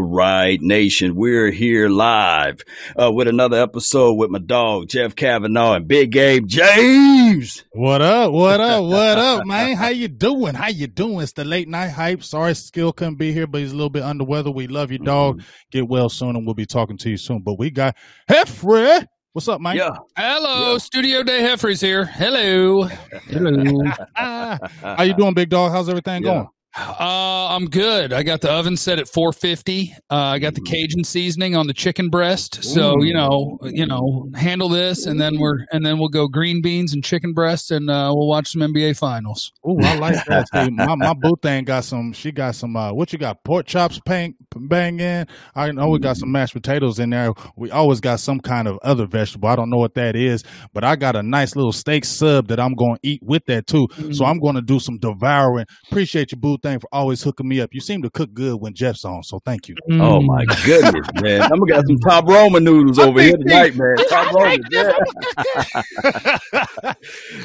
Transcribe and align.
All 0.00 0.06
right, 0.06 0.58
nation, 0.62 1.14
we're 1.14 1.50
here 1.50 1.90
live 1.90 2.62
uh, 2.98 3.12
with 3.12 3.28
another 3.28 3.60
episode 3.60 4.14
with 4.14 4.30
my 4.30 4.38
dog 4.38 4.88
Jeff 4.88 5.14
Cavanaugh 5.14 5.74
and 5.74 5.86
Big 5.86 6.10
Game 6.12 6.48
James. 6.48 7.64
What 7.72 8.00
up? 8.00 8.32
What 8.32 8.60
up? 8.60 8.82
What 8.84 9.18
up, 9.18 9.44
man? 9.46 9.76
How 9.76 9.88
you 9.88 10.08
doing? 10.08 10.54
How 10.54 10.68
you 10.68 10.86
doing? 10.86 11.20
It's 11.20 11.32
the 11.32 11.44
late 11.44 11.68
night 11.68 11.90
hype. 11.90 12.22
Sorry, 12.22 12.54
Skill 12.54 12.94
couldn't 12.94 13.16
be 13.16 13.34
here, 13.34 13.46
but 13.46 13.60
he's 13.60 13.72
a 13.72 13.74
little 13.74 13.90
bit 13.90 14.02
under 14.02 14.24
weather. 14.24 14.50
We 14.50 14.68
love 14.68 14.90
you, 14.90 14.96
dog. 14.96 15.36
Mm-hmm. 15.36 15.46
Get 15.70 15.86
well 15.86 16.08
soon, 16.08 16.34
and 16.34 16.46
we'll 16.46 16.54
be 16.54 16.64
talking 16.64 16.96
to 16.96 17.10
you 17.10 17.18
soon. 17.18 17.42
But 17.42 17.58
we 17.58 17.70
got 17.70 17.94
Heffrey. 18.26 19.04
What's 19.34 19.48
up, 19.48 19.60
man? 19.60 19.76
Yeah, 19.76 19.90
Hello, 20.16 20.78
Studio 20.78 21.22
Day 21.22 21.40
Heffrey's 21.42 21.82
here. 21.82 22.06
Hello. 22.06 22.84
Hello. 23.28 23.84
How 24.14 25.02
you 25.02 25.12
doing, 25.12 25.34
big 25.34 25.50
dog? 25.50 25.72
How's 25.72 25.90
everything 25.90 26.24
Yeah. 26.24 26.32
going? 26.32 26.48
Uh, 26.76 27.48
I'm 27.48 27.66
good. 27.66 28.12
I 28.12 28.22
got 28.22 28.42
the 28.42 28.50
oven 28.50 28.76
set 28.76 29.00
at 29.00 29.08
450. 29.08 29.92
Uh, 30.08 30.14
I 30.14 30.38
got 30.38 30.54
the 30.54 30.60
Cajun 30.60 31.02
seasoning 31.02 31.56
on 31.56 31.66
the 31.66 31.74
chicken 31.74 32.10
breast. 32.10 32.62
So 32.62 33.02
you 33.02 33.12
know, 33.12 33.58
you 33.62 33.86
know, 33.86 34.28
handle 34.36 34.68
this, 34.68 35.06
and 35.06 35.20
then 35.20 35.40
we're 35.40 35.66
and 35.72 35.84
then 35.84 35.98
we'll 35.98 36.08
go 36.08 36.28
green 36.28 36.62
beans 36.62 36.94
and 36.94 37.02
chicken 37.02 37.32
breast, 37.32 37.72
and 37.72 37.90
uh, 37.90 38.12
we'll 38.14 38.28
watch 38.28 38.52
some 38.52 38.60
NBA 38.60 38.96
finals. 38.96 39.52
Oh, 39.64 39.80
I 39.82 39.96
like 39.96 40.24
that. 40.26 40.46
My 40.72 40.94
my 40.94 41.14
boo 41.14 41.34
thing 41.42 41.64
got 41.64 41.84
some. 41.84 42.12
She 42.12 42.30
got 42.30 42.54
some. 42.54 42.76
Uh, 42.76 42.92
what 42.92 43.12
you 43.12 43.18
got? 43.18 43.42
Pork 43.42 43.66
chops, 43.66 44.00
bang, 44.04 44.36
bang 44.54 45.00
in. 45.00 45.26
I 45.56 45.72
know 45.72 45.88
we 45.88 45.98
got 45.98 46.18
some 46.18 46.30
mashed 46.30 46.52
potatoes 46.52 47.00
in 47.00 47.10
there. 47.10 47.32
We 47.56 47.72
always 47.72 47.98
got 47.98 48.20
some 48.20 48.38
kind 48.38 48.68
of 48.68 48.78
other 48.82 49.06
vegetable. 49.06 49.48
I 49.48 49.56
don't 49.56 49.70
know 49.70 49.78
what 49.78 49.94
that 49.94 50.14
is, 50.14 50.44
but 50.72 50.84
I 50.84 50.94
got 50.94 51.16
a 51.16 51.22
nice 51.22 51.56
little 51.56 51.72
steak 51.72 52.04
sub 52.04 52.46
that 52.48 52.60
I'm 52.60 52.74
going 52.74 52.94
to 52.94 53.00
eat 53.02 53.22
with 53.24 53.44
that 53.46 53.66
too. 53.66 53.88
So 54.12 54.24
I'm 54.24 54.38
going 54.38 54.54
to 54.54 54.62
do 54.62 54.78
some 54.78 54.98
devouring. 54.98 55.66
Appreciate 55.90 56.30
you, 56.30 56.38
boo 56.38 56.58
thing, 56.62 56.78
for 56.78 56.88
always 56.92 57.22
hooking 57.22 57.48
me 57.48 57.60
up. 57.60 57.70
You 57.72 57.80
seem 57.80 58.02
to 58.02 58.10
cook 58.10 58.32
good 58.32 58.60
when 58.60 58.74
Jeff's 58.74 59.04
on, 59.04 59.22
so 59.22 59.40
thank 59.44 59.68
you. 59.68 59.74
Oh 59.92 60.20
my 60.20 60.44
goodness, 60.64 61.06
man! 61.20 61.42
I'm 61.42 61.58
gonna 61.58 61.72
got 61.72 61.86
some 61.86 61.98
top 61.98 62.26
Ramen 62.26 62.62
noodles 62.62 62.98
over 62.98 63.20
here 63.20 63.36
tonight, 63.36 63.74
man. 63.76 63.96
Top 64.08 64.34
Ramen, 64.34 64.60
yeah. 64.70 64.92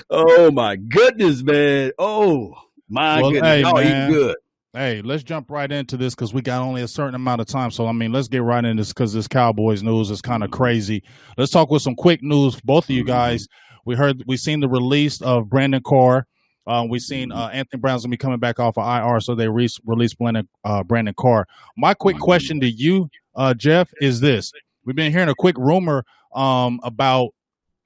oh 0.10 0.52
my 0.52 0.76
goodness, 0.76 1.44
man! 1.44 1.92
Oh 1.98 2.54
my 2.90 3.22
Well, 3.22 3.32
goodness, 3.32 3.50
hey, 3.50 3.62
y'all 3.62 3.76
man. 3.76 4.10
eat 4.10 4.14
good. 4.14 4.36
Hey, 4.74 5.02
let's 5.02 5.24
jump 5.24 5.50
right 5.50 5.72
into 5.72 5.96
this 5.96 6.16
because 6.16 6.34
we 6.34 6.42
got 6.42 6.62
only 6.62 6.82
a 6.82 6.88
certain 6.88 7.16
amount 7.16 7.40
of 7.40 7.48
time. 7.48 7.72
So 7.72 7.88
I 7.88 7.94
mean, 7.94 8.12
let's 8.12 8.28
get 8.28 8.44
right 8.44 8.64
into 8.64 8.82
this 8.82 8.92
because 8.92 9.14
this 9.14 9.28
Cowboys 9.28 9.82
news 9.82 10.12
is 10.12 10.22
kind 10.22 10.44
of 10.44 10.52
crazy. 10.52 11.04
Let's 11.38 11.52
talk 11.52 11.70
with 11.70 11.82
some 11.82 11.96
quick 11.96 12.22
news. 12.22 12.60
Both 12.60 12.86
of 12.86 12.90
you 12.90 13.04
mm-hmm. 13.04 13.14
guys, 13.14 13.48
we 13.86 13.96
heard 13.96 14.24
we 14.28 14.36
seen 14.36 14.60
the 14.60 14.68
release 14.68 15.22
of 15.22 15.50
Brandon 15.50 15.82
Carr. 15.82 16.28
Uh, 16.68 16.86
we 16.90 17.00
seen 17.00 17.32
uh, 17.32 17.50
Anthony 17.54 17.80
Brown's 17.80 18.04
gonna 18.04 18.12
be 18.12 18.18
coming 18.18 18.40
back 18.40 18.60
off 18.60 18.78
of 18.78 18.86
IR, 18.86 19.20
so 19.20 19.36
they 19.36 19.48
re- 19.48 19.70
released 19.86 20.18
Brandon 20.18 20.48
uh, 20.64 20.84
Brandon 20.84 21.14
Carr. 21.18 21.48
My 21.78 21.94
quick 21.94 22.18
question 22.18 22.60
to 22.62 22.70
you, 22.70 23.10
uh, 23.36 23.54
Jeff, 23.54 23.90
is 24.02 24.20
this: 24.20 24.52
We've 24.84 24.96
been 24.96 25.12
hearing 25.12 25.30
a 25.30 25.36
quick 25.36 25.58
rumor 25.58 26.04
um, 26.34 26.80
about 26.84 27.32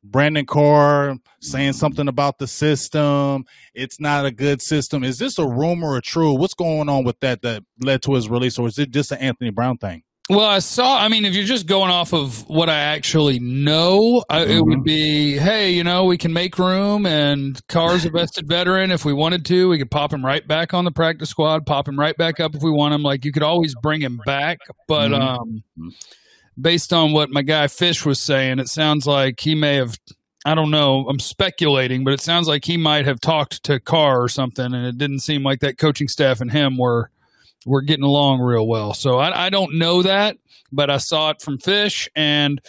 Brandon 0.04 0.46
Carr 0.46 1.18
saying 1.42 1.74
something 1.74 2.08
about 2.08 2.38
the 2.38 2.48
system. 2.48 3.46
It's 3.74 4.00
not 4.00 4.26
a 4.26 4.32
good 4.32 4.62
system. 4.62 5.04
Is 5.04 5.20
this 5.20 5.38
a 5.40 5.46
rumor 5.46 5.96
or 5.96 6.02
true? 6.02 6.34
What's 6.34 6.54
going 6.54 6.90
on 6.90 7.04
with 7.04 7.20
that 7.20 7.42
that 7.42 7.64
led 7.82 8.02
to 8.04 8.14
his 8.14 8.30
release, 8.30 8.58
or 8.58 8.68
is 8.68 8.80
it 8.80 8.92
just 8.92 9.12
an 9.12 9.20
Anthony 9.20 9.50
Brown 9.50 9.78
thing? 9.78 10.04
Well, 10.30 10.46
I 10.46 10.60
saw. 10.60 11.00
I 11.00 11.08
mean, 11.08 11.26
if 11.26 11.34
you're 11.34 11.44
just 11.44 11.66
going 11.66 11.90
off 11.90 12.14
of 12.14 12.48
what 12.48 12.70
I 12.70 12.78
actually 12.78 13.40
know, 13.40 14.24
I, 14.30 14.44
it 14.46 14.62
would 14.64 14.84
be, 14.84 15.36
hey, 15.38 15.72
you 15.72 15.84
know, 15.84 16.06
we 16.06 16.20
can 16.20 16.34
make 16.34 16.60
room, 16.60 17.08
and 17.08 17.60
Carr's 17.68 18.06
a 18.06 18.12
vested 18.12 18.48
veteran. 18.48 18.92
If 18.92 19.06
we 19.06 19.12
wanted 19.14 19.44
to, 19.48 19.70
we 19.70 19.80
could 19.80 19.90
pop 19.90 20.14
him 20.14 20.24
right 20.24 20.48
back 20.48 20.72
on 20.76 20.86
the 20.86 20.92
practice 20.92 21.32
squad, 21.32 21.66
pop 21.66 21.88
him 21.88 21.98
right 22.00 22.16
back 22.16 22.40
up 22.40 22.54
if 22.54 22.62
we 22.62 22.70
want 22.70 22.94
him. 22.94 23.02
Like 23.02 23.26
you 23.26 23.32
could 23.32 23.42
always 23.42 23.74
bring 23.82 24.02
him 24.02 24.22
back, 24.24 24.60
but 24.88 25.10
Mhm. 25.10 25.20
um, 25.20 25.64
based 26.62 26.94
on 26.94 27.12
what 27.12 27.32
my 27.32 27.42
guy 27.42 27.66
Fish 27.68 28.06
was 28.06 28.22
saying, 28.22 28.60
it 28.60 28.68
sounds 28.68 29.08
like 29.08 29.40
he 29.40 29.56
may 29.56 29.76
have. 29.78 29.98
I 30.46 30.54
don't 30.54 30.70
know. 30.72 31.08
I'm 31.10 31.20
speculating, 31.20 32.04
but 32.04 32.14
it 32.14 32.22
sounds 32.22 32.48
like 32.48 32.66
he 32.66 32.78
might 32.78 33.06
have 33.06 33.20
talked 33.20 33.64
to 33.64 33.80
Carr 33.80 34.22
or 34.22 34.30
something, 34.30 34.74
and 34.76 34.86
it 34.86 34.98
didn't 35.00 35.20
seem 35.22 35.42
like 35.42 35.62
that 35.62 35.80
coaching 35.80 36.08
staff 36.08 36.40
and 36.40 36.52
him 36.52 36.78
were 36.78 37.10
were 37.66 37.82
getting 37.82 38.06
along 38.06 38.40
real 38.42 38.68
well. 38.68 38.94
So 38.94 39.18
I, 39.20 39.46
I 39.48 39.50
don't 39.50 39.78
know 39.78 40.02
that, 40.04 40.38
but 40.72 40.90
I 40.90 40.98
saw 40.98 41.30
it 41.32 41.42
from 41.42 41.58
Fish, 41.58 42.10
and 42.16 42.62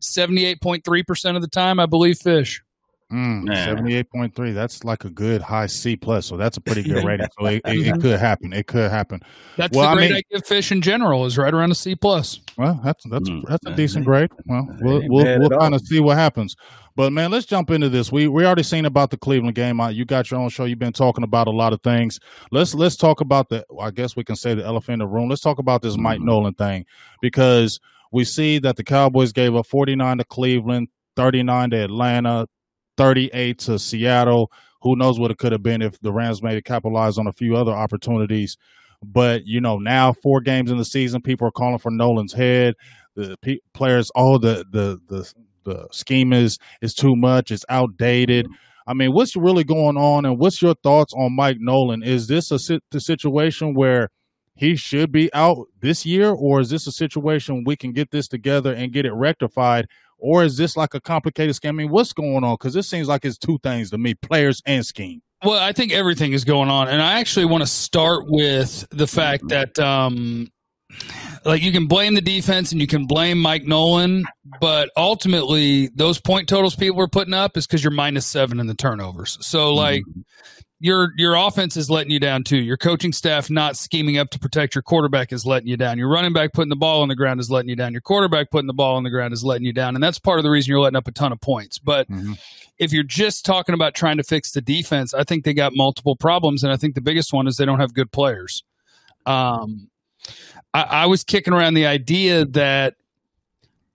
78.3% 0.00 1.36
of 1.36 1.42
the 1.42 1.48
time, 1.48 1.80
I 1.80 1.86
believe 1.86 2.18
Fish. 2.18 2.62
Mm, 3.10 3.44
Nah. 3.44 3.54
Seventy-eight 3.64 4.10
point 4.10 4.34
three. 4.34 4.52
That's 4.52 4.84
like 4.84 5.06
a 5.06 5.08
good 5.08 5.40
high 5.40 5.64
C 5.66 5.96
plus. 5.96 6.26
So 6.26 6.36
that's 6.36 6.58
a 6.58 6.60
pretty 6.60 6.82
good 6.82 7.02
rating. 7.06 7.26
So 7.40 7.46
it, 7.46 7.62
it, 7.64 7.86
it 7.86 8.00
could 8.02 8.20
happen. 8.20 8.52
It 8.52 8.66
could 8.66 8.90
happen. 8.90 9.22
That's 9.56 9.74
Well, 9.74 9.86
I 9.86 9.92
the 9.94 9.96
grade 9.96 10.10
I, 10.10 10.14
mean- 10.16 10.22
give 10.30 10.46
Fish 10.46 10.70
in 10.72 10.82
general 10.82 11.24
is 11.24 11.38
right 11.38 11.54
around 11.54 11.72
a 11.72 11.74
C 11.74 11.94
plus. 11.94 12.40
Well, 12.58 12.78
that's 12.84 13.02
that's 13.08 13.26
Mm. 13.30 13.44
that's 13.48 13.64
a 13.66 13.74
decent 13.74 14.04
grade. 14.04 14.28
Well, 14.44 14.68
we'll 14.82 15.08
we'll, 15.08 15.38
we'll 15.40 15.48
kind 15.58 15.74
of 15.74 15.80
see 15.86 16.00
what 16.00 16.18
happens. 16.18 16.54
But 16.98 17.12
man, 17.12 17.30
let's 17.30 17.46
jump 17.46 17.70
into 17.70 17.88
this. 17.88 18.10
We 18.10 18.26
we 18.26 18.44
already 18.44 18.64
seen 18.64 18.84
about 18.84 19.10
the 19.12 19.16
Cleveland 19.16 19.54
game. 19.54 19.80
You 19.92 20.04
got 20.04 20.32
your 20.32 20.40
own 20.40 20.48
show. 20.48 20.64
You've 20.64 20.80
been 20.80 20.92
talking 20.92 21.22
about 21.22 21.46
a 21.46 21.52
lot 21.52 21.72
of 21.72 21.80
things. 21.84 22.18
Let's 22.50 22.74
let's 22.74 22.96
talk 22.96 23.20
about 23.20 23.50
the. 23.50 23.64
I 23.80 23.92
guess 23.92 24.16
we 24.16 24.24
can 24.24 24.34
say 24.34 24.54
the 24.54 24.64
elephant 24.64 24.94
in 24.94 24.98
the 24.98 25.06
room. 25.06 25.28
Let's 25.28 25.40
talk 25.40 25.60
about 25.60 25.80
this 25.80 25.96
Mike 25.96 26.18
Mhm. 26.18 26.24
Nolan 26.24 26.54
thing 26.54 26.86
because 27.22 27.78
we 28.10 28.24
see 28.24 28.58
that 28.58 28.74
the 28.74 28.82
Cowboys 28.82 29.32
gave 29.32 29.54
up 29.54 29.68
forty 29.68 29.94
nine 29.94 30.18
to 30.18 30.24
Cleveland, 30.24 30.88
thirty 31.14 31.44
nine 31.44 31.70
to 31.70 31.84
Atlanta, 31.84 32.48
thirty 32.96 33.30
eight 33.32 33.60
to 33.60 33.78
Seattle. 33.78 34.50
Who 34.82 34.96
knows 34.96 35.20
what 35.20 35.30
it 35.30 35.38
could 35.38 35.52
have 35.52 35.62
been 35.62 35.82
if 35.82 36.00
the 36.00 36.12
Rams 36.12 36.42
maybe 36.42 36.62
capitalized 36.62 37.20
on 37.20 37.28
a 37.28 37.32
few 37.32 37.54
other 37.54 37.70
opportunities. 37.72 38.56
But 39.04 39.42
you 39.46 39.60
know, 39.60 39.76
now 39.78 40.14
four 40.20 40.40
games 40.40 40.68
in 40.68 40.78
the 40.78 40.84
season, 40.84 41.22
people 41.22 41.46
are 41.46 41.52
calling 41.52 41.78
for 41.78 41.92
Nolan's 41.92 42.32
head. 42.32 42.74
The 43.14 43.36
pe- 43.40 43.60
players, 43.72 44.10
all 44.16 44.40
the 44.40 44.64
the 44.72 44.98
the 45.08 45.32
the 45.64 45.86
scheme 45.92 46.32
is 46.32 46.58
is 46.82 46.94
too 46.94 47.16
much. 47.16 47.50
It's 47.50 47.64
outdated. 47.68 48.48
I 48.86 48.94
mean, 48.94 49.12
what's 49.12 49.36
really 49.36 49.64
going 49.64 49.96
on, 49.96 50.24
and 50.24 50.38
what's 50.38 50.62
your 50.62 50.74
thoughts 50.82 51.12
on 51.14 51.34
Mike 51.34 51.58
Nolan? 51.60 52.02
Is 52.02 52.26
this 52.26 52.50
a 52.50 52.80
the 52.90 53.00
situation 53.00 53.74
where 53.74 54.08
he 54.54 54.74
should 54.74 55.12
be 55.12 55.32
out 55.34 55.66
this 55.80 56.04
year, 56.04 56.30
or 56.30 56.60
is 56.60 56.70
this 56.70 56.86
a 56.86 56.92
situation 56.92 57.64
we 57.64 57.76
can 57.76 57.92
get 57.92 58.10
this 58.10 58.26
together 58.26 58.72
and 58.72 58.92
get 58.92 59.06
it 59.06 59.12
rectified, 59.12 59.86
or 60.18 60.42
is 60.42 60.56
this 60.56 60.76
like 60.76 60.94
a 60.94 61.00
complicated 61.00 61.54
scheme? 61.54 61.68
I 61.68 61.72
mean, 61.72 61.90
what's 61.90 62.12
going 62.12 62.42
on? 62.44 62.54
Because 62.54 62.74
it 62.74 62.82
seems 62.84 63.08
like 63.08 63.24
it's 63.24 63.38
two 63.38 63.58
things 63.62 63.90
to 63.90 63.98
me: 63.98 64.14
players 64.14 64.62
and 64.66 64.84
scheme. 64.84 65.22
Well, 65.44 65.62
I 65.62 65.72
think 65.72 65.92
everything 65.92 66.32
is 66.32 66.44
going 66.44 66.68
on, 66.68 66.88
and 66.88 67.00
I 67.00 67.20
actually 67.20 67.44
want 67.44 67.62
to 67.62 67.68
start 67.68 68.24
with 68.26 68.88
the 68.90 69.06
fact 69.06 69.48
that, 69.48 69.78
um, 69.78 70.50
like, 71.44 71.62
you 71.62 71.72
can 71.72 71.86
blame 71.86 72.14
the 72.14 72.20
defense 72.20 72.72
and 72.72 72.80
you 72.80 72.86
can 72.86 73.06
blame 73.06 73.38
Mike 73.40 73.64
Nolan, 73.64 74.24
but 74.60 74.90
ultimately, 74.96 75.88
those 75.94 76.20
point 76.20 76.48
totals 76.48 76.76
people 76.76 77.00
are 77.00 77.08
putting 77.08 77.34
up 77.34 77.56
is 77.56 77.66
because 77.66 77.82
you're 77.82 77.90
minus 77.90 78.26
seven 78.26 78.60
in 78.60 78.66
the 78.66 78.74
turnovers. 78.74 79.38
So, 79.40 79.74
like, 79.74 80.02
your 80.80 81.12
your 81.16 81.34
offense 81.34 81.76
is 81.76 81.90
letting 81.90 82.12
you 82.12 82.20
down 82.20 82.44
too. 82.44 82.58
Your 82.58 82.76
coaching 82.76 83.12
staff 83.12 83.50
not 83.50 83.76
scheming 83.76 84.16
up 84.16 84.30
to 84.30 84.38
protect 84.38 84.76
your 84.76 84.82
quarterback 84.82 85.32
is 85.32 85.44
letting 85.44 85.68
you 85.68 85.76
down. 85.76 85.98
Your 85.98 86.08
running 86.08 86.32
back 86.32 86.52
putting 86.52 86.68
the 86.68 86.76
ball 86.76 87.02
on 87.02 87.08
the 87.08 87.16
ground 87.16 87.40
is 87.40 87.50
letting 87.50 87.68
you 87.68 87.74
down. 87.76 87.92
Your 87.92 88.00
quarterback 88.00 88.50
putting 88.50 88.68
the 88.68 88.72
ball 88.74 88.96
on 88.96 89.02
the 89.02 89.10
ground 89.10 89.32
is 89.32 89.42
letting 89.42 89.66
you 89.66 89.72
down, 89.72 89.96
and 89.96 90.02
that's 90.02 90.20
part 90.20 90.38
of 90.38 90.44
the 90.44 90.50
reason 90.50 90.70
you're 90.70 90.80
letting 90.80 90.96
up 90.96 91.08
a 91.08 91.12
ton 91.12 91.32
of 91.32 91.40
points. 91.40 91.78
But 91.80 92.08
Mhm. 92.08 92.38
if 92.78 92.92
you're 92.92 93.02
just 93.02 93.44
talking 93.44 93.74
about 93.74 93.94
trying 93.94 94.18
to 94.18 94.22
fix 94.22 94.52
the 94.52 94.60
defense, 94.60 95.12
I 95.12 95.24
think 95.24 95.44
they 95.44 95.52
got 95.52 95.72
multiple 95.74 96.14
problems, 96.14 96.62
and 96.62 96.72
I 96.72 96.76
think 96.76 96.94
the 96.94 97.00
biggest 97.00 97.32
one 97.32 97.48
is 97.48 97.56
they 97.56 97.64
don't 97.66 97.80
have 97.80 97.92
good 97.92 98.12
players. 98.12 98.62
Um, 99.26 99.88
I, 100.78 101.02
I 101.02 101.06
was 101.06 101.24
kicking 101.24 101.52
around 101.52 101.74
the 101.74 101.86
idea 101.86 102.44
that 102.44 102.94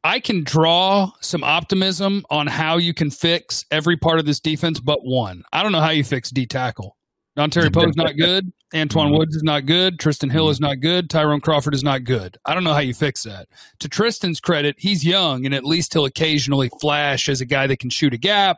I 0.04 0.20
can 0.20 0.44
draw 0.44 1.12
some 1.22 1.44
optimism 1.44 2.26
on 2.30 2.48
how 2.48 2.78
you 2.78 2.94
can 2.94 3.10
fix 3.10 3.66
every 3.72 3.96
part 3.96 4.20
of 4.20 4.26
this 4.26 4.40
defense 4.40 4.80
but 4.80 5.06
one. 5.06 5.44
I 5.54 5.64
don't 5.64 5.72
know 5.72 5.80
how 5.80 5.92
you 5.92 6.04
fix 6.04 6.30
D 6.30 6.46
tackle. 6.46 6.98
Dontari 7.38 7.74
Poe's 7.74 7.96
not 7.96 8.18
good. 8.18 8.52
Antoine 8.76 9.12
Mhm. 9.12 9.18
Woods 9.20 9.36
is 9.36 9.44
not 9.44 9.66
good. 9.66 9.98
Trysten 10.00 10.32
Hill 10.32 10.50
is 10.50 10.60
not 10.60 10.80
good. 10.82 11.10
Tyrone 11.10 11.40
Crawford 11.42 11.74
is 11.74 11.84
not 11.84 12.04
good. 12.04 12.38
I 12.44 12.54
don't 12.54 12.64
know 12.64 12.74
how 12.74 12.80
you 12.80 12.94
fix 12.94 13.24
that. 13.24 13.48
To 13.80 13.88
Trysten's 13.88 14.40
credit, 14.40 14.76
he's 14.80 15.06
young 15.06 15.46
and 15.46 15.54
at 15.56 15.64
least 15.64 15.94
he'll 15.94 16.06
occasionally 16.06 16.70
flash 16.82 17.30
as 17.30 17.40
a 17.40 17.46
guy 17.46 17.66
that 17.68 17.80
can 17.80 17.90
shoot 17.92 18.14
a 18.14 18.18
gap 18.18 18.58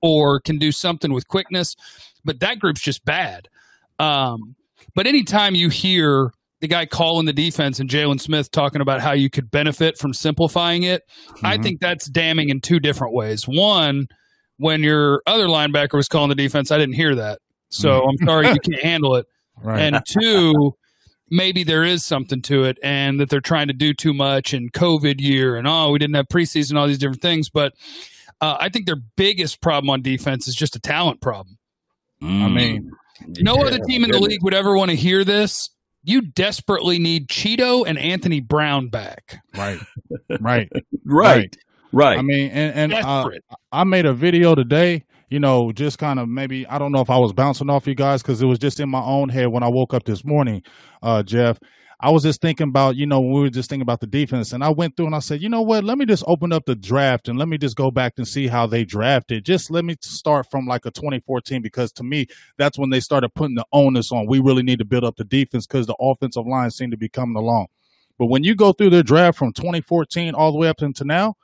or 0.00 0.38
can 0.38 0.58
do 0.58 0.70
something 0.70 1.12
with 1.12 1.26
quickness. 1.28 1.76
But 2.24 2.40
that 2.40 2.58
group's 2.60 2.82
just 2.82 3.04
bad. 3.04 3.48
Um, 3.98 4.54
but 4.94 5.06
anytime 5.06 5.54
you 5.54 5.70
hear 5.70 6.32
the 6.64 6.68
guy 6.68 6.86
calling 6.86 7.26
the 7.26 7.32
defense 7.34 7.78
and 7.78 7.90
Jaylon 7.90 8.18
Smith 8.18 8.50
talking 8.50 8.80
about 8.80 9.02
how 9.02 9.12
you 9.12 9.28
could 9.28 9.50
benefit 9.50 9.98
from 9.98 10.14
simplifying 10.14 10.82
it, 10.82 11.02
I 11.42 11.58
Mhm. 11.58 11.62
think 11.62 11.80
that's 11.80 12.08
damning 12.08 12.48
in 12.48 12.62
two 12.62 12.80
different 12.80 13.12
ways. 13.12 13.44
One, 13.46 14.06
when 14.56 14.82
your 14.82 15.20
other 15.26 15.46
linebacker 15.46 15.92
was 15.92 16.08
calling 16.08 16.30
the 16.30 16.34
defense, 16.34 16.70
I 16.70 16.78
didn't 16.78 16.94
hear 16.94 17.14
that. 17.16 17.40
So 17.68 18.02
I'm 18.08 18.26
sorry 18.26 18.46
you 18.48 18.54
can't 18.60 18.82
handle 18.82 19.16
it. 19.16 19.26
Right. 19.62 19.78
And 19.78 20.00
two, 20.08 20.72
maybe 21.30 21.64
there 21.64 21.84
is 21.84 22.02
something 22.06 22.40
to 22.42 22.64
it 22.64 22.78
and 22.82 23.20
that 23.20 23.28
they're 23.28 23.40
trying 23.42 23.66
to 23.68 23.74
do 23.74 23.92
too 23.92 24.14
much 24.14 24.54
in 24.54 24.70
COVID 24.70 25.20
year 25.20 25.56
and 25.56 25.68
oh, 25.68 25.90
we 25.90 25.98
didn't 25.98 26.16
have 26.16 26.28
preseason, 26.32 26.78
all 26.78 26.86
these 26.86 26.96
different 26.96 27.20
things. 27.20 27.50
But 27.50 27.74
uh, 28.40 28.56
I 28.58 28.70
think 28.70 28.86
their 28.86 29.02
biggest 29.18 29.60
problem 29.60 29.90
on 29.90 30.00
defense 30.00 30.48
is 30.48 30.54
just 30.54 30.76
a 30.76 30.80
talent 30.80 31.20
problem. 31.20 31.58
I 32.22 32.48
mean, 32.48 32.90
No 33.38 33.56
Yeah, 33.56 33.66
other 33.66 33.78
team 33.86 34.02
in 34.02 34.10
the 34.10 34.18
league 34.18 34.42
would 34.42 34.54
ever 34.54 34.74
want 34.78 34.90
to 34.90 34.96
hear 34.96 35.24
this, 35.24 35.68
You 36.04 36.20
desperately 36.20 36.98
need 36.98 37.28
Chido 37.28 37.84
and 37.86 37.98
Anthony 37.98 38.40
Brown 38.40 38.88
back. 38.88 39.38
Right. 39.56 39.80
Right. 40.40 40.70
right. 41.04 41.56
Right. 41.92 42.18
I 42.18 42.22
mean, 42.22 42.50
and, 42.50 42.92
and 42.92 43.04
uh, 43.04 43.30
I 43.72 43.84
made 43.84 44.04
a 44.04 44.12
video 44.12 44.54
today, 44.54 45.04
you 45.30 45.38
know, 45.38 45.72
just 45.72 45.98
kind 45.98 46.18
of 46.18 46.28
maybe, 46.28 46.66
I 46.66 46.78
don't 46.78 46.92
know 46.92 47.00
if 47.00 47.08
I 47.08 47.18
was 47.18 47.32
bouncing 47.32 47.70
off 47.70 47.86
you 47.86 47.94
guys 47.94 48.20
because 48.20 48.42
it 48.42 48.46
was 48.46 48.58
just 48.58 48.80
in 48.80 48.88
my 48.88 49.02
own 49.02 49.28
head 49.28 49.48
when 49.48 49.62
I 49.62 49.68
woke 49.68 49.94
up 49.94 50.04
this 50.04 50.24
morning, 50.24 50.62
uh, 51.02 51.22
Jeff. 51.22 51.58
I 52.04 52.10
was 52.10 52.22
just 52.22 52.42
thinking 52.42 52.68
about, 52.68 52.96
you 52.96 53.06
know, 53.06 53.18
we 53.22 53.40
were 53.40 53.48
just 53.48 53.70
thinking 53.70 53.80
about 53.80 54.00
the 54.00 54.06
defense, 54.06 54.52
and 54.52 54.62
I 54.62 54.68
went 54.68 54.94
through 54.94 55.06
and 55.06 55.14
I 55.14 55.20
said, 55.20 55.40
you 55.40 55.48
know 55.48 55.62
what? 55.62 55.84
Let 55.84 55.96
me 55.96 56.04
just 56.04 56.22
open 56.26 56.52
up 56.52 56.66
the 56.66 56.74
draft 56.74 57.28
and 57.28 57.38
let 57.38 57.48
me 57.48 57.56
just 57.56 57.76
go 57.76 57.90
back 57.90 58.12
and 58.18 58.28
see 58.28 58.46
how 58.46 58.66
they 58.66 58.84
drafted. 58.84 59.42
Just 59.42 59.70
let 59.70 59.86
me 59.86 59.96
start 60.02 60.50
from 60.50 60.66
like 60.66 60.84
a 60.84 60.90
2014 60.90 61.62
because 61.62 61.92
to 61.92 62.02
me, 62.02 62.26
that's 62.58 62.78
when 62.78 62.90
they 62.90 63.00
started 63.00 63.32
putting 63.34 63.54
the 63.54 63.64
onus 63.72 64.12
on. 64.12 64.26
We 64.26 64.38
really 64.38 64.62
need 64.62 64.80
to 64.80 64.84
build 64.84 65.02
up 65.02 65.16
the 65.16 65.24
defense 65.24 65.66
because 65.66 65.86
the 65.86 65.96
offensive 65.98 66.46
line 66.46 66.70
seemed 66.70 66.92
to 66.92 66.98
be 66.98 67.08
coming 67.08 67.36
along. 67.36 67.68
But 68.18 68.26
when 68.26 68.44
you 68.44 68.54
go 68.54 68.74
through 68.74 68.90
their 68.90 69.02
draft 69.02 69.38
from 69.38 69.54
2014 69.54 70.34
all 70.34 70.52
the 70.52 70.58
way 70.58 70.68
up 70.68 70.82
into 70.82 71.04
now, 71.04 71.38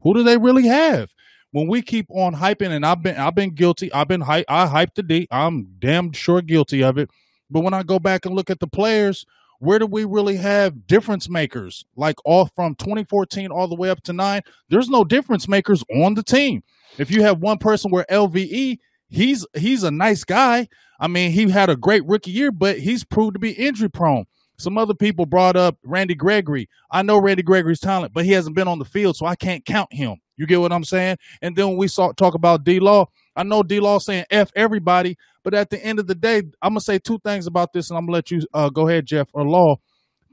who 0.00 0.12
do 0.12 0.24
they 0.24 0.38
really 0.38 0.66
have? 0.66 1.14
When 1.52 1.68
we 1.68 1.82
keep 1.82 2.06
on 2.10 2.34
hyping, 2.34 2.70
and 2.70 2.84
I've 2.84 3.00
been 3.00 3.16
I've 3.16 3.36
been 3.36 3.54
guilty. 3.54 3.92
I've 3.92 4.08
been 4.08 4.22
hype. 4.22 4.46
I 4.48 4.66
hyped 4.66 4.94
the 4.96 5.04
D. 5.04 5.28
I'm 5.30 5.68
damn 5.78 6.10
sure 6.10 6.42
guilty 6.42 6.82
of 6.82 6.98
it. 6.98 7.10
But 7.48 7.60
when 7.60 7.74
I 7.74 7.84
go 7.84 8.00
back 8.00 8.26
and 8.26 8.34
look 8.34 8.50
at 8.50 8.58
the 8.58 8.66
players, 8.66 9.24
where 9.60 9.78
do 9.78 9.86
we 9.86 10.04
really 10.04 10.36
have 10.36 10.86
difference 10.86 11.28
makers? 11.28 11.84
Like 11.94 12.16
all 12.24 12.46
from 12.46 12.74
2014 12.74 13.50
all 13.50 13.68
the 13.68 13.76
way 13.76 13.90
up 13.90 14.02
to 14.04 14.12
nine, 14.12 14.40
there's 14.70 14.88
no 14.88 15.04
difference 15.04 15.46
makers 15.46 15.84
on 15.94 16.14
the 16.14 16.22
team. 16.22 16.62
If 16.98 17.10
you 17.10 17.22
have 17.22 17.38
one 17.38 17.58
person 17.58 17.90
where 17.90 18.06
LVE, 18.10 18.78
he's 19.08 19.46
he's 19.54 19.82
a 19.82 19.90
nice 19.90 20.24
guy. 20.24 20.66
I 20.98 21.08
mean, 21.08 21.30
he 21.30 21.48
had 21.50 21.70
a 21.70 21.76
great 21.76 22.04
rookie 22.06 22.30
year, 22.30 22.50
but 22.50 22.78
he's 22.78 23.04
proved 23.04 23.34
to 23.34 23.38
be 23.38 23.52
injury 23.52 23.90
prone. 23.90 24.24
Some 24.56 24.76
other 24.76 24.94
people 24.94 25.24
brought 25.24 25.56
up 25.56 25.78
Randy 25.84 26.14
Gregory. 26.14 26.68
I 26.90 27.02
know 27.02 27.18
Randy 27.18 27.42
Gregory's 27.42 27.80
talent, 27.80 28.12
but 28.12 28.26
he 28.26 28.32
hasn't 28.32 28.56
been 28.56 28.68
on 28.68 28.78
the 28.78 28.84
field, 28.84 29.16
so 29.16 29.24
I 29.24 29.34
can't 29.34 29.64
count 29.64 29.92
him. 29.92 30.16
You 30.36 30.46
get 30.46 30.60
what 30.60 30.72
I'm 30.72 30.84
saying? 30.84 31.16
And 31.42 31.56
then 31.56 31.68
when 31.68 31.76
we 31.76 31.88
saw, 31.88 32.12
talk 32.12 32.34
about 32.34 32.64
D 32.64 32.80
Law, 32.80 33.06
I 33.36 33.42
know 33.42 33.62
D 33.62 33.80
Law 33.80 33.98
saying 33.98 34.24
F 34.30 34.50
everybody, 34.54 35.16
but 35.42 35.54
at 35.54 35.70
the 35.70 35.84
end 35.84 35.98
of 35.98 36.06
the 36.06 36.14
day, 36.14 36.38
I'm 36.62 36.70
gonna 36.70 36.80
say 36.80 36.98
two 36.98 37.18
things 37.18 37.46
about 37.46 37.72
this, 37.72 37.90
and 37.90 37.98
I'm 37.98 38.06
gonna 38.06 38.12
let 38.12 38.30
you 38.30 38.42
uh, 38.52 38.70
go 38.70 38.88
ahead, 38.88 39.06
Jeff 39.06 39.28
or 39.32 39.44
Law. 39.44 39.76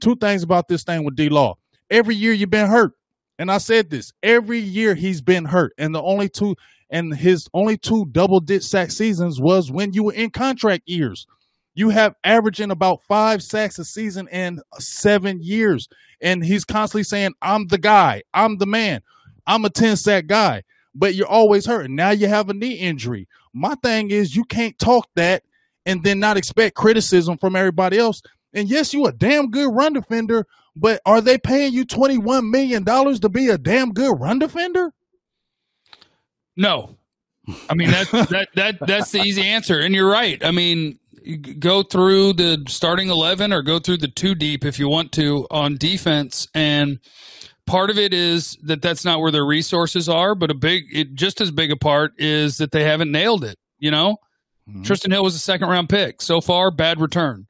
Two 0.00 0.16
things 0.16 0.42
about 0.42 0.68
this 0.68 0.84
thing 0.84 1.04
with 1.04 1.16
D 1.16 1.28
Law. 1.28 1.56
Every 1.90 2.14
year 2.14 2.32
you've 2.32 2.50
been 2.50 2.68
hurt, 2.68 2.92
and 3.38 3.50
I 3.50 3.58
said 3.58 3.90
this 3.90 4.12
every 4.22 4.58
year 4.58 4.94
he's 4.94 5.20
been 5.20 5.46
hurt, 5.46 5.72
and 5.78 5.94
the 5.94 6.02
only 6.02 6.28
two 6.28 6.56
and 6.90 7.14
his 7.14 7.48
only 7.52 7.76
two 7.76 8.06
double 8.06 8.40
digit 8.40 8.64
sack 8.64 8.90
seasons 8.90 9.40
was 9.40 9.70
when 9.70 9.92
you 9.92 10.04
were 10.04 10.12
in 10.12 10.30
contract 10.30 10.84
years. 10.86 11.26
You 11.74 11.90
have 11.90 12.16
averaging 12.24 12.70
about 12.70 13.02
five 13.04 13.42
sacks 13.42 13.78
a 13.78 13.84
season 13.84 14.26
in 14.28 14.60
seven 14.78 15.40
years. 15.40 15.88
And 16.20 16.44
he's 16.44 16.64
constantly 16.64 17.04
saying, 17.04 17.34
I'm 17.40 17.68
the 17.68 17.78
guy, 17.78 18.22
I'm 18.34 18.58
the 18.58 18.66
man, 18.66 19.02
I'm 19.46 19.64
a 19.64 19.70
10 19.70 19.96
sack 19.96 20.26
guy. 20.26 20.64
But 20.98 21.14
you're 21.14 21.28
always 21.28 21.64
hurt. 21.64 21.90
Now 21.90 22.10
you 22.10 22.26
have 22.26 22.50
a 22.50 22.54
knee 22.54 22.74
injury. 22.74 23.28
My 23.54 23.76
thing 23.76 24.10
is, 24.10 24.34
you 24.34 24.44
can't 24.44 24.78
talk 24.78 25.08
that 25.14 25.44
and 25.86 26.02
then 26.02 26.18
not 26.18 26.36
expect 26.36 26.74
criticism 26.74 27.38
from 27.38 27.54
everybody 27.54 27.98
else. 27.98 28.20
And 28.52 28.68
yes, 28.68 28.92
you 28.92 29.06
a 29.06 29.12
damn 29.12 29.50
good 29.50 29.72
run 29.72 29.92
defender, 29.92 30.46
but 30.74 31.00
are 31.06 31.20
they 31.20 31.38
paying 31.38 31.72
you 31.72 31.86
$21 31.86 32.50
million 32.50 32.84
to 32.84 33.28
be 33.28 33.48
a 33.48 33.58
damn 33.58 33.92
good 33.92 34.18
run 34.18 34.38
defender? 34.38 34.92
No. 36.56 36.96
I 37.70 37.74
mean 37.74 37.90
that 37.90 38.10
that 38.30 38.48
that 38.56 38.78
that's 38.80 39.12
the 39.12 39.20
easy 39.20 39.42
answer. 39.42 39.78
And 39.78 39.94
you're 39.94 40.10
right. 40.10 40.44
I 40.44 40.50
mean, 40.50 40.98
go 41.58 41.82
through 41.82 42.34
the 42.34 42.64
starting 42.68 43.08
11 43.08 43.52
or 43.52 43.62
go 43.62 43.78
through 43.78 43.98
the 43.98 44.08
two 44.08 44.34
deep 44.34 44.64
if 44.64 44.78
you 44.78 44.88
want 44.88 45.12
to 45.12 45.46
on 45.50 45.76
defense 45.76 46.48
and 46.54 46.98
part 47.68 47.90
of 47.90 47.98
it 47.98 48.12
is 48.12 48.56
that 48.62 48.82
that's 48.82 49.04
not 49.04 49.20
where 49.20 49.30
their 49.30 49.46
resources 49.46 50.08
are 50.08 50.34
but 50.34 50.50
a 50.50 50.54
big 50.54 50.84
it, 50.92 51.14
just 51.14 51.40
as 51.40 51.50
big 51.50 51.70
a 51.70 51.76
part 51.76 52.12
is 52.18 52.56
that 52.56 52.72
they 52.72 52.84
haven't 52.84 53.12
nailed 53.12 53.44
it 53.44 53.58
you 53.78 53.90
know? 53.90 54.16
Mm-hmm. 54.68 54.82
trysten 54.82 55.12
hill 55.12 55.22
was 55.22 55.34
a 55.34 55.38
second 55.38 55.68
round 55.68 55.88
pick. 55.88 56.20
So 56.20 56.40
far 56.40 56.70
bad 56.70 57.00
return. 57.00 57.46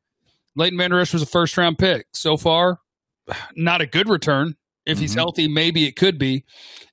Leighton 0.54 0.78
vander 0.78 1.00
esch 1.00 1.12
was 1.12 1.22
a 1.22 1.26
first 1.26 1.56
round 1.56 1.78
pick. 1.78 2.06
So 2.12 2.36
far 2.36 2.78
not 3.56 3.80
a 3.80 3.86
good 3.86 4.08
return. 4.08 4.56
If 4.86 4.96
mm-hmm. 4.96 5.02
he's 5.02 5.14
healthy 5.14 5.48
maybe 5.48 5.86
it 5.86 5.96
could 5.96 6.18
be. 6.18 6.44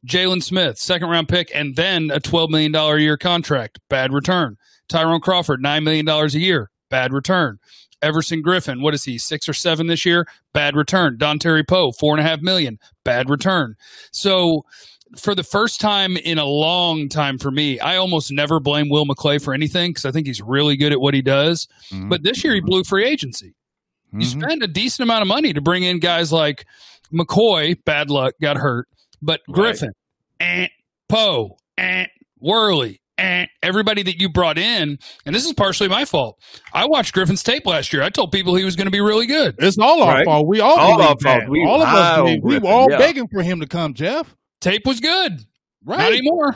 Jaylon 0.06 0.42
smith 0.42 0.78
second 0.78 1.10
round 1.10 1.30
pick 1.30 1.51
and 1.54 1.75
then 1.75 2.10
a 2.12 2.19
$12 2.19 2.50
million 2.50 2.74
a 2.75 2.98
year 2.98 3.18
contract. 3.18 3.80
Bad 3.89 4.13
return. 4.13 4.57
Tyrone 4.89 5.21
crawford 5.21 5.62
$9 5.63 5.83
million 5.83 6.07
a 6.07 6.28
year. 6.30 6.71
Bad 6.89 7.13
return. 7.13 7.60
Everson 8.06 8.44
Griffen, 8.44 8.81
what 8.81 8.94
is 8.94 9.04
he, 9.04 9.18
six 9.18 9.50
or 9.50 9.54
seven 9.54 9.88
this 9.88 10.06
year? 10.06 10.28
Bad 10.54 10.75
return. 10.75 11.18
Dontari 11.18 11.68
Poe, 11.68 11.92
four 11.92 12.16
and 12.16 12.25
a 12.25 12.30
half 12.30 12.42
million, 12.42 12.78
bad 13.04 13.30
return. 13.30 13.75
So 14.12 14.63
for 15.18 15.34
the 15.34 15.44
first 15.44 15.81
time 15.81 16.18
in 16.18 16.38
a 16.38 16.46
long 16.46 17.10
time 17.10 17.38
for 17.40 17.50
me, 17.50 17.80
I 17.80 17.98
almost 17.98 18.31
never 18.31 18.60
blame 18.60 18.90
Will 18.90 19.06
McClay 19.06 19.42
for 19.44 19.54
anything 19.54 19.90
because 19.92 20.06
I 20.06 20.12
think 20.12 20.28
he's 20.28 20.42
really 20.42 20.78
good 20.78 20.92
at 20.92 21.00
what 21.00 21.13
he 21.13 21.22
does. 21.22 21.68
Mm-hmm. 21.92 22.10
But 22.10 22.24
this 22.24 22.44
year 22.44 22.54
he 22.54 22.62
blew 22.62 22.84
free 22.84 23.06
agency. 23.06 23.56
Mm-hmm. 24.10 24.19
You 24.19 24.25
spent 24.28 24.63
a 24.63 24.68
decent 24.68 25.04
amount 25.04 25.24
of 25.24 25.28
money 25.28 25.54
to 25.54 25.62
bring 25.62 25.84
in 25.84 26.00
guys 26.00 26.31
like 26.31 26.66
McCoy, 27.13 27.75
bad 27.86 28.10
luck, 28.10 28.36
got 28.42 28.57
hurt, 28.57 28.88
but 29.22 29.42
Griffen, 29.50 29.90
right. 30.40 30.63
eh, 30.63 30.68
Poe, 31.10 31.57
eh, 31.78 32.06
Worley, 32.40 33.02
and 33.17 33.47
everybody 33.63 34.03
that 34.03 34.19
you 34.19 34.29
brought 34.29 34.57
in, 34.57 35.00
and 35.25 35.35
this 35.35 35.45
is 35.45 35.53
partially 35.53 35.88
my 35.88 36.06
fault. 36.06 36.39
I 36.73 36.85
watched 36.85 37.13
Griffen's 37.13 37.44
tape 37.44 37.65
last 37.65 37.94
year. 37.94 38.03
I 38.03 38.09
told 38.09 38.31
people 38.31 38.56
he 38.56 38.65
was 38.65 38.75
going 38.75 38.88
to 38.88 38.91
be 38.91 39.01
really 39.01 39.25
good. 39.25 39.56
It's 39.59 39.77
all 39.77 40.03
our 40.03 40.15
right? 40.15 40.25
fault. 40.25 40.47
We 40.47 40.59
all, 40.59 40.77
all 40.77 41.01
our 41.01 41.15
fault. 41.21 41.44
We, 41.47 41.65
all 41.65 41.81
of 41.81 41.88
us, 41.88 42.38
we 42.44 42.59
were 42.59 42.67
all 42.67 42.89
yeah. 42.89 42.97
begging 42.97 43.27
for 43.27 43.41
him 43.41 43.62
to 43.62 43.67
come. 43.67 43.94
Jeff, 43.94 44.35
tape 44.62 44.85
was 44.85 45.00
good. 45.00 45.39
Right, 45.83 45.97
not 45.97 46.12
anymore. 46.12 46.56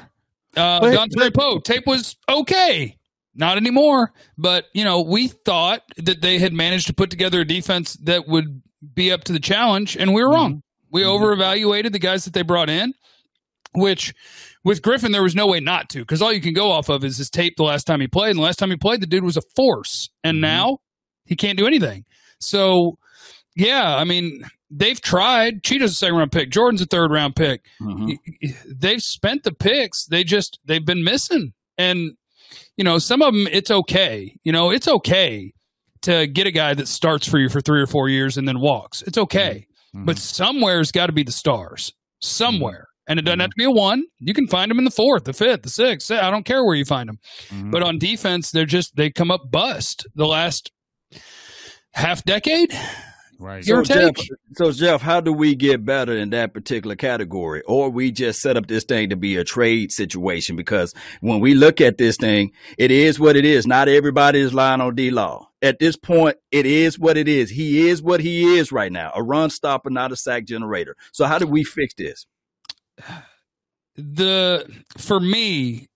Uh, 0.57 0.81
Dontari 0.81 1.33
Poe, 1.33 1.59
tape 1.59 1.85
was 1.85 2.15
okay. 2.27 2.97
Not 3.35 3.57
anymore. 3.57 4.11
But 4.37 4.65
you 4.73 4.83
know, 4.83 5.01
we 5.01 5.27
thought 5.27 5.81
that 5.97 6.21
they 6.21 6.39
had 6.39 6.53
managed 6.53 6.87
to 6.87 6.93
put 6.93 7.09
together 7.09 7.41
a 7.41 7.45
defense 7.45 7.93
that 8.03 8.27
would 8.27 8.61
be 8.93 9.11
up 9.11 9.23
to 9.25 9.33
the 9.33 9.39
challenge, 9.39 9.95
and 9.95 10.13
we 10.13 10.23
were 10.23 10.31
wrong. 10.31 10.51
Mm-hmm. 10.51 10.59
We 10.91 11.01
mm-hmm. 11.01 11.09
over 11.11 11.31
evaluated 11.31 11.93
the 11.93 11.99
guys 11.99 12.25
that 12.25 12.33
they 12.33 12.41
brought 12.41 12.69
in, 12.69 12.93
which 13.73 14.13
with 14.63 14.81
Griffen, 14.81 15.11
there 15.11 15.23
was 15.23 15.35
no 15.35 15.47
way 15.47 15.59
not 15.59 15.89
to 15.89 15.99
because 15.99 16.21
all 16.21 16.33
you 16.33 16.41
can 16.41 16.53
go 16.53 16.71
off 16.71 16.89
of 16.89 17.03
is 17.03 17.17
his 17.17 17.29
tape 17.29 17.53
the 17.57 17.63
last 17.63 17.85
time 17.85 18.01
he 18.01 18.07
played. 18.07 18.31
And 18.31 18.39
the 18.39 18.43
last 18.43 18.59
time 18.59 18.69
he 18.69 18.75
played, 18.75 19.01
the 19.01 19.07
dude 19.07 19.23
was 19.23 19.37
a 19.37 19.41
force. 19.55 20.09
And 20.23 20.35
mm-hmm. 20.35 20.41
now 20.41 20.77
he 21.25 21.35
can't 21.35 21.57
do 21.57 21.67
anything. 21.67 22.05
So, 22.39 22.97
yeah, 23.55 23.95
I 23.95 24.03
mean, 24.03 24.43
they've 24.69 24.99
tried. 24.99 25.63
Chido's 25.63 25.91
a 25.91 25.95
second 25.95 26.17
round 26.17 26.31
pick. 26.31 26.51
Jordan's 26.51 26.81
a 26.81 26.85
third 26.85 27.11
round 27.11 27.35
pick. 27.35 27.65
Mm-hmm. 27.81 28.51
They've 28.77 29.01
spent 29.01 29.43
the 29.43 29.53
picks. 29.53 30.05
They 30.05 30.23
just, 30.23 30.59
they've 30.65 30.85
been 30.85 31.03
missing. 31.03 31.53
And, 31.77 32.11
you 32.75 32.83
know, 32.83 32.97
some 32.97 33.21
of 33.21 33.33
them, 33.33 33.47
it's 33.51 33.71
okay. 33.71 34.35
You 34.43 34.51
know, 34.51 34.71
it's 34.71 34.87
okay 34.87 35.53
to 36.01 36.27
get 36.27 36.47
a 36.47 36.51
guy 36.51 36.73
that 36.73 36.87
starts 36.87 37.27
for 37.27 37.39
you 37.39 37.49
for 37.49 37.61
three 37.61 37.81
or 37.81 37.87
four 37.87 38.09
years 38.09 38.37
and 38.37 38.47
then 38.47 38.59
walks. 38.59 39.01
It's 39.03 39.17
okay. 39.17 39.67
Mm-hmm. 39.95 40.05
But 40.05 40.17
somewhere's 40.17 40.91
got 40.91 41.07
to 41.07 41.13
be 41.13 41.23
the 41.23 41.31
stars. 41.31 41.93
Somewhere. 42.21 42.88
And 43.09 43.19
it 43.19 43.23
doesn't 43.23 43.39
have 43.39 43.49
mm-hmm. 43.49 43.63
to 43.63 43.73
be 43.73 43.79
a 43.79 43.83
one. 43.83 44.03
You 44.19 44.33
can 44.33 44.47
find 44.47 44.69
them 44.69 44.77
in 44.77 44.85
the 44.85 44.91
fourth, 44.91 45.25
the 45.25 45.33
fifth, 45.33 45.63
the 45.63 45.69
sixth. 45.69 46.11
I 46.11 46.29
don't 46.29 46.45
care 46.45 46.63
where 46.63 46.75
you 46.75 46.85
find 46.85 47.09
them. 47.09 47.19
Mm-hmm. 47.49 47.71
But 47.71 47.83
on 47.83 47.97
defense, 47.97 48.51
they're 48.51 48.65
just 48.65 48.95
they 48.95 49.09
come 49.09 49.31
up 49.31 49.51
bust 49.51 50.07
the 50.15 50.27
last 50.27 50.71
half 51.91 52.23
decade. 52.23 52.71
Right. 53.39 53.63
So 53.63 53.81
Jeff, 53.83 54.15
so 54.55 54.71
Jeff, 54.73 55.01
how 55.01 55.21
do 55.21 55.31
we 55.31 55.55
get 55.55 55.85
better 55.85 56.13
in 56.13 56.31
that 56.31 56.53
particular 56.53 56.97
category? 56.97 57.61
Or 57.67 57.89
we 57.89 58.11
just 58.11 58.41
set 58.41 58.57
up 58.57 58.67
this 58.67 58.83
thing 58.83 59.09
to 59.09 59.15
be 59.15 59.37
a 59.37 59.45
trade 59.45 59.93
situation? 59.93 60.57
Because 60.57 60.93
when 61.21 61.39
we 61.39 61.53
look 61.53 61.79
at 61.79 61.97
this 61.97 62.17
thing, 62.17 62.51
it 62.77 62.91
is 62.91 63.17
what 63.17 63.37
it 63.37 63.45
is. 63.45 63.65
Not 63.65 63.87
everybody 63.87 64.39
is 64.39 64.53
lying 64.53 64.81
on 64.81 64.93
D 64.93 65.09
Law. 65.09 65.49
At 65.61 65.79
this 65.79 65.95
point, 65.95 66.35
it 66.51 66.65
is 66.65 66.99
what 66.99 67.17
it 67.17 67.29
is. 67.29 67.49
He 67.49 67.87
is 67.87 68.03
what 68.03 68.19
he 68.19 68.57
is 68.57 68.73
right 68.73 68.91
now. 68.91 69.11
A 69.15 69.23
run 69.23 69.49
stopper, 69.49 69.89
not 69.89 70.11
a 70.11 70.17
sack 70.17 70.45
generator. 70.45 70.95
So 71.13 71.25
how 71.25 71.39
do 71.39 71.47
we 71.47 71.63
fix 71.63 71.93
this? 71.93 72.25
The 73.95 74.65
for 74.97 75.19
me 75.19 75.89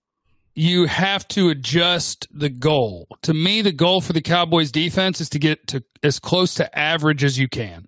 you 0.55 0.86
have 0.86 1.27
to 1.29 1.50
adjust 1.50 2.27
the 2.31 2.50
goal. 2.50 3.07
To 3.24 3.33
me, 3.33 3.62
the 3.62 3.72
goal 3.72 4.01
for 4.01 4.13
the 4.13 4.22
Cowboys 4.22 4.72
defense 4.72 5.19
is 5.19 5.29
to 5.29 5.39
get 5.39 5.67
to 5.67 5.83
as 6.03 6.19
close 6.19 6.55
to 6.55 6.77
average 6.77 7.24
as 7.24 7.39
you 7.39 7.48
can. 7.48 7.88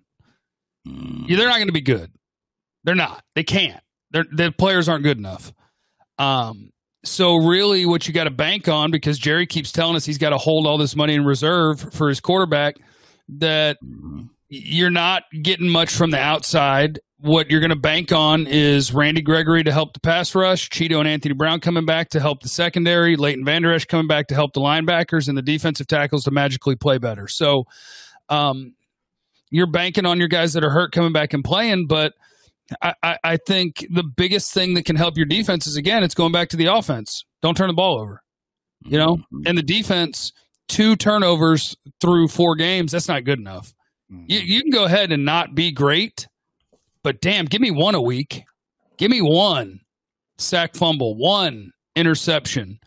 Mm. 0.86 1.28
Yeah, 1.28 1.36
they're 1.36 1.48
not 1.48 1.56
going 1.56 1.68
to 1.68 1.72
be 1.72 1.80
good. 1.80 2.10
They're 2.84 2.94
not. 2.94 3.22
They 3.34 3.44
can't. 3.44 3.80
They're, 4.10 4.26
the 4.30 4.52
players 4.52 4.88
aren't 4.88 5.04
good 5.04 5.18
enough. 5.18 5.52
Um, 6.18 6.70
so 7.04 7.36
really, 7.36 7.86
what 7.86 8.08
you 8.08 8.14
got 8.14 8.24
to 8.24 8.30
bank 8.30 8.68
on 8.68 8.90
because 8.90 9.18
Jerry 9.18 9.46
keeps 9.46 9.70
telling 9.70 9.94
us 9.94 10.04
he's 10.04 10.18
got 10.18 10.30
to 10.30 10.38
hold 10.38 10.66
all 10.66 10.78
this 10.78 10.96
money 10.96 11.14
in 11.14 11.24
reserve 11.24 11.94
for 11.94 12.08
his 12.08 12.20
quarterback. 12.20 12.76
That 13.28 13.76
mm-hmm. 13.84 14.26
you're 14.48 14.90
not 14.90 15.24
getting 15.42 15.68
much 15.68 15.90
from 15.90 16.10
the 16.10 16.18
outside, 16.18 17.00
what 17.18 17.50
you're 17.50 17.60
going 17.60 17.70
to 17.70 17.76
bank 17.76 18.12
on 18.12 18.46
is 18.46 18.92
Randy 18.92 19.22
Gregory 19.22 19.64
to 19.64 19.72
help 19.72 19.94
the 19.94 20.00
pass 20.00 20.34
rush, 20.34 20.68
Chido 20.68 20.98
and 20.98 21.08
Anthony 21.08 21.34
Brown 21.34 21.60
coming 21.60 21.86
back 21.86 22.10
to 22.10 22.20
help 22.20 22.42
the 22.42 22.48
secondary, 22.48 23.16
Leighton 23.16 23.44
Vander 23.44 23.72
Esch 23.72 23.86
coming 23.86 24.06
back 24.06 24.28
to 24.28 24.34
help 24.34 24.52
the 24.52 24.60
linebackers, 24.60 25.28
and 25.28 25.36
the 25.36 25.42
defensive 25.42 25.86
tackles 25.86 26.24
to 26.24 26.30
magically 26.30 26.76
play 26.76 26.98
better. 26.98 27.26
So, 27.28 27.64
um, 28.28 28.74
you're 29.50 29.70
banking 29.70 30.06
on 30.06 30.18
your 30.18 30.28
guys 30.28 30.52
that 30.54 30.64
are 30.64 30.70
hurt 30.70 30.92
coming 30.92 31.12
back 31.12 31.32
and 31.32 31.44
playing, 31.44 31.86
but 31.86 32.14
I, 32.82 32.94
I, 33.02 33.18
I 33.22 33.36
think 33.36 33.86
the 33.90 34.02
biggest 34.02 34.52
thing 34.52 34.74
that 34.74 34.84
can 34.84 34.96
help 34.96 35.16
your 35.16 35.26
defense 35.26 35.66
is 35.66 35.76
again, 35.76 36.02
it's 36.02 36.14
going 36.14 36.32
back 36.32 36.48
to 36.50 36.56
the 36.56 36.66
offense. 36.66 37.24
Don't 37.42 37.56
turn 37.56 37.68
the 37.68 37.74
ball 37.74 37.98
over. 37.98 38.22
You 38.84 38.98
know, 38.98 39.16
mm-hmm. 39.16 39.42
and 39.46 39.56
the 39.56 39.62
defense, 39.62 40.32
two 40.68 40.96
turnovers 40.96 41.76
through 42.00 42.28
four 42.28 42.56
games, 42.56 42.92
that's 42.92 43.08
not 43.08 43.24
good 43.24 43.38
enough. 43.38 43.74
Mm-hmm. 44.12 44.24
You, 44.28 44.38
you 44.40 44.62
can 44.62 44.70
go 44.70 44.84
ahead 44.84 45.12
and 45.12 45.24
not 45.24 45.54
be 45.54 45.72
great, 45.72 46.28
but 47.06 47.20
damn, 47.20 47.44
give 47.44 47.60
me 47.60 47.70
one 47.70 47.94
a 47.94 48.02
week. 48.02 48.42
Give 48.96 49.12
me 49.12 49.20
one 49.22 49.78
sack 50.38 50.74
fumble, 50.74 51.14
one 51.14 51.70
interception. 51.94 52.80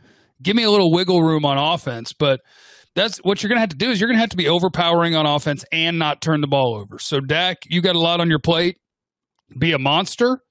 Give 0.43 0.57
me 0.57 0.63
a 0.63 0.69
little 0.69 0.91
wiggle 0.91 1.23
room 1.23 1.45
on 1.45 1.57
offense, 1.57 2.11
but 2.11 2.41
that's 2.95 3.19
what 3.19 3.41
you're 3.41 3.47
going 3.47 3.55
to 3.55 3.61
have 3.61 3.69
to 3.69 3.77
do 3.77 3.89
is 3.91 4.01
you're 4.01 4.09
going 4.09 4.17
to 4.17 4.19
have 4.19 4.31
to 4.31 4.35
be 4.35 4.49
overpowering 4.49 5.15
on 5.15 5.25
offense 5.25 5.63
and 5.71 5.97
not 5.97 6.21
turn 6.21 6.41
the 6.41 6.47
ball 6.47 6.75
over. 6.75 6.99
So 6.99 7.21
Dak, 7.21 7.59
you 7.67 7.81
got 7.81 7.95
a 7.95 7.99
lot 7.99 8.19
on 8.19 8.29
your 8.29 8.39
plate. 8.39 8.77
Be 9.57 9.71
a 9.71 9.79
monster, 9.79 10.41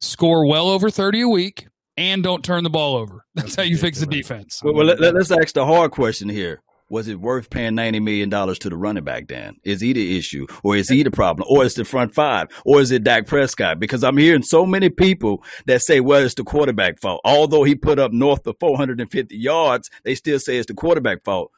score 0.00 0.48
well 0.48 0.68
over 0.68 0.90
30 0.90 1.20
a 1.20 1.28
week, 1.28 1.68
and 1.96 2.20
don't 2.20 2.44
turn 2.44 2.64
the 2.64 2.70
ball 2.70 2.96
over. 2.96 3.24
That's, 3.36 3.50
That's 3.50 3.54
how 3.54 3.62
you 3.62 3.76
fix 3.76 4.00
the 4.00 4.06
defense. 4.06 4.60
Well, 4.60 4.74
well 4.74 4.86
let, 4.86 5.14
us 5.14 5.30
ask 5.30 5.54
the 5.54 5.64
hard 5.64 5.92
question 5.92 6.28
here. 6.28 6.63
Was 6.90 7.08
it 7.08 7.20
worth 7.20 7.50
paying 7.50 7.74
ninety 7.74 8.00
million 8.00 8.28
dollars 8.28 8.58
to 8.60 8.68
the 8.68 8.76
running 8.76 9.04
back? 9.04 9.26
Dan, 9.26 9.56
is 9.64 9.80
he 9.80 9.92
the 9.92 10.18
issue, 10.18 10.46
or 10.62 10.76
is 10.76 10.88
he 10.88 11.02
the 11.02 11.10
problem, 11.10 11.46
or 11.50 11.64
is 11.64 11.72
it 11.72 11.76
the 11.76 11.84
front 11.84 12.14
five, 12.14 12.48
or 12.64 12.80
is 12.80 12.90
it 12.90 13.04
Dak 13.04 13.26
Prescott? 13.26 13.80
Because 13.80 14.04
I'm 14.04 14.18
hearing 14.18 14.42
so 14.42 14.66
many 14.66 14.90
people 14.90 15.42
that 15.66 15.82
say, 15.82 16.00
"Well, 16.00 16.22
it's 16.22 16.34
the 16.34 16.44
quarterback 16.44 17.00
fault." 17.00 17.20
Although 17.24 17.64
he 17.64 17.74
put 17.74 17.98
up 17.98 18.12
north 18.12 18.46
of 18.46 18.56
450 18.60 19.36
yards, 19.36 19.90
they 20.04 20.14
still 20.14 20.38
say 20.38 20.58
it's 20.58 20.66
the 20.66 20.74
quarterback 20.74 21.24
fault, 21.24 21.50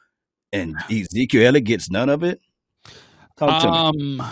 and 0.53 0.75
Ezekiel 0.89 1.47
Elliott 1.47 1.65
gets 1.65 1.89
none 1.91 2.09
of 2.09 2.23
it. 2.23 2.39
Talk 3.37 3.61
to 3.61 3.67
um, 3.69 4.17
me 4.17 4.23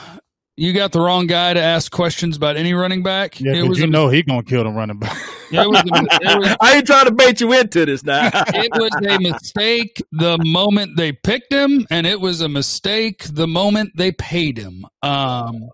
you 0.57 0.71
got 0.73 0.91
the 0.91 1.01
wrong 1.01 1.27
guy 1.27 1.53
to 1.53 1.59
ask 1.59 1.91
questions 1.91 2.37
about 2.37 2.55
any 2.55 2.73
running 2.73 3.03
back. 3.03 3.39
Yeah, 3.39 3.61
because 3.61 3.77
you 3.77 3.85
a, 3.85 3.87
know 3.87 4.09
he 4.09 4.23
gonna 4.23 4.43
kill 4.43 4.63
them 4.63 4.75
running 4.75 4.99
back. 4.99 5.17
It 5.51 5.69
was, 5.69 5.79
a, 5.79 5.85
it 5.85 6.39
was, 6.39 6.57
I 6.61 6.77
ain't 6.77 6.87
trying 6.87 7.05
to 7.05 7.11
bait 7.11 7.39
you 7.39 7.53
into 7.53 7.85
this 7.85 8.03
now. 8.03 8.29
it 8.33 8.71
was 8.73 8.91
a 9.07 9.19
mistake 9.19 10.01
the 10.11 10.39
moment 10.43 10.97
they 10.97 11.11
picked 11.11 11.53
him, 11.53 11.85
and 11.91 12.07
it 12.07 12.19
was 12.19 12.41
a 12.41 12.49
mistake 12.49 13.23
the 13.25 13.47
moment 13.47 13.91
they 13.95 14.11
paid 14.11 14.57
him. 14.57 14.85
Um, 15.03 15.69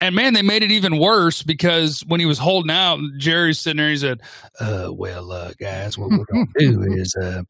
and 0.00 0.14
man, 0.14 0.32
they 0.32 0.42
made 0.42 0.62
it 0.62 0.70
even 0.70 0.96
worse 0.96 1.42
because 1.42 2.04
when 2.06 2.20
he 2.20 2.24
was 2.24 2.38
holding 2.38 2.70
out, 2.70 3.00
Jerry's 3.18 3.58
sitting 3.58 3.78
there. 3.78 3.90
He 3.90 3.96
said, 3.96 4.20
uh, 4.60 4.90
"Well, 4.92 5.32
uh, 5.32 5.52
guys, 5.58 5.98
what 5.98 6.10
we're 6.10 6.24
gonna 6.32 6.46
do 6.56 6.82
is." 6.92 7.14
Uh, 7.20 7.42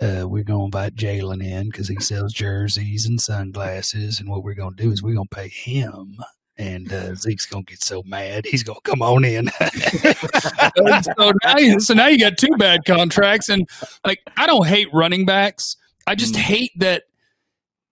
uh, 0.00 0.26
we're 0.28 0.44
going 0.44 0.60
to 0.60 0.64
invite 0.78 0.94
Jaylon 0.94 1.42
in 1.42 1.70
because 1.70 1.88
he 1.88 1.96
sells 2.00 2.32
jerseys 2.32 3.06
and 3.06 3.20
sunglasses. 3.20 4.20
And 4.20 4.28
what 4.28 4.42
we're 4.42 4.54
going 4.54 4.74
to 4.74 4.82
do 4.82 4.92
is 4.92 5.02
we're 5.02 5.14
going 5.14 5.28
to 5.28 5.34
pay 5.34 5.48
him. 5.48 6.18
And 6.58 6.90
uh, 6.92 7.14
Zeke's 7.14 7.46
going 7.46 7.64
to 7.64 7.72
get 7.72 7.82
so 7.82 8.02
mad. 8.04 8.46
He's 8.46 8.62
going 8.62 8.78
to 8.82 8.90
come 8.90 9.02
on 9.02 9.24
in. 9.24 9.48
so, 11.02 11.32
now 11.44 11.58
you, 11.58 11.80
so 11.80 11.94
now 11.94 12.06
you 12.06 12.18
got 12.18 12.38
two 12.38 12.54
bad 12.58 12.84
contracts. 12.86 13.48
And 13.48 13.68
like, 14.04 14.20
I 14.36 14.46
don't 14.46 14.66
hate 14.66 14.88
running 14.92 15.26
backs. 15.26 15.76
I 16.06 16.14
just 16.14 16.34
mm. 16.34 16.38
hate 16.38 16.72
that 16.76 17.04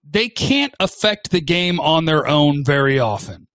they 0.09 0.29
can't 0.29 0.75
affect 0.81 1.31
the 1.31 1.41
game 1.41 1.79
on 1.81 2.05
their 2.05 2.27
own 2.27 2.65
very 2.65 2.99
often. 2.99 3.47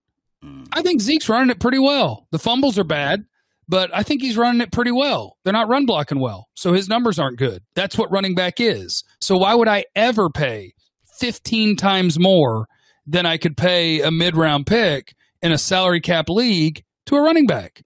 Mm. 0.43 0.67
I 0.73 0.81
think 0.81 1.01
Zeke's 1.01 1.29
running 1.29 1.49
it 1.49 1.59
pretty 1.59 1.79
well. 1.79 2.27
The 2.31 2.39
fumbles 2.39 2.77
are 2.77 2.83
bad 2.83 3.25
but 3.69 3.91
I 3.95 4.01
think 4.01 4.23
he's 4.23 4.35
running 4.35 4.61
it 4.61 4.71
pretty 4.71 4.91
well. 4.91 5.37
They're 5.43 5.53
not 5.53 5.69
run 5.69 5.85
blocking 5.85 6.19
well, 6.19 6.49
so 6.55 6.73
his 6.73 6.89
numbers 6.89 7.19
aren't 7.19 7.37
good. 7.37 7.61
That's 7.75 7.97
what 7.97 8.11
running 8.11 8.33
back 8.33 8.59
is. 8.59 9.03
So 9.21 9.37
why 9.37 9.53
would 9.53 9.67
I 9.67 9.85
ever 9.95 10.29
pay 10.29 10.73
15 11.19 11.75
times 11.75 12.19
more 12.19 12.67
than 13.05 13.27
I 13.27 13.37
could 13.37 13.55
pay 13.55 14.01
a 14.01 14.09
mid 14.09 14.35
round 14.35 14.65
pick 14.65 15.13
in 15.43 15.51
a 15.51 15.57
salary 15.57 16.01
cap 16.01 16.29
league 16.29 16.83
to 17.05 17.15
a 17.15 17.21
running 17.21 17.45
back? 17.45 17.83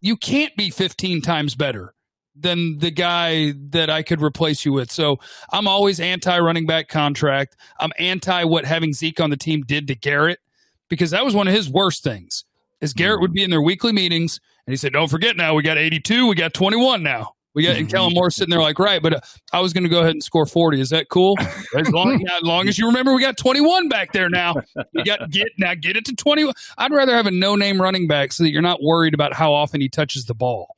You 0.00 0.16
can't 0.16 0.54
be 0.56 0.68
15 0.68 1.22
times 1.22 1.54
better 1.54 1.94
than 2.34 2.78
the 2.78 2.90
guy 2.90 3.52
that 3.70 3.88
I 3.88 4.02
could 4.02 4.20
replace 4.20 4.64
you 4.64 4.72
with. 4.72 4.90
So 4.90 5.18
I'm 5.52 5.68
always 5.68 6.00
anti 6.00 6.38
running 6.40 6.66
back 6.66 6.88
contract. 6.88 7.56
I'm 7.78 7.92
anti 8.00 8.42
what 8.44 8.64
having 8.64 8.92
Zeke 8.92 9.20
on 9.20 9.30
the 9.30 9.36
team 9.36 9.62
did 9.62 9.86
to 9.88 9.94
Garrett 9.94 10.40
because 10.88 11.12
that 11.12 11.24
was 11.24 11.36
one 11.36 11.46
of 11.46 11.54
his 11.54 11.70
worst 11.70 12.02
things. 12.02 12.44
Is 12.80 12.94
Garrett 12.94 13.18
hmm. 13.18 13.22
would 13.22 13.32
be 13.32 13.44
in 13.44 13.50
their 13.50 13.62
weekly 13.62 13.92
meetings 13.92 14.40
and 14.70 14.72
he 14.72 14.76
said, 14.76 14.92
"Don't 14.92 15.08
forget 15.08 15.36
now, 15.36 15.54
we 15.54 15.64
got 15.64 15.78
82, 15.78 16.28
we 16.28 16.36
got 16.36 16.54
21 16.54 17.02
now." 17.02 17.34
We 17.54 17.64
got 17.64 17.74
and. 17.74 17.90
Kellen 17.90 18.12
Moore 18.14 18.30
sitting 18.30 18.50
there 18.50 18.60
like, 18.60 18.78
right, 18.78 19.02
but 19.02 19.14
uh, 19.14 19.20
I 19.52 19.58
was 19.58 19.72
going 19.72 19.82
to 19.82 19.90
go 19.90 19.98
ahead 19.98 20.12
and 20.12 20.22
score 20.22 20.46
40. 20.46 20.80
Is 20.80 20.90
that 20.90 21.08
cool? 21.08 21.36
As 21.76 21.90
long, 21.90 22.24
as 22.24 22.42
long 22.44 22.68
as 22.68 22.78
you 22.78 22.86
remember, 22.86 23.12
we 23.12 23.20
got 23.20 23.36
21 23.36 23.88
back 23.88 24.12
there 24.12 24.28
now. 24.28 24.54
You 24.92 25.02
got 25.02 25.28
get 25.32 25.48
now 25.58 25.74
get 25.74 25.96
it 25.96 26.04
to 26.04 26.14
21. 26.14 26.54
I'd 26.78 26.92
rather 26.92 27.16
have 27.16 27.26
a 27.26 27.32
no 27.32 27.56
name 27.56 27.82
running 27.82 28.06
back 28.06 28.32
so 28.32 28.44
that 28.44 28.52
you're 28.52 28.62
not 28.62 28.80
worried 28.80 29.12
about 29.12 29.32
how 29.32 29.52
often 29.52 29.80
he 29.80 29.88
touches 29.88 30.26
the 30.26 30.34
ball. 30.34 30.68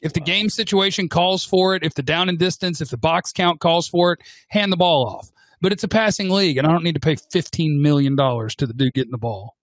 If 0.00 0.12
the 0.12 0.20
game 0.20 0.48
situation 0.48 1.08
calls 1.08 1.44
for 1.44 1.74
it, 1.74 1.82
if 1.82 1.94
the 1.94 2.02
down 2.02 2.28
and 2.28 2.38
distance, 2.38 2.80
if 2.80 2.90
the 2.90 2.96
box 2.96 3.32
count 3.32 3.58
calls 3.58 3.88
for 3.88 4.12
it, 4.12 4.20
hand 4.50 4.70
the 4.72 4.76
ball 4.76 5.04
off. 5.04 5.32
But 5.60 5.72
it's 5.72 5.82
a 5.82 5.88
passing 5.88 6.30
league, 6.30 6.58
and 6.58 6.66
I 6.66 6.70
don't 6.70 6.84
need 6.84 6.94
to 6.94 7.00
pay 7.00 7.16
$15 7.16 7.80
million 7.80 8.16
to 8.16 8.66
the 8.66 8.72
dude 8.72 8.94
getting 8.94 9.10
the 9.10 9.18
ball. 9.18 9.56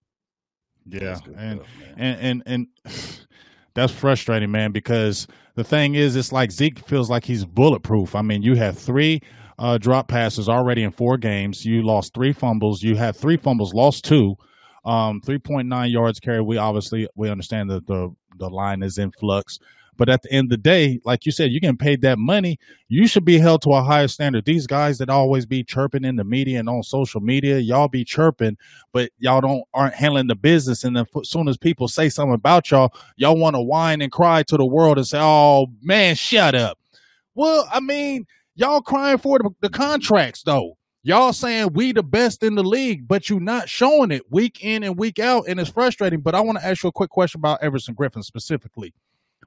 Yeah, 0.85 1.19
and, 1.37 1.61
and, 1.97 2.19
and 2.19 2.43
and 2.45 2.67
that's 3.73 3.93
frustrating, 3.93 4.51
man, 4.51 4.71
because 4.71 5.27
the 5.55 5.63
thing 5.63 5.95
is, 5.95 6.15
it's 6.15 6.31
like 6.31 6.51
Zeke 6.51 6.79
feels 6.87 7.09
like 7.09 7.25
he's 7.25 7.45
bulletproof. 7.45 8.15
I 8.15 8.21
mean, 8.21 8.41
you 8.41 8.55
have 8.55 8.77
three 8.77 9.21
uh, 9.57 9.77
drop 9.77 10.07
passes 10.07 10.47
already 10.47 10.83
in 10.83 10.91
four 10.91 11.17
games. 11.17 11.65
You 11.65 11.85
lost 11.85 12.13
three 12.13 12.33
fumbles. 12.33 12.81
You 12.81 12.95
had 12.95 13.15
three 13.15 13.37
fumbles, 13.37 13.73
lost 13.73 14.05
two. 14.05 14.35
Um, 14.85 15.21
3.9 15.21 15.91
yards 15.91 16.19
carry. 16.19 16.41
We 16.41 16.57
obviously 16.57 17.07
we 17.15 17.29
understand 17.29 17.69
that 17.69 17.85
the 17.85 18.09
the 18.37 18.49
line 18.49 18.81
is 18.81 18.97
in 18.97 19.11
flux. 19.19 19.59
But 19.99 20.07
at 20.07 20.23
the 20.23 20.31
end 20.31 20.45
of 20.45 20.51
the 20.51 20.57
day, 20.63 21.01
like 21.03 21.25
you 21.25 21.33
said, 21.33 21.51
you 21.51 21.59
getting 21.59 21.75
paid 21.75 22.01
that 22.03 22.17
money. 22.17 22.57
You 22.87 23.05
should 23.05 23.25
be 23.25 23.37
held 23.37 23.61
to 23.63 23.71
a 23.71 23.83
higher 23.83 24.07
standard. 24.07 24.45
These 24.45 24.65
guys 24.65 24.97
that 24.99 25.09
always 25.09 25.45
be 25.45 25.61
chirping 25.61 26.05
in 26.05 26.15
the 26.15 26.23
media 26.23 26.57
and 26.57 26.69
on 26.69 26.83
social 26.83 27.19
media, 27.19 27.59
y'all 27.59 27.89
be 27.89 28.05
chirping, 28.05 28.57
but 28.93 29.11
y'all 29.19 29.41
don't 29.41 29.63
aren't 29.73 29.95
handling 29.95 30.27
the 30.27 30.35
business. 30.35 30.85
And 30.85 30.95
then 30.95 31.05
as 31.17 31.29
soon 31.29 31.49
as 31.49 31.57
people 31.57 31.89
say 31.89 32.07
something 32.07 32.33
about 32.33 32.71
y'all, 32.71 32.93
y'all 33.17 33.35
want 33.35 33.57
to 33.57 33.61
whine 33.61 34.01
and 34.01 34.09
cry 34.09 34.41
to 34.43 34.55
the 34.55 34.65
world 34.65 34.97
and 34.97 35.05
say, 35.05 35.19
"Oh 35.21 35.67
man, 35.81 36.15
shut 36.15 36.55
up." 36.55 36.79
Well, 37.35 37.67
I 37.69 37.81
mean, 37.81 38.25
y'all 38.55 38.81
crying 38.81 39.17
for 39.17 39.37
the, 39.39 39.49
the 39.59 39.69
contracts 39.69 40.43
though. 40.43 40.77
Y'all 41.03 41.33
saying 41.33 41.73
we 41.73 41.91
the 41.91 42.03
best 42.03 42.41
in 42.41 42.55
the 42.55 42.63
league, 42.63 43.05
but 43.05 43.29
you 43.29 43.41
not 43.41 43.67
showing 43.67 44.11
it 44.11 44.31
week 44.31 44.63
in 44.63 44.81
and 44.81 44.97
week 44.97 45.19
out, 45.19 45.43
and 45.49 45.59
it's 45.59 45.69
frustrating. 45.69 46.21
But 46.21 46.35
I 46.35 46.39
want 46.39 46.57
to 46.57 46.65
ask 46.65 46.83
you 46.83 46.89
a 46.89 46.93
quick 46.93 47.09
question 47.09 47.39
about 47.39 47.61
Everson 47.61 47.95
Griffen 47.95 48.23
specifically 48.23 48.93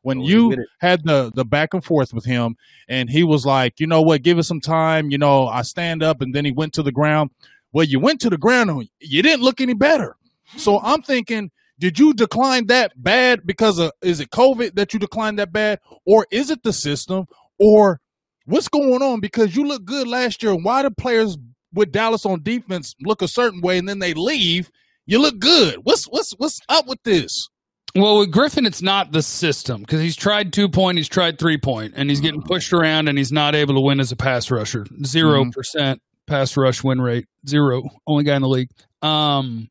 when 0.03 0.19
oh, 0.19 0.27
you 0.27 0.67
had 0.81 1.05
the 1.05 1.33
the 1.35 1.45
back 1.45 1.75
and 1.75 1.85
forth 1.85 2.13
with 2.13 2.25
him 2.25 2.57
and 2.89 3.11
he 3.11 3.23
was 3.23 3.47
like 3.47 3.81
you 3.81 3.87
know 3.87 4.03
what? 4.03 4.23
Give 4.23 4.39
us 4.39 4.49
some 4.49 4.61
time. 4.61 5.11
You 5.11 5.19
know 5.19 5.47
i 5.47 5.63
stand 5.63 6.03
up 6.03 6.21
and 6.21 6.35
then 6.35 6.45
he 6.45 6.53
went 6.53 6.73
to 6.75 6.83
the 6.83 6.93
ground. 6.93 7.31
Well 7.73 7.87
you 7.87 8.01
went 8.01 8.21
to 8.23 8.31
the 8.31 8.39
ground 8.39 8.71
and 8.71 8.89
you 9.01 9.23
didn't 9.23 9.43
look 9.43 9.61
any 9.61 9.75
better. 9.75 10.17
So 10.57 10.81
i'm 10.81 11.03
thinking 11.03 11.51
did 11.79 11.99
you 11.99 12.13
decline 12.15 12.67
that 12.67 12.93
bad 12.97 13.47
because 13.47 13.79
of 13.79 13.93
is 14.03 14.21
it 14.21 14.31
covid 14.31 14.75
that 14.75 14.93
you 14.93 14.99
declined 14.99 15.39
that 15.39 15.53
bad 15.53 15.81
or 16.07 16.27
is 16.31 16.51
it 16.51 16.63
the 16.63 16.73
system 16.73 17.27
or 17.59 18.01
what's 18.47 18.69
going 18.69 19.03
on? 19.03 19.21
Because 19.21 19.57
you 19.57 19.67
look 19.67 19.85
good 19.85 20.09
last 20.09 20.43
year. 20.43 20.53
And 20.53 20.65
why 20.65 20.83
do 20.83 20.91
players 20.91 21.37
with 21.73 21.93
dallas 21.93 22.27
on 22.27 22.43
defense 22.43 22.95
look 23.03 23.23
a 23.23 23.29
certain 23.29 23.61
way 23.61 23.79
and 23.79 23.89
then 23.89 23.99
they 23.99 24.15
leave? 24.15 24.71
You 25.07 25.21
look 25.21 25.39
good. 25.39 25.81
What's 25.83 26.05
what's 26.05 26.33
what's 26.33 26.61
up 26.69 26.87
with 26.87 27.03
this 27.03 27.49
well, 27.95 28.19
with 28.19 28.33
Griffen, 28.33 28.67
it's 28.67 28.83
not 28.83 29.13
the 29.13 29.23
system 29.23 29.83
because 29.83 30.01
he's 30.01 30.17
tried 30.17 30.53
two 30.53 30.69
point, 30.69 30.99
he's 30.99 31.09
tried 31.09 31.39
three 31.39 31.59
point, 31.59 31.95
and 31.97 32.09
he's 32.09 32.21
getting 32.21 32.41
mm-hmm. 32.41 32.49
pushed 32.49 32.73
around, 32.73 33.09
and 33.09 33.19
he's 33.19 33.33
not 33.33 33.55
able 33.55 33.75
to 33.75 33.81
win 33.81 34.01
as 34.01 34.13
a 34.13 34.17
pass 34.17 34.51
rusher. 34.51 34.87
0 35.05 35.41
mm-hmm. 35.41 35.51
percent 35.51 36.01
pass 36.27 36.57
rush 36.57 36.83
win 36.83 37.01
rate, 37.01 37.27
zero, 37.47 37.83
only 38.07 38.25
guy 38.25 38.37
in 38.37 38.43
the 38.43 38.49
league. 38.49 38.71
Um, 39.03 39.69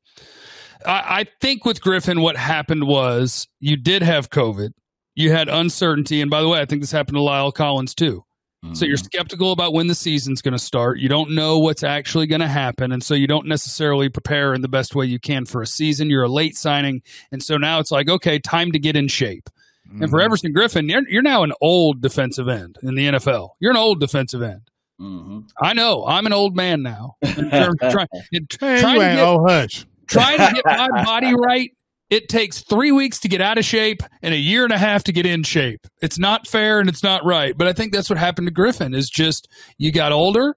I, 0.85 1.19
I 1.21 1.25
think 1.39 1.65
with 1.65 1.81
Griffen, 1.81 2.21
what 2.21 2.37
happened 2.37 2.85
was 2.85 3.47
you 3.59 3.77
did 3.77 4.03
have 4.03 4.29
COVID, 4.29 4.71
you 5.15 5.31
had 5.31 5.49
uncertainty, 5.49 6.21
and 6.21 6.29
by 6.29 6.41
the 6.41 6.47
way, 6.47 6.59
I 6.59 6.65
think 6.65 6.81
this 6.81 6.91
happened 6.91 7.15
to 7.15 7.21
Lyle 7.21 7.51
Collins 7.51 7.95
too. 7.95 8.23
Mm-hmm. 8.63 8.75
So 8.75 8.85
you're 8.85 8.97
mm-hmm. 8.97 9.05
skeptical 9.05 9.51
about 9.51 9.73
when 9.73 9.87
the 9.87 9.95
season's 9.95 10.41
going 10.41 10.51
to 10.53 10.59
start. 10.59 10.99
You 10.99 11.09
don't 11.09 11.33
know 11.33 11.57
what's 11.57 11.83
actually 11.83 12.27
going 12.27 12.41
to 12.41 12.47
happen. 12.47 12.91
And 12.91 13.03
so 13.03 13.15
you 13.15 13.25
don't 13.25 13.47
necessarily 13.47 14.07
prepare 14.07 14.53
in 14.53 14.61
the 14.61 14.67
best 14.67 14.93
way 14.93 15.07
you 15.07 15.19
can 15.19 15.45
for 15.45 15.61
a 15.61 15.67
season. 15.67 16.09
You're 16.09 16.23
a 16.23 16.29
late 16.29 16.55
signing. 16.55 17.01
And 17.31 17.41
so 17.41 17.57
now 17.57 17.79
it's 17.79 17.91
like, 17.91 18.07
okay, 18.07 18.37
time 18.37 18.71
to 18.73 18.79
get 18.79 18.95
in 18.95 19.07
shape. 19.07 19.49
Mm-hmm. 19.87 20.03
And 20.03 20.11
for 20.11 20.19
mm-hmm. 20.19 20.25
Everson 20.25 20.53
Griffen, 20.53 20.89
you're, 20.91 21.07
you're 21.09 21.21
now 21.23 21.41
an 21.43 21.53
old 21.59 22.01
defensive 22.01 22.47
end 22.47 22.77
in 22.83 22.93
the 22.93 23.07
NFL. 23.07 23.49
You're 23.59 23.71
an 23.71 23.77
old 23.77 23.99
defensive 23.99 24.43
end. 24.43 24.61
Mm-hmm. 24.99 25.39
I 25.59 25.73
know. 25.73 26.05
I'm 26.05 26.27
an 26.27 26.33
old 26.33 26.55
man 26.55 26.83
now. 26.83 27.15
trying, 27.25 27.49
trying, 27.49 27.75
trying, 27.79 28.07
to 28.33 28.47
get, 28.59 29.19
oh, 29.19 29.43
hush. 29.47 29.87
trying 30.05 30.37
to 30.37 30.53
get 30.53 30.65
my 30.65 31.03
body 31.03 31.33
right 31.35 31.71
it 32.11 32.29
takes 32.29 32.61
three 32.61 32.91
weeks 32.91 33.19
to 33.21 33.27
get 33.27 33.41
out 33.41 33.57
of 33.57 33.65
shape 33.65 34.03
and 34.21 34.33
a 34.33 34.37
year 34.37 34.63
and 34.63 34.73
a 34.73 34.77
half 34.77 35.03
to 35.05 35.11
get 35.11 35.25
in 35.25 35.41
shape. 35.41 35.87
It's 36.01 36.19
not 36.19 36.45
fair 36.45 36.79
and 36.79 36.87
it's 36.87 37.01
not 37.01 37.25
right. 37.25 37.57
But 37.57 37.67
I 37.67 37.73
think 37.73 37.93
that's 37.93 38.09
what 38.09 38.19
happened 38.19 38.47
to 38.47 38.53
Griffen 38.53 38.95
is 38.95 39.09
just 39.09 39.47
you 39.77 39.91
got 39.91 40.11
older 40.11 40.55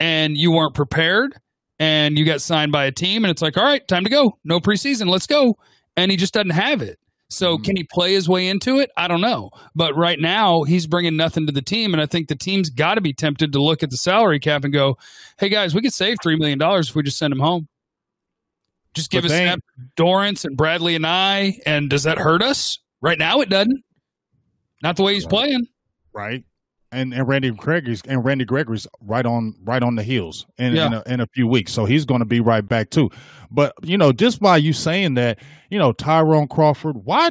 and 0.00 0.36
you 0.36 0.52
weren't 0.52 0.74
prepared 0.74 1.34
and 1.78 2.16
you 2.16 2.24
got 2.24 2.40
signed 2.40 2.70
by 2.70 2.84
a 2.84 2.92
team, 2.92 3.24
and 3.24 3.30
it's 3.30 3.42
like, 3.42 3.56
all 3.56 3.64
right, 3.64 3.86
time 3.88 4.04
to 4.04 4.10
go. 4.10 4.38
No 4.44 4.60
preseason, 4.60 5.08
let's 5.08 5.26
go. 5.26 5.56
And 5.96 6.12
he 6.12 6.16
just 6.16 6.32
doesn't 6.32 6.50
have 6.50 6.80
it. 6.80 6.96
So 7.28 7.54
mm-hmm. 7.54 7.64
can 7.64 7.76
he 7.76 7.84
play 7.84 8.12
his 8.12 8.28
way 8.28 8.46
into 8.46 8.78
it? 8.78 8.90
I 8.96 9.08
don't 9.08 9.20
know. 9.20 9.50
But 9.74 9.96
right 9.96 10.20
now, 10.20 10.62
he's 10.62 10.86
bringing 10.86 11.16
nothing 11.16 11.46
to 11.46 11.52
the 11.52 11.62
team. 11.62 11.92
And 11.92 12.00
I 12.00 12.06
think 12.06 12.28
the 12.28 12.36
team's 12.36 12.70
got 12.70 12.94
to 12.94 13.00
be 13.00 13.12
tempted 13.12 13.52
to 13.52 13.60
look 13.60 13.82
at 13.82 13.90
the 13.90 13.96
salary 13.96 14.38
cap 14.38 14.62
and 14.62 14.72
go, 14.72 14.96
hey, 15.38 15.48
guys, 15.48 15.74
we 15.74 15.82
could 15.82 15.92
save 15.92 16.18
$3 16.24 16.38
million 16.38 16.60
if 16.62 16.94
we 16.94 17.02
just 17.02 17.18
send 17.18 17.32
him 17.32 17.40
home. 17.40 17.66
Just 18.94 19.10
give 19.10 19.22
but 19.22 19.30
us 19.30 19.58
Dorrance 19.96 20.44
and 20.44 20.56
Bradley 20.56 20.94
and 20.94 21.06
I. 21.06 21.58
And 21.66 21.88
does 21.88 22.02
that 22.02 22.18
hurt 22.18 22.42
us? 22.42 22.78
Right 23.00 23.18
now, 23.18 23.40
it 23.40 23.48
doesn't. 23.48 23.82
Not 24.82 24.96
the 24.96 25.02
way 25.02 25.14
he's 25.14 25.26
playing. 25.26 25.66
Right 26.12 26.44
and 26.92 27.14
and 27.14 27.26
Randy 27.26 27.50
Gregory's 27.50 28.02
and 28.06 28.24
Randy 28.24 28.44
Gregory's 28.44 28.86
right 29.00 29.24
on 29.24 29.54
right 29.64 29.82
on 29.82 29.96
the 29.96 30.02
heels 30.02 30.46
in 30.58 30.74
yeah. 30.74 30.86
in, 30.86 30.92
a, 30.92 31.02
in, 31.06 31.20
a, 31.20 31.26
few 31.28 31.46
weeks, 31.48 31.72
so 31.72 31.86
he's 31.86 32.04
going 32.04 32.20
to 32.20 32.26
be 32.26 32.40
right 32.40 32.66
back 32.66 32.90
too. 32.90 33.10
But 33.50 33.72
you 33.82 33.98
know, 33.98 34.12
just 34.12 34.40
by 34.40 34.58
you 34.58 34.72
saying 34.72 35.14
that, 35.14 35.38
you 35.70 35.78
know, 35.78 35.92
Tyrone 35.92 36.46
Crawford, 36.46 36.96
why? 37.04 37.30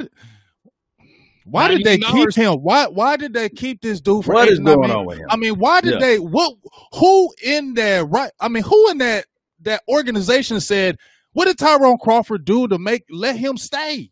Why 1.46 1.68
did 1.68 1.84
they 1.84 1.98
keep 1.98 2.34
him? 2.34 2.56
Why 2.56 2.88
why 2.88 3.18
did 3.18 3.34
they 3.34 3.50
keep 3.50 3.82
this 3.82 4.02
dude 4.02 4.26
for? 4.26 4.34
What 4.34 4.48
is 4.48 4.60
going 4.60 4.84
I 4.84 4.88
mean, 4.88 4.98
on 4.98 5.06
with 5.06 5.18
him? 5.20 5.28
I 5.30 5.36
mean, 5.36 5.60
why 5.60 5.82
did 5.82 5.94
yeah. 5.94 6.00
they? 6.00 6.20
What? 6.20 6.56
Who 6.96 7.34
in 7.44 7.74
there? 7.74 8.06
Right? 8.06 8.32
I 8.40 8.48
mean, 8.48 8.64
who 8.64 8.92
in 8.92 8.98
that 9.00 9.26
that 9.62 9.84
organization 9.88 10.60
said? 10.60 10.98
What 11.34 11.46
did 11.46 11.58
Tyrone 11.58 11.98
Crawford 11.98 12.46
do 12.46 12.68
to 12.68 12.78
make 12.78 13.06
let 13.10 13.38
him 13.38 13.58
stay? 13.58 14.12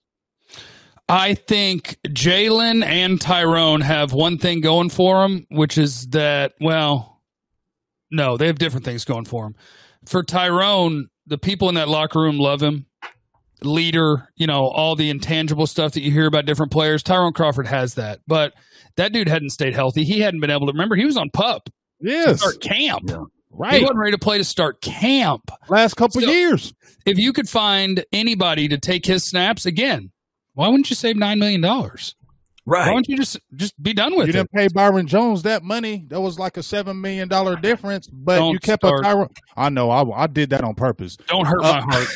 I 1.07 1.33
think 1.33 1.97
Jaylon 2.07 2.83
and 2.83 3.19
Tyrone 3.19 3.81
have 3.81 4.13
one 4.13 4.37
thing 4.37 4.61
going 4.61 4.89
for 4.89 5.21
them, 5.23 5.47
which 5.49 5.77
is 5.77 6.07
that, 6.09 6.53
well, 6.61 7.21
no, 8.11 8.37
they 8.37 8.47
have 8.47 8.59
different 8.59 8.85
things 8.85 9.05
going 9.05 9.25
for 9.25 9.45
them. 9.45 9.55
For 10.05 10.23
Tyrone, 10.23 11.09
the 11.25 11.39
people 11.39 11.67
in 11.67 11.75
that 11.75 11.89
locker 11.89 12.19
room 12.21 12.37
love 12.37 12.61
him. 12.61 12.85
Leader, 13.61 14.29
you 14.35 14.47
know, 14.47 14.67
all 14.67 14.95
the 14.95 15.09
intangible 15.09 15.67
stuff 15.67 15.93
that 15.93 16.01
you 16.01 16.11
hear 16.11 16.27
about 16.27 16.45
different 16.45 16.71
players. 16.71 17.03
Tyrone 17.03 17.33
Crawford 17.33 17.67
has 17.67 17.95
that. 17.95 18.19
But 18.25 18.53
that 18.95 19.11
dude 19.11 19.27
hadn't 19.27 19.49
stayed 19.49 19.73
healthy. 19.73 20.05
He 20.05 20.21
hadn't 20.21 20.39
been 20.39 20.51
able 20.51 20.67
to 20.67 20.73
remember, 20.73 20.95
he 20.95 21.05
was 21.05 21.17
on 21.17 21.29
pup. 21.31 21.69
Yes. 21.99 22.39
start 22.39 22.61
camp. 22.61 23.03
Yeah. 23.07 23.23
Right. 23.59 23.73
He 23.73 23.81
wasn't 23.81 23.99
ready 23.99 24.13
to 24.13 24.17
play 24.17 24.37
to 24.37 24.43
start 24.45 24.81
camp. 24.81 25.51
Last 25.67 25.95
couple 25.95 26.21
so, 26.21 26.31
years. 26.31 26.73
If 27.05 27.17
you 27.17 27.33
could 27.33 27.49
find 27.49 28.05
anybody 28.13 28.69
to 28.69 28.77
take 28.77 29.05
his 29.05 29.25
snaps, 29.25 29.65
again, 29.65 30.11
why 30.53 30.69
wouldn't 30.69 30.89
you 30.89 30.95
save 30.95 31.17
nine 31.17 31.39
million 31.39 31.59
dollars? 31.59 32.15
Right. 32.69 32.85
Why 32.85 32.93
don't 32.93 33.09
you 33.09 33.17
just 33.17 33.39
just 33.55 33.81
be 33.81 33.93
done 33.93 34.15
with 34.15 34.17
you 34.17 34.23
it? 34.23 34.27
You 34.27 34.33
didn't 34.33 34.51
pay 34.51 34.67
Byron 34.67 35.07
Jones 35.07 35.41
that 35.41 35.63
money. 35.63 36.05
That 36.09 36.21
was 36.21 36.37
like 36.37 36.55
a 36.55 36.61
seven 36.61 37.01
million 37.01 37.27
dollar 37.27 37.55
difference, 37.55 38.05
but 38.05 38.37
don't 38.37 38.53
you 38.53 38.59
kept 38.59 38.83
start. 38.83 38.99
a 38.99 39.03
Tyrone. 39.03 39.29
I 39.57 39.69
know. 39.69 39.89
I, 39.89 40.23
I 40.23 40.27
did 40.27 40.51
that 40.51 40.63
on 40.63 40.75
purpose. 40.75 41.17
Don't 41.27 41.47
hurt 41.47 41.63
uh, 41.63 41.71
my 41.73 41.81
heart. 41.81 42.07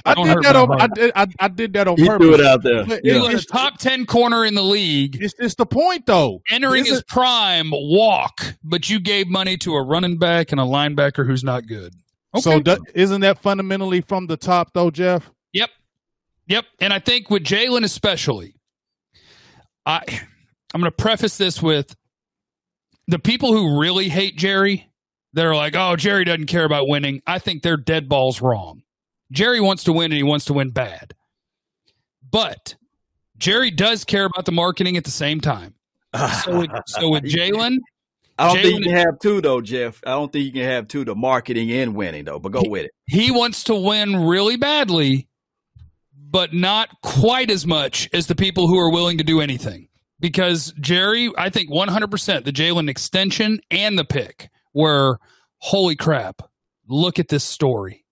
I 0.06 0.14
don't 0.14 0.28
did 0.28 0.44
that 0.44 0.56
on. 0.56 0.80
I 0.80 0.86
did. 0.86 1.12
I, 1.14 1.26
I, 1.38 1.48
did 1.48 1.74
that 1.74 1.86
on 1.86 1.98
he 1.98 2.06
purpose. 2.06 2.26
Threw 2.26 2.34
it 2.34 2.40
out 2.40 2.62
there. 2.62 2.86
But 2.86 3.02
yeah. 3.04 3.14
He 3.14 3.20
was 3.20 3.44
a 3.44 3.46
top 3.46 3.76
ten 3.76 4.06
corner 4.06 4.46
in 4.46 4.54
the 4.54 4.62
league. 4.62 5.18
It's 5.20 5.34
just 5.34 5.58
the 5.58 5.66
point, 5.66 6.06
though. 6.06 6.40
Entering 6.50 6.86
his 6.86 7.02
prime, 7.02 7.68
walk, 7.70 8.54
but 8.64 8.88
you 8.88 8.98
gave 8.98 9.28
money 9.28 9.58
to 9.58 9.74
a 9.74 9.82
running 9.82 10.16
back 10.16 10.52
and 10.52 10.60
a 10.60 10.64
linebacker 10.64 11.26
who's 11.26 11.44
not 11.44 11.66
good. 11.66 11.92
Okay. 12.34 12.40
So 12.40 12.60
do, 12.60 12.78
isn't 12.94 13.20
that 13.20 13.38
fundamentally 13.40 14.00
from 14.00 14.26
the 14.26 14.38
top, 14.38 14.72
though, 14.72 14.90
Jeff? 14.90 15.30
Yep. 15.52 15.68
Yep. 16.46 16.64
And 16.80 16.94
I 16.94 16.98
think 16.98 17.28
with 17.28 17.44
Jaylon 17.44 17.84
especially, 17.84 18.54
I 19.86 20.04
I'm 20.74 20.80
going 20.80 20.90
to 20.90 20.96
preface 20.96 21.36
this 21.36 21.62
with 21.62 21.94
the 23.06 23.18
people 23.18 23.52
who 23.52 23.80
really 23.80 24.08
hate 24.08 24.36
Jerry. 24.36 24.90
They're 25.32 25.54
like, 25.54 25.74
oh, 25.76 25.96
Jerry 25.96 26.24
doesn't 26.24 26.46
care 26.46 26.64
about 26.64 26.88
winning. 26.88 27.22
I 27.26 27.38
think 27.38 27.62
they're 27.62 27.76
dead 27.76 28.08
balls 28.08 28.40
wrong. 28.40 28.82
Jerry 29.30 29.60
wants 29.60 29.84
to 29.84 29.92
win 29.92 30.06
and 30.06 30.14
he 30.14 30.22
wants 30.22 30.46
to 30.46 30.52
win 30.52 30.70
bad. 30.70 31.14
But 32.30 32.76
Jerry 33.36 33.70
does 33.70 34.04
care 34.04 34.24
about 34.24 34.44
the 34.44 34.52
marketing 34.52 34.96
at 34.96 35.04
the 35.04 35.10
same 35.10 35.40
time. 35.40 35.74
So 36.44 36.60
with, 36.60 36.70
so 36.86 37.10
with 37.10 37.24
Jaylon, 37.24 37.78
I 38.38 38.46
don't 38.46 38.58
Jaylon, 38.58 38.62
think 38.62 38.78
you 38.78 38.84
can 38.84 38.96
have 38.96 39.18
two 39.20 39.40
though, 39.40 39.60
Jeff. 39.60 40.00
I 40.06 40.10
don't 40.10 40.32
think 40.32 40.44
you 40.44 40.52
can 40.52 40.62
have 40.62 40.86
two: 40.86 41.04
the 41.04 41.16
marketing 41.16 41.72
and 41.72 41.96
winning 41.96 42.24
though. 42.24 42.38
But 42.38 42.52
go 42.52 42.60
he, 42.60 42.68
with 42.68 42.84
it. 42.84 42.92
He 43.06 43.32
wants 43.32 43.64
to 43.64 43.74
win 43.74 44.24
really 44.24 44.56
badly, 44.56 45.26
but 46.34 46.52
not 46.52 46.88
quite 47.00 47.48
as 47.48 47.64
much 47.64 48.10
as 48.12 48.26
the 48.26 48.34
people 48.34 48.66
who 48.66 48.76
are 48.76 48.90
willing 48.90 49.18
to 49.18 49.24
do 49.24 49.40
anything. 49.40 49.86
Because 50.18 50.74
Jerry, 50.80 51.30
I 51.38 51.48
think 51.48 51.70
100% 51.70 52.44
the 52.44 52.52
Jaylon 52.52 52.90
extension 52.90 53.60
and 53.70 53.96
the 53.96 54.04
pick 54.04 54.50
were 54.72 55.20
holy 55.58 55.94
crap, 55.94 56.42
look 56.88 57.20
at 57.20 57.28
this 57.28 57.44
story. 57.44 58.04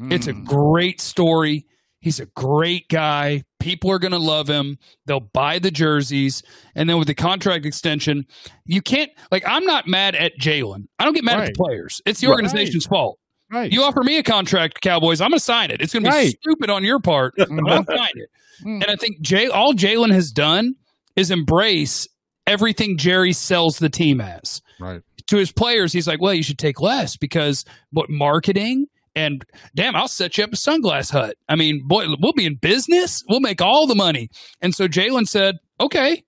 Mm. 0.00 0.12
It's 0.12 0.26
a 0.26 0.32
great 0.32 1.00
story. 1.00 1.66
He's 2.00 2.18
a 2.18 2.26
great 2.26 2.88
guy. 2.88 3.44
People 3.60 3.92
are 3.92 4.00
going 4.00 4.10
to 4.10 4.18
love 4.18 4.48
him. 4.48 4.78
They'll 5.06 5.20
buy 5.20 5.60
the 5.60 5.70
jerseys. 5.70 6.42
And 6.74 6.90
then 6.90 6.98
with 6.98 7.06
the 7.06 7.14
contract 7.14 7.64
extension, 7.64 8.26
you 8.64 8.82
can't, 8.82 9.12
like, 9.30 9.44
I'm 9.46 9.64
not 9.66 9.86
mad 9.86 10.16
at 10.16 10.32
Jaylon. 10.36 10.88
I 10.98 11.04
don't 11.04 11.14
get 11.14 11.22
mad 11.22 11.38
right. 11.38 11.48
at 11.48 11.54
the 11.54 11.62
players. 11.62 12.02
It's 12.04 12.20
the 12.20 12.26
organization's 12.26 12.86
right. 12.86 12.98
fault. 12.98 13.20
Right. 13.50 13.72
You 13.72 13.82
offer 13.82 14.02
me 14.02 14.18
a 14.18 14.22
contract, 14.22 14.80
Cowboys, 14.80 15.20
I'm 15.20 15.30
going 15.30 15.38
to 15.38 15.44
sign 15.44 15.70
it. 15.70 15.80
It's 15.80 15.92
going 15.92 16.04
to 16.04 16.10
be 16.10 16.16
right. 16.16 16.36
stupid 16.42 16.70
on 16.70 16.84
your 16.84 17.00
part, 17.00 17.34
I'll 17.38 17.46
sign 17.46 18.10
it. 18.14 18.30
Hmm. 18.62 18.82
And 18.82 18.86
I 18.86 18.96
think 18.96 19.20
Jay, 19.20 19.48
all 19.48 19.72
Jaylon 19.72 20.12
has 20.12 20.30
done 20.30 20.74
is 21.16 21.30
embrace 21.30 22.06
everything 22.46 22.98
Jerry 22.98 23.32
sells 23.32 23.78
the 23.78 23.88
team 23.88 24.20
as. 24.20 24.62
Right. 24.80 25.02
To 25.28 25.36
his 25.36 25.52
players, 25.52 25.92
he's 25.92 26.08
like, 26.08 26.20
well, 26.20 26.34
you 26.34 26.42
should 26.42 26.58
take 26.58 26.80
less 26.80 27.16
because 27.16 27.64
what 27.90 28.08
marketing 28.08 28.86
and 29.14 29.44
damn, 29.74 29.96
I'll 29.96 30.08
set 30.08 30.38
you 30.38 30.44
up 30.44 30.52
a 30.52 30.56
sunglass 30.56 31.10
hut. 31.10 31.36
I 31.48 31.56
mean, 31.56 31.82
boy, 31.86 32.06
we'll 32.20 32.32
be 32.32 32.46
in 32.46 32.54
business. 32.54 33.22
We'll 33.28 33.40
make 33.40 33.60
all 33.60 33.86
the 33.86 33.96
money. 33.96 34.30
And 34.62 34.74
so 34.74 34.86
Jaylon 34.86 35.26
said, 35.26 35.56
okay. 35.80 36.24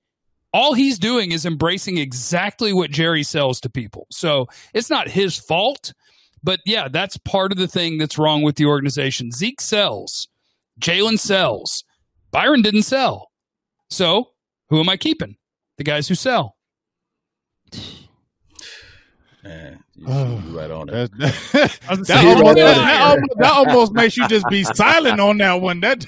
All 0.53 0.75
he's 0.75 0.99
doing 0.99 1.31
is 1.31 1.47
embracing 1.47 1.99
exactly 1.99 2.73
what 2.73 2.91
Jerry 2.91 3.23
sells 3.23 3.61
to 3.61 3.71
people. 3.71 4.09
So 4.11 4.49
it's 4.75 4.91
not 4.91 5.07
his 5.07 5.39
fault 5.39 5.93
but 6.43 6.61
yeah, 6.65 6.89
that's 6.89 7.17
part 7.19 7.53
of 7.53 7.59
the 7.59 7.69
thing 7.69 7.99
that's 7.99 8.19
wrong 8.19 8.43
with 8.43 8.57
the 8.57 8.67
organization. 8.67 9.31
Zeke 9.31 9.61
sells, 9.61 10.29
Jaylon 10.81 11.19
sells, 11.19 11.85
Byron 12.31 12.63
didn't 12.63 12.83
sell. 12.83 13.31
So 13.89 14.31
who 14.69 14.81
am 14.81 14.89
I 14.89 14.97
keeping? 14.97 15.37
The 15.79 15.85
guys 15.85 16.09
who 16.09 16.15
sell. 16.15 16.57
Man, 19.43 19.83
oh, 20.07 20.43
right 20.49 20.71
on 20.71 20.91
it. 20.91 21.11
that, 21.19 21.79
almost, 21.89 22.09
that, 22.09 23.01
almost, 23.01 23.35
that 23.39 23.53
almost 23.53 23.93
makes 23.93 24.17
you 24.17 24.29
just 24.29 24.47
be 24.51 24.65
silent 24.65 25.19
on 25.19 25.39
that 25.39 25.61
one. 25.61 25.81
That 25.81 26.05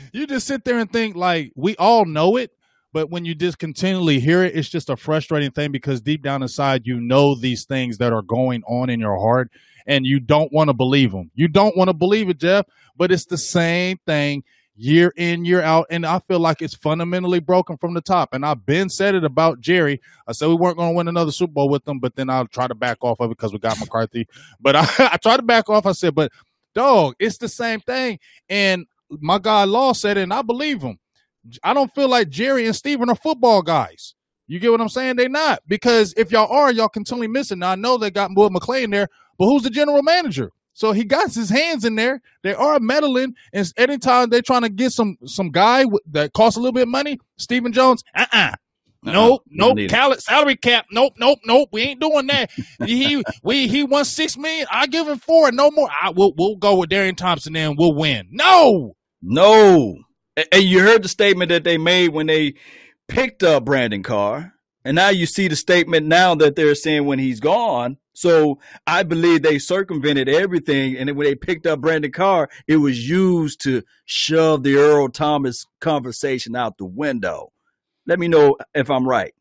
you 0.12 0.26
just 0.26 0.46
sit 0.46 0.64
there 0.64 0.78
and 0.78 0.90
think 0.90 1.16
like 1.16 1.52
we 1.54 1.76
all 1.76 2.06
know 2.06 2.36
it, 2.36 2.50
but 2.92 3.10
when 3.10 3.24
you 3.24 3.34
just 3.34 3.58
continually 3.58 4.20
hear 4.20 4.44
it, 4.44 4.54
it's 4.54 4.68
just 4.68 4.90
a 4.90 4.96
frustrating 4.96 5.50
thing 5.50 5.72
because 5.72 6.00
deep 6.00 6.22
down 6.22 6.42
inside, 6.42 6.86
you 6.86 7.00
know 7.00 7.34
these 7.34 7.64
things 7.64 7.98
that 7.98 8.12
are 8.12 8.22
going 8.22 8.62
on 8.64 8.90
in 8.90 9.00
your 9.00 9.18
heart 9.18 9.50
and 9.86 10.06
you 10.06 10.20
don't 10.20 10.52
want 10.52 10.68
to 10.68 10.74
believe 10.74 11.12
them. 11.12 11.30
You 11.34 11.48
don't 11.48 11.76
want 11.76 11.88
to 11.88 11.94
believe 11.94 12.28
it, 12.28 12.38
Jeff, 12.38 12.66
but 12.96 13.10
it's 13.10 13.26
the 13.26 13.38
same 13.38 13.98
thing 14.06 14.44
year 14.76 15.12
in, 15.16 15.44
year 15.44 15.62
out. 15.62 15.86
And 15.90 16.04
I 16.06 16.18
feel 16.20 16.38
like 16.38 16.62
it's 16.62 16.74
fundamentally 16.74 17.40
broken 17.40 17.76
from 17.76 17.94
the 17.94 18.00
top. 18.00 18.32
And 18.32 18.44
I've 18.44 18.64
been 18.64 18.88
said 18.88 19.14
it 19.14 19.24
about 19.24 19.60
Jerry. 19.60 20.00
I 20.26 20.32
said 20.32 20.48
we 20.48 20.54
weren't 20.54 20.76
going 20.76 20.92
to 20.92 20.96
win 20.96 21.08
another 21.08 21.32
Super 21.32 21.52
Bowl 21.52 21.68
with 21.68 21.84
them, 21.84 21.98
but 21.98 22.14
then 22.14 22.30
I'll 22.30 22.46
try 22.46 22.66
to 22.66 22.74
back 22.74 22.98
off 23.00 23.20
of 23.20 23.30
it 23.30 23.36
because 23.36 23.52
we 23.52 23.58
got 23.58 23.80
McCarthy. 23.80 24.28
But 24.60 24.76
I, 24.76 24.86
I 24.98 25.16
tried 25.16 25.38
to 25.38 25.42
back 25.42 25.68
off. 25.68 25.86
I 25.86 25.92
said, 25.92 26.14
but 26.14 26.32
dog, 26.74 27.14
it's 27.18 27.38
the 27.38 27.48
same 27.48 27.80
thing. 27.80 28.18
And 28.48 28.86
my 29.08 29.38
guy 29.38 29.64
Law 29.64 29.92
said 29.92 30.16
it, 30.16 30.22
and 30.22 30.32
I 30.32 30.42
believe 30.42 30.82
him. 30.82 30.98
I 31.62 31.74
don't 31.74 31.94
feel 31.94 32.08
like 32.08 32.28
Jerry 32.28 32.66
and 32.66 32.76
Stephen 32.76 33.10
are 33.10 33.16
football 33.16 33.62
guys. 33.62 34.14
You 34.46 34.58
get 34.58 34.70
what 34.70 34.80
I'm 34.80 34.88
saying? 34.88 35.16
They 35.16 35.28
not 35.28 35.62
because 35.66 36.12
if 36.16 36.30
y'all 36.30 36.52
are, 36.52 36.72
y'all 36.72 36.88
continually 36.88 37.28
missing. 37.28 37.60
Now 37.60 37.70
I 37.70 37.74
know 37.74 37.96
they 37.96 38.10
got 38.10 38.30
Will 38.34 38.50
McClay 38.50 38.90
there, 38.90 39.08
but 39.38 39.46
who's 39.46 39.62
the 39.62 39.70
general 39.70 40.02
manager? 40.02 40.50
So 40.74 40.92
he 40.92 41.04
got 41.04 41.32
his 41.32 41.50
hands 41.50 41.84
in 41.84 41.96
there. 41.96 42.20
They 42.42 42.54
are 42.54 42.80
meddling, 42.80 43.34
and 43.52 43.70
anytime 43.76 44.30
they're 44.30 44.42
trying 44.42 44.62
to 44.62 44.68
get 44.68 44.92
some 44.92 45.16
some 45.26 45.50
guy 45.50 45.84
that 46.10 46.32
costs 46.32 46.56
a 46.56 46.60
little 46.60 46.72
bit 46.72 46.82
of 46.82 46.88
money, 46.88 47.18
Stephen 47.36 47.72
Jones, 47.72 48.02
uh 48.14 48.26
uh-uh. 48.32 48.50
uh 48.52 48.56
Nope, 49.04 49.42
nope. 49.48 49.78
Cal- 49.88 50.16
salary 50.18 50.56
cap. 50.56 50.86
Nope, 50.92 51.14
nope, 51.18 51.40
nope. 51.44 51.68
We 51.72 51.82
ain't 51.82 52.00
doing 52.00 52.28
that. 52.28 52.50
he 52.86 53.22
we 53.42 53.66
he 53.66 53.82
won 53.82 54.04
six 54.04 54.36
million. 54.36 54.66
I 54.70 54.86
give 54.86 55.08
him 55.08 55.18
four. 55.18 55.50
No 55.50 55.70
more. 55.70 55.88
I 56.00 56.10
will 56.10 56.32
we'll 56.36 56.56
go 56.56 56.76
with 56.76 56.88
Darian 56.88 57.16
Thompson 57.16 57.56
and 57.56 57.76
we'll 57.76 57.94
win. 57.94 58.28
No, 58.30 58.94
no. 59.20 59.96
And 60.36 60.62
you 60.62 60.80
heard 60.80 61.02
the 61.02 61.08
statement 61.08 61.50
that 61.50 61.64
they 61.64 61.78
made 61.78 62.08
when 62.08 62.26
they 62.26 62.54
picked 63.08 63.42
up 63.42 63.64
Brandon 63.64 64.02
Carr. 64.02 64.54
And 64.84 64.96
now 64.96 65.10
you 65.10 65.26
see 65.26 65.46
the 65.46 65.56
statement 65.56 66.06
now 66.06 66.34
that 66.36 66.56
they're 66.56 66.74
saying 66.74 67.04
when 67.04 67.18
he's 67.18 67.38
gone. 67.38 67.98
So 68.14 68.58
I 68.86 69.04
believe 69.04 69.42
they 69.42 69.58
circumvented 69.58 70.28
everything. 70.28 70.96
And 70.96 71.14
when 71.16 71.26
they 71.26 71.34
picked 71.34 71.66
up 71.66 71.80
Brandon 71.80 72.10
Carr, 72.10 72.48
it 72.66 72.78
was 72.78 73.08
used 73.08 73.60
to 73.62 73.82
shove 74.04 74.62
the 74.62 74.76
Earl 74.76 75.08
Thomas 75.08 75.66
conversation 75.80 76.56
out 76.56 76.78
the 76.78 76.84
window. 76.84 77.52
Let 78.06 78.18
me 78.18 78.26
know 78.26 78.56
if 78.74 78.90
I'm 78.90 79.08
right. 79.08 79.34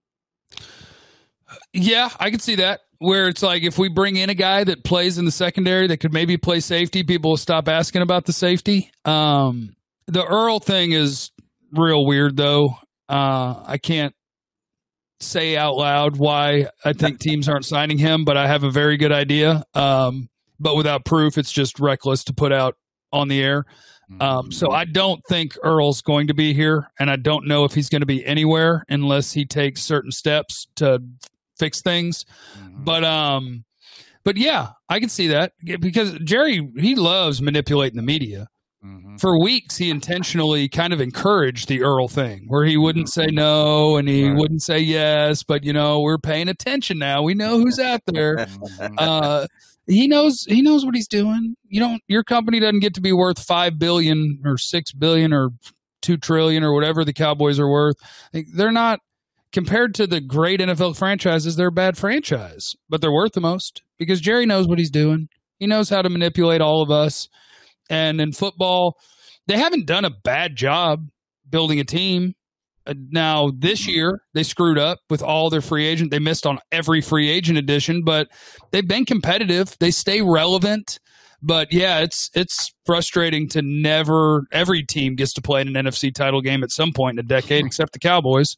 Yeah, 1.74 2.10
I 2.20 2.30
can 2.30 2.40
see 2.40 2.56
that. 2.56 2.82
where 3.02 3.28
it's 3.28 3.42
like 3.42 3.64
if 3.64 3.80
we 3.80 3.90
bring 3.90 4.16
in 4.16 4.30
a 4.30 4.36
guy 4.36 4.64
that 4.64 4.84
plays 4.84 5.18
in 5.18 5.26
the 5.26 5.32
secondary 5.32 5.88
that 5.88 5.98
could 5.98 6.14
maybe 6.14 6.38
play 6.38 6.60
safety, 6.60 7.02
people 7.02 7.32
will 7.32 7.38
stop 7.38 7.68
asking 7.68 8.04
about 8.04 8.26
the 8.26 8.34
safety. 8.34 8.92
Um, 9.06 9.76
the 10.08 10.26
Earl 10.26 10.60
thing 10.60 10.92
is 10.92 11.32
real 11.72 12.06
weird, 12.06 12.38
though. 12.38 12.76
Uh, 13.10 13.62
I 13.66 13.78
can't 13.78 14.16
say 15.20 15.56
out 15.56 15.76
loud 15.76 16.18
why 16.18 16.68
I 16.84 16.94
think 16.94 17.20
teams 17.20 17.48
aren't 17.48 17.66
signing 17.66 17.98
him, 17.98 18.26
but 18.26 18.38
I 18.38 18.48
have 18.48 18.64
a 18.64 18.72
very 18.72 18.98
good 18.98 19.12
idea. 19.12 19.64
Um, 19.74 20.30
but 20.60 20.76
without 20.76 21.06
proof, 21.06 21.38
it's 21.38 21.52
just 21.52 21.80
reckless 21.80 22.24
to 22.26 22.34
put 22.34 22.52
out 22.52 22.76
on 23.12 23.28
the 23.28 23.42
air. 23.42 23.66
Um, 24.20 24.52
so 24.52 24.72
I 24.72 24.86
don't 24.86 25.22
think 25.30 25.58
Earl's 25.64 26.02
going 26.02 26.28
to 26.28 26.34
be 26.34 26.54
here, 26.54 26.92
and 27.00 27.10
I 27.10 27.16
don't 27.16 27.48
know 27.48 27.64
if 27.64 27.74
he's 27.74 27.88
going 27.88 28.02
to 28.02 28.06
be 28.06 28.26
anywhere 28.26 28.84
unless 28.90 29.32
he 29.32 29.46
takes 29.46 29.82
certain 29.82 30.12
steps 30.12 30.68
to 30.76 31.02
fix 31.58 31.82
things. 31.82 32.26
Mm-hmm. 32.58 32.84
But 32.84 33.04
um, 33.06 33.64
but 34.24 34.38
yeah, 34.38 34.72
I 34.90 35.00
can 35.00 35.10
see 35.10 35.28
that 35.28 35.54
because 35.80 36.14
Jerry 36.24 36.72
he 36.78 36.96
loves 36.96 37.42
manipulating 37.42 37.96
the 37.96 38.04
media. 38.04 38.48
Mm-hmm. 38.84 39.18
For 39.18 39.40
weeks, 39.40 39.78
he 39.78 39.92
intentionally 39.92 40.68
kind 40.68 40.92
of 40.92 41.00
encouraged 41.00 41.68
the 41.68 41.84
Earl 41.84 42.08
thing, 42.08 42.46
where 42.48 42.66
he 42.66 42.78
wouldn't 42.78 43.10
say 43.10 43.28
mm-hmm. 43.28 43.36
no 43.36 43.98
and 43.98 44.10
he 44.10 44.28
right. 44.28 44.36
wouldn't 44.36 44.64
say 44.64 44.80
yes, 44.80 45.44
but 45.44 45.64
you 45.64 45.72
know 45.72 46.02
we're 46.02 46.18
paying 46.18 46.50
attention 46.50 46.98
now. 46.98 47.22
We 47.22 47.36
know 47.36 47.60
who's 47.60 47.78
out 47.80 48.02
there. 48.08 48.38
Mm-hmm. 48.38 48.96
uh, 48.98 49.46
he 49.86 50.08
knows 50.08 50.46
he 50.48 50.62
knows 50.62 50.86
what 50.86 50.96
he's 50.96 51.08
doing. 51.08 51.56
You 51.68 51.80
don't 51.80 52.02
your 52.08 52.24
company 52.24 52.60
doesn't 52.60 52.80
get 52.80 52.96
to 52.96 53.02
be 53.02 53.14
worth 53.14 53.44
five 53.44 53.78
billion 53.78 54.42
or 54.46 54.58
six 54.58 54.92
billion 54.92 55.32
or 55.34 55.50
two 56.02 56.18
trillion 56.18 56.64
or 56.64 56.74
whatever 56.74 57.06
the 57.06 57.14
Cowboys 57.14 57.60
are 57.60 57.70
worth. 57.70 57.98
They're 58.34 58.72
not 58.72 59.00
compared 59.52 59.94
to 59.96 60.08
the 60.08 60.22
great 60.22 60.60
NFL 60.60 60.98
franchises, 60.98 61.56
they're 61.56 61.68
a 61.68 61.72
bad 61.72 61.98
franchise, 61.98 62.76
but 62.90 63.02
they're 63.02 63.12
worth 63.12 63.34
the 63.34 63.42
most 63.42 63.84
because 63.98 64.22
Jerry 64.22 64.46
knows 64.46 64.68
what 64.68 64.80
he's 64.80 64.92
doing. 64.92 65.28
He 65.60 65.68
knows 65.68 65.90
how 65.90 66.02
to 66.02 66.10
manipulate 66.10 66.62
all 66.62 66.82
of 66.82 66.90
us. 66.90 67.30
And 67.92 68.22
in 68.22 68.32
football, 68.32 68.98
they 69.48 69.58
haven't 69.58 69.86
done 69.86 70.06
a 70.06 70.10
bad 70.10 70.56
job 70.56 71.10
building 71.48 71.80
a 71.80 71.84
team. 71.84 72.34
Uh, 72.88 72.94
now 73.12 73.52
this 73.56 73.86
year 73.86 74.22
they 74.34 74.44
screwed 74.44 74.80
up 74.80 75.00
with 75.10 75.22
all 75.22 75.50
their 75.50 75.62
free 75.62 75.86
agent. 75.86 76.10
They 76.10 76.18
missed 76.18 76.48
on 76.48 76.58
every 76.72 77.02
free 77.02 77.30
agent 77.30 77.58
edition, 77.58 78.04
but 78.04 78.30
they've 78.72 78.88
been 78.88 79.06
competitive. 79.06 79.76
They 79.80 79.92
stay 79.92 80.22
relevant. 80.22 81.00
But 81.44 81.74
yeah, 81.74 82.00
it's 82.00 82.30
it's 82.34 82.74
frustrating 82.86 83.50
to 83.50 83.62
never 83.62 84.44
every 84.52 84.84
team 84.84 85.16
gets 85.16 85.34
to 85.34 85.42
play 85.42 85.62
in 85.62 85.76
an 85.76 85.86
NFC 85.86 86.14
title 86.14 86.40
game 86.42 86.64
at 86.64 86.72
some 86.72 86.94
point 86.94 87.20
in 87.20 87.26
a 87.26 87.28
decade, 87.28 87.66
except 87.66 87.94
the 87.94 88.00
Cowboys. 88.00 88.56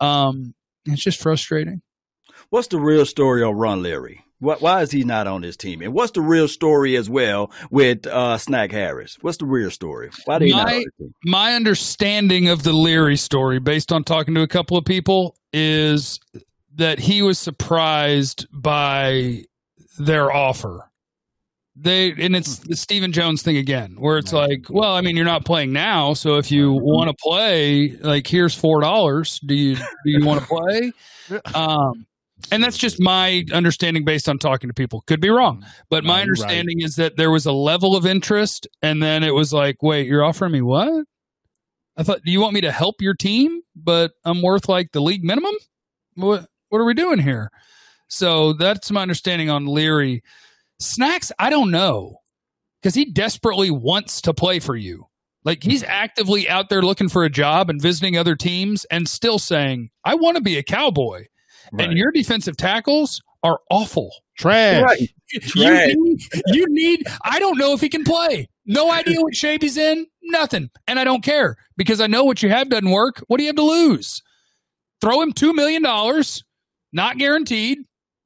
Um, 0.00 0.54
it's 0.86 1.02
just 1.02 1.20
frustrating. 1.20 1.82
What's 2.50 2.68
the 2.68 2.80
real 2.80 3.06
story 3.06 3.42
on 3.42 3.54
Ron 3.54 3.82
Leary? 3.82 4.23
Why 4.44 4.82
is 4.82 4.90
he 4.90 5.04
not 5.04 5.26
on 5.26 5.42
this 5.42 5.56
team? 5.56 5.82
And 5.82 5.92
what's 5.92 6.12
the 6.12 6.20
real 6.20 6.48
story 6.48 6.96
as 6.96 7.08
well 7.08 7.50
with 7.70 8.06
uh, 8.06 8.38
Snack 8.38 8.70
Harris? 8.72 9.16
What's 9.20 9.38
the 9.38 9.46
real 9.46 9.70
story? 9.70 10.10
Why 10.24 10.38
do 10.38 10.48
my, 10.48 10.84
My 11.24 11.54
understanding 11.54 12.48
of 12.48 12.62
the 12.62 12.72
Leary 12.72 13.16
story, 13.16 13.58
based 13.58 13.92
on 13.92 14.04
talking 14.04 14.34
to 14.34 14.42
a 14.42 14.48
couple 14.48 14.76
of 14.76 14.84
people, 14.84 15.36
is 15.52 16.20
that 16.76 16.98
he 16.98 17.22
was 17.22 17.38
surprised 17.38 18.46
by 18.52 19.44
their 19.98 20.32
offer. 20.32 20.90
They 21.76 22.12
and 22.12 22.36
it's 22.36 22.58
the 22.58 22.76
Stephen 22.76 23.10
Jones 23.10 23.42
thing 23.42 23.56
again, 23.56 23.96
where 23.98 24.16
it's 24.16 24.32
like, 24.32 24.66
well, 24.68 24.94
I 24.94 25.00
mean, 25.00 25.16
you're 25.16 25.24
not 25.24 25.44
playing 25.44 25.72
now, 25.72 26.14
so 26.14 26.36
if 26.36 26.52
you 26.52 26.72
want 26.72 27.10
to 27.10 27.16
play, 27.20 27.96
like, 28.00 28.28
here's 28.28 28.54
four 28.54 28.80
dollars. 28.80 29.40
Do 29.40 29.54
you 29.54 29.74
do 29.76 29.82
you 30.04 30.24
want 30.24 30.40
to 30.40 30.46
play? 30.48 30.92
Um, 31.52 32.06
and 32.50 32.62
that's 32.62 32.78
just 32.78 33.00
my 33.00 33.44
understanding 33.52 34.04
based 34.04 34.28
on 34.28 34.38
talking 34.38 34.68
to 34.68 34.74
people. 34.74 35.02
Could 35.06 35.20
be 35.20 35.30
wrong, 35.30 35.64
but 35.90 36.04
my 36.04 36.20
understanding 36.20 36.78
right. 36.78 36.86
is 36.86 36.96
that 36.96 37.16
there 37.16 37.30
was 37.30 37.46
a 37.46 37.52
level 37.52 37.96
of 37.96 38.06
interest, 38.06 38.66
and 38.82 39.02
then 39.02 39.22
it 39.22 39.34
was 39.34 39.52
like, 39.52 39.82
wait, 39.82 40.06
you're 40.06 40.24
offering 40.24 40.52
me 40.52 40.62
what? 40.62 41.04
I 41.96 42.02
thought, 42.02 42.22
do 42.24 42.32
you 42.32 42.40
want 42.40 42.54
me 42.54 42.60
to 42.62 42.72
help 42.72 42.96
your 43.00 43.14
team, 43.14 43.60
but 43.76 44.12
I'm 44.24 44.42
worth 44.42 44.68
like 44.68 44.92
the 44.92 45.00
league 45.00 45.24
minimum? 45.24 45.54
What 46.14 46.46
What 46.68 46.80
are 46.80 46.84
we 46.84 46.94
doing 46.94 47.20
here? 47.20 47.50
So 48.08 48.52
that's 48.52 48.90
my 48.90 49.02
understanding 49.02 49.50
on 49.50 49.66
Leary. 49.66 50.22
Snacks, 50.80 51.32
I 51.38 51.50
don't 51.50 51.70
know, 51.70 52.18
because 52.80 52.94
he 52.94 53.12
desperately 53.12 53.70
wants 53.70 54.20
to 54.22 54.34
play 54.34 54.58
for 54.58 54.76
you. 54.76 55.06
Like 55.44 55.62
he's 55.62 55.82
mm-hmm. 55.82 55.92
actively 55.92 56.48
out 56.48 56.68
there 56.68 56.82
looking 56.82 57.08
for 57.08 57.24
a 57.24 57.30
job 57.30 57.70
and 57.70 57.80
visiting 57.80 58.16
other 58.16 58.34
teams, 58.34 58.84
and 58.90 59.08
still 59.08 59.38
saying, 59.38 59.90
"I 60.04 60.14
want 60.14 60.36
to 60.36 60.42
be 60.42 60.56
a 60.56 60.62
cowboy." 60.62 61.26
Right. 61.72 61.88
And 61.88 61.98
your 61.98 62.10
defensive 62.12 62.56
tackles 62.56 63.20
are 63.42 63.60
awful. 63.70 64.10
Trash. 64.38 64.82
Right. 64.82 65.08
Trash. 65.40 65.88
You, 65.88 66.04
need, 66.04 66.20
you 66.46 66.66
need, 66.68 67.06
I 67.24 67.38
don't 67.38 67.58
know 67.58 67.72
if 67.72 67.80
he 67.80 67.88
can 67.88 68.04
play. 68.04 68.48
No 68.66 68.90
idea 68.90 69.20
what 69.20 69.34
shape 69.34 69.62
he's 69.62 69.76
in. 69.76 70.06
Nothing. 70.22 70.70
And 70.86 70.98
I 70.98 71.04
don't 71.04 71.22
care 71.22 71.56
because 71.76 72.00
I 72.00 72.06
know 72.06 72.24
what 72.24 72.42
you 72.42 72.48
have 72.48 72.68
doesn't 72.70 72.90
work. 72.90 73.22
What 73.28 73.36
do 73.36 73.44
you 73.44 73.48
have 73.48 73.56
to 73.56 73.62
lose? 73.62 74.22
Throw 75.00 75.20
him 75.20 75.32
$2 75.32 75.54
million, 75.54 75.82
not 76.92 77.18
guaranteed. 77.18 77.78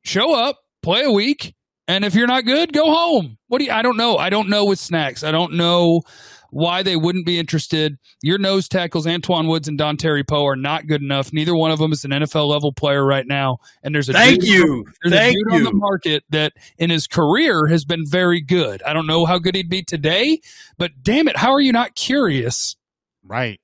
Show 0.04 0.32
up, 0.32 0.58
play 0.82 1.02
a 1.02 1.10
week. 1.10 1.54
And 1.88 2.04
if 2.04 2.14
you're 2.14 2.26
not 2.26 2.44
good, 2.44 2.72
go 2.72 2.84
home. 2.94 3.38
What 3.48 3.58
do 3.58 3.64
you, 3.64 3.72
I 3.72 3.82
don't 3.82 3.96
know. 3.96 4.16
I 4.16 4.30
don't 4.30 4.48
know 4.48 4.66
with 4.66 4.78
snacks. 4.78 5.24
I 5.24 5.32
don't 5.32 5.54
know 5.54 6.02
why 6.50 6.82
they 6.82 6.96
wouldn't 6.96 7.26
be 7.26 7.38
interested. 7.38 7.98
Your 8.22 8.38
nose 8.38 8.68
tackles, 8.68 9.06
Antwaun 9.06 9.48
Woods 9.48 9.68
and 9.68 9.78
Dontari 9.78 10.26
Poe, 10.26 10.46
are 10.46 10.56
not 10.56 10.86
good 10.86 11.02
enough. 11.02 11.32
Neither 11.32 11.54
one 11.54 11.70
of 11.70 11.78
them 11.78 11.92
is 11.92 12.04
an 12.04 12.10
NFL 12.10 12.48
level 12.48 12.72
player 12.72 13.04
right 13.04 13.26
now. 13.26 13.58
And 13.82 13.94
there's 13.94 14.08
a 14.08 14.12
thank 14.12 14.40
dude, 14.40 14.48
you, 14.48 14.86
there's 15.02 15.14
thank 15.14 15.36
a 15.36 15.50
dude 15.50 15.52
you. 15.52 15.58
on 15.58 15.64
the 15.64 15.78
market 15.78 16.24
that 16.30 16.54
in 16.78 16.90
his 16.90 17.06
career 17.06 17.66
has 17.66 17.84
been 17.84 18.04
very 18.06 18.40
good. 18.40 18.82
I 18.82 18.92
don't 18.92 19.06
know 19.06 19.26
how 19.26 19.38
good 19.38 19.54
he'd 19.54 19.70
be 19.70 19.82
today, 19.82 20.40
but 20.76 21.02
damn 21.02 21.28
it, 21.28 21.36
how 21.36 21.52
are 21.52 21.60
you 21.60 21.72
not 21.72 21.94
curious? 21.94 22.76
Right. 23.24 23.60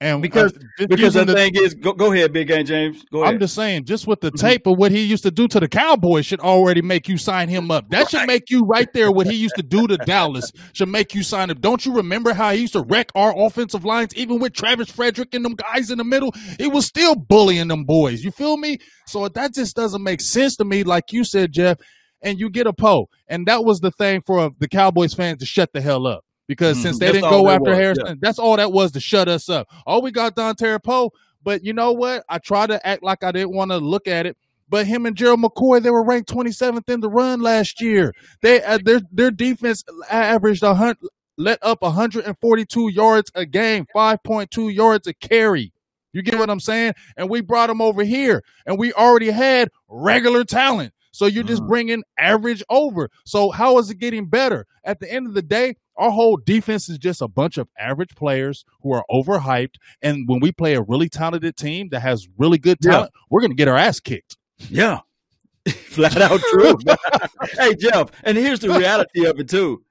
And 0.00 0.22
because 0.22 0.56
uh, 0.56 0.86
because 0.86 1.14
the, 1.14 1.24
the, 1.24 1.34
thing 1.34 1.56
is, 1.56 1.74
go, 1.74 1.92
go 1.92 2.12
ahead, 2.12 2.32
Big 2.32 2.46
Game 2.46 2.64
James. 2.64 3.04
Go 3.10 3.22
ahead. 3.22 3.34
I'm 3.34 3.40
just 3.40 3.56
saying, 3.56 3.84
just 3.84 4.06
with 4.06 4.20
the 4.20 4.30
mm-hmm. 4.30 4.46
tape 4.46 4.66
of 4.68 4.78
what 4.78 4.92
he 4.92 5.02
used 5.02 5.24
to 5.24 5.32
do 5.32 5.48
to 5.48 5.58
the 5.58 5.66
Cowboys 5.66 6.24
should 6.24 6.38
already 6.38 6.82
make 6.82 7.08
you 7.08 7.18
sign 7.18 7.48
him 7.48 7.72
up. 7.72 7.90
That 7.90 7.98
right. 7.98 8.08
should 8.08 8.26
make 8.28 8.48
you 8.48 8.64
right 8.64 8.92
there. 8.92 9.10
What 9.10 9.26
he 9.26 9.34
used 9.34 9.56
to 9.56 9.62
do 9.64 9.88
to 9.88 9.96
Dallas 9.96 10.52
should 10.72 10.88
make 10.88 11.16
you 11.16 11.24
sign 11.24 11.50
up. 11.50 11.60
Don't 11.60 11.84
you 11.84 11.92
remember 11.92 12.32
how 12.32 12.52
he 12.52 12.60
used 12.60 12.74
to 12.74 12.82
wreck 12.82 13.10
our 13.16 13.36
offensive 13.36 13.84
lines, 13.84 14.14
even 14.14 14.38
with 14.38 14.52
Travis 14.52 14.88
Frederick 14.88 15.34
and 15.34 15.44
them 15.44 15.56
guys 15.56 15.90
in 15.90 15.98
the 15.98 16.04
middle? 16.04 16.32
It 16.60 16.72
was 16.72 16.86
still 16.86 17.16
bullying 17.16 17.66
them 17.66 17.84
boys. 17.84 18.22
You 18.22 18.30
feel 18.30 18.56
me? 18.56 18.78
So 19.06 19.26
that 19.26 19.52
just 19.52 19.74
doesn't 19.74 20.02
make 20.02 20.20
sense 20.20 20.54
to 20.56 20.64
me. 20.64 20.84
Like 20.84 21.12
you 21.12 21.24
said, 21.24 21.50
Jeff, 21.50 21.78
and 22.22 22.38
you 22.38 22.50
get 22.50 22.68
a 22.68 22.72
Poe, 22.72 23.08
and 23.26 23.46
that 23.46 23.64
was 23.64 23.80
the 23.80 23.90
thing 23.90 24.22
for 24.24 24.50
the 24.60 24.68
Cowboys 24.68 25.14
fans 25.14 25.38
to 25.38 25.46
shut 25.46 25.72
the 25.72 25.80
hell 25.80 26.06
up 26.06 26.24
because 26.48 26.78
mm, 26.78 26.82
since 26.82 26.98
they 26.98 27.12
didn't 27.12 27.30
go 27.30 27.48
after 27.48 27.70
was, 27.70 27.78
Harrison, 27.78 28.06
yeah. 28.06 28.14
that's 28.20 28.38
all 28.40 28.56
that 28.56 28.72
was 28.72 28.90
to 28.92 29.00
shut 29.00 29.28
us 29.28 29.48
up. 29.48 29.68
All 29.86 30.02
we 30.02 30.10
got 30.10 30.34
Dontari 30.34 30.82
Poe, 30.82 31.12
but 31.44 31.62
you 31.62 31.72
know 31.72 31.92
what? 31.92 32.24
I 32.28 32.38
tried 32.38 32.68
to 32.68 32.84
act 32.84 33.04
like 33.04 33.22
I 33.22 33.30
didn't 33.30 33.54
want 33.54 33.70
to 33.70 33.78
look 33.78 34.08
at 34.08 34.26
it. 34.26 34.36
But 34.70 34.86
him 34.86 35.06
and 35.06 35.16
Gerald 35.16 35.40
McCoy, 35.40 35.82
they 35.82 35.90
were 35.90 36.04
ranked 36.04 36.28
27th 36.28 36.90
in 36.90 37.00
the 37.00 37.08
run 37.08 37.40
last 37.40 37.80
year. 37.80 38.14
They 38.42 38.62
uh, 38.62 38.78
their 38.84 39.00
their 39.10 39.30
defense 39.30 39.82
averaged 40.10 40.62
a 40.62 40.74
hundred, 40.74 40.98
let 41.38 41.58
up 41.62 41.80
142 41.80 42.90
yards 42.90 43.30
a 43.34 43.46
game, 43.46 43.86
5.2 43.94 44.74
yards 44.74 45.06
a 45.06 45.14
carry. 45.14 45.72
You 46.12 46.22
get 46.22 46.38
what 46.38 46.50
I'm 46.50 46.60
saying? 46.60 46.94
And 47.16 47.30
we 47.30 47.40
brought 47.40 47.68
them 47.68 47.80
over 47.80 48.02
here, 48.02 48.42
and 48.66 48.78
we 48.78 48.92
already 48.92 49.30
had 49.30 49.70
regular 49.88 50.44
talent. 50.44 50.92
So 51.12 51.26
you're 51.26 51.44
just 51.44 51.62
mm. 51.62 51.68
bringing 51.68 52.04
average 52.18 52.62
over. 52.68 53.10
So 53.24 53.50
how 53.50 53.78
is 53.78 53.90
it 53.90 53.96
getting 53.96 54.26
better? 54.26 54.66
At 54.84 55.00
the 55.00 55.10
end 55.12 55.26
of 55.26 55.34
the 55.34 55.42
day, 55.42 55.76
our 55.98 56.10
whole 56.10 56.36
defense 56.36 56.88
is 56.88 56.96
just 56.96 57.20
a 57.20 57.28
bunch 57.28 57.58
of 57.58 57.68
average 57.78 58.14
players 58.14 58.64
who 58.82 58.92
are 58.92 59.04
overhyped. 59.10 59.74
And 60.00 60.28
when 60.28 60.40
we 60.40 60.52
play 60.52 60.74
a 60.74 60.82
really 60.82 61.08
talented 61.08 61.56
team 61.56 61.88
that 61.90 62.00
has 62.00 62.28
really 62.38 62.58
good 62.58 62.80
talent, 62.80 63.10
yeah. 63.14 63.20
we're 63.28 63.40
going 63.40 63.50
to 63.50 63.56
get 63.56 63.68
our 63.68 63.76
ass 63.76 64.00
kicked. 64.00 64.36
Yeah. 64.70 65.00
Flat 65.68 66.16
out 66.16 66.40
true. 66.50 66.78
hey, 67.58 67.74
Jeff, 67.74 68.10
and 68.22 68.38
here's 68.38 68.60
the 68.60 68.70
reality 68.70 69.26
of 69.26 69.38
it, 69.38 69.48
too. 69.48 69.82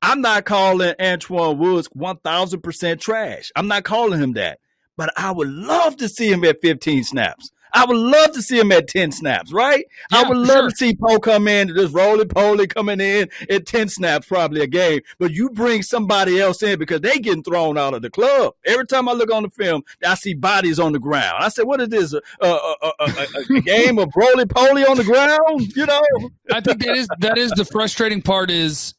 I'm 0.00 0.20
not 0.20 0.44
calling 0.44 0.94
Antwaun 1.00 1.58
Woods 1.58 1.88
1000% 1.88 3.00
trash. 3.00 3.50
I'm 3.56 3.66
not 3.66 3.84
calling 3.84 4.20
him 4.20 4.34
that. 4.34 4.60
But 4.96 5.12
I 5.16 5.32
would 5.32 5.48
love 5.48 5.96
to 5.98 6.08
see 6.08 6.28
him 6.30 6.44
at 6.44 6.60
15 6.62 7.04
snaps. 7.04 7.50
I 7.76 7.84
would 7.84 7.96
love 7.96 8.32
to 8.32 8.40
see 8.40 8.58
him 8.58 8.72
at 8.72 8.88
10 8.88 9.12
snaps, 9.12 9.52
right? 9.52 9.84
Yeah, 10.10 10.20
I 10.20 10.28
would 10.28 10.38
love 10.38 10.48
sure. 10.48 10.70
to 10.70 10.76
see 10.76 10.96
Poe 10.96 11.18
come 11.18 11.46
in, 11.46 11.68
just 11.68 11.92
roly 11.92 12.24
poly 12.24 12.66
coming 12.66 13.02
in 13.02 13.28
at 13.50 13.66
10 13.66 13.90
snaps, 13.90 14.26
probably 14.26 14.62
a 14.62 14.66
game. 14.66 15.00
But 15.18 15.32
you 15.32 15.50
bring 15.50 15.82
somebody 15.82 16.40
else 16.40 16.62
in 16.62 16.78
because 16.78 17.02
they 17.02 17.18
getting 17.18 17.42
thrown 17.42 17.76
out 17.76 17.92
of 17.92 18.00
the 18.00 18.08
club. 18.08 18.54
Every 18.64 18.86
time 18.86 19.10
I 19.10 19.12
look 19.12 19.30
on 19.30 19.42
the 19.42 19.50
film, 19.50 19.82
I 20.04 20.14
see 20.14 20.32
bodies 20.32 20.78
on 20.78 20.92
the 20.92 20.98
ground. 20.98 21.36
I 21.38 21.50
said, 21.50 21.66
what 21.66 21.82
is 21.82 21.90
this? 21.90 22.14
A, 22.14 22.20
a, 22.40 22.92
a, 22.98 23.26
a 23.56 23.60
game 23.60 23.98
of 23.98 24.10
roly 24.16 24.46
poly 24.46 24.86
on 24.86 24.96
the 24.96 25.04
ground? 25.04 25.76
You 25.76 25.84
know? 25.84 26.02
I 26.50 26.62
think 26.62 26.82
that 26.82 26.96
is 26.96 27.08
that 27.18 27.36
is 27.36 27.50
the 27.52 27.66
frustrating 27.66 28.22
part 28.22 28.50
is 28.50 28.94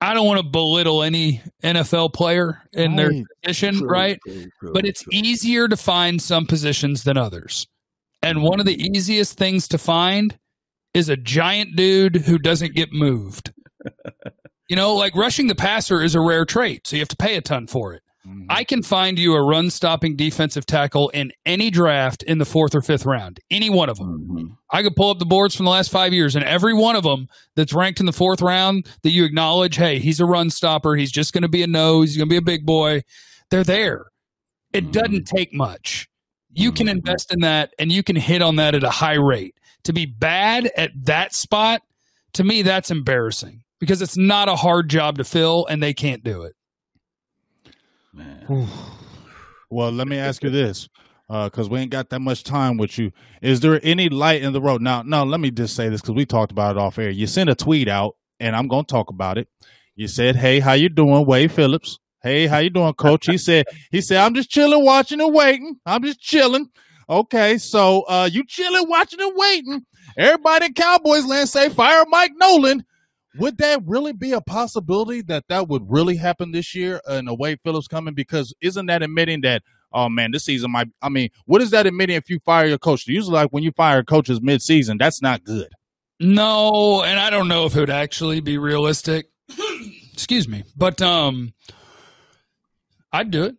I 0.00 0.14
don't 0.14 0.26
want 0.26 0.40
to 0.40 0.46
belittle 0.46 1.02
any 1.02 1.42
NFL 1.62 2.12
player 2.12 2.62
in 2.72 2.96
their 2.96 3.12
position, 3.42 3.78
true, 3.78 3.88
right? 3.88 4.18
True, 4.26 4.46
true, 4.60 4.72
but 4.72 4.86
it's 4.86 5.04
easier 5.12 5.68
to 5.68 5.76
find 5.76 6.20
some 6.20 6.46
positions 6.46 7.04
than 7.04 7.16
others. 7.16 7.66
And 8.22 8.42
one 8.42 8.60
of 8.60 8.66
the 8.66 8.80
easiest 8.80 9.38
things 9.38 9.68
to 9.68 9.78
find 9.78 10.38
is 10.94 11.08
a 11.08 11.16
giant 11.16 11.76
dude 11.76 12.16
who 12.16 12.38
doesn't 12.38 12.74
get 12.74 12.92
moved. 12.92 13.52
you 14.68 14.76
know, 14.76 14.94
like 14.94 15.14
rushing 15.14 15.46
the 15.46 15.54
passer 15.54 16.02
is 16.02 16.14
a 16.14 16.20
rare 16.20 16.44
trait, 16.44 16.86
so 16.86 16.96
you 16.96 17.00
have 17.00 17.08
to 17.08 17.16
pay 17.16 17.36
a 17.36 17.40
ton 17.40 17.66
for 17.66 17.94
it. 17.94 18.02
Mm-hmm. 18.26 18.46
I 18.48 18.64
can 18.64 18.82
find 18.82 19.18
you 19.18 19.34
a 19.34 19.42
run 19.42 19.70
stopping 19.70 20.16
defensive 20.16 20.66
tackle 20.66 21.10
in 21.10 21.32
any 21.44 21.70
draft 21.70 22.22
in 22.22 22.38
the 22.38 22.44
fourth 22.44 22.74
or 22.74 22.80
fifth 22.82 23.06
round, 23.06 23.38
any 23.50 23.70
one 23.70 23.88
of 23.88 23.98
them. 23.98 24.28
Mm-hmm. 24.28 24.46
I 24.70 24.82
could 24.82 24.96
pull 24.96 25.10
up 25.10 25.18
the 25.18 25.26
boards 25.26 25.54
from 25.54 25.64
the 25.64 25.70
last 25.70 25.90
five 25.90 26.12
years, 26.12 26.34
and 26.34 26.44
every 26.44 26.74
one 26.74 26.96
of 26.96 27.04
them 27.04 27.28
that's 27.54 27.72
ranked 27.72 28.00
in 28.00 28.06
the 28.06 28.12
fourth 28.12 28.42
round 28.42 28.86
that 29.02 29.10
you 29.10 29.24
acknowledge, 29.24 29.76
hey, 29.76 30.00
he's 30.00 30.18
a 30.18 30.26
run 30.26 30.50
stopper. 30.50 30.96
He's 30.96 31.12
just 31.12 31.32
going 31.32 31.42
to 31.42 31.48
be 31.48 31.62
a 31.62 31.68
nose. 31.68 32.08
He's 32.08 32.16
going 32.16 32.28
to 32.28 32.32
be 32.32 32.38
a 32.38 32.42
big 32.42 32.66
boy. 32.66 33.02
They're 33.50 33.62
there. 33.62 34.06
It 34.72 34.84
mm-hmm. 34.84 34.90
doesn't 34.90 35.26
take 35.28 35.54
much. 35.54 36.08
You 36.52 36.72
can 36.72 36.86
mm-hmm. 36.86 36.98
invest 36.98 37.32
in 37.32 37.40
that, 37.40 37.74
and 37.78 37.92
you 37.92 38.02
can 38.02 38.16
hit 38.16 38.42
on 38.42 38.56
that 38.56 38.74
at 38.74 38.82
a 38.82 38.90
high 38.90 39.14
rate. 39.14 39.54
To 39.84 39.92
be 39.92 40.06
bad 40.06 40.70
at 40.76 40.90
that 41.04 41.32
spot, 41.32 41.82
to 42.32 42.42
me, 42.42 42.62
that's 42.62 42.90
embarrassing 42.90 43.62
because 43.78 44.02
it's 44.02 44.16
not 44.16 44.48
a 44.48 44.56
hard 44.56 44.88
job 44.88 45.18
to 45.18 45.24
fill, 45.24 45.66
and 45.66 45.82
they 45.82 45.94
can't 45.94 46.24
do 46.24 46.42
it. 46.42 46.54
Man. 48.16 48.68
well, 49.70 49.92
let 49.92 50.08
me 50.08 50.16
ask 50.16 50.42
you 50.42 50.50
this, 50.50 50.88
because 51.28 51.66
uh, 51.66 51.70
we 51.70 51.80
ain't 51.80 51.90
got 51.90 52.08
that 52.10 52.20
much 52.20 52.44
time 52.44 52.78
with 52.78 52.98
you. 52.98 53.12
Is 53.42 53.60
there 53.60 53.78
any 53.82 54.08
light 54.08 54.42
in 54.42 54.52
the 54.52 54.60
road? 54.60 54.80
Now, 54.80 55.02
now, 55.02 55.24
let 55.24 55.38
me 55.38 55.50
just 55.50 55.76
say 55.76 55.88
this 55.88 56.00
because 56.00 56.14
we 56.14 56.24
talked 56.24 56.50
about 56.50 56.76
it 56.76 56.78
off 56.78 56.98
air. 56.98 57.10
You 57.10 57.26
sent 57.26 57.50
a 57.50 57.54
tweet 57.54 57.88
out, 57.88 58.16
and 58.40 58.56
I'm 58.56 58.68
going 58.68 58.86
to 58.86 58.90
talk 58.90 59.10
about 59.10 59.36
it. 59.36 59.48
You 59.94 60.08
said, 60.08 60.36
"Hey, 60.36 60.60
how 60.60 60.72
you 60.72 60.88
doing, 60.88 61.26
Wade 61.26 61.52
Phillips? 61.52 61.98
Hey, 62.22 62.46
how 62.46 62.58
you 62.58 62.70
doing, 62.70 62.94
Coach?" 62.94 63.26
He 63.26 63.38
said, 63.38 63.66
"He 63.90 64.00
said 64.00 64.18
I'm 64.18 64.34
just 64.34 64.50
chilling, 64.50 64.84
watching 64.84 65.20
and 65.20 65.34
waiting. 65.34 65.76
I'm 65.84 66.02
just 66.02 66.20
chilling." 66.20 66.70
Okay, 67.08 67.58
so 67.58 68.02
uh, 68.08 68.28
you 68.32 68.44
chilling, 68.46 68.88
watching 68.88 69.20
and 69.20 69.32
waiting. 69.36 69.86
Everybody 70.16 70.66
in 70.66 70.74
Cowboys 70.74 71.26
land 71.26 71.48
say 71.48 71.68
fire 71.68 72.04
Mike 72.08 72.32
Nolan. 72.36 72.84
Would 73.38 73.58
that 73.58 73.80
really 73.84 74.12
be 74.12 74.32
a 74.32 74.40
possibility 74.40 75.22
that 75.22 75.44
that 75.48 75.68
would 75.68 75.82
really 75.88 76.16
happen 76.16 76.52
this 76.52 76.74
year 76.74 77.00
in 77.08 77.28
a 77.28 77.34
Wade 77.34 77.60
Phillips 77.62 77.88
coming? 77.88 78.14
Because 78.14 78.54
isn't 78.60 78.86
that 78.86 79.02
admitting 79.02 79.42
that, 79.42 79.62
oh 79.92 80.08
man, 80.08 80.30
this 80.30 80.44
season 80.44 80.70
might, 80.70 80.88
I 81.02 81.08
mean, 81.08 81.30
what 81.44 81.62
is 81.62 81.70
that 81.70 81.86
admitting 81.86 82.16
if 82.16 82.30
you 82.30 82.38
fire 82.44 82.66
your 82.66 82.78
coach? 82.78 83.06
Usually, 83.06 83.34
like 83.34 83.50
when 83.50 83.62
you 83.62 83.72
fire 83.72 84.02
coaches 84.02 84.40
mid 84.40 84.62
season, 84.62 84.98
that's 84.98 85.20
not 85.20 85.44
good. 85.44 85.68
No, 86.18 87.02
and 87.02 87.18
I 87.18 87.30
don't 87.30 87.48
know 87.48 87.66
if 87.66 87.76
it 87.76 87.80
would 87.80 87.90
actually 87.90 88.40
be 88.40 88.58
realistic. 88.58 89.26
Excuse 90.12 90.48
me. 90.48 90.64
But 90.76 91.02
um 91.02 91.52
I'd 93.12 93.30
do 93.30 93.44
it. 93.44 93.56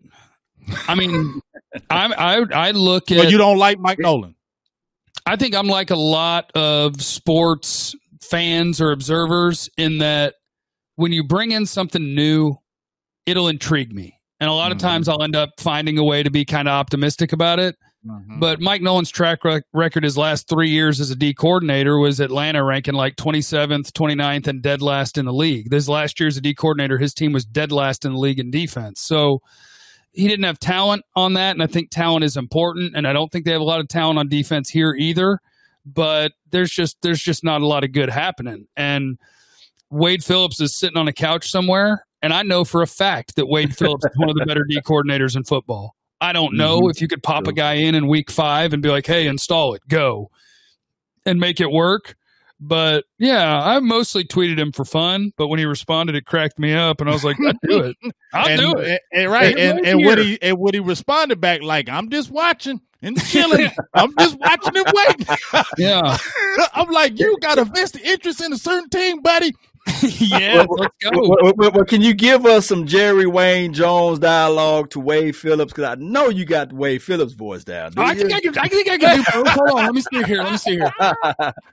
I 0.87 0.95
mean, 0.95 1.41
I 1.89 2.05
I 2.13 2.67
I 2.67 2.71
look 2.71 3.11
at. 3.11 3.17
But 3.17 3.31
you 3.31 3.37
don't 3.37 3.57
like 3.57 3.79
Mike 3.79 3.99
Nolan. 3.99 4.35
I 5.25 5.35
think 5.35 5.55
I'm 5.55 5.67
like 5.67 5.89
a 5.89 5.95
lot 5.95 6.51
of 6.55 7.01
sports 7.01 7.95
fans 8.21 8.81
or 8.81 8.91
observers 8.91 9.69
in 9.77 9.99
that 9.99 10.35
when 10.95 11.11
you 11.11 11.23
bring 11.23 11.51
in 11.51 11.65
something 11.65 12.15
new, 12.15 12.55
it'll 13.25 13.47
intrigue 13.47 13.93
me. 13.93 14.19
And 14.39 14.49
a 14.49 14.53
lot 14.53 14.71
of 14.71 14.77
mm-hmm. 14.77 14.87
times 14.87 15.09
I'll 15.09 15.23
end 15.23 15.35
up 15.35 15.51
finding 15.59 15.97
a 15.97 16.03
way 16.03 16.23
to 16.23 16.29
be 16.29 16.45
kind 16.45 16.67
of 16.67 16.73
optimistic 16.73 17.33
about 17.33 17.59
it. 17.59 17.75
Mm-hmm. 18.05 18.39
But 18.39 18.61
Mike 18.61 18.81
Nolan's 18.81 19.09
track 19.09 19.43
rec- 19.43 19.63
record 19.73 20.03
his 20.03 20.17
last 20.17 20.47
three 20.47 20.69
years 20.69 20.99
as 20.99 21.09
a 21.09 21.15
D 21.15 21.33
coordinator 21.33 21.97
was 21.97 22.19
Atlanta 22.19 22.63
ranking 22.63 22.93
like 22.93 23.15
27th, 23.15 23.91
29th, 23.91 24.47
and 24.47 24.61
dead 24.61 24.81
last 24.81 25.17
in 25.17 25.25
the 25.25 25.33
league. 25.33 25.69
This 25.69 25.87
last 25.87 26.19
year 26.19 26.27
as 26.27 26.37
a 26.37 26.41
D 26.41 26.53
coordinator, 26.53 26.97
his 26.97 27.13
team 27.13 27.33
was 27.33 27.45
dead 27.45 27.71
last 27.71 28.05
in 28.05 28.13
the 28.13 28.19
league 28.19 28.39
in 28.39 28.51
defense. 28.51 29.01
So 29.01 29.39
he 30.11 30.27
didn't 30.27 30.45
have 30.45 30.59
talent 30.59 31.03
on 31.15 31.33
that. 31.33 31.51
And 31.51 31.63
I 31.63 31.67
think 31.67 31.89
talent 31.89 32.23
is 32.23 32.37
important. 32.37 32.95
And 32.95 33.07
I 33.07 33.13
don't 33.13 33.31
think 33.31 33.45
they 33.45 33.51
have 33.51 33.61
a 33.61 33.65
lot 33.65 33.79
of 33.79 33.87
talent 33.87 34.19
on 34.19 34.29
defense 34.29 34.69
here 34.69 34.93
either 34.93 35.39
but 35.93 36.33
there's 36.51 36.71
just 36.71 36.97
there's 37.01 37.21
just 37.21 37.43
not 37.43 37.61
a 37.61 37.67
lot 37.67 37.83
of 37.83 37.91
good 37.91 38.09
happening. 38.09 38.67
And 38.75 39.17
Wade 39.89 40.23
Phillips 40.23 40.59
is 40.59 40.77
sitting 40.77 40.97
on 40.97 41.07
a 41.07 41.13
couch 41.13 41.49
somewhere, 41.49 42.05
and 42.21 42.33
I 42.33 42.43
know 42.43 42.65
for 42.65 42.81
a 42.81 42.87
fact 42.87 43.35
that 43.35 43.47
Wade 43.47 43.75
Phillips 43.75 44.05
is 44.05 44.17
one 44.17 44.29
of 44.29 44.35
the 44.35 44.45
better 44.45 44.65
D 44.67 44.79
coordinators 44.85 45.35
in 45.35 45.43
football. 45.43 45.95
I 46.19 46.33
don't 46.33 46.55
know 46.55 46.81
mm-hmm. 46.81 46.89
if 46.89 47.01
you 47.01 47.07
could 47.07 47.23
pop 47.23 47.47
a 47.47 47.53
guy 47.53 47.73
in 47.73 47.95
in 47.95 48.07
week 48.07 48.31
five 48.31 48.73
and 48.73 48.81
be 48.81 48.89
like, 48.89 49.05
"Hey, 49.05 49.27
install 49.27 49.73
it, 49.75 49.81
go," 49.87 50.29
and 51.25 51.39
make 51.39 51.61
it 51.61 51.71
work. 51.71 52.15
But 52.59 53.05
yeah, 53.19 53.63
I 53.63 53.79
mostly 53.79 54.23
tweeted 54.23 54.57
him 54.57 54.71
for 54.71 54.83
fun. 54.83 55.31
But 55.37 55.47
when 55.47 55.59
he 55.59 55.65
responded, 55.65 56.15
it 56.15 56.25
cracked 56.25 56.57
me 56.57 56.73
up, 56.73 57.01
and 57.01 57.09
I 57.09 57.13
was 57.13 57.23
like, 57.23 57.37
I'll 57.45 57.53
do 57.69 57.79
it, 57.83 57.97
I'll 58.33 58.47
and, 58.47 58.59
do 58.59 58.79
it." 58.79 59.01
And, 59.13 59.31
right, 59.31 59.57
and, 59.57 59.85
and, 59.85 60.03
what 60.03 60.17
he 60.17 60.41
and 60.41 60.57
what 60.57 60.73
he 60.73 60.79
responded 60.79 61.39
back 61.39 61.61
like, 61.61 61.87
"I'm 61.87 62.09
just 62.09 62.31
watching." 62.31 62.81
And 63.01 63.21
chilling. 63.25 63.69
I'm 63.93 64.13
just 64.19 64.37
watching 64.39 64.75
and 64.75 64.93
waiting. 64.93 65.37
yeah. 65.77 66.17
I'm 66.73 66.89
like, 66.89 67.19
you 67.19 67.37
got 67.41 67.57
a 67.57 67.65
vested 67.65 68.01
interest 68.01 68.41
in 68.43 68.53
a 68.53 68.57
certain 68.57 68.89
team, 68.89 69.21
buddy. 69.21 69.53
yeah, 70.01 70.65
let's 70.69 70.95
go. 71.01 71.11
Well, 71.13 71.53
well, 71.55 71.71
well, 71.71 71.85
can 71.85 72.01
you 72.01 72.13
give 72.13 72.45
us 72.45 72.67
some 72.67 72.85
Jerry 72.85 73.25
Wayne 73.25 73.73
Jones 73.73 74.19
dialogue 74.19 74.89
to 74.91 74.99
Wade 74.99 75.35
Phillips? 75.35 75.71
Because 75.71 75.85
I 75.85 75.95
know 75.95 76.27
you 76.27 76.45
got 76.45 76.73
Wade 76.73 77.01
Phillips 77.01 77.33
voice 77.33 77.63
down. 77.63 77.93
I 77.95 78.13
think 78.13 78.33
I 78.33 78.41
can. 78.41 78.57
I 78.57 78.67
think 78.67 78.89
I 78.89 78.97
can 78.97 79.17
do 79.17 79.23
both. 79.31 79.47
Hold 79.47 79.69
on, 79.69 79.85
let 79.85 79.93
me 79.93 80.01
see 80.01 80.23
here. 80.23 80.43
Let 80.43 80.51
me 80.51 80.57
see 80.57 80.75
here. 80.75 81.53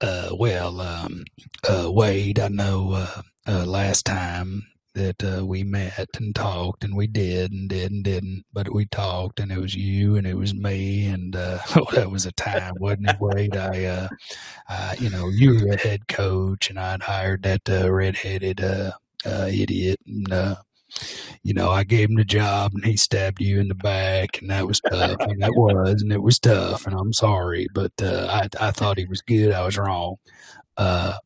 Uh, 0.00 0.30
well, 0.32 0.80
um, 0.80 1.24
uh, 1.68 1.90
Wade, 1.92 2.38
I 2.38 2.48
know 2.48 2.92
uh, 2.92 3.22
uh, 3.46 3.66
last 3.66 4.06
time 4.06 4.62
that 4.94 5.22
uh, 5.22 5.44
we 5.44 5.62
met 5.62 6.08
and 6.18 6.34
talked 6.34 6.84
and 6.84 6.96
we 6.96 7.06
did 7.06 7.52
and 7.52 7.68
did 7.68 7.90
and 7.92 8.04
didn't, 8.04 8.44
but 8.52 8.72
we 8.72 8.86
talked 8.86 9.40
and 9.40 9.52
it 9.52 9.58
was 9.58 9.74
you 9.74 10.16
and 10.16 10.26
it 10.26 10.36
was 10.36 10.54
me 10.54 11.06
and 11.06 11.36
uh, 11.36 11.58
oh, 11.76 11.86
that 11.92 12.10
was 12.10 12.26
a 12.26 12.32
time, 12.32 12.74
wasn't 12.78 13.10
it, 13.10 13.16
Wade? 13.20 13.56
I, 13.56 13.84
uh, 13.84 14.08
I, 14.68 14.96
you 14.98 15.10
know, 15.10 15.28
you 15.28 15.64
were 15.64 15.72
a 15.72 15.76
head 15.76 16.08
coach 16.08 16.70
and 16.70 16.78
I'd 16.78 17.02
hired 17.02 17.42
that 17.44 17.68
uh, 17.68 17.90
redheaded 17.90 18.60
uh, 18.60 18.92
uh, 19.24 19.48
idiot 19.50 20.00
and. 20.06 20.32
Uh, 20.32 20.56
you 21.44 21.54
know, 21.54 21.70
I 21.70 21.84
gave 21.84 22.10
him 22.10 22.16
the 22.16 22.24
job 22.24 22.72
and 22.74 22.84
he 22.84 22.96
stabbed 22.96 23.40
you 23.40 23.60
in 23.60 23.68
the 23.68 23.76
back, 23.76 24.40
and 24.40 24.50
that 24.50 24.66
was 24.66 24.80
tough. 24.80 25.16
and 25.20 25.40
that 25.40 25.52
was, 25.54 26.02
and 26.02 26.12
it 26.12 26.20
was 26.20 26.40
tough. 26.40 26.84
And 26.84 26.96
I'm 26.98 27.12
sorry, 27.12 27.68
but 27.72 27.92
uh, 28.02 28.26
I 28.28 28.48
I 28.60 28.70
thought 28.72 28.98
he 28.98 29.06
was 29.06 29.22
good. 29.22 29.52
I 29.52 29.64
was 29.64 29.78
wrong. 29.78 30.16
Uh, 30.76 31.16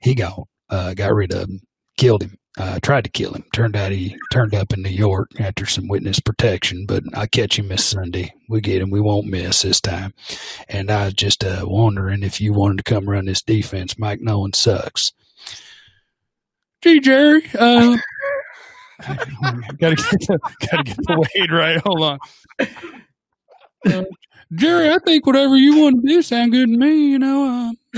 he 0.00 0.14
got 0.14 0.42
uh, 0.70 0.94
got 0.94 1.14
rid 1.14 1.32
of 1.32 1.48
him, 1.48 1.60
killed 1.96 2.22
him, 2.22 2.36
uh, 2.58 2.78
tried 2.82 3.04
to 3.04 3.10
kill 3.10 3.32
him. 3.32 3.44
Turned 3.52 3.76
out 3.76 3.92
he 3.92 4.16
turned 4.30 4.54
up 4.54 4.72
in 4.72 4.82
New 4.82 4.90
York 4.90 5.30
after 5.38 5.64
some 5.66 5.88
witness 5.88 6.20
protection, 6.20 6.84
but 6.86 7.02
I 7.14 7.26
catch 7.26 7.58
him 7.58 7.68
this 7.68 7.84
Sunday. 7.84 8.34
We 8.48 8.60
get 8.60 8.82
him. 8.82 8.90
We 8.90 9.00
won't 9.00 9.26
miss 9.26 9.62
this 9.62 9.80
time. 9.80 10.12
And 10.68 10.90
I 10.90 11.06
was 11.06 11.14
just 11.14 11.44
uh, 11.44 11.64
wondering 11.64 12.22
if 12.22 12.40
you 12.40 12.52
wanted 12.52 12.78
to 12.78 12.84
come 12.84 13.08
run 13.08 13.24
this 13.24 13.42
defense. 13.42 13.98
Mike 13.98 14.20
Nolan 14.20 14.52
sucks. 14.52 15.12
Gee, 16.82 17.00
Jerry. 17.00 17.42
Uh, 17.58 17.96
gotta 19.78 19.96
get 19.96 20.10
the, 20.10 20.38
gotta 20.60 20.82
get 20.82 20.96
the 20.96 21.26
weight 21.34 21.50
right. 21.50 21.80
Hold 21.84 22.02
on. 22.02 22.18
Uh, 23.86 24.04
Jerry, 24.54 24.90
I 24.90 24.98
think 24.98 25.26
whatever 25.26 25.56
you 25.56 25.78
want 25.80 26.02
to 26.02 26.08
do 26.08 26.20
sound 26.20 26.52
good 26.52 26.68
to 26.68 26.76
me. 26.76 27.12
You 27.12 27.18
know, 27.18 27.44
uh, 27.70 27.72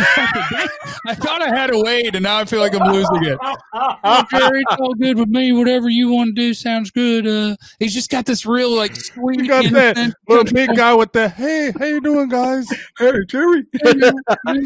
I 1.06 1.14
thought 1.14 1.40
I 1.40 1.54
had 1.54 1.72
a 1.72 1.78
wait, 1.78 2.14
and 2.14 2.24
now 2.24 2.38
I 2.38 2.44
feel 2.44 2.58
like 2.58 2.74
I'm 2.74 2.92
losing 2.92 3.24
it. 3.24 3.38
Oh, 3.72 4.24
Jerry, 4.30 4.62
it's 4.68 4.80
all 4.80 4.94
good 4.94 5.16
with 5.18 5.28
me. 5.28 5.52
Whatever 5.52 5.88
you 5.88 6.10
want 6.10 6.34
to 6.34 6.42
do 6.42 6.52
sounds 6.52 6.90
good. 6.90 7.26
Uh, 7.26 7.56
he's 7.78 7.94
just 7.94 8.10
got 8.10 8.26
this 8.26 8.44
real 8.44 8.74
like 8.74 8.96
sweet. 8.96 9.40
You 9.40 9.48
got 9.48 9.70
that 9.72 10.14
little 10.28 10.44
big 10.44 10.74
guy 10.74 10.94
with 10.94 11.12
the 11.12 11.28
hey, 11.28 11.72
how 11.78 11.84
you 11.84 12.00
doing, 12.00 12.28
guys? 12.28 12.66
Hey, 12.98 13.12
Jerry. 13.28 13.64
hey, 13.84 14.62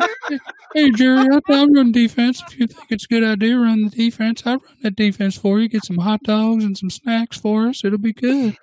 hey, 0.75 0.91
Jerry, 0.93 1.29
I, 1.31 1.41
I'm 1.51 1.75
running 1.75 1.93
defense. 1.93 2.43
If 2.47 2.59
you 2.59 2.67
think 2.67 2.91
it's 2.91 3.05
a 3.05 3.09
good 3.09 3.25
idea, 3.25 3.59
run 3.59 3.85
the 3.85 3.91
defense. 3.91 4.43
I 4.47 4.53
run 4.53 4.61
that 4.83 4.97
defense 4.97 5.37
for 5.37 5.61
you. 5.61 5.69
Get 5.69 5.85
some 5.85 5.99
hot 5.99 6.23
dogs 6.23 6.65
and 6.65 6.77
some 6.77 6.91
snacks 6.91 7.39
for 7.39 7.69
us. 7.69 7.85
It'll 7.85 7.99
be 7.99 8.15
good. 8.15 8.57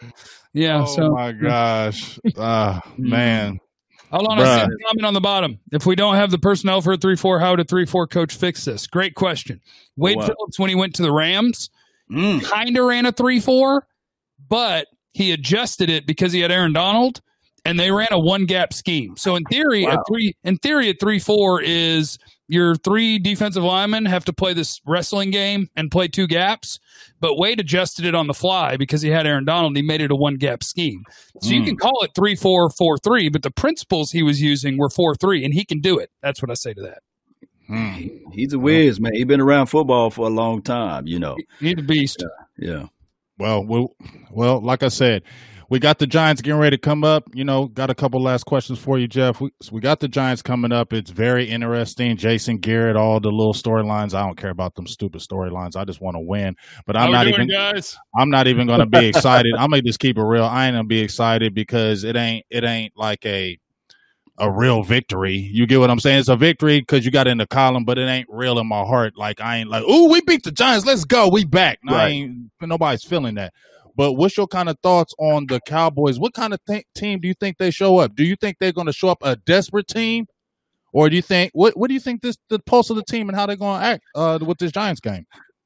Yeah. 0.53 0.83
Oh 0.83 0.85
so, 0.85 1.11
my 1.11 1.31
gosh, 1.31 2.17
uh, 2.37 2.79
man. 2.97 3.59
Hold 4.11 4.27
on, 4.27 4.37
Bruh. 4.37 4.45
I 4.45 4.57
see 4.57 4.71
a 4.71 4.87
comment 4.87 5.05
on 5.05 5.13
the 5.13 5.21
bottom. 5.21 5.59
If 5.71 5.85
we 5.85 5.95
don't 5.95 6.15
have 6.15 6.31
the 6.31 6.37
personnel 6.37 6.81
for 6.81 6.93
a 6.93 6.97
three 6.97 7.15
four, 7.15 7.39
how 7.39 7.51
would 7.51 7.59
a 7.59 7.63
three 7.63 7.85
four 7.85 8.07
coach 8.07 8.35
fix 8.35 8.65
this? 8.65 8.87
Great 8.87 9.15
question. 9.15 9.61
Wade 9.97 10.17
what? 10.17 10.27
Phillips, 10.27 10.59
when 10.59 10.69
he 10.69 10.75
went 10.75 10.95
to 10.95 11.01
the 11.01 11.11
Rams, 11.11 11.69
mm. 12.09 12.43
kind 12.43 12.77
of 12.77 12.85
ran 12.85 13.05
a 13.05 13.11
three 13.11 13.39
four, 13.39 13.87
but 14.47 14.87
he 15.13 15.31
adjusted 15.31 15.89
it 15.89 16.05
because 16.05 16.31
he 16.31 16.41
had 16.41 16.51
Aaron 16.51 16.73
Donald, 16.73 17.21
and 17.65 17.79
they 17.79 17.91
ran 17.91 18.09
a 18.11 18.19
one 18.19 18.45
gap 18.45 18.73
scheme. 18.73 19.17
So 19.17 19.35
in 19.35 19.43
theory, 19.45 19.85
wow. 19.85 20.01
a 20.01 20.03
three 20.07 20.35
in 20.43 20.57
theory, 20.57 20.89
a 20.89 20.93
three 20.93 21.19
four 21.19 21.61
is 21.61 22.17
your 22.47 22.75
three 22.75 23.19
defensive 23.19 23.63
linemen 23.63 24.05
have 24.05 24.25
to 24.25 24.33
play 24.33 24.53
this 24.53 24.79
wrestling 24.85 25.31
game 25.31 25.69
and 25.75 25.91
play 25.91 26.07
two 26.07 26.27
gaps. 26.27 26.79
But 27.19 27.37
Wade 27.37 27.59
adjusted 27.59 28.05
it 28.05 28.15
on 28.15 28.27
the 28.27 28.33
fly 28.33 28.77
because 28.77 29.01
he 29.01 29.09
had 29.09 29.25
Aaron 29.25 29.45
Donald. 29.45 29.71
And 29.71 29.77
he 29.77 29.83
made 29.83 30.01
it 30.01 30.11
a 30.11 30.15
one 30.15 30.35
gap 30.35 30.63
scheme. 30.63 31.03
So 31.41 31.49
mm. 31.49 31.53
you 31.53 31.63
can 31.63 31.77
call 31.77 32.03
it 32.03 32.11
three 32.15 32.35
four 32.35 32.69
four 32.69 32.97
three, 32.97 33.29
but 33.29 33.43
the 33.43 33.51
principles 33.51 34.11
he 34.11 34.23
was 34.23 34.41
using 34.41 34.77
were 34.77 34.89
four 34.89 35.15
three, 35.15 35.43
and 35.43 35.53
he 35.53 35.65
can 35.65 35.79
do 35.79 35.97
it. 35.97 36.11
That's 36.21 36.41
what 36.41 36.51
I 36.51 36.53
say 36.53 36.73
to 36.73 36.81
that. 36.81 36.99
Mm. 37.69 38.21
He's 38.31 38.53
a 38.53 38.59
whiz, 38.59 38.99
man. 38.99 39.13
He's 39.13 39.25
been 39.25 39.41
around 39.41 39.67
football 39.67 40.11
for 40.11 40.27
a 40.27 40.29
long 40.29 40.61
time. 40.61 41.07
You 41.07 41.19
know, 41.19 41.35
he's 41.59 41.75
a 41.77 41.81
beast. 41.81 42.23
Yeah. 42.57 42.69
yeah. 42.69 42.85
Well, 43.37 43.65
well, 43.65 43.95
well. 44.31 44.61
Like 44.61 44.83
I 44.83 44.89
said, 44.89 45.23
we 45.69 45.79
got 45.79 45.99
the 45.99 46.07
Giants 46.07 46.41
getting 46.41 46.59
ready 46.59 46.77
to 46.77 46.81
come 46.81 47.03
up. 47.03 47.23
You 47.33 47.43
know, 47.43 47.67
got 47.67 47.89
a 47.89 47.95
couple 47.95 48.21
last 48.21 48.45
questions 48.45 48.79
for 48.79 48.97
you, 48.97 49.07
Jeff. 49.07 49.41
We, 49.41 49.51
we 49.71 49.81
got 49.81 49.99
the 49.99 50.07
Giants 50.07 50.41
coming 50.41 50.71
up. 50.71 50.93
It's 50.93 51.11
very 51.11 51.49
interesting. 51.49 52.17
Jason 52.17 52.57
Garrett, 52.57 52.95
all 52.95 53.19
the 53.19 53.31
little 53.31 53.53
storylines. 53.53 54.13
I 54.13 54.25
don't 54.25 54.37
care 54.37 54.51
about 54.51 54.75
them 54.75 54.87
stupid 54.87 55.21
storylines. 55.21 55.75
I 55.75 55.85
just 55.85 56.01
want 56.01 56.15
to 56.15 56.21
win. 56.21 56.55
But 56.85 56.97
I'm 56.97 57.11
not 57.11 57.27
even. 57.27 57.47
Guys? 57.47 57.97
I'm 58.15 58.29
not 58.29 58.47
even 58.47 58.67
going 58.67 58.79
to 58.79 58.85
be 58.85 59.05
excited. 59.07 59.53
I'm 59.57 59.69
gonna 59.69 59.81
just 59.81 59.99
keep 59.99 60.17
it 60.17 60.23
real. 60.23 60.45
I 60.45 60.67
ain't 60.67 60.75
gonna 60.75 60.85
be 60.85 60.99
excited 60.99 61.53
because 61.53 62.03
it 62.03 62.15
ain't. 62.15 62.45
It 62.49 62.63
ain't 62.63 62.93
like 62.95 63.25
a 63.25 63.57
a 64.37 64.51
real 64.51 64.83
victory. 64.83 65.35
You 65.35 65.65
get 65.65 65.79
what 65.79 65.89
I'm 65.89 65.99
saying? 65.99 66.19
It's 66.19 66.29
a 66.29 66.35
victory 66.35 66.79
because 66.79 67.05
you 67.05 67.11
got 67.11 67.27
in 67.27 67.37
the 67.37 67.47
column, 67.47 67.85
but 67.85 67.97
it 67.97 68.07
ain't 68.07 68.27
real 68.29 68.59
in 68.59 68.67
my 68.67 68.83
heart. 68.83 69.17
Like 69.17 69.39
I 69.39 69.57
ain't 69.57 69.69
like, 69.69 69.83
oh, 69.87 70.09
we 70.09 70.21
beat 70.21 70.43
the 70.43 70.51
Giants. 70.51 70.85
Let's 70.85 71.05
go. 71.05 71.29
We 71.29 71.45
back. 71.45 71.79
No, 71.83 71.93
right. 71.93 72.05
I 72.05 72.09
ain't. 72.09 72.51
Nobody's 72.61 73.03
feeling 73.03 73.35
that. 73.35 73.53
But 73.95 74.13
what's 74.13 74.37
your 74.37 74.47
kind 74.47 74.69
of 74.69 74.77
thoughts 74.83 75.13
on 75.19 75.47
the 75.47 75.59
Cowboys? 75.61 76.19
What 76.19 76.33
kind 76.33 76.53
of 76.53 76.59
th- 76.67 76.85
team 76.95 77.19
do 77.19 77.27
you 77.27 77.33
think 77.33 77.57
they 77.57 77.71
show 77.71 77.97
up? 77.97 78.15
Do 78.15 78.23
you 78.23 78.35
think 78.35 78.57
they're 78.59 78.73
going 78.73 78.87
to 78.87 78.93
show 78.93 79.09
up 79.09 79.19
a 79.21 79.35
desperate 79.35 79.87
team, 79.87 80.27
or 80.93 81.09
do 81.09 81.15
you 81.15 81.21
think 81.21 81.51
what 81.53 81.77
What 81.77 81.87
do 81.87 81.93
you 81.93 81.99
think 81.99 82.21
this 82.21 82.37
the 82.49 82.59
pulse 82.59 82.89
of 82.89 82.95
the 82.95 83.03
team 83.03 83.29
and 83.29 83.37
how 83.37 83.45
they're 83.45 83.55
going 83.55 83.79
to 83.79 83.85
act 83.85 84.03
uh, 84.15 84.39
with 84.41 84.57
this 84.57 84.71
Giants 84.71 85.01
game? 85.01 85.25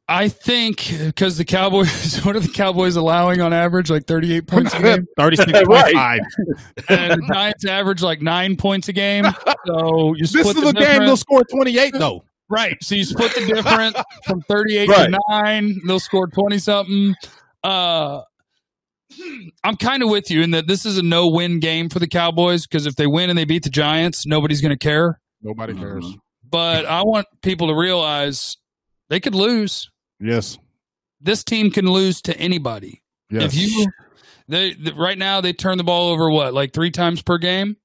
I 0.09 0.27
think 0.27 0.91
because 0.99 1.37
the 1.37 1.45
Cowboys, 1.45 2.17
what 2.23 2.35
are 2.35 2.39
the 2.39 2.47
Cowboys 2.49 2.95
allowing 2.95 3.41
on 3.41 3.53
average? 3.53 3.91
Like 3.91 4.07
38 4.07 4.47
points 4.47 4.73
a 4.73 4.81
game? 4.81 5.07
36.5. 5.19 5.67
right. 5.67 6.21
and 6.89 7.11
the 7.11 7.27
Giants 7.31 7.65
average 7.65 8.01
like 8.01 8.19
nine 8.19 8.57
points 8.57 8.87
a 8.89 8.93
game. 8.93 9.25
So 9.67 10.15
you 10.15 10.25
split 10.25 10.45
This 10.45 10.55
is 10.55 10.63
the 10.63 10.69
a 10.69 10.73
game 10.73 11.01
they'll 11.01 11.15
score 11.15 11.43
28, 11.43 11.93
though. 11.93 12.23
Right. 12.49 12.75
So 12.81 12.95
you 12.95 13.05
split 13.05 13.35
the 13.35 13.45
difference 13.45 13.95
from 14.25 14.41
38 14.41 14.89
right. 14.89 15.11
to 15.11 15.19
9. 15.29 15.81
They'll 15.85 15.99
score 15.99 16.25
20 16.25 16.57
something. 16.57 17.15
Uh, 17.63 18.22
I'm 19.63 19.76
kind 19.76 20.04
of 20.04 20.10
with 20.10 20.30
you 20.30 20.41
in 20.41 20.52
that 20.52 20.67
this 20.67 20.86
is 20.86 20.98
a 20.98 21.04
no 21.04 21.28
win 21.28 21.60
game 21.60 21.89
for 21.89 22.00
the 22.00 22.08
Cowboys 22.08 22.67
because 22.67 22.86
if 22.86 22.95
they 22.95 23.08
win 23.08 23.30
and 23.30 23.38
they 23.38 23.45
beat 23.45 23.63
the 23.63 23.69
Giants, 23.69 24.26
nobody's 24.26 24.62
going 24.62 24.72
to 24.72 24.78
care. 24.78 25.19
Nobody 25.41 25.74
cares. 25.74 26.06
Mm-hmm. 26.06 26.17
But 26.50 26.86
I 26.86 27.02
want 27.04 27.28
people 27.41 27.67
to 27.67 27.76
realize 27.76 28.58
they 29.10 29.19
could 29.19 29.36
lose. 29.36 29.89
Yes. 30.19 30.58
This 31.22 31.43
team 31.43 31.72
can 31.72 31.86
lose 31.86 32.22
to 32.24 32.38
anybody. 32.38 33.04
Yes. 33.30 33.54
If 33.54 33.56
you 33.56 33.88
they, 34.48 34.76
right 34.95 35.17
now 35.17 35.41
they 35.41 35.54
turn 35.54 35.78
the 35.78 35.84
ball 35.84 36.10
over 36.10 36.30
what 36.30 36.54
like 36.54 36.74
three 36.74 36.91
times 36.91 37.22
per 37.22 37.38
game. 37.38 37.78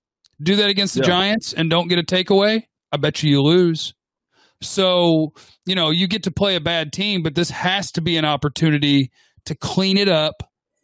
Do 0.42 0.56
that 0.56 0.68
against 0.68 0.94
the 0.94 1.00
yeah. 1.00 1.06
Giants 1.06 1.52
and 1.52 1.70
don't 1.70 1.88
get 1.88 1.98
a 1.98 2.02
takeaway. 2.02 2.62
I 2.90 2.96
bet 2.96 3.22
you 3.22 3.30
you 3.30 3.42
lose. 3.42 3.94
So 4.60 5.32
you 5.66 5.74
know 5.74 5.90
you 5.90 6.06
get 6.06 6.22
to 6.24 6.30
play 6.30 6.56
a 6.56 6.60
bad 6.60 6.92
team, 6.92 7.22
but 7.22 7.34
this 7.34 7.50
has 7.50 7.92
to 7.92 8.00
be 8.00 8.16
an 8.16 8.24
opportunity 8.24 9.10
to 9.46 9.54
clean 9.54 9.96
it 9.96 10.08
up 10.08 10.42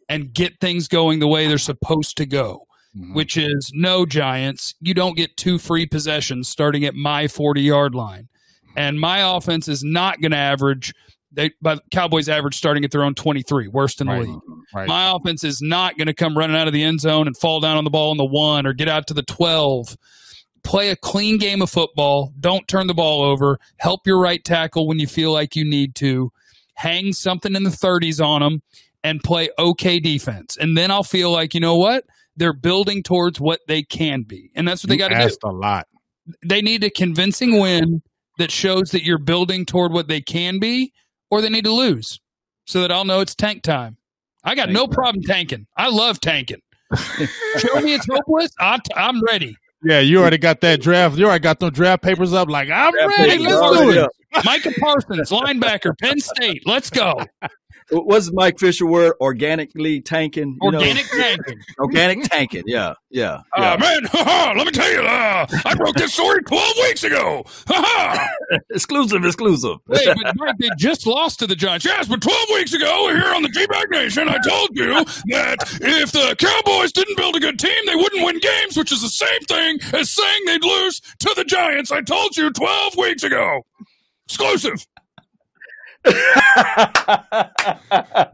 and 0.09 0.33
get 0.33 0.59
things 0.59 0.87
going 0.87 1.19
the 1.19 1.27
way 1.27 1.47
they're 1.47 1.57
supposed 1.57 2.17
to 2.17 2.25
go. 2.25 2.65
Mm-hmm. 2.95 3.13
Which 3.13 3.37
is 3.37 3.71
no 3.73 4.05
Giants. 4.05 4.75
You 4.81 4.93
don't 4.93 5.15
get 5.15 5.37
two 5.37 5.57
free 5.57 5.85
possessions 5.85 6.49
starting 6.49 6.83
at 6.83 6.93
my 6.93 7.29
40 7.29 7.61
yard 7.61 7.95
line. 7.95 8.27
And 8.75 8.99
my 8.99 9.37
offense 9.37 9.69
is 9.69 9.81
not 9.81 10.19
going 10.19 10.31
to 10.31 10.37
average 10.37 10.93
they 11.31 11.51
but 11.61 11.83
Cowboys 11.91 12.29
average 12.29 12.55
starting 12.55 12.83
at 12.83 12.91
their 12.91 13.03
own 13.03 13.15
23, 13.15 13.67
worst 13.69 14.01
in 14.01 14.07
the 14.07 14.13
right. 14.13 14.27
league. 14.27 14.39
Right. 14.73 14.87
My 14.87 15.13
offense 15.15 15.43
is 15.43 15.61
not 15.61 15.97
going 15.97 16.07
to 16.07 16.13
come 16.13 16.37
running 16.37 16.55
out 16.55 16.67
of 16.67 16.73
the 16.73 16.83
end 16.83 17.01
zone 17.01 17.27
and 17.27 17.37
fall 17.37 17.59
down 17.59 17.77
on 17.77 17.83
the 17.83 17.89
ball 17.89 18.11
in 18.11 18.17
the 18.17 18.25
one 18.25 18.65
or 18.65 18.73
get 18.73 18.87
out 18.87 19.07
to 19.07 19.13
the 19.13 19.23
12. 19.23 19.97
Play 20.63 20.89
a 20.89 20.95
clean 20.95 21.37
game 21.37 21.61
of 21.61 21.69
football. 21.69 22.33
Don't 22.39 22.67
turn 22.67 22.87
the 22.87 22.93
ball 22.93 23.23
over. 23.23 23.59
Help 23.77 24.05
your 24.05 24.19
right 24.19 24.43
tackle 24.43 24.87
when 24.87 24.99
you 24.99 25.07
feel 25.07 25.31
like 25.31 25.55
you 25.55 25.65
need 25.65 25.95
to. 25.95 26.31
Hang 26.81 27.13
something 27.13 27.55
in 27.55 27.63
the 27.63 27.69
30s 27.69 28.23
on 28.23 28.41
them 28.41 28.61
and 29.03 29.23
play 29.23 29.49
okay 29.59 29.99
defense. 29.99 30.57
And 30.57 30.75
then 30.75 30.89
I'll 30.89 31.03
feel 31.03 31.31
like, 31.31 31.53
you 31.53 31.59
know 31.59 31.77
what? 31.77 32.05
They're 32.35 32.53
building 32.53 33.03
towards 33.03 33.39
what 33.39 33.59
they 33.67 33.83
can 33.83 34.23
be. 34.23 34.49
And 34.55 34.67
that's 34.67 34.83
what 34.83 34.89
you 34.89 34.97
they 34.97 35.09
got 35.09 35.09
to 35.09 35.29
do. 35.29 35.35
a 35.43 35.51
lot. 35.51 35.87
They 36.47 36.61
need 36.61 36.83
a 36.83 36.89
convincing 36.89 37.59
win 37.59 38.01
that 38.37 38.51
shows 38.51 38.91
that 38.91 39.03
you're 39.03 39.19
building 39.19 39.65
toward 39.65 39.91
what 39.91 40.07
they 40.07 40.21
can 40.21 40.59
be 40.59 40.93
or 41.29 41.41
they 41.41 41.49
need 41.49 41.65
to 41.65 41.73
lose 41.73 42.19
so 42.65 42.81
that 42.81 42.91
I'll 42.91 43.05
know 43.05 43.19
it's 43.19 43.35
tank 43.35 43.61
time. 43.63 43.97
I 44.43 44.55
got 44.55 44.65
tank 44.65 44.75
no 44.75 44.85
time. 44.85 44.93
problem 44.93 45.23
tanking. 45.23 45.67
I 45.77 45.89
love 45.89 46.19
tanking. 46.19 46.61
Show 46.95 47.81
me 47.81 47.93
it's 47.93 48.07
hopeless. 48.09 48.51
I'm, 48.59 49.21
ready. 49.23 49.55
Yeah, 49.83 49.99
you 49.99 50.19
already 50.19 50.37
got 50.37 50.61
that 50.61 50.81
draft. 50.81 51.17
You 51.17 51.25
already 51.25 51.41
got 51.41 51.59
those 51.59 51.71
draft 51.71 52.03
papers 52.03 52.33
up. 52.33 52.49
Like 52.49 52.69
I'm 52.69 52.91
draft 52.91 53.17
ready. 53.19 53.37
Let's 53.39 53.77
do 53.77 53.91
it. 53.91 54.09
Micah 54.43 54.71
Parsons, 54.79 55.29
linebacker, 55.29 55.97
Penn 55.97 56.19
State. 56.19 56.63
Let's 56.65 56.89
go 56.89 57.17
what's 57.91 58.31
Mike 58.31 58.59
Fisher 58.59 58.85
word? 58.85 59.13
Organically 59.19 60.01
tanking. 60.01 60.57
Organic 60.61 61.05
know? 61.13 61.19
tanking. 61.19 61.59
Organic 61.79 62.23
tanking. 62.23 62.63
Yeah, 62.65 62.93
yeah. 63.09 63.41
Uh, 63.55 63.59
yeah. 63.59 63.77
man, 63.77 64.57
let 64.57 64.65
me 64.65 64.71
tell 64.71 64.91
you, 64.91 65.01
uh, 65.01 65.45
I 65.65 65.75
broke 65.75 65.95
this 65.95 66.13
story 66.13 66.41
twelve 66.43 66.73
weeks 66.83 67.03
ago. 67.03 67.43
Ha-ha. 67.67 68.29
exclusive, 68.71 69.25
exclusive. 69.25 69.77
Wait, 69.87 70.05
but 70.05 70.35
Mike, 70.37 70.55
they 70.59 70.69
just 70.77 71.05
lost 71.05 71.39
to 71.39 71.47
the 71.47 71.55
Giants. 71.55 71.85
Yes, 71.85 72.07
but 72.07 72.21
twelve 72.21 72.47
weeks 72.53 72.73
ago 72.73 73.09
here 73.09 73.33
on 73.33 73.43
the 73.43 73.49
G-Bag 73.49 73.89
Nation, 73.91 74.27
I 74.27 74.37
told 74.47 74.69
you 74.73 74.93
that 75.27 75.57
if 75.81 76.11
the 76.11 76.35
Cowboys 76.37 76.91
didn't 76.91 77.17
build 77.17 77.35
a 77.35 77.39
good 77.39 77.59
team, 77.59 77.85
they 77.85 77.95
wouldn't 77.95 78.25
win 78.25 78.39
games, 78.39 78.77
which 78.77 78.91
is 78.91 79.01
the 79.01 79.09
same 79.09 79.41
thing 79.47 79.79
as 79.93 80.11
saying 80.11 80.41
they'd 80.45 80.63
lose 80.63 81.01
to 81.19 81.33
the 81.35 81.43
Giants. 81.43 81.91
I 81.91 82.01
told 82.01 82.37
you 82.37 82.51
twelve 82.51 82.95
weeks 82.97 83.23
ago. 83.23 83.63
Exclusive. 84.31 84.87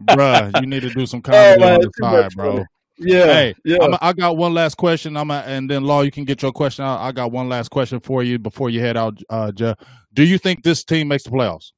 Bruh, 0.05 0.61
you 0.61 0.67
need 0.67 0.81
to 0.81 0.89
do 0.91 1.05
some 1.05 1.21
comedy 1.23 1.63
oh, 1.63 1.73
on 1.73 1.81
the 1.81 1.91
side, 1.99 2.31
bro. 2.35 2.65
Yeah. 2.99 3.25
Hey, 3.25 3.55
yeah. 3.65 3.77
I'm, 3.81 3.95
I 4.01 4.13
got 4.13 4.37
one 4.37 4.53
last 4.53 4.75
question. 4.75 5.17
I'm 5.17 5.31
a, 5.31 5.43
and 5.45 5.69
then 5.69 5.83
Law, 5.83 6.01
you 6.01 6.11
can 6.11 6.23
get 6.23 6.41
your 6.41 6.51
question 6.51 6.85
out. 6.85 6.99
I 6.99 7.11
got 7.11 7.31
one 7.31 7.49
last 7.49 7.69
question 7.69 7.99
for 7.99 8.23
you 8.23 8.39
before 8.39 8.69
you 8.69 8.79
head 8.79 8.95
out, 8.95 9.19
uh, 9.29 9.51
Jeff. 9.51 9.77
Do 10.13 10.23
you 10.23 10.37
think 10.37 10.63
this 10.63 10.83
team 10.83 11.07
makes 11.07 11.23
the 11.23 11.31
playoffs? 11.31 11.71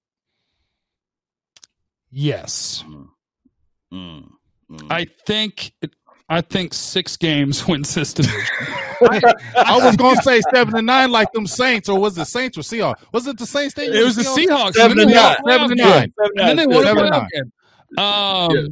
Yes. 2.11 2.83
Mm. 2.87 3.07
Mm. 3.93 4.29
Mm. 4.71 4.87
I 4.91 5.07
think 5.25 5.73
I 6.29 6.41
think 6.41 6.73
six 6.73 7.17
games 7.17 7.67
wins 7.67 7.95
this 7.95 8.13
division. 8.13 8.45
I, 9.01 9.21
I, 9.55 9.85
was 9.85 9.95
gonna 9.95 10.21
say 10.21 10.41
seven 10.53 10.75
and 10.77 10.85
nine 10.85 11.09
like 11.09 11.31
them 11.31 11.47
Saints, 11.47 11.89
or 11.89 11.99
was 11.99 12.17
it 12.17 12.25
Saints 12.25 12.57
or 12.57 12.61
Seahawks? 12.61 13.01
Was 13.11 13.25
it 13.27 13.37
the 13.37 13.47
Saints? 13.47 13.73
Thing? 13.73 13.93
It 13.93 14.03
was 14.03 14.15
the 14.15 14.23
Seahawks. 14.23 14.73
Seven 14.73 14.99
and 14.99 15.11
nine. 15.11 15.35
Seven 15.47 15.71
and 15.71 15.77
nine. 15.77 16.13
And 16.37 16.49
then 16.49 16.57
they 16.57 16.67
won 16.67 16.85
a 16.85 18.01
Um, 18.01 18.51
yeah. 18.51 18.67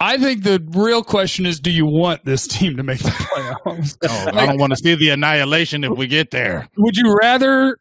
I 0.00 0.18
think 0.18 0.42
the 0.42 0.62
real 0.70 1.04
question 1.04 1.46
is, 1.46 1.60
do 1.60 1.70
you 1.70 1.86
want 1.86 2.24
this 2.24 2.48
team 2.48 2.76
to 2.76 2.82
make 2.82 2.98
the 2.98 3.08
playoffs? 3.10 3.96
Oh, 4.02 4.24
like, 4.26 4.34
I 4.34 4.46
don't 4.46 4.58
want 4.58 4.72
to 4.72 4.76
see 4.76 4.94
the 4.94 5.10
annihilation 5.10 5.84
if 5.84 5.92
we 5.92 6.06
get 6.06 6.30
there. 6.30 6.68
Would 6.76 6.96
you 6.96 7.14
rather 7.14 7.78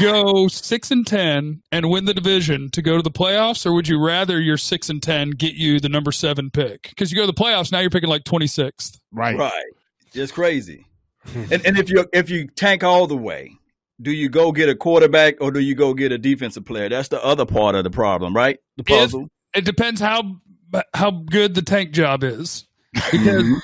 go 0.00 0.48
six 0.48 0.90
and 0.90 1.06
ten 1.06 1.62
and 1.70 1.90
win 1.90 2.04
the 2.04 2.14
division 2.14 2.70
to 2.70 2.82
go 2.82 2.96
to 2.96 3.02
the 3.02 3.10
playoffs, 3.10 3.66
or 3.66 3.72
would 3.72 3.88
you 3.88 4.02
rather 4.02 4.40
your 4.40 4.56
six 4.56 4.88
and 4.88 5.02
ten 5.02 5.30
get 5.30 5.54
you 5.54 5.80
the 5.80 5.88
number 5.88 6.12
seven 6.12 6.50
pick? 6.50 6.88
Because 6.90 7.10
you 7.10 7.16
go 7.16 7.22
to 7.22 7.32
the 7.32 7.34
playoffs 7.34 7.72
now, 7.72 7.80
you're 7.80 7.90
picking 7.90 8.08
like 8.08 8.24
twenty 8.24 8.46
sixth. 8.46 9.00
Right, 9.12 9.36
right. 9.36 9.52
It's 10.14 10.32
crazy. 10.32 10.86
and 11.34 11.64
and 11.66 11.78
if 11.78 11.90
you 11.90 12.06
if 12.12 12.30
you 12.30 12.46
tank 12.48 12.84
all 12.84 13.06
the 13.06 13.16
way, 13.16 13.52
do 14.00 14.10
you 14.10 14.28
go 14.28 14.52
get 14.52 14.68
a 14.68 14.74
quarterback 14.74 15.36
or 15.40 15.50
do 15.50 15.60
you 15.60 15.74
go 15.74 15.94
get 15.94 16.12
a 16.12 16.18
defensive 16.18 16.64
player? 16.64 16.88
That's 16.88 17.08
the 17.08 17.22
other 17.24 17.46
part 17.46 17.74
of 17.74 17.84
the 17.84 17.90
problem, 17.90 18.34
right? 18.34 18.58
The 18.76 18.84
puzzle. 18.84 19.28
It, 19.54 19.58
it 19.58 19.64
depends 19.64 20.00
how 20.00 20.36
how 20.94 21.10
good 21.10 21.54
the 21.54 21.62
tank 21.62 21.92
job 21.92 22.24
is. 22.24 22.66
Because 22.92 23.44
mm-hmm. 23.44 23.58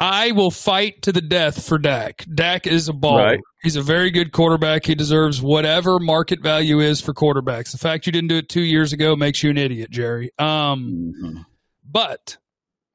I 0.00 0.32
will 0.32 0.50
fight 0.50 1.02
to 1.02 1.12
the 1.12 1.20
death 1.20 1.66
for 1.66 1.78
Dak. 1.78 2.24
Dak 2.34 2.66
is 2.66 2.88
a 2.88 2.94
ball. 2.94 3.18
Right. 3.18 3.40
He's 3.62 3.76
a 3.76 3.82
very 3.82 4.10
good 4.10 4.32
quarterback. 4.32 4.86
He 4.86 4.94
deserves 4.94 5.42
whatever 5.42 5.98
market 5.98 6.40
value 6.40 6.80
is 6.80 7.02
for 7.02 7.12
quarterbacks. 7.12 7.72
The 7.72 7.78
fact 7.78 8.06
you 8.06 8.12
didn't 8.12 8.28
do 8.28 8.38
it 8.38 8.48
two 8.48 8.62
years 8.62 8.94
ago 8.94 9.14
makes 9.14 9.42
you 9.42 9.50
an 9.50 9.58
idiot, 9.58 9.90
Jerry. 9.90 10.30
Um, 10.38 11.12
mm-hmm. 11.22 11.42
but 11.84 12.38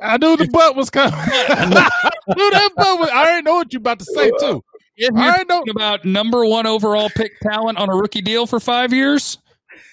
I 0.02 0.18
knew 0.18 0.36
the 0.36 0.48
butt 0.48 0.76
was 0.76 0.90
coming. 0.90 1.14
I 1.20 2.10
knew 2.36 2.52
that 2.52 2.72
butt 2.76 3.00
was. 3.00 3.10
I 3.10 3.22
already 3.22 3.44
know 3.44 3.56
what 3.56 3.72
you're 3.72 3.80
about 3.80 4.00
to 4.00 4.06
say 4.06 4.32
too. 4.40 4.64
If 4.98 5.14
you're 5.14 5.46
talking 5.46 5.72
about 5.76 6.06
number 6.06 6.46
one 6.46 6.66
overall 6.66 7.10
pick 7.10 7.40
talent 7.42 7.78
on 7.78 7.90
a 7.90 7.96
rookie 7.96 8.22
deal 8.22 8.48
for 8.48 8.60
five 8.60 8.94
years, 8.94 9.38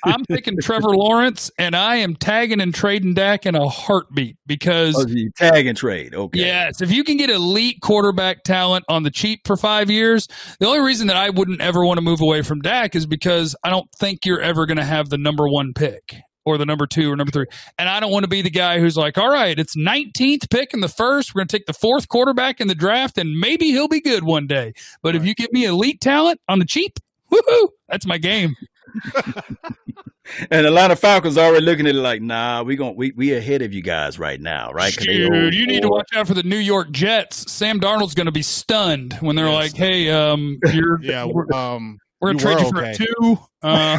I'm 0.05 0.25
picking 0.25 0.57
Trevor 0.61 0.91
Lawrence, 0.91 1.51
and 1.59 1.77
I 1.77 1.97
am 1.97 2.17
tagging 2.17 2.61
and 2.61 2.75
trading 2.75 3.15
Dak 3.15 3.47
in 3.47 3.55
a 3.55 3.69
heartbeat 3.69 4.37
because 4.47 4.97
oh, 4.97 5.29
tag 5.37 5.67
and 5.67 5.77
trade. 5.77 6.15
Okay. 6.15 6.41
Yes, 6.41 6.81
if 6.81 6.91
you 6.91 7.05
can 7.05 7.17
get 7.17 7.31
elite 7.31 7.81
quarterback 7.81 8.43
talent 8.43 8.85
on 8.89 9.03
the 9.03 9.11
cheap 9.11 9.47
for 9.47 9.57
five 9.57 9.91
years, 9.91 10.29
the 10.59 10.67
only 10.67 10.81
reason 10.81 11.07
that 11.07 11.17
I 11.17 11.31
wouldn't 11.31 11.61
ever 11.61 11.85
want 11.85 11.99
to 11.99 12.03
move 12.03 12.21
away 12.21 12.43
from 12.43 12.61
Dak 12.61 12.95
is 12.95 13.07
because 13.07 13.55
I 13.63 13.71
don't 13.71 13.91
think 13.99 14.27
you're 14.27 14.41
ever 14.41 14.67
going 14.67 14.79
to 14.79 14.85
have 14.85 15.09
the 15.09 15.19
number 15.19 15.49
one 15.49 15.73
pick 15.75 16.15
or 16.45 16.59
the 16.59 16.67
number 16.67 16.87
two 16.87 17.11
or 17.11 17.17
number 17.17 17.31
three. 17.31 17.47
And 17.79 17.89
I 17.89 18.01
don't 18.01 18.11
want 18.11 18.25
to 18.25 18.29
be 18.29 18.43
the 18.43 18.51
guy 18.51 18.81
who's 18.81 18.97
like, 18.97 19.19
all 19.19 19.31
right, 19.31 19.59
it's 19.59 19.77
19th 19.77 20.51
pick 20.51 20.75
in 20.75 20.81
the 20.81 20.89
first. 20.89 21.35
We're 21.35 21.41
going 21.41 21.49
to 21.49 21.57
take 21.57 21.67
the 21.67 21.73
fourth 21.73 22.09
quarterback 22.09 22.61
in 22.61 22.69
the 22.69 22.75
draft, 22.75 23.19
and 23.19 23.39
maybe 23.39 23.67
he'll 23.67 23.89
be 23.89 24.01
good 24.01 24.25
one 24.25 24.47
day. 24.47 24.73
But 25.03 25.15
right. 25.15 25.23
if 25.23 25.27
you 25.27 25.35
give 25.35 25.53
me 25.53 25.65
elite 25.65 26.01
talent 26.01 26.41
on 26.49 26.59
the 26.59 26.65
cheap, 26.65 26.99
woohoo, 27.33 27.69
that's 27.89 28.07
my 28.07 28.19
game. 28.19 28.55
and 30.51 30.67
Atlanta 30.67 30.97
Falcons 30.97 31.37
are 31.37 31.47
already 31.47 31.65
looking 31.65 31.87
at 31.87 31.95
it 31.95 31.99
like, 31.99 32.23
nah, 32.23 32.63
we 32.63 32.77
going 32.77 32.97
we 32.97 33.13
we 33.13 33.35
ahead 33.35 33.63
of 33.63 33.73
you 33.73 33.83
guys 33.83 34.19
right 34.19 34.41
now, 34.41 34.73
right? 34.73 34.95
Dude, 34.95 35.55
you 35.55 35.67
need 35.67 35.83
to 35.83 35.89
watch 35.89 36.11
out 36.15 36.27
for 36.27 36.35
the 36.35 36.43
New 36.43 36.57
York 36.57 36.91
Jets. 36.91 37.51
Sam 37.51 37.81
Darnold's 37.81 38.15
going 38.15 38.27
to 38.27 38.33
be 38.33 38.43
stunned 38.43 39.15
when 39.21 39.37
they're 39.37 39.47
yes. 39.47 39.55
like, 39.55 39.77
"Hey, 39.77 40.11
um, 40.11 40.59
you're 40.73 40.99
yeah, 41.03 41.25
we're, 41.25 41.51
um, 41.53 41.99
we're 42.21 42.35
gonna 42.35 42.55
trade 42.55 42.61
you 42.61 42.71
for 42.71 42.85
okay. 42.85 42.95
two." 42.95 43.39
Uh, 43.63 43.99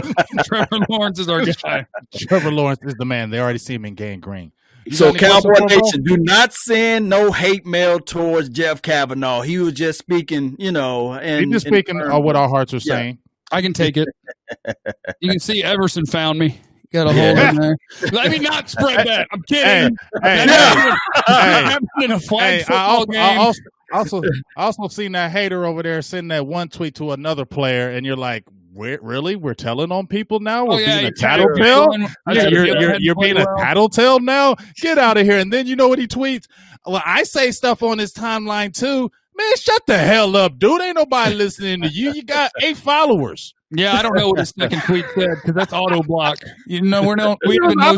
Trevor 0.44 0.78
Lawrence 0.88 1.18
is 1.18 1.28
our 1.28 1.44
guy. 1.44 1.86
Trevor 2.14 2.52
Lawrence 2.52 2.80
is 2.84 2.94
the 2.94 3.04
man. 3.04 3.30
They 3.30 3.40
already 3.40 3.58
see 3.58 3.74
him 3.74 3.84
in 3.84 3.94
Gang 3.94 4.20
Green. 4.20 4.52
You 4.86 4.96
so 4.96 5.12
Cowboy 5.12 5.66
Nation, 5.66 6.02
do 6.02 6.16
not 6.16 6.52
send 6.52 7.08
no 7.08 7.32
hate 7.32 7.66
mail 7.66 8.00
towards 8.00 8.48
Jeff 8.48 8.80
Cavanaugh. 8.82 9.42
He 9.42 9.58
was 9.58 9.74
just 9.74 9.98
speaking, 9.98 10.56
you 10.58 10.72
know, 10.72 11.12
and 11.12 11.44
he's 11.44 11.52
just 11.52 11.66
speaking 11.66 12.00
of 12.00 12.24
what 12.24 12.34
our 12.34 12.48
hearts 12.48 12.72
are 12.72 12.78
yeah. 12.78 12.94
saying. 12.94 13.18
I 13.50 13.62
can 13.62 13.72
take 13.72 13.96
it. 13.96 14.08
you 15.20 15.30
can 15.30 15.40
see 15.40 15.62
Everson 15.62 16.06
found 16.06 16.38
me. 16.38 16.60
Got 16.92 17.06
a 17.06 17.12
hole 17.12 17.38
in 17.38 17.56
there. 17.56 17.76
Let 18.12 18.32
me 18.32 18.40
not 18.40 18.68
spread 18.68 19.06
that. 19.06 19.28
I'm 19.30 19.42
kidding. 19.42 19.96
Hey, 20.22 20.46
hey, 20.46 20.96
hey, 21.26 22.04
in 22.04 22.10
a 22.10 22.18
flag 22.18 22.58
hey, 22.58 22.58
football 22.64 23.02
I, 23.02 23.04
game. 23.04 23.20
I 23.20 23.36
also, 23.36 23.60
also, 23.92 24.22
also 24.56 24.88
seen 24.88 25.12
that 25.12 25.30
hater 25.30 25.64
over 25.64 25.84
there 25.84 26.02
sending 26.02 26.28
that 26.28 26.46
one 26.48 26.68
tweet 26.68 26.96
to 26.96 27.12
another 27.12 27.44
player, 27.44 27.90
and 27.90 28.04
you're 28.04 28.16
like, 28.16 28.44
we're, 28.72 28.98
really? 29.02 29.36
We're 29.36 29.54
telling 29.54 29.92
on 29.92 30.06
people 30.06 30.40
now? 30.40 30.62
Oh, 30.62 30.70
we're 30.70 30.74
oh, 30.74 30.78
yeah, 30.78 30.98
being 30.98 31.06
a 31.06 31.12
tattletale? 31.12 31.86
Yeah, 32.32 32.48
you're, 32.48 32.66
you're, 32.66 33.00
you're 33.00 33.14
being 33.14 33.36
a 33.36 33.44
tattletale 33.58 34.20
now? 34.20 34.56
Get 34.76 34.98
out 34.98 35.16
of 35.16 35.26
here. 35.26 35.38
And 35.38 35.52
then 35.52 35.66
you 35.66 35.76
know 35.76 35.88
what 35.88 35.98
he 35.98 36.06
tweets? 36.06 36.46
Well, 36.86 37.02
I 37.04 37.24
say 37.24 37.50
stuff 37.50 37.82
on 37.82 37.98
his 37.98 38.12
timeline 38.12 38.72
too. 38.72 39.10
Man, 39.40 39.56
shut 39.56 39.86
the 39.86 39.96
hell 39.96 40.36
up, 40.36 40.58
dude. 40.58 40.82
Ain't 40.82 40.96
nobody 40.96 41.34
listening 41.34 41.80
to 41.82 41.88
you. 41.88 42.12
You 42.12 42.22
got 42.22 42.52
eight 42.60 42.76
followers. 42.76 43.54
Yeah, 43.70 43.96
I 43.96 44.02
don't 44.02 44.14
know 44.14 44.28
what 44.28 44.40
his 44.40 44.50
second 44.50 44.82
tweet 44.82 45.06
said 45.14 45.30
because 45.36 45.54
that's 45.54 45.72
auto 45.72 46.02
block. 46.02 46.38
You 46.66 46.82
know, 46.82 47.02
we're 47.02 47.14
not 47.14 47.38
we 47.46 47.58
don't 47.58 47.78
know, 47.78 47.96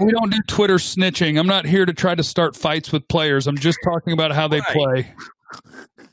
we 0.00 0.10
don't 0.10 0.30
do 0.30 0.38
Twitter 0.46 0.76
snitching. 0.76 1.38
I'm 1.38 1.46
not 1.46 1.64
here 1.64 1.86
to 1.86 1.94
try 1.94 2.14
to 2.14 2.22
start 2.22 2.54
fights 2.54 2.92
with 2.92 3.08
players. 3.08 3.46
I'm 3.46 3.56
just 3.56 3.78
talking 3.82 4.12
about 4.12 4.32
how 4.32 4.46
they 4.46 4.60
play. 4.60 5.08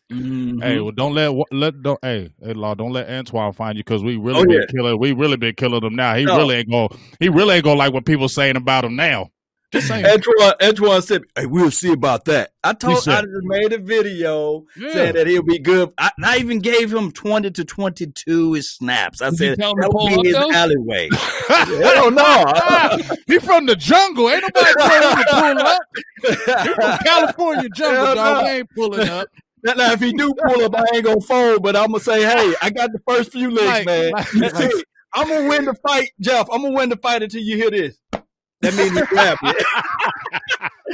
Mm-hmm. 0.10 0.62
Hey, 0.62 0.80
well, 0.80 0.92
don't 0.92 1.14
let 1.14 1.34
let 1.52 1.82
don't 1.82 2.00
hey 2.02 2.30
hey 2.42 2.54
law 2.54 2.74
don't 2.74 2.92
let 2.92 3.08
Antwaun 3.08 3.54
find 3.56 3.78
you 3.78 3.84
because 3.84 4.04
we 4.04 4.16
really 4.18 4.40
oh, 4.40 4.44
been 4.44 4.52
yeah. 4.54 4.66
killing 4.70 5.00
we 5.00 5.14
really 5.14 5.38
been 5.38 5.56
killing 5.56 5.84
him 5.84 5.96
now. 5.96 6.16
He 6.16 6.26
no. 6.26 6.38
really 6.38 6.56
ain't 6.56 6.70
gonna 6.70 6.90
he 7.20 7.28
really 7.28 7.56
ain't 7.56 7.64
gonna 7.66 7.80
like 7.80 7.94
what 7.94 8.06
people 8.06 8.30
saying 8.30 8.56
about 8.56 8.86
him 8.86 8.96
now. 8.96 9.32
Just 9.72 9.88
saying. 9.88 10.06
Said, 11.02 11.24
"Hey, 11.36 11.46
we'll 11.46 11.72
see 11.72 11.94
about 11.94 12.26
that." 12.26 12.52
I 12.62 12.74
told 12.74 13.08
I 13.08 13.22
just 13.22 13.44
made 13.44 13.72
a 13.72 13.78
video 13.78 14.66
yeah. 14.76 14.92
saying 14.92 15.14
that 15.16 15.28
he'll 15.28 15.44
be 15.44 15.60
good. 15.60 15.94
I, 15.98 16.12
I, 16.22 16.38
even 16.40 16.60
gave 16.60 16.94
him 16.94 17.12
twenty 17.12 17.52
to 17.52 17.64
twenty-two 17.64 18.54
his 18.54 18.70
snaps. 18.70 19.22
I 19.22 19.30
Did 19.30 19.38
said 19.38 19.58
that 19.60 19.94
would 19.94 20.10
be 20.10 20.28
his 20.28 20.36
though? 20.36 20.50
don't 21.96 22.16
know. 22.16 23.16
he 23.28 23.40
from 23.40 23.66
the 23.66 23.78
jungle. 23.78 24.30
Ain't 24.30 24.44
nobody 24.44 24.74
telling 24.78 25.18
him 25.18 25.24
to 25.24 25.32
pull 25.32 25.60
up. 25.60 26.76
From 26.76 26.98
California 27.06 27.70
jungle, 27.70 28.06
Hell 28.06 28.16
dog. 28.16 28.44
No. 28.44 28.52
Ain't 28.52 28.70
pulling 28.76 29.10
up. 29.10 29.28
Now, 29.64 29.74
now, 29.74 29.92
if 29.94 30.02
he 30.02 30.12
do 30.12 30.34
pull 30.34 30.64
up, 30.64 30.76
I 30.76 30.84
ain't 30.96 31.06
gonna 31.06 31.22
fold, 31.22 31.64
but 31.64 31.76
I'm 31.76 31.92
gonna 31.92 32.00
say, 32.00 32.24
hey, 32.24 32.56
I 32.62 32.72
got 32.72 32.92
the 32.92 33.00
first 33.08 33.32
few 33.32 33.52
licks, 33.52 33.68
like, 33.68 33.86
man. 33.86 34.12
Like, 34.12 34.54
like, 34.54 34.72
I'm 35.14 35.28
gonna 35.28 35.48
win 35.48 35.66
the 35.66 35.76
fight, 35.76 36.10
Jeff. 36.20 36.48
I'm 36.52 36.64
gonna 36.64 36.76
win 36.76 36.90
the 36.90 36.98
fight 36.98 37.22
until 37.22 37.42
you 37.42 37.58
hear 37.58 37.70
this. 37.70 37.98
That 38.62 38.76
means 38.76 38.92
you 38.92 39.06
happy. 39.06 39.48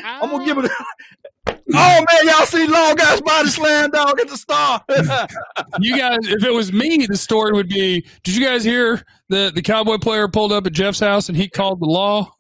I'm 0.04 0.32
gonna 0.32 0.46
give 0.46 0.58
it. 0.58 0.66
A, 0.66 0.70
oh 1.74 2.06
man, 2.06 2.06
y'all 2.24 2.46
see 2.46 2.66
Long 2.68 2.96
Guy's 2.96 3.22
body 3.22 3.50
slam 3.50 3.90
dog 3.92 4.20
at 4.20 4.30
the 4.30 4.38
star. 4.38 4.84
you 5.80 5.98
guys, 5.98 6.20
if 6.24 6.44
it 6.44 6.54
was 6.54 6.72
me, 6.72 7.06
the 7.08 7.18
story 7.18 7.52
would 7.52 7.68
be: 7.68 8.06
Did 8.24 8.36
you 8.36 8.46
guys 8.46 8.64
hear 8.64 9.04
the 9.30 9.52
the 9.54 9.62
cowboy 9.62 9.98
player 9.98 10.28
pulled 10.30 10.54
up 10.54 10.66
at 10.66 10.74
Jeff's 10.74 11.00
house 11.00 11.28
and 11.28 11.38
he 11.38 11.50
called 11.50 11.82
the 11.82 11.86
law? 11.86 12.32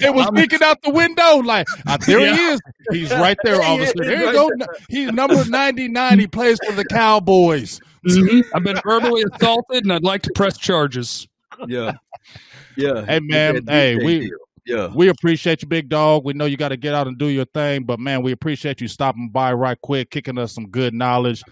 it 0.00 0.14
was 0.14 0.30
peeking 0.34 0.62
out 0.62 0.80
the 0.82 0.90
window 0.90 1.38
like, 1.38 1.66
ah, 1.86 1.96
there 2.06 2.20
yeah. 2.20 2.36
he 2.36 2.42
is. 2.42 2.60
He's 2.90 3.10
right 3.10 3.36
there, 3.42 3.60
officer. 3.62 3.92
There 3.96 4.26
you 4.26 4.32
go. 4.32 4.50
He's 4.88 5.12
number 5.12 5.44
ninety 5.46 5.88
nine. 5.88 6.20
He 6.20 6.26
plays 6.26 6.58
for 6.64 6.72
the 6.74 6.84
Cowboys. 6.84 7.80
Mm-hmm. 8.06 8.40
I've 8.54 8.62
been 8.62 8.80
verbally 8.84 9.24
assaulted, 9.32 9.84
and 9.84 9.92
I'd 9.92 10.04
like 10.04 10.22
to 10.22 10.30
press 10.34 10.56
charges. 10.56 11.26
Yeah. 11.66 11.92
Yeah. 12.76 13.04
Hey 13.04 13.20
man, 13.20 13.66
hey, 13.66 13.96
we 13.96 14.32
yeah. 14.66 14.88
We 14.88 15.08
appreciate 15.08 15.62
you, 15.62 15.68
big 15.68 15.88
dog. 15.88 16.24
We 16.24 16.32
know 16.32 16.46
you 16.46 16.56
got 16.56 16.70
to 16.70 16.76
get 16.76 16.94
out 16.94 17.06
and 17.06 17.18
do 17.18 17.26
your 17.26 17.44
thing, 17.44 17.84
but 17.84 18.00
man, 18.00 18.22
we 18.22 18.32
appreciate 18.32 18.80
you 18.80 18.88
stopping 18.88 19.28
by 19.28 19.52
right 19.52 19.78
quick, 19.80 20.10
kicking 20.10 20.38
us 20.38 20.54
some 20.54 20.68
good 20.68 20.94
knowledge. 20.94 21.42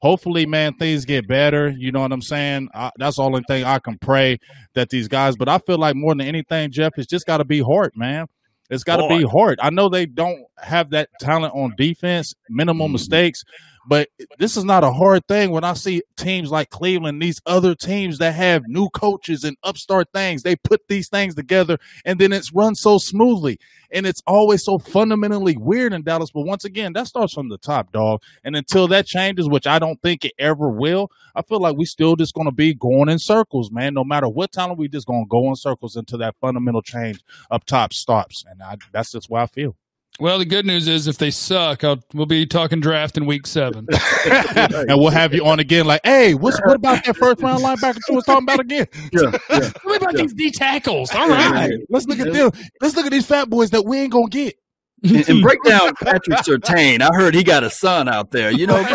Hopefully, 0.00 0.46
man, 0.46 0.74
things 0.74 1.04
get 1.04 1.28
better. 1.28 1.68
You 1.68 1.92
know 1.92 2.00
what 2.00 2.12
I'm 2.12 2.22
saying? 2.22 2.68
I, 2.74 2.90
that's 2.96 3.16
the 3.16 3.22
only 3.22 3.42
thing 3.46 3.64
I 3.64 3.78
can 3.78 3.98
pray 3.98 4.38
that 4.74 4.88
these 4.88 5.06
guys. 5.06 5.36
But 5.36 5.48
I 5.48 5.58
feel 5.58 5.78
like 5.78 5.94
more 5.94 6.14
than 6.14 6.26
anything, 6.26 6.70
Jeff, 6.72 6.94
it's 6.96 7.06
just 7.06 7.26
got 7.26 7.36
to 7.36 7.44
be 7.44 7.60
heart, 7.60 7.96
man. 7.96 8.26
It's 8.70 8.84
got 8.84 8.96
to 8.96 9.08
be 9.08 9.22
heart. 9.22 9.58
I 9.62 9.68
know 9.68 9.90
they 9.90 10.06
don't 10.06 10.44
have 10.56 10.90
that 10.90 11.10
talent 11.20 11.54
on 11.54 11.74
defense, 11.76 12.34
minimal 12.48 12.86
mm-hmm. 12.86 12.94
mistakes, 12.94 13.44
but 13.86 14.08
this 14.38 14.56
is 14.56 14.64
not 14.64 14.84
a 14.84 14.92
hard 14.92 15.26
thing 15.26 15.50
when 15.50 15.64
I 15.64 15.74
see 15.74 16.02
teams 16.16 16.50
like 16.50 16.70
Cleveland, 16.70 17.20
these 17.20 17.40
other 17.46 17.74
teams 17.74 18.18
that 18.18 18.34
have 18.34 18.62
new 18.66 18.88
coaches 18.90 19.44
and 19.44 19.56
upstart 19.64 20.08
things. 20.14 20.42
They 20.42 20.56
put 20.56 20.82
these 20.88 21.08
things 21.08 21.34
together 21.34 21.78
and 22.04 22.18
then 22.18 22.32
it's 22.32 22.52
run 22.52 22.74
so 22.74 22.98
smoothly. 22.98 23.58
And 23.94 24.06
it's 24.06 24.22
always 24.26 24.64
so 24.64 24.78
fundamentally 24.78 25.56
weird 25.56 25.92
in 25.92 26.02
Dallas. 26.02 26.30
But 26.30 26.46
once 26.46 26.64
again, 26.64 26.94
that 26.94 27.08
starts 27.08 27.34
from 27.34 27.50
the 27.50 27.58
top, 27.58 27.92
dog. 27.92 28.22
And 28.42 28.56
until 28.56 28.88
that 28.88 29.04
changes, 29.04 29.48
which 29.48 29.66
I 29.66 29.78
don't 29.78 30.00
think 30.00 30.24
it 30.24 30.32
ever 30.38 30.70
will, 30.70 31.10
I 31.34 31.42
feel 31.42 31.60
like 31.60 31.76
we 31.76 31.84
still 31.84 32.16
just 32.16 32.34
going 32.34 32.46
to 32.46 32.54
be 32.54 32.72
going 32.72 33.10
in 33.10 33.18
circles, 33.18 33.70
man. 33.70 33.92
No 33.94 34.04
matter 34.04 34.28
what 34.28 34.52
talent, 34.52 34.78
we 34.78 34.88
just 34.88 35.06
going 35.06 35.24
to 35.24 35.28
go 35.28 35.48
in 35.48 35.56
circles 35.56 35.96
until 35.96 36.18
that 36.18 36.36
fundamental 36.40 36.82
change 36.82 37.20
up 37.50 37.64
top 37.64 37.92
stops. 37.92 38.44
And 38.48 38.62
I, 38.62 38.76
that's 38.92 39.12
just 39.12 39.28
why 39.28 39.42
I 39.42 39.46
feel. 39.46 39.76
Well, 40.20 40.38
the 40.38 40.44
good 40.44 40.66
news 40.66 40.88
is 40.88 41.08
if 41.08 41.16
they 41.16 41.30
suck, 41.30 41.82
I'll, 41.84 41.98
we'll 42.12 42.26
be 42.26 42.44
talking 42.46 42.80
draft 42.80 43.16
in 43.16 43.24
week 43.24 43.46
seven, 43.46 43.86
and 44.26 44.98
we'll 44.98 45.10
have 45.10 45.32
you 45.32 45.44
on 45.46 45.58
again. 45.58 45.86
Like, 45.86 46.02
hey, 46.04 46.34
what's 46.34 46.60
what 46.60 46.76
about 46.76 47.04
that 47.04 47.16
first 47.16 47.40
round 47.40 47.62
linebacker 47.62 47.98
you 48.08 48.16
was 48.16 48.24
talking 48.24 48.44
about 48.44 48.60
again? 48.60 48.86
Yeah, 49.12 49.32
yeah 49.50 49.70
what 49.82 49.96
about 49.96 50.14
yeah. 50.14 50.22
these 50.22 50.34
D 50.34 50.50
tackles? 50.50 51.12
All 51.12 51.28
right, 51.28 51.72
let's 51.88 52.06
look 52.06 52.18
at 52.18 52.32
them. 52.32 52.50
Let's 52.80 52.94
look 52.94 53.06
at 53.06 53.12
these 53.12 53.26
fat 53.26 53.48
boys 53.48 53.70
that 53.70 53.86
we 53.86 54.00
ain't 54.00 54.12
gonna 54.12 54.28
get. 54.28 54.54
and, 55.02 55.28
and, 55.28 55.42
break 55.42 55.60
down 55.64 55.94
Patrick 55.94 56.38
Surtain. 56.40 57.00
I 57.00 57.08
heard 57.14 57.34
he 57.34 57.42
got 57.42 57.64
a 57.64 57.70
son 57.70 58.06
out 58.06 58.30
there. 58.30 58.52
You 58.52 58.66
know, 58.66 58.86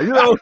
you 0.00 0.08
know. 0.08 0.36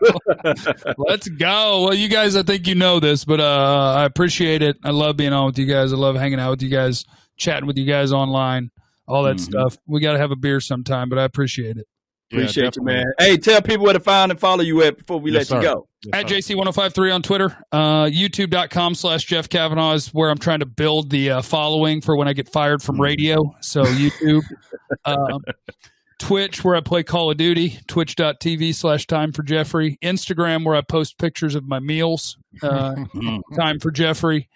Let's 0.96 1.28
go. 1.28 1.82
Well, 1.82 1.94
you 1.94 2.08
guys, 2.08 2.36
I 2.36 2.42
think 2.44 2.66
you 2.68 2.76
know 2.76 3.00
this, 3.00 3.24
but 3.24 3.40
uh, 3.40 3.94
I 3.98 4.04
appreciate 4.04 4.62
it. 4.62 4.76
I 4.84 4.90
love 4.90 5.16
being 5.16 5.32
on 5.32 5.46
with 5.46 5.58
you 5.58 5.66
guys. 5.66 5.92
I 5.92 5.96
love 5.96 6.14
hanging 6.14 6.40
out 6.40 6.52
with 6.52 6.62
you 6.62 6.70
guys, 6.70 7.04
chatting 7.36 7.66
with 7.66 7.76
you 7.76 7.84
guys 7.84 8.12
online 8.12 8.70
all 9.12 9.24
that 9.24 9.36
mm-hmm. 9.36 9.44
stuff. 9.44 9.76
We 9.86 10.00
got 10.00 10.12
to 10.12 10.18
have 10.18 10.30
a 10.30 10.36
beer 10.36 10.60
sometime, 10.60 11.08
but 11.08 11.18
I 11.18 11.24
appreciate 11.24 11.76
it. 11.76 11.86
Appreciate 12.32 12.76
you, 12.76 12.82
man. 12.82 13.04
Hey, 13.18 13.36
tell 13.36 13.60
people 13.60 13.84
where 13.84 13.92
to 13.92 14.00
find 14.00 14.30
and 14.30 14.40
follow 14.40 14.62
you 14.62 14.82
at 14.82 14.96
before 14.96 15.20
we 15.20 15.30
yes, 15.32 15.38
let 15.40 15.46
sir. 15.48 15.56
you 15.56 15.62
go. 15.62 15.88
Yes, 16.04 16.14
at 16.14 16.26
JC1053 16.26 17.14
on 17.14 17.22
Twitter. 17.22 17.56
Uh, 17.70 18.04
YouTube.com 18.04 18.94
slash 18.94 19.24
Jeff 19.24 19.50
Cavanaugh 19.50 19.92
is 19.92 20.08
where 20.08 20.30
I'm 20.30 20.38
trying 20.38 20.60
to 20.60 20.66
build 20.66 21.10
the 21.10 21.30
uh, 21.30 21.42
following 21.42 22.00
for 22.00 22.16
when 22.16 22.28
I 22.28 22.32
get 22.32 22.48
fired 22.48 22.82
from 22.82 22.94
mm-hmm. 22.94 23.02
radio. 23.02 23.54
So 23.60 23.84
YouTube. 23.84 24.44
uh, 25.04 25.38
Twitch, 26.18 26.64
where 26.64 26.76
I 26.76 26.80
play 26.80 27.02
Call 27.02 27.30
of 27.30 27.36
Duty. 27.36 27.80
Twitch.tv 27.86 28.74
slash 28.74 29.06
Time 29.06 29.32
for 29.32 29.42
Jeffrey. 29.42 29.98
Instagram, 30.02 30.64
where 30.64 30.76
I 30.76 30.80
post 30.80 31.18
pictures 31.18 31.54
of 31.54 31.66
my 31.66 31.80
meals. 31.80 32.38
Uh, 32.62 32.94
mm-hmm. 32.94 33.54
time 33.60 33.78
for 33.78 33.90
Jeffrey. 33.90 34.48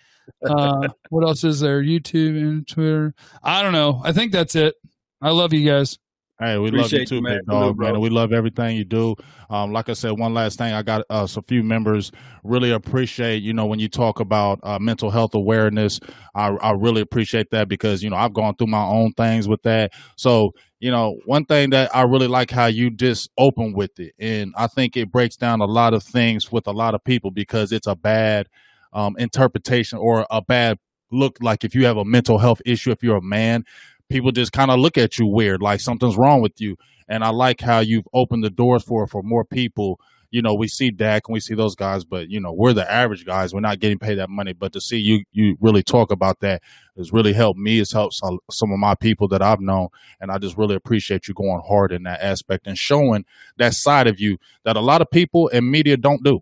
Uh, 0.44 0.88
what 1.10 1.24
else 1.24 1.44
is 1.44 1.60
there? 1.60 1.82
YouTube 1.82 2.38
and 2.38 2.66
Twitter. 2.66 3.14
I 3.42 3.62
don't 3.62 3.72
know. 3.72 4.00
I 4.04 4.12
think 4.12 4.32
that's 4.32 4.54
it. 4.54 4.74
I 5.20 5.30
love 5.30 5.52
you 5.52 5.68
guys. 5.68 5.98
Hey, 6.38 6.58
we 6.58 6.68
Appreciate 6.68 6.92
love 6.92 7.00
you 7.00 7.06
too, 7.06 7.22
man. 7.22 7.38
big 7.38 7.46
dog, 7.46 7.78
man. 7.78 7.98
We 7.98 8.10
love 8.10 8.30
everything 8.30 8.76
you 8.76 8.84
do. 8.84 9.14
Um, 9.48 9.72
like 9.72 9.88
I 9.88 9.94
said, 9.94 10.18
one 10.18 10.34
last 10.34 10.58
thing, 10.58 10.74
I 10.74 10.82
got 10.82 11.02
uh, 11.08 11.26
a 11.34 11.42
few 11.42 11.62
members 11.62 12.12
really 12.44 12.72
appreciate, 12.72 13.42
you 13.42 13.54
know, 13.54 13.64
when 13.64 13.78
you 13.78 13.88
talk 13.88 14.20
about 14.20 14.60
uh, 14.62 14.78
mental 14.78 15.10
health 15.10 15.34
awareness. 15.34 15.98
I, 16.34 16.48
I 16.48 16.72
really 16.72 17.00
appreciate 17.00 17.48
that 17.52 17.68
because 17.68 18.02
you 18.02 18.10
know 18.10 18.16
I've 18.16 18.34
gone 18.34 18.54
through 18.54 18.66
my 18.66 18.84
own 18.84 19.12
things 19.12 19.48
with 19.48 19.62
that. 19.62 19.92
So 20.16 20.52
you 20.78 20.90
know, 20.90 21.16
one 21.24 21.46
thing 21.46 21.70
that 21.70 21.94
I 21.96 22.02
really 22.02 22.28
like 22.28 22.50
how 22.50 22.66
you 22.66 22.90
just 22.90 23.30
open 23.38 23.72
with 23.72 23.98
it, 23.98 24.12
and 24.18 24.52
I 24.58 24.66
think 24.66 24.94
it 24.94 25.10
breaks 25.10 25.36
down 25.36 25.62
a 25.62 25.64
lot 25.64 25.94
of 25.94 26.02
things 26.02 26.52
with 26.52 26.66
a 26.66 26.72
lot 26.72 26.94
of 26.94 27.02
people 27.02 27.30
because 27.30 27.72
it's 27.72 27.86
a 27.86 27.96
bad 27.96 28.48
um, 28.96 29.14
interpretation 29.18 29.98
or 29.98 30.26
a 30.30 30.42
bad 30.42 30.78
look. 31.12 31.36
Like 31.40 31.62
if 31.62 31.74
you 31.74 31.84
have 31.84 31.98
a 31.98 32.04
mental 32.04 32.38
health 32.38 32.62
issue, 32.64 32.90
if 32.90 33.02
you're 33.02 33.18
a 33.18 33.22
man, 33.22 33.64
people 34.08 34.32
just 34.32 34.52
kind 34.52 34.70
of 34.70 34.80
look 34.80 34.98
at 34.98 35.18
you 35.18 35.26
weird, 35.26 35.62
like 35.62 35.80
something's 35.80 36.16
wrong 36.16 36.40
with 36.40 36.60
you. 36.60 36.76
And 37.06 37.22
I 37.22 37.28
like 37.28 37.60
how 37.60 37.80
you've 37.80 38.08
opened 38.12 38.42
the 38.42 38.50
doors 38.50 38.82
for 38.82 39.06
for 39.06 39.22
more 39.22 39.44
people. 39.44 40.00
You 40.30 40.42
know, 40.42 40.54
we 40.54 40.66
see 40.66 40.90
Dak 40.90 41.28
and 41.28 41.34
we 41.34 41.40
see 41.40 41.54
those 41.54 41.76
guys, 41.76 42.04
but 42.04 42.28
you 42.28 42.40
know, 42.40 42.52
we're 42.52 42.72
the 42.72 42.90
average 42.90 43.24
guys. 43.24 43.54
We're 43.54 43.60
not 43.60 43.78
getting 43.78 43.98
paid 43.98 44.16
that 44.16 44.28
money. 44.28 44.54
But 44.54 44.72
to 44.72 44.80
see 44.80 44.98
you 44.98 45.24
you 45.30 45.56
really 45.60 45.84
talk 45.84 46.10
about 46.10 46.40
that 46.40 46.62
has 46.96 47.12
really 47.12 47.32
helped 47.32 47.60
me. 47.60 47.78
It's 47.78 47.92
helped 47.92 48.14
some, 48.14 48.38
some 48.50 48.72
of 48.72 48.78
my 48.78 48.96
people 48.96 49.28
that 49.28 49.40
I've 49.40 49.60
known, 49.60 49.88
and 50.20 50.32
I 50.32 50.38
just 50.38 50.56
really 50.56 50.74
appreciate 50.74 51.28
you 51.28 51.34
going 51.34 51.62
hard 51.68 51.92
in 51.92 52.02
that 52.04 52.22
aspect 52.22 52.66
and 52.66 52.76
showing 52.76 53.24
that 53.58 53.74
side 53.74 54.08
of 54.08 54.18
you 54.18 54.38
that 54.64 54.76
a 54.76 54.80
lot 54.80 55.00
of 55.00 55.10
people 55.12 55.48
and 55.52 55.70
media 55.70 55.96
don't 55.96 56.24
do. 56.24 56.40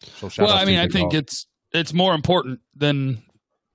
So 0.00 0.30
well, 0.38 0.52
I 0.52 0.64
mean, 0.64 0.78
I 0.78 0.88
think 0.88 1.12
dog. 1.12 1.22
it's 1.22 1.46
it's 1.76 1.92
more 1.92 2.14
important 2.14 2.60
than 2.74 3.22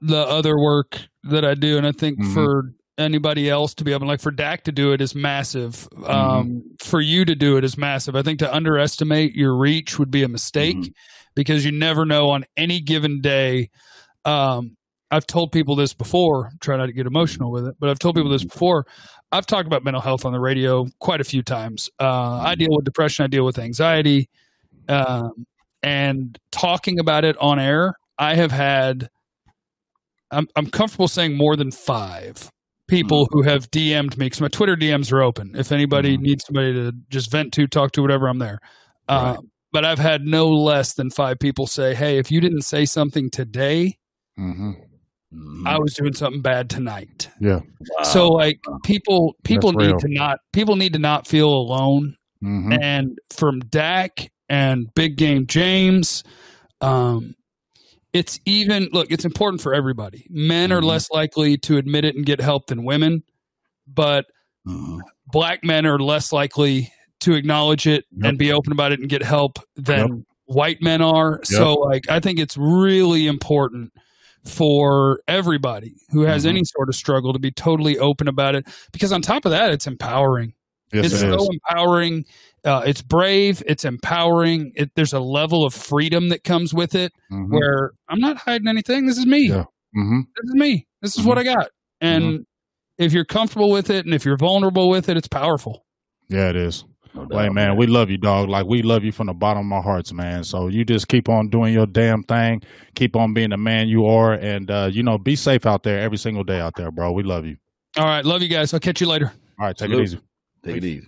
the 0.01 0.17
other 0.17 0.57
work 0.57 0.99
that 1.23 1.45
I 1.45 1.53
do, 1.53 1.77
and 1.77 1.85
I 1.85 1.91
think 1.91 2.19
mm-hmm. 2.19 2.33
for 2.33 2.73
anybody 2.97 3.49
else 3.49 3.73
to 3.75 3.83
be 3.83 3.93
able, 3.93 4.07
like 4.07 4.21
for 4.21 4.31
Dak 4.31 4.63
to 4.65 4.71
do 4.71 4.93
it 4.93 5.01
is 5.01 5.15
massive. 5.15 5.87
Mm-hmm. 5.93 6.03
Um, 6.05 6.63
for 6.79 7.01
you 7.01 7.25
to 7.25 7.35
do 7.35 7.57
it 7.57 7.63
is 7.63 7.77
massive. 7.77 8.15
I 8.15 8.21
think 8.21 8.39
to 8.39 8.53
underestimate 8.53 9.33
your 9.35 9.57
reach 9.57 9.99
would 9.99 10.11
be 10.11 10.23
a 10.23 10.27
mistake 10.27 10.77
mm-hmm. 10.77 10.91
because 11.35 11.65
you 11.65 11.71
never 11.71 12.05
know 12.05 12.29
on 12.29 12.45
any 12.57 12.79
given 12.79 13.21
day. 13.21 13.69
Um, 14.25 14.77
I've 15.09 15.27
told 15.27 15.51
people 15.51 15.75
this 15.75 15.93
before. 15.93 16.51
Try 16.61 16.77
not 16.77 16.85
to 16.85 16.93
get 16.93 17.05
emotional 17.05 17.51
with 17.51 17.67
it, 17.67 17.75
but 17.79 17.89
I've 17.89 17.99
told 17.99 18.15
people 18.15 18.31
this 18.31 18.43
mm-hmm. 18.43 18.53
before. 18.53 18.85
I've 19.31 19.45
talked 19.45 19.67
about 19.67 19.83
mental 19.83 20.01
health 20.01 20.25
on 20.25 20.33
the 20.33 20.39
radio 20.39 20.87
quite 20.99 21.21
a 21.21 21.23
few 21.23 21.41
times. 21.41 21.89
Uh, 21.99 22.41
I 22.43 22.55
deal 22.55 22.69
with 22.71 22.85
depression. 22.85 23.23
I 23.23 23.27
deal 23.27 23.45
with 23.45 23.59
anxiety, 23.59 24.29
um, 24.89 25.45
and 25.83 26.37
talking 26.51 26.99
about 26.99 27.25
it 27.25 27.37
on 27.37 27.59
air. 27.59 27.95
I 28.17 28.35
have 28.35 28.51
had. 28.51 29.09
I'm 30.29 30.47
I'm 30.55 30.69
comfortable 30.69 31.07
saying 31.07 31.35
more 31.35 31.55
than 31.55 31.71
five 31.71 32.49
people 32.87 33.25
mm-hmm. 33.25 33.39
who 33.39 33.43
have 33.43 33.69
DM'd 33.71 34.17
me 34.17 34.27
because 34.27 34.41
my 34.41 34.47
Twitter 34.47 34.75
DMs 34.75 35.11
are 35.11 35.21
open. 35.21 35.53
If 35.55 35.71
anybody 35.71 36.13
mm-hmm. 36.13 36.23
needs 36.23 36.45
somebody 36.45 36.73
to 36.73 36.93
just 37.09 37.31
vent 37.31 37.53
to, 37.53 37.67
talk 37.67 37.91
to, 37.93 38.01
whatever, 38.01 38.27
I'm 38.27 38.39
there. 38.39 38.59
Uh, 39.09 39.35
right. 39.37 39.45
But 39.73 39.85
I've 39.85 39.99
had 39.99 40.23
no 40.23 40.49
less 40.49 40.93
than 40.93 41.09
five 41.09 41.39
people 41.39 41.67
say, 41.67 41.95
"Hey, 41.95 42.17
if 42.17 42.31
you 42.31 42.41
didn't 42.41 42.61
say 42.61 42.85
something 42.85 43.29
today." 43.29 43.97
Mm-hmm. 44.39 44.71
I 45.65 45.79
was 45.79 45.93
doing 45.93 46.13
something 46.13 46.41
bad 46.41 46.69
tonight. 46.69 47.29
Yeah. 47.39 47.61
Wow. 47.79 48.03
So 48.03 48.27
like 48.27 48.59
people 48.83 49.35
people 49.43 49.71
That's 49.71 49.81
need 49.81 49.91
real. 49.91 49.99
to 49.99 50.07
not 50.09 50.39
people 50.51 50.75
need 50.75 50.93
to 50.93 50.99
not 50.99 51.25
feel 51.25 51.47
alone. 51.47 52.15
Mm-hmm. 52.43 52.73
And 52.81 53.19
from 53.29 53.59
Dak 53.59 54.29
and 54.51 54.93
Big 54.93 55.15
Game 55.15 55.47
James, 55.47 56.25
um, 56.81 57.35
it's 58.11 58.37
even 58.45 58.89
look, 58.91 59.09
it's 59.09 59.23
important 59.23 59.61
for 59.61 59.73
everybody. 59.73 60.27
Men 60.29 60.69
mm-hmm. 60.69 60.79
are 60.79 60.81
less 60.81 61.09
likely 61.09 61.57
to 61.59 61.77
admit 61.77 62.03
it 62.03 62.15
and 62.15 62.25
get 62.25 62.41
help 62.41 62.67
than 62.67 62.83
women, 62.83 63.23
but 63.87 64.25
mm-hmm. 64.67 64.99
black 65.25 65.63
men 65.63 65.85
are 65.85 65.97
less 65.97 66.33
likely 66.33 66.91
to 67.21 67.33
acknowledge 67.33 67.87
it 67.87 68.03
yep. 68.11 68.29
and 68.29 68.37
be 68.37 68.51
open 68.51 68.73
about 68.73 68.91
it 68.91 68.99
and 68.99 69.07
get 69.07 69.23
help 69.23 69.57
than 69.77 69.99
yep. 69.99 70.25
white 70.45 70.81
men 70.81 71.01
are. 71.01 71.31
Yep. 71.31 71.45
So 71.45 71.73
like 71.75 72.09
I 72.09 72.19
think 72.19 72.37
it's 72.37 72.57
really 72.57 73.27
important 73.27 73.93
for 74.43 75.21
everybody 75.29 75.93
who 76.09 76.23
has 76.23 76.41
mm-hmm. 76.41 76.49
any 76.49 76.63
sort 76.65 76.89
of 76.89 76.95
struggle 76.95 77.31
to 77.31 77.39
be 77.39 77.51
totally 77.51 77.97
open 77.97 78.27
about 78.27 78.55
it. 78.55 78.67
Because 78.91 79.13
on 79.13 79.21
top 79.21 79.45
of 79.45 79.51
that, 79.51 79.71
it's 79.71 79.87
empowering. 79.87 80.55
Yes, 80.93 81.05
it's 81.05 81.21
it 81.21 81.39
so 81.39 81.47
empowering. 81.51 82.25
Uh, 82.63 82.83
it's 82.85 83.01
brave. 83.01 83.63
It's 83.65 83.85
empowering. 83.85 84.73
It, 84.75 84.91
there's 84.95 85.13
a 85.13 85.19
level 85.19 85.65
of 85.65 85.73
freedom 85.73 86.29
that 86.29 86.43
comes 86.43 86.73
with 86.73 86.95
it 86.95 87.11
mm-hmm. 87.31 87.53
where 87.53 87.91
I'm 88.07 88.19
not 88.19 88.37
hiding 88.37 88.67
anything. 88.67 89.07
This 89.07 89.17
is 89.17 89.25
me. 89.25 89.49
Yeah. 89.49 89.65
Mm-hmm. 89.97 90.19
This 90.35 90.49
is 90.49 90.55
me. 90.55 90.87
This 91.01 91.17
is 91.17 91.25
what 91.25 91.37
I 91.37 91.43
got. 91.43 91.69
And 91.99 92.23
mm-hmm. 92.23 92.41
if 92.97 93.13
you're 93.13 93.25
comfortable 93.25 93.71
with 93.71 93.89
it 93.89 94.05
and 94.05 94.13
if 94.13 94.25
you're 94.25 94.37
vulnerable 94.37 94.89
with 94.89 95.09
it, 95.09 95.17
it's 95.17 95.27
powerful. 95.27 95.85
Yeah, 96.29 96.49
it 96.49 96.55
is. 96.55 96.85
No 97.13 97.25
doubt, 97.25 97.41
hey 97.41 97.49
man, 97.49 97.55
man, 97.55 97.77
we 97.77 97.87
love 97.87 98.09
you, 98.09 98.17
dog. 98.17 98.47
Like 98.47 98.65
we 98.65 98.81
love 98.83 99.03
you 99.03 99.11
from 99.11 99.27
the 99.27 99.33
bottom 99.33 99.71
of 99.71 99.77
our 99.77 99.83
hearts, 99.83 100.13
man. 100.13 100.43
So 100.45 100.67
you 100.67 100.85
just 100.85 101.09
keep 101.09 101.27
on 101.27 101.49
doing 101.49 101.73
your 101.73 101.85
damn 101.85 102.23
thing. 102.23 102.61
Keep 102.95 103.17
on 103.17 103.33
being 103.33 103.49
the 103.49 103.57
man 103.57 103.89
you 103.89 104.05
are, 104.05 104.33
and 104.33 104.71
uh, 104.71 104.89
you 104.89 105.03
know, 105.03 105.17
be 105.17 105.35
safe 105.35 105.65
out 105.65 105.83
there 105.83 105.99
every 105.99 106.17
single 106.17 106.45
day 106.45 106.61
out 106.61 106.75
there, 106.77 106.89
bro. 106.89 107.11
We 107.11 107.23
love 107.23 107.45
you. 107.45 107.57
All 107.97 108.05
right, 108.05 108.23
love 108.23 108.41
you 108.41 108.47
guys. 108.47 108.73
I'll 108.73 108.79
catch 108.79 109.01
you 109.01 109.07
later. 109.07 109.33
All 109.59 109.67
right, 109.67 109.77
take 109.77 109.89
Salute. 109.89 109.99
it 109.99 110.03
easy. 110.03 110.19
Take 110.63 110.77
it 110.77 110.83
easy. 110.83 111.07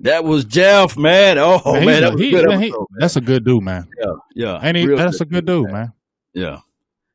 That 0.00 0.24
was 0.24 0.44
Jeff, 0.44 0.96
man. 0.96 1.36
Oh 1.38 1.60
man, 1.74 1.84
man 1.84 2.02
that 2.02 2.18
he, 2.18 2.32
man, 2.32 2.62
he, 2.62 2.74
that's 2.98 3.16
a 3.16 3.20
good 3.20 3.44
dude, 3.44 3.62
man. 3.62 3.86
Yeah, 3.98 4.14
yeah. 4.34 4.58
And 4.62 4.76
he, 4.76 4.86
that's 4.86 5.20
a 5.20 5.26
good 5.26 5.44
dude, 5.44 5.64
man. 5.66 5.72
man. 5.72 5.92
Yeah. 6.32 6.60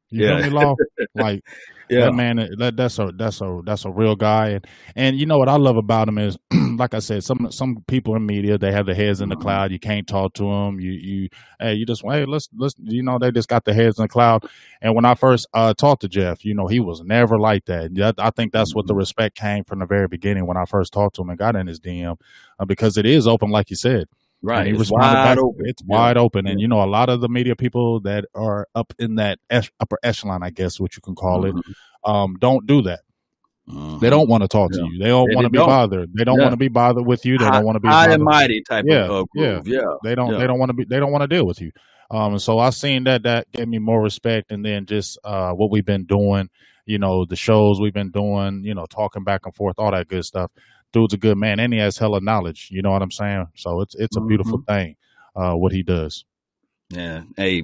You 0.10 0.28
yeah. 0.28 0.48
Law? 0.48 0.76
Like 1.16 1.44
yeah. 1.90 2.06
that 2.06 2.14
man 2.14 2.38
that, 2.58 2.76
that's 2.76 3.00
a 3.00 3.12
that's 3.16 3.42
a 3.42 3.62
that's 3.66 3.86
a 3.86 3.92
real 3.92 4.16
guy. 4.16 4.50
And 4.50 4.68
and 4.96 5.20
you 5.20 5.26
know 5.26 5.38
what 5.38 5.50
I 5.50 5.58
love 5.58 5.78
about 5.78 6.08
him 6.08 6.18
is 6.18 6.38
like 6.78 6.94
I 6.94 7.00
said 7.00 7.24
some 7.24 7.52
some 7.52 7.84
people 7.88 8.16
in 8.16 8.26
media 8.26 8.58
they 8.58 8.72
have 8.72 8.86
their 8.86 8.96
heads 8.96 9.22
in 9.22 9.30
the 9.30 9.36
cloud. 9.36 9.72
You 9.72 9.80
can't 9.80 10.08
talk 10.08 10.34
to 10.36 10.44
them 10.44 10.80
you 10.80 10.92
you 10.92 11.30
hey 11.60 11.74
you 11.74 11.86
just 11.86 12.04
hey 12.04 12.26
let's 12.26 12.50
let's 12.58 12.76
you 12.80 13.04
know 13.04 13.18
they 13.20 13.32
just 13.32 13.50
got 13.50 13.66
their 13.66 13.76
heads 13.76 13.98
in 13.98 14.04
the 14.04 14.10
cloud. 14.10 14.46
And 14.82 14.96
when 14.96 15.06
I 15.06 15.16
first 15.16 15.48
uh, 15.54 15.74
talked 15.74 16.02
to 16.02 16.08
Jeff 16.08 16.44
you 16.46 16.54
know 16.54 16.68
he 16.68 16.80
was 16.80 17.02
never 17.02 17.38
like 17.40 17.66
that. 17.66 18.16
I 18.18 18.30
think 18.32 18.52
that's 18.52 18.76
what 18.76 18.88
the 18.88 18.94
mm-hmm. 18.94 19.00
respect 19.00 19.36
came 19.36 19.64
from 19.64 19.80
the 19.80 19.86
very 19.86 20.08
beginning 20.08 20.46
when 20.46 20.58
I 20.58 20.66
first 20.66 20.94
talked 20.94 21.16
to 21.16 21.22
him 21.22 21.30
and 21.30 21.40
got 21.40 21.56
in 21.56 21.68
his 21.68 21.80
DM 21.80 22.20
uh, 22.60 22.66
because 22.66 22.98
it 22.98 23.06
is 23.06 23.28
open 23.28 23.50
like 23.50 23.70
you 23.70 23.76
said 23.76 24.08
Right. 24.46 24.68
And 24.68 24.76
he 24.76 24.82
it's 24.82 24.92
wide 24.92 25.40
open. 25.40 25.66
It's 25.66 25.82
yeah. 25.88 25.98
wide 25.98 26.18
open. 26.18 26.46
And, 26.46 26.62
you 26.62 26.68
know, 26.68 26.84
a 26.84 26.86
lot 26.86 27.10
of 27.10 27.20
the 27.20 27.28
media 27.28 27.56
people 27.56 28.00
that 28.02 28.26
are 28.36 28.68
up 28.76 28.94
in 29.00 29.16
that 29.16 29.40
upper 29.80 29.98
echelon, 30.04 30.44
I 30.44 30.52
guess, 30.52 30.80
what 30.80 30.96
you 30.96 31.02
can 31.02 31.16
call 31.16 31.44
mm-hmm. 31.44 31.58
it, 31.58 31.76
um, 32.04 32.36
don't 32.40 32.68
do 32.68 32.84
that. 32.84 33.00
Mm-hmm. 33.68 33.98
They 33.98 34.12
don't 34.12 34.30
want 34.30 34.44
to 34.44 34.48
talk 34.48 34.70
yeah. 34.72 34.82
to 34.82 34.86
you. 34.86 35.00
They 35.00 35.08
don't 35.08 35.34
want 35.34 35.46
to 35.46 35.50
be 35.50 35.58
don't. 35.58 35.68
bothered. 35.68 36.12
They 36.14 36.24
don't 36.24 36.38
yeah. 36.38 36.44
want 36.44 36.54
to 36.54 36.58
be 36.58 36.68
bothered 36.68 37.08
with 37.08 37.26
you. 37.26 37.40
They 37.40 37.50
don't 37.50 37.66
want 37.66 37.78
to 37.78 37.80
be 37.80 37.88
high 37.88 38.14
and 38.14 38.24
mighty 38.24 38.62
type 38.62 38.86
yeah. 38.88 39.08
of 39.08 39.28
yeah. 39.34 39.62
yeah. 39.66 39.82
They 40.04 40.14
don't. 40.14 40.38
They 40.38 40.46
don't 40.46 40.60
want 40.60 40.70
to 40.70 40.74
be. 40.74 40.86
They 40.86 41.00
don't 41.00 41.12
want 41.12 41.24
to 41.24 41.28
deal 41.28 41.48
with 41.48 41.60
you. 41.60 41.72
Um, 42.12 42.38
so 42.38 42.60
I 42.60 42.70
seen 42.70 43.06
that. 43.06 43.24
That 43.24 43.52
gave 43.52 43.68
me 43.68 43.80
more 43.80 44.04
respect, 44.04 44.52
and 44.52 44.64
then 44.64 44.86
just 44.86 45.18
uh, 45.24 45.54
what 45.54 45.72
we've 45.72 45.86
been 45.86 46.06
doing. 46.06 46.52
You 46.86 47.00
know, 47.00 47.26
the 47.26 47.36
shows 47.36 47.82
we've 47.82 47.92
been 47.92 48.12
doing. 48.12 48.64
You 48.64 48.76
know, 48.76 48.86
talking 48.86 49.24
back 49.24 49.42
and 49.46 49.56
forth, 49.56 49.78
all 49.80 49.90
that 49.90 50.08
good 50.08 50.26
stuff. 50.26 50.52
Dude's 50.96 51.14
a 51.14 51.18
good 51.18 51.38
man, 51.38 51.60
and 51.60 51.74
he 51.74 51.80
has 51.80 51.98
hella 51.98 52.22
knowledge. 52.22 52.70
You 52.72 52.82
know 52.82 52.92
what 52.92 53.02
I'm 53.02 53.12
saying? 53.12 53.48
So 53.56 53.82
it's 53.82 53.96
it's 53.96 54.16
a 54.16 54.22
beautiful 54.22 54.60
mm-hmm. 54.60 54.74
thing. 54.74 54.96
Uh, 55.36 55.54
what 55.54 55.74
he 55.74 55.84
does. 55.84 56.24
Yeah. 56.90 57.24
Hey, 57.36 57.64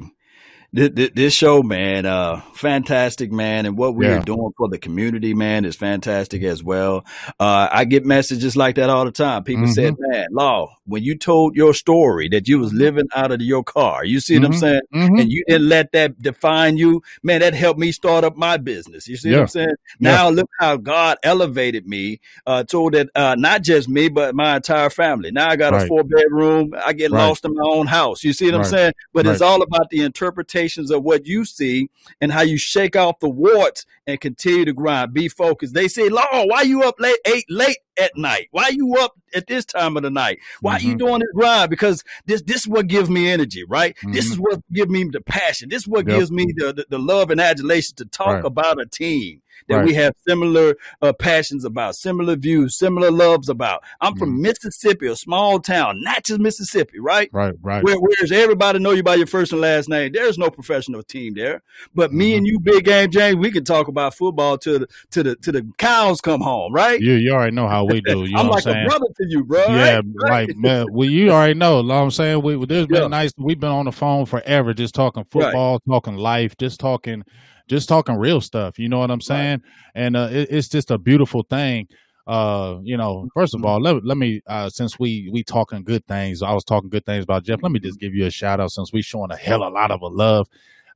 this 0.73 1.33
show, 1.33 1.61
man, 1.61 2.05
uh, 2.05 2.39
fantastic, 2.53 3.29
man, 3.29 3.65
and 3.65 3.77
what 3.77 3.93
we 3.93 4.07
yeah. 4.07 4.19
are 4.19 4.21
doing 4.21 4.51
for 4.55 4.69
the 4.69 4.77
community, 4.77 5.33
man, 5.33 5.65
is 5.65 5.75
fantastic 5.75 6.43
as 6.43 6.63
well. 6.63 7.05
Uh, 7.39 7.67
I 7.69 7.83
get 7.83 8.05
messages 8.05 8.55
like 8.55 8.75
that 8.75 8.89
all 8.89 9.03
the 9.03 9.11
time. 9.11 9.43
People 9.43 9.65
mm-hmm. 9.65 9.73
said, 9.73 9.95
"Man, 9.99 10.27
Law, 10.31 10.77
when 10.85 11.03
you 11.03 11.17
told 11.17 11.57
your 11.57 11.73
story 11.73 12.29
that 12.29 12.47
you 12.47 12.59
was 12.59 12.69
mm-hmm. 12.69 12.79
living 12.79 13.07
out 13.13 13.31
of 13.31 13.41
your 13.41 13.65
car, 13.65 14.05
you 14.05 14.21
see 14.21 14.35
mm-hmm. 14.35 14.43
what 14.43 14.47
I'm 14.47 14.53
mm-hmm. 14.53 14.59
saying, 14.59 14.81
mm-hmm. 14.93 15.19
and 15.19 15.31
you 15.31 15.43
didn't 15.45 15.67
let 15.67 15.91
that 15.91 16.21
define 16.21 16.77
you, 16.77 17.03
man, 17.21 17.41
that 17.41 17.53
helped 17.53 17.79
me 17.79 17.91
start 17.91 18.23
up 18.23 18.37
my 18.37 18.55
business. 18.55 19.09
You 19.09 19.17
see 19.17 19.31
yeah. 19.31 19.37
what 19.37 19.41
I'm 19.41 19.47
saying? 19.49 19.75
Now 19.99 20.29
yeah. 20.29 20.35
look 20.35 20.49
how 20.57 20.77
God 20.77 21.17
elevated 21.21 21.85
me, 21.85 22.21
uh, 22.45 22.63
told 22.63 22.93
that 22.93 23.09
uh, 23.13 23.35
not 23.37 23.63
just 23.63 23.89
me, 23.89 24.07
but 24.07 24.35
my 24.35 24.55
entire 24.55 24.89
family. 24.89 25.31
Now 25.31 25.49
I 25.49 25.57
got 25.57 25.73
right. 25.73 25.83
a 25.83 25.87
four 25.87 26.05
bedroom. 26.05 26.73
I 26.77 26.93
get 26.93 27.11
right. 27.11 27.27
lost 27.27 27.43
in 27.43 27.53
my 27.53 27.63
own 27.65 27.87
house. 27.87 28.23
You 28.23 28.31
see 28.31 28.45
what 28.45 28.53
right. 28.53 28.59
I'm 28.59 28.71
saying? 28.71 28.93
But 29.11 29.27
it's 29.27 29.41
all 29.41 29.61
about 29.61 29.89
the 29.89 30.03
interpretation 30.03 30.60
of 30.91 31.03
what 31.03 31.25
you 31.25 31.45
see 31.45 31.89
and 32.19 32.31
how 32.31 32.41
you 32.41 32.57
shake 32.57 32.95
off 32.95 33.19
the 33.19 33.29
warts 33.29 33.85
and 34.07 34.19
continue 34.19 34.65
to 34.65 34.73
grind. 34.73 35.13
Be 35.13 35.27
focused. 35.27 35.73
They 35.73 35.87
say, 35.87 36.09
Law, 36.09 36.45
why 36.45 36.61
you 36.63 36.83
up 36.83 36.95
late, 36.99 37.17
eight 37.25 37.45
late 37.49 37.77
at 37.99 38.11
night? 38.15 38.47
Why 38.51 38.69
you 38.69 38.95
up 38.97 39.13
at 39.33 39.47
this 39.47 39.65
time 39.65 39.97
of 39.97 40.03
the 40.03 40.09
night? 40.09 40.39
Why 40.61 40.77
mm-hmm. 40.77 40.89
you 40.89 40.97
doing 40.97 41.19
this 41.19 41.29
grind? 41.33 41.69
Because 41.69 42.03
this 42.25 42.41
this 42.43 42.61
is 42.61 42.67
what 42.67 42.87
gives 42.87 43.09
me 43.09 43.29
energy, 43.29 43.63
right? 43.63 43.95
Mm-hmm. 43.97 44.13
This 44.13 44.25
is 44.25 44.39
what 44.39 44.61
gives 44.71 44.91
me 44.91 45.05
the 45.05 45.21
passion. 45.21 45.69
This 45.69 45.83
is 45.83 45.87
what 45.87 46.07
yep. 46.07 46.19
gives 46.19 46.31
me 46.31 46.45
the, 46.55 46.73
the, 46.73 46.85
the 46.89 46.99
love 46.99 47.31
and 47.31 47.41
adulation 47.41 47.95
to 47.97 48.05
talk 48.05 48.27
right. 48.27 48.45
about 48.45 48.81
a 48.81 48.85
team 48.85 49.41
that 49.71 49.77
right. 49.77 49.85
we 49.85 49.93
have 49.93 50.13
similar 50.27 50.75
uh, 51.01 51.13
passions 51.13 51.65
about, 51.65 51.95
similar 51.95 52.35
views, 52.35 52.77
similar 52.77 53.09
loves 53.09 53.49
about. 53.49 53.83
I'm 54.01 54.15
from 54.17 54.37
mm. 54.37 54.41
Mississippi, 54.41 55.07
a 55.07 55.15
small 55.15 55.59
town, 55.59 56.01
Natchez, 56.03 56.39
Mississippi, 56.39 56.99
right? 56.99 57.29
Right, 57.31 57.55
right. 57.61 57.83
Where, 57.83 57.97
whereas 57.97 58.31
everybody 58.31 58.79
know 58.79 58.91
you 58.91 59.03
by 59.03 59.15
your 59.15 59.27
first 59.27 59.51
and 59.51 59.61
last 59.61 59.89
name. 59.89 60.11
There's 60.11 60.37
no 60.37 60.49
professional 60.49 61.03
team 61.03 61.33
there. 61.33 61.63
But 61.95 62.09
mm-hmm. 62.09 62.17
me 62.17 62.35
and 62.35 62.47
you, 62.47 62.59
Big 62.59 62.85
Game 62.85 63.09
James, 63.09 63.37
we 63.37 63.51
can 63.51 63.63
talk 63.63 63.87
about 63.87 64.13
football 64.13 64.57
to 64.59 64.79
the 64.79 64.87
to 65.11 65.23
the 65.23 65.35
to 65.37 65.51
the 65.51 65.67
cows 65.77 66.21
come 66.21 66.41
home, 66.41 66.73
right? 66.73 66.99
Yeah, 67.01 67.15
you 67.15 67.31
already 67.31 67.55
know 67.55 67.67
how 67.67 67.85
we 67.85 68.01
do. 68.01 68.25
You 68.25 68.37
I'm 68.37 68.47
like 68.47 68.65
a 68.65 68.85
brother 68.85 69.07
to 69.17 69.27
you, 69.27 69.43
bro. 69.43 69.65
Yeah, 69.67 70.01
right, 70.15 70.29
right 70.29 70.57
man. 70.57 70.87
Well, 70.91 71.09
you 71.09 71.31
already 71.31 71.53
know. 71.53 71.81
Know 71.81 71.95
what 71.95 72.01
I'm 72.01 72.11
saying? 72.11 72.41
We 72.41 72.65
there's 72.65 72.87
been 72.87 73.03
yeah. 73.03 73.07
nice. 73.07 73.31
We've 73.37 73.59
been 73.59 73.71
on 73.71 73.85
the 73.85 73.91
phone 73.91 74.25
forever, 74.25 74.73
just 74.73 74.95
talking 74.95 75.25
football, 75.25 75.73
right. 75.73 75.81
talking 75.93 76.15
life, 76.15 76.57
just 76.57 76.79
talking 76.79 77.23
just 77.71 77.87
talking 77.89 78.15
real 78.15 78.41
stuff. 78.41 78.77
You 78.77 78.89
know 78.89 78.99
what 78.99 79.09
I'm 79.09 79.21
saying? 79.21 79.61
Right. 79.63 80.03
And 80.03 80.17
uh, 80.17 80.27
it, 80.29 80.49
it's 80.51 80.67
just 80.67 80.91
a 80.91 80.97
beautiful 80.97 81.43
thing. 81.43 81.87
Uh, 82.27 82.77
you 82.83 82.97
know, 82.97 83.29
first 83.33 83.55
of 83.55 83.61
mm-hmm. 83.61 83.67
all, 83.67 83.81
let, 83.81 84.05
let 84.05 84.17
me 84.17 84.41
uh, 84.45 84.69
since 84.69 84.99
we 84.99 85.29
we 85.31 85.41
talking 85.41 85.83
good 85.83 86.05
things, 86.05 86.43
I 86.43 86.53
was 86.53 86.63
talking 86.63 86.89
good 86.89 87.05
things 87.05 87.23
about 87.23 87.43
Jeff. 87.43 87.63
Let 87.63 87.71
me 87.71 87.79
just 87.79 87.99
give 87.99 88.13
you 88.13 88.25
a 88.25 88.29
shout 88.29 88.59
out 88.59 88.71
since 88.71 88.93
we 88.93 89.01
showing 89.01 89.31
a 89.31 89.37
hell 89.37 89.63
of 89.63 89.71
a 89.71 89.75
lot 89.75 89.89
of 89.89 90.01
a 90.01 90.07
love. 90.07 90.47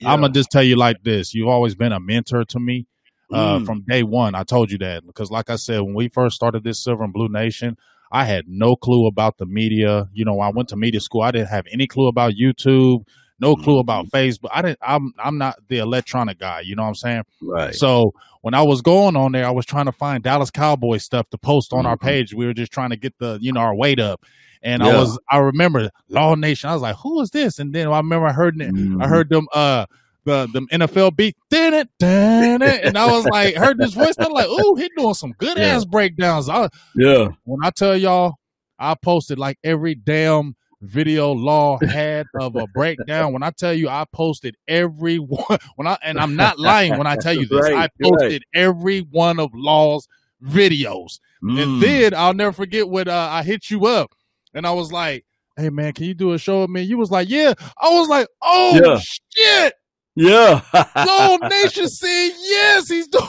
Yeah. 0.01 0.11
I'm 0.11 0.21
gonna 0.21 0.33
just 0.33 0.51
tell 0.51 0.63
you 0.63 0.75
like 0.75 1.01
this: 1.03 1.33
you've 1.33 1.47
always 1.47 1.75
been 1.75 1.93
a 1.93 1.99
mentor 1.99 2.43
to 2.43 2.59
me 2.59 2.85
uh, 3.33 3.59
mm. 3.59 3.65
from 3.65 3.83
day 3.87 4.03
one. 4.03 4.35
I 4.35 4.43
told 4.43 4.69
you 4.69 4.77
that 4.79 5.05
because, 5.05 5.31
like 5.31 5.49
I 5.49 5.55
said, 5.55 5.81
when 5.81 5.95
we 5.95 6.09
first 6.09 6.35
started 6.35 6.63
this 6.63 6.83
Silver 6.83 7.05
and 7.05 7.13
Blue 7.13 7.29
Nation, 7.29 7.77
I 8.11 8.25
had 8.25 8.45
no 8.47 8.75
clue 8.75 9.07
about 9.07 9.37
the 9.37 9.45
media. 9.45 10.09
You 10.13 10.25
know, 10.25 10.41
I 10.41 10.49
went 10.49 10.69
to 10.69 10.75
media 10.75 10.99
school. 10.99 11.21
I 11.21 11.31
didn't 11.31 11.49
have 11.49 11.65
any 11.71 11.87
clue 11.87 12.07
about 12.07 12.33
YouTube 12.33 13.05
no 13.39 13.55
clue 13.55 13.79
about 13.79 14.07
mm-hmm. 14.07 14.17
Facebook. 14.17 14.49
I 14.51 14.61
didn't. 14.61 14.79
I'm 14.81 15.13
I'm 15.17 15.37
not 15.37 15.55
the 15.67 15.79
electronic 15.79 16.39
guy. 16.39 16.61
You 16.61 16.75
know 16.75 16.83
what 16.83 16.89
I'm 16.89 16.95
saying? 16.95 17.23
Right. 17.41 17.75
So 17.75 18.11
when 18.41 18.53
I 18.53 18.61
was 18.61 18.81
going 18.81 19.15
on 19.15 19.31
there, 19.31 19.45
I 19.45 19.51
was 19.51 19.65
trying 19.65 19.85
to 19.85 19.91
find 19.91 20.23
Dallas 20.23 20.51
Cowboy 20.51 20.97
stuff 20.97 21.29
to 21.29 21.37
post 21.37 21.73
on 21.73 21.79
mm-hmm. 21.79 21.87
our 21.87 21.97
page. 21.97 22.33
We 22.33 22.45
were 22.45 22.53
just 22.53 22.71
trying 22.71 22.91
to 22.91 22.97
get 22.97 23.17
the 23.19 23.37
you 23.41 23.51
know 23.51 23.61
our 23.61 23.75
weight 23.75 23.99
up. 23.99 24.23
And 24.61 24.81
yeah. 24.81 24.89
I 24.89 24.99
was 24.99 25.19
I 25.29 25.37
remember 25.37 25.89
Law 26.09 26.35
Nation. 26.35 26.69
I 26.69 26.73
was 26.73 26.81
like, 26.81 26.95
who 26.97 27.21
is 27.21 27.29
this? 27.29 27.59
And 27.59 27.73
then 27.73 27.87
I 27.87 27.97
remember 27.97 28.27
I 28.27 28.33
heard 28.33 28.57
mm-hmm. 28.57 29.01
I 29.01 29.07
heard 29.07 29.29
them 29.29 29.47
uh 29.53 29.85
the 30.25 30.47
the 30.51 30.61
NFL 30.75 31.15
beat, 31.15 31.37
did 31.49 31.73
it, 31.73 31.87
did 31.99 32.61
it, 32.61 32.83
and 32.83 32.97
I 32.97 33.11
was 33.11 33.25
like, 33.25 33.55
heard 33.55 33.77
this 33.77 33.93
voice, 33.93 34.15
I'm 34.17 34.31
like, 34.31 34.47
ooh, 34.47 34.75
he 34.75 34.89
doing 34.97 35.13
some 35.13 35.33
good 35.37 35.57
yeah. 35.57 35.65
ass 35.65 35.85
breakdowns. 35.85 36.49
I, 36.49 36.67
yeah. 36.95 37.29
When 37.43 37.59
I 37.63 37.69
tell 37.69 37.95
y'all, 37.95 38.33
I 38.79 38.95
posted 38.95 39.39
like 39.39 39.57
every 39.63 39.95
damn 39.95 40.55
video 40.85 41.31
law 41.31 41.77
had 41.83 42.25
of 42.39 42.55
a 42.55 42.67
breakdown. 42.67 43.33
When 43.33 43.43
I 43.43 43.51
tell 43.51 43.73
you, 43.73 43.89
I 43.89 44.05
posted 44.11 44.55
every 44.67 45.17
one. 45.17 45.57
When 45.75 45.87
I 45.87 45.97
and 46.01 46.19
I'm 46.19 46.35
not 46.35 46.59
lying 46.59 46.97
when 46.97 47.07
I 47.07 47.15
tell 47.15 47.33
you 47.33 47.45
this, 47.45 47.69
right, 47.69 47.75
I 47.75 47.89
posted 48.01 48.43
right. 48.53 48.61
every 48.61 49.01
one 49.01 49.39
of 49.39 49.51
law's 49.53 50.07
videos. 50.43 51.19
Mm. 51.43 51.61
And 51.61 51.81
then 51.81 52.13
I'll 52.13 52.33
never 52.33 52.53
forget 52.53 52.87
when 52.87 53.07
uh, 53.07 53.27
I 53.31 53.43
hit 53.43 53.69
you 53.69 53.85
up, 53.85 54.11
and 54.53 54.65
I 54.65 54.71
was 54.71 54.91
like, 54.91 55.25
"Hey 55.57 55.69
man, 55.69 55.93
can 55.93 56.05
you 56.05 56.13
do 56.13 56.33
a 56.33 56.37
show 56.37 56.61
with 56.61 56.69
me?" 56.69 56.81
You 56.83 56.97
was 56.97 57.11
like, 57.11 57.29
"Yeah." 57.29 57.53
I 57.77 57.89
was 57.89 58.07
like, 58.07 58.27
"Oh 58.41 58.79
yeah. 58.83 58.99
shit." 58.99 59.73
Yeah. 60.15 60.61
Gold 61.05 61.41
Nation 61.49 61.89
said 61.89 62.29
yes, 62.39 62.87
he's 62.89 63.07
doing 63.09 63.25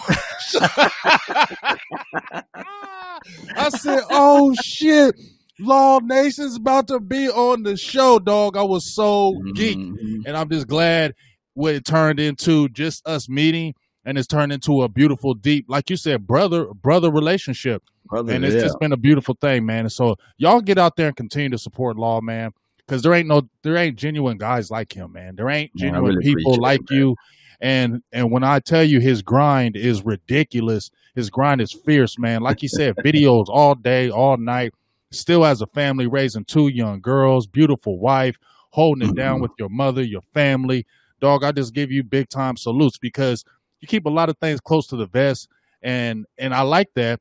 I 3.57 3.69
said, 3.71 4.01
oh 4.11 4.55
shit. 4.63 5.15
Law 5.59 6.01
Nation's 6.01 6.57
about 6.57 6.89
to 6.89 7.01
be 7.01 7.29
on 7.29 7.63
the 7.63 7.77
show, 7.77 8.19
dog. 8.19 8.57
I 8.57 8.63
was 8.63 8.95
so 8.95 9.33
mm-hmm. 9.33 10.23
And 10.27 10.37
I'm 10.37 10.51
just 10.51 10.67
glad 10.67 11.15
what 11.55 11.75
it 11.75 11.85
turned 11.85 12.21
into 12.21 12.69
just 12.69 13.07
us 13.07 13.29
meeting 13.29 13.75
and 14.05 14.19
it's 14.19 14.27
turned 14.27 14.53
into 14.53 14.83
a 14.83 14.89
beautiful, 14.89 15.35
deep, 15.35 15.65
like 15.69 15.91
you 15.91 15.97
said, 15.97 16.27
brother, 16.27 16.67
brother 16.67 17.11
relationship. 17.11 17.83
Brother, 18.05 18.35
and 18.35 18.45
it's 18.45 18.55
yeah. 18.55 18.61
just 18.61 18.79
been 18.79 18.93
a 18.93 18.97
beautiful 18.97 19.37
thing, 19.41 19.67
man. 19.67 19.81
And 19.81 19.93
so 19.93 20.17
y'all 20.37 20.61
get 20.61 20.79
out 20.79 20.97
there 20.97 21.09
and 21.09 21.17
continue 21.17 21.51
to 21.51 21.59
support 21.59 21.97
Law, 21.97 22.21
man 22.21 22.53
because 22.87 23.03
there 23.03 23.15
ain't 23.15 23.29
no 23.29 23.49
there 23.63 23.77
ain't 23.77 23.97
genuine 23.97 24.39
guys 24.39 24.71
like 24.71 24.95
him, 24.95 25.13
man. 25.13 25.37
There 25.37 25.49
ain't 25.49 25.75
genuine 25.77 26.17
really 26.17 26.35
people 26.35 26.57
like 26.61 26.81
it, 26.83 26.95
you. 26.95 27.17
And 27.61 28.03
and 28.13 28.31
when 28.31 28.45
I 28.45 28.61
tell 28.61 28.85
you 28.85 29.01
his 29.01 29.23
grind 29.23 29.77
is 29.77 30.05
ridiculous, 30.05 30.91
his 31.15 31.31
grind 31.31 31.61
is 31.61 31.73
fierce, 31.73 32.19
man. 32.19 32.43
Like 32.43 32.61
he 32.61 32.69
said, 32.69 32.97
videos 33.05 33.47
all 33.49 33.75
day, 33.75 34.11
all 34.11 34.37
night. 34.37 34.73
Still 35.13 35.45
has 35.45 35.63
a 35.63 35.67
family, 35.69 36.07
raising 36.07 36.45
two 36.45 36.69
young 36.69 37.01
girls, 37.01 37.47
beautiful 37.47 37.99
wife, 37.99 38.37
holding 38.71 39.09
it 39.09 39.15
down 39.15 39.35
mm-hmm. 39.37 39.43
with 39.43 39.53
your 39.59 39.69
mother, 39.69 40.03
your 40.03 40.23
family. 40.35 40.87
Dog, 41.21 41.45
I 41.45 41.53
just 41.53 41.75
give 41.75 41.91
you 41.91 42.03
big 42.03 42.29
time 42.29 42.57
salutes 42.57 42.99
because 42.99 43.45
you 43.81 43.89
keep 43.89 44.07
a 44.07 44.11
lot 44.11 44.29
of 44.29 44.37
things 44.39 44.61
close 44.61 44.87
to 44.89 44.97
the 44.97 45.07
vest, 45.07 45.49
and 45.83 46.27
and 46.39 46.55
I 46.55 46.63
like 46.63 46.89
that 46.95 47.21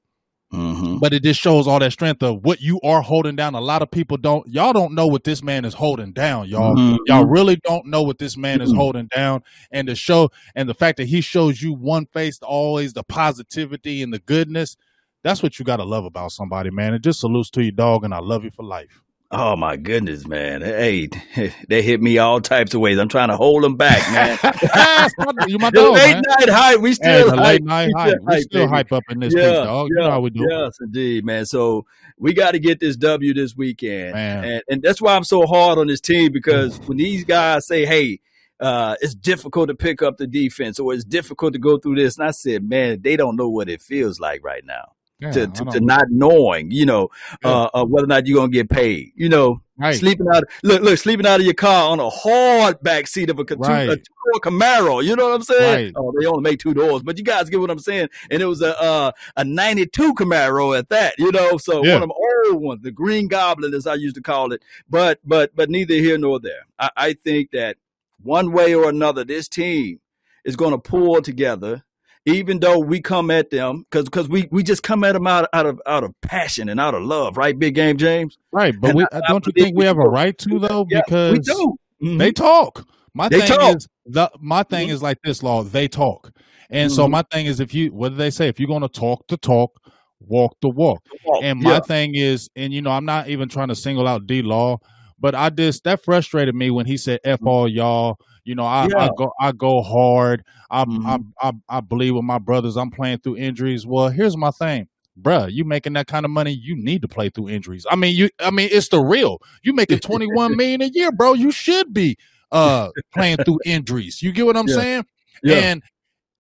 Mm-hmm. 0.55 0.97
But 0.99 1.13
it 1.13 1.23
just 1.23 1.39
shows 1.39 1.67
all 1.67 1.79
that 1.79 1.91
strength 1.91 2.23
of 2.23 2.43
what 2.43 2.61
you 2.61 2.79
are 2.81 3.01
holding 3.01 3.35
down. 3.35 3.55
A 3.55 3.61
lot 3.61 3.81
of 3.81 3.91
people 3.91 4.17
don't, 4.17 4.47
y'all 4.47 4.73
don't 4.73 4.93
know 4.93 5.07
what 5.07 5.23
this 5.23 5.43
man 5.43 5.65
is 5.65 5.73
holding 5.73 6.13
down, 6.13 6.47
y'all. 6.47 6.75
Mm-hmm. 6.75 6.97
Y'all 7.07 7.25
really 7.25 7.57
don't 7.57 7.87
know 7.87 8.03
what 8.03 8.19
this 8.19 8.37
man 8.37 8.61
is 8.61 8.69
mm-hmm. 8.69 8.79
holding 8.79 9.07
down. 9.07 9.43
And 9.71 9.87
the 9.87 9.95
show, 9.95 10.29
and 10.55 10.69
the 10.69 10.73
fact 10.73 10.97
that 10.97 11.07
he 11.07 11.21
shows 11.21 11.61
you 11.61 11.73
one 11.73 12.05
face, 12.07 12.39
always 12.41 12.93
the 12.93 13.03
positivity 13.03 14.01
and 14.01 14.13
the 14.13 14.19
goodness, 14.19 14.77
that's 15.25 15.41
what 15.41 15.57
you 15.57 15.65
got 15.65 15.77
to 15.77 15.83
love 15.83 16.05
about 16.05 16.31
somebody, 16.31 16.69
man. 16.69 16.93
It 16.93 17.01
just 17.01 17.19
salutes 17.19 17.49
to 17.51 17.63
your 17.63 17.71
dog, 17.71 18.03
and 18.03 18.13
I 18.13 18.19
love 18.19 18.43
you 18.43 18.51
for 18.51 18.63
life. 18.63 19.01
Oh 19.31 19.55
my 19.55 19.75
goodness, 19.75 20.27
man! 20.27 20.61
Hey, 20.61 21.09
they 21.67 21.81
hit 21.81 21.99
me 21.99 22.19
all 22.19 22.39
types 22.39 22.75
of 22.75 22.79
ways. 22.79 22.99
I'm 22.99 23.07
trying 23.07 23.29
to 23.29 23.35
hold 23.35 23.63
them 23.63 23.75
back, 23.75 24.07
man. 24.11 24.37
you 25.47 25.57
my 25.57 25.69
dog, 25.71 25.95
late 25.95 26.13
man. 26.13 26.21
night 26.27 26.49
hype, 26.49 26.79
we 26.79 26.93
still 26.93 27.31
hey, 27.31 27.35
hype. 27.35 27.39
late 27.39 27.63
night 27.63 27.87
we 27.87 27.93
hype. 27.97 28.17
We 28.21 28.41
still 28.41 28.67
hype 28.67 28.91
up 28.91 29.01
in 29.09 29.19
this 29.19 29.33
yeah, 29.35 29.63
dog. 29.63 29.89
Yeah, 29.89 30.03
you 30.03 30.05
know 30.05 30.11
how 30.11 30.21
we 30.21 30.29
do. 30.29 30.45
Yes, 30.47 30.77
indeed, 30.79 31.25
man. 31.25 31.47
So 31.47 31.87
we 32.19 32.35
got 32.35 32.51
to 32.51 32.59
get 32.59 32.79
this 32.79 32.95
W 32.95 33.33
this 33.33 33.55
weekend. 33.57 34.15
And, 34.15 34.63
and 34.69 34.81
that's 34.83 35.01
why 35.01 35.15
I'm 35.15 35.23
so 35.23 35.47
hard 35.47 35.79
on 35.79 35.87
this 35.87 36.01
team 36.01 36.33
because 36.33 36.77
when 36.81 36.97
these 36.97 37.25
guys 37.25 37.65
say, 37.65 37.83
"Hey," 37.87 38.19
uh, 38.59 38.95
it's 39.01 39.15
difficult 39.15 39.69
to 39.69 39.75
pick 39.75 40.03
up 40.03 40.17
the 40.17 40.27
defense 40.27 40.79
or 40.79 40.93
it's 40.93 41.03
difficult 41.03 41.53
to 41.53 41.59
go 41.59 41.79
through 41.79 41.95
this. 41.95 42.15
And 42.19 42.27
I 42.27 42.31
said, 42.31 42.63
man, 42.63 43.01
they 43.01 43.17
don't 43.17 43.35
know 43.35 43.49
what 43.49 43.67
it 43.69 43.81
feels 43.81 44.19
like 44.19 44.45
right 44.45 44.63
now 44.63 44.94
yeah, 45.19 45.31
to, 45.31 45.47
to, 45.47 45.65
to, 45.65 45.79
not 45.79 46.05
knowing, 46.09 46.71
you 46.71 46.85
know, 46.85 47.09
yeah. 47.43 47.69
uh, 47.73 47.85
whether 47.85 48.05
or 48.05 48.07
not 48.07 48.27
you're 48.27 48.37
gonna 48.37 48.51
get 48.51 48.69
paid. 48.69 49.11
You 49.15 49.29
know, 49.29 49.61
right. 49.77 49.95
sleeping 49.95 50.27
out. 50.33 50.43
Look, 50.63 50.81
look, 50.81 50.97
sleeping 50.97 51.25
out 51.25 51.39
of 51.39 51.45
your 51.45 51.55
car 51.55 51.89
on 51.91 51.99
a 51.99 52.09
hard 52.09 52.81
back 52.81 53.07
seat 53.07 53.29
of 53.29 53.39
a, 53.39 53.43
right. 53.55 53.89
a 53.89 53.95
two-door 53.95 54.41
Camaro. 54.41 55.03
You 55.03 55.15
know 55.15 55.29
what 55.29 55.35
I'm 55.35 55.43
saying? 55.43 55.85
Right. 55.85 55.93
Oh, 55.95 56.13
they 56.19 56.25
only 56.25 56.41
make 56.41 56.59
two 56.59 56.73
doors, 56.73 57.01
but 57.01 57.17
you 57.17 57.23
guys 57.23 57.49
get 57.49 57.59
what 57.59 57.69
I'm 57.69 57.79
saying. 57.79 58.09
And 58.29 58.41
it 58.41 58.45
was 58.45 58.61
a 58.61 58.79
uh, 58.81 59.11
a 59.37 59.45
'92 59.45 60.13
Camaro 60.15 60.77
at 60.77 60.89
that. 60.89 61.15
You 61.17 61.31
know, 61.31 61.57
so 61.57 61.83
yeah. 61.83 61.93
one 61.93 62.03
of 62.03 62.09
them 62.09 62.17
old 62.51 62.61
ones, 62.61 62.81
the 62.83 62.91
Green 62.91 63.27
Goblin, 63.27 63.73
as 63.73 63.87
I 63.87 63.95
used 63.95 64.15
to 64.15 64.21
call 64.21 64.51
it. 64.51 64.63
But 64.89 65.19
but 65.23 65.55
but 65.55 65.69
neither 65.69 65.93
here 65.93 66.17
nor 66.17 66.39
there. 66.39 66.65
I, 66.77 66.89
I 66.97 67.13
think 67.13 67.51
that 67.51 67.77
one 68.21 68.51
way 68.51 68.73
or 68.73 68.89
another, 68.89 69.23
this 69.23 69.47
team 69.47 69.99
is 70.43 70.55
going 70.55 70.71
to 70.71 70.77
pull 70.77 71.21
together 71.21 71.83
even 72.25 72.59
though 72.59 72.79
we 72.79 73.01
come 73.01 73.29
at 73.29 73.51
them 73.51 73.85
because 73.89 74.05
because 74.05 74.27
we 74.27 74.47
we 74.51 74.63
just 74.63 74.83
come 74.83 75.03
at 75.03 75.13
them 75.13 75.27
out, 75.27 75.47
out 75.53 75.65
of 75.65 75.81
out 75.85 76.03
of 76.03 76.13
passion 76.21 76.69
and 76.69 76.79
out 76.79 76.95
of 76.95 77.03
love, 77.03 77.37
right? 77.37 77.57
Big 77.57 77.75
game, 77.75 77.97
James. 77.97 78.37
Right, 78.51 78.73
but 78.79 78.95
we, 78.95 79.05
I, 79.11 79.21
don't 79.27 79.45
I 79.47 79.51
you 79.55 79.63
think 79.63 79.77
we 79.77 79.85
have 79.85 79.97
a 79.97 80.07
right 80.07 80.37
to 80.39 80.59
though? 80.59 80.85
Yeah, 80.89 81.01
because 81.05 81.33
we 81.33 81.39
do. 81.39 81.77
Mm-hmm. 82.03 82.17
they 82.17 82.31
talk. 82.31 82.87
My 83.13 83.29
they 83.29 83.39
thing 83.39 83.47
talk. 83.47 83.77
is 83.77 83.87
the 84.05 84.31
my 84.39 84.63
thing 84.63 84.87
mm-hmm. 84.87 84.95
is 84.95 85.03
like 85.03 85.19
this 85.23 85.43
law. 85.43 85.63
They 85.63 85.87
talk, 85.87 86.31
and 86.69 86.89
mm-hmm. 86.89 86.95
so 86.95 87.07
my 87.07 87.23
thing 87.31 87.45
is 87.45 87.59
if 87.59 87.73
you 87.73 87.93
what 87.93 88.09
do 88.09 88.15
they 88.15 88.31
say? 88.31 88.47
If 88.47 88.59
you're 88.59 88.67
going 88.67 88.81
to 88.81 88.89
talk 88.89 89.27
to 89.27 89.37
talk, 89.37 89.79
walk 90.19 90.57
the 90.61 90.69
walk. 90.69 91.03
walk. 91.25 91.43
And 91.43 91.61
my 91.61 91.75
yeah. 91.75 91.79
thing 91.81 92.15
is, 92.15 92.49
and 92.55 92.73
you 92.73 92.81
know, 92.81 92.91
I'm 92.91 93.05
not 93.05 93.29
even 93.29 93.49
trying 93.49 93.69
to 93.69 93.75
single 93.75 94.07
out 94.07 94.25
D 94.25 94.41
Law, 94.41 94.79
but 95.19 95.35
I 95.35 95.49
just 95.51 95.83
that 95.83 96.03
frustrated 96.03 96.55
me 96.55 96.71
when 96.71 96.87
he 96.87 96.97
said 96.97 97.19
"f 97.23 97.39
mm-hmm. 97.39 97.47
all 97.47 97.67
y'all." 97.67 98.17
You 98.45 98.55
know, 98.55 98.63
I, 98.63 98.87
yeah. 98.87 99.05
I 99.05 99.09
go 99.17 99.33
I 99.39 99.51
go 99.51 99.81
hard. 99.81 100.43
I, 100.69 100.85
mm-hmm. 100.85 101.07
I, 101.07 101.19
I 101.49 101.51
I 101.69 101.81
believe 101.81 102.15
with 102.15 102.23
my 102.23 102.37
brothers. 102.37 102.77
I'm 102.77 102.91
playing 102.91 103.19
through 103.19 103.37
injuries. 103.37 103.85
Well, 103.85 104.09
here's 104.09 104.37
my 104.37 104.51
thing. 104.51 104.87
Bruh, 105.19 105.51
you 105.51 105.63
making 105.63 105.93
that 105.93 106.07
kind 106.07 106.25
of 106.25 106.31
money, 106.31 106.51
you 106.51 106.75
need 106.75 107.01
to 107.01 107.07
play 107.07 107.29
through 107.29 107.49
injuries. 107.49 107.85
I 107.89 107.95
mean, 107.95 108.15
you 108.15 108.29
I 108.39 108.51
mean, 108.51 108.69
it's 108.71 108.89
the 108.89 108.99
real. 108.99 109.41
You 109.63 109.73
making 109.73 109.99
21 110.01 110.55
million 110.55 110.81
a 110.81 110.87
year, 110.87 111.11
bro. 111.11 111.33
You 111.33 111.51
should 111.51 111.93
be 111.93 112.17
uh 112.51 112.89
playing 113.13 113.37
through 113.37 113.59
injuries. 113.65 114.21
You 114.21 114.31
get 114.31 114.45
what 114.45 114.57
I'm 114.57 114.67
yeah. 114.67 114.75
saying? 114.75 115.05
Yeah. 115.43 115.55
And 115.55 115.83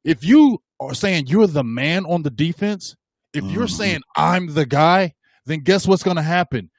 if 0.03 0.23
you 0.23 0.61
are 0.79 0.93
saying 0.93 1.27
you're 1.27 1.47
the 1.47 1.63
man 1.63 2.05
on 2.05 2.23
the 2.23 2.29
defense, 2.29 2.95
if 3.33 3.43
mm-hmm. 3.43 3.53
you're 3.53 3.67
saying 3.67 4.01
I'm 4.15 4.53
the 4.53 4.65
guy, 4.65 5.13
then 5.45 5.61
guess 5.61 5.87
what's 5.87 6.03
going 6.03 6.17
to 6.17 6.23
happen? 6.23 6.69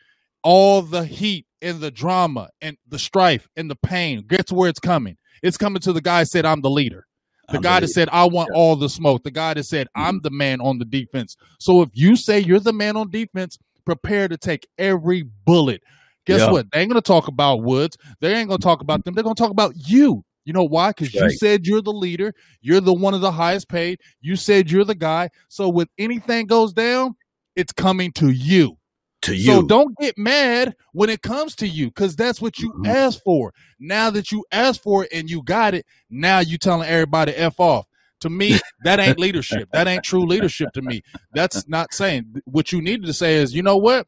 All 0.48 0.80
the 0.80 1.04
heat 1.04 1.44
and 1.60 1.80
the 1.80 1.90
drama 1.90 2.50
and 2.60 2.76
the 2.86 3.00
strife 3.00 3.48
and 3.56 3.68
the 3.68 3.74
pain. 3.74 4.24
Guess 4.28 4.52
where 4.52 4.68
it's 4.68 4.78
coming? 4.78 5.16
It's 5.42 5.56
coming 5.56 5.80
to 5.82 5.92
the 5.92 6.00
guy 6.00 6.20
that 6.20 6.26
said, 6.26 6.46
I'm 6.46 6.60
the 6.60 6.70
leader. 6.70 7.04
The 7.48 7.56
I'm 7.56 7.62
guy 7.62 7.80
that 7.80 7.88
said, 7.88 8.08
I 8.12 8.26
want 8.26 8.50
yeah. 8.52 8.58
all 8.58 8.76
the 8.76 8.88
smoke. 8.88 9.24
The 9.24 9.32
guy 9.32 9.54
that 9.54 9.64
said, 9.64 9.88
mm-hmm. 9.88 10.08
I'm 10.08 10.20
the 10.20 10.30
man 10.30 10.60
on 10.60 10.78
the 10.78 10.84
defense. 10.84 11.36
So 11.58 11.82
if 11.82 11.90
you 11.94 12.14
say 12.14 12.38
you're 12.38 12.60
the 12.60 12.72
man 12.72 12.96
on 12.96 13.10
defense, 13.10 13.58
prepare 13.84 14.28
to 14.28 14.36
take 14.36 14.68
every 14.78 15.22
bullet. 15.22 15.82
Guess 16.26 16.40
yeah. 16.40 16.50
what? 16.52 16.70
They 16.70 16.80
ain't 16.80 16.90
going 16.90 17.02
to 17.02 17.06
talk 17.06 17.26
about 17.26 17.62
Woods. 17.62 17.96
They 18.20 18.32
ain't 18.34 18.48
going 18.48 18.60
to 18.60 18.64
talk 18.64 18.80
about 18.80 19.04
them. 19.04 19.14
They're 19.14 19.24
going 19.24 19.36
to 19.36 19.42
talk 19.42 19.50
about 19.50 19.74
you. 19.76 20.24
You 20.44 20.52
know 20.52 20.64
why? 20.64 20.90
Because 20.90 21.12
right. 21.12 21.24
you 21.24 21.30
said 21.38 21.66
you're 21.66 21.82
the 21.82 21.92
leader. 21.92 22.32
You're 22.60 22.80
the 22.80 22.94
one 22.94 23.14
of 23.14 23.20
the 23.20 23.32
highest 23.32 23.68
paid. 23.68 23.98
You 24.20 24.36
said 24.36 24.70
you're 24.70 24.84
the 24.84 24.94
guy. 24.94 25.30
So 25.48 25.68
when 25.68 25.88
anything 25.98 26.46
goes 26.46 26.72
down, 26.72 27.16
it's 27.56 27.72
coming 27.72 28.12
to 28.12 28.30
you 28.30 28.78
to 29.22 29.34
you. 29.34 29.44
So 29.44 29.62
don't 29.62 29.96
get 29.98 30.16
mad 30.16 30.74
when 30.92 31.10
it 31.10 31.22
comes 31.22 31.54
to 31.56 31.68
you 31.68 31.86
because 31.86 32.16
that's 32.16 32.40
what 32.40 32.58
you 32.58 32.70
mm-hmm. 32.72 32.86
asked 32.86 33.22
for. 33.24 33.52
Now 33.78 34.10
that 34.10 34.32
you 34.32 34.44
asked 34.52 34.82
for 34.82 35.04
it 35.04 35.12
and 35.12 35.28
you 35.28 35.42
got 35.42 35.74
it, 35.74 35.86
now 36.10 36.40
you 36.40 36.58
telling 36.58 36.88
everybody 36.88 37.32
F 37.32 37.58
off. 37.58 37.86
To 38.20 38.30
me, 38.30 38.58
that 38.84 38.98
ain't 38.98 39.18
leadership. 39.18 39.68
That 39.72 39.86
ain't 39.86 40.02
true 40.02 40.24
leadership 40.24 40.72
to 40.72 40.82
me. 40.82 41.02
That's 41.34 41.68
not 41.68 41.92
saying 41.92 42.36
what 42.46 42.72
you 42.72 42.80
needed 42.80 43.04
to 43.06 43.12
say 43.12 43.36
is, 43.36 43.54
you 43.54 43.62
know 43.62 43.76
what? 43.76 44.06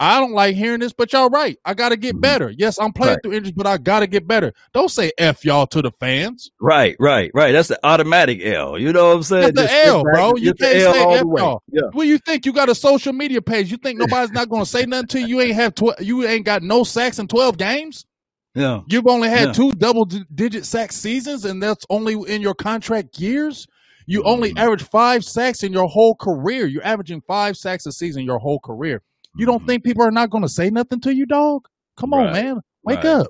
I 0.00 0.18
don't 0.18 0.32
like 0.32 0.56
hearing 0.56 0.80
this, 0.80 0.94
but 0.94 1.12
y'all 1.12 1.28
right. 1.28 1.58
I 1.66 1.74
got 1.74 1.90
to 1.90 1.96
get 1.98 2.14
mm-hmm. 2.14 2.20
better. 2.20 2.54
Yes, 2.56 2.78
I'm 2.80 2.90
playing 2.90 3.12
right. 3.12 3.18
through 3.22 3.34
injuries, 3.34 3.52
but 3.52 3.66
I 3.66 3.76
got 3.76 4.00
to 4.00 4.06
get 4.06 4.26
better. 4.26 4.54
Don't 4.72 4.90
say 4.90 5.12
F 5.18 5.44
y'all 5.44 5.66
to 5.66 5.82
the 5.82 5.90
fans. 6.00 6.50
Right, 6.58 6.96
right, 6.98 7.30
right. 7.34 7.52
That's 7.52 7.68
the 7.68 7.78
automatic 7.84 8.40
L. 8.42 8.78
You 8.78 8.94
know 8.94 9.08
what 9.08 9.16
I'm 9.16 9.22
saying? 9.22 9.54
That's 9.54 9.70
the 9.70 9.86
L, 9.86 10.02
bro. 10.02 10.36
You 10.36 10.54
can't 10.54 10.72
say 10.72 11.02
F 11.18 11.24
y'all. 11.36 11.62
Yeah. 11.70 11.82
Well, 11.92 12.06
you 12.06 12.16
think 12.16 12.46
you 12.46 12.54
got 12.54 12.70
a 12.70 12.74
social 12.74 13.12
media 13.12 13.42
page? 13.42 13.70
You 13.70 13.76
think 13.76 13.98
nobody's 13.98 14.32
not 14.32 14.48
going 14.48 14.64
to 14.64 14.68
say 14.68 14.86
nothing 14.86 15.08
to 15.08 15.20
you? 15.20 15.26
You 15.26 15.40
ain't 15.42 15.54
have 15.54 15.74
tw- 15.74 16.00
you 16.00 16.26
ain't 16.26 16.46
got 16.46 16.62
no 16.62 16.82
sacks 16.82 17.18
in 17.18 17.28
12 17.28 17.58
games? 17.58 18.06
Yeah. 18.54 18.80
You've 18.88 19.06
only 19.06 19.28
had 19.28 19.48
yeah. 19.48 19.52
two 19.52 19.72
double 19.72 20.06
digit 20.06 20.64
sack 20.64 20.92
seasons, 20.92 21.44
and 21.44 21.62
that's 21.62 21.84
only 21.90 22.14
in 22.32 22.40
your 22.40 22.54
contract 22.54 23.18
years. 23.20 23.66
You 24.06 24.22
only 24.24 24.54
mm. 24.54 24.58
average 24.58 24.82
five 24.82 25.24
sacks 25.24 25.62
in 25.62 25.72
your 25.72 25.86
whole 25.86 26.14
career. 26.14 26.66
You're 26.66 26.84
averaging 26.84 27.22
five 27.28 27.56
sacks 27.56 27.84
a 27.84 27.92
season 27.92 28.24
your 28.24 28.38
whole 28.38 28.58
career. 28.58 29.02
You 29.36 29.46
don't 29.46 29.58
mm-hmm. 29.58 29.66
think 29.66 29.84
people 29.84 30.02
are 30.02 30.10
not 30.10 30.30
going 30.30 30.42
to 30.42 30.48
say 30.48 30.70
nothing 30.70 31.00
to 31.02 31.14
you, 31.14 31.26
dog? 31.26 31.66
Come 31.96 32.12
on, 32.12 32.26
right. 32.26 32.44
man. 32.44 32.60
Wake 32.82 32.98
right. 32.98 33.06
up. 33.06 33.26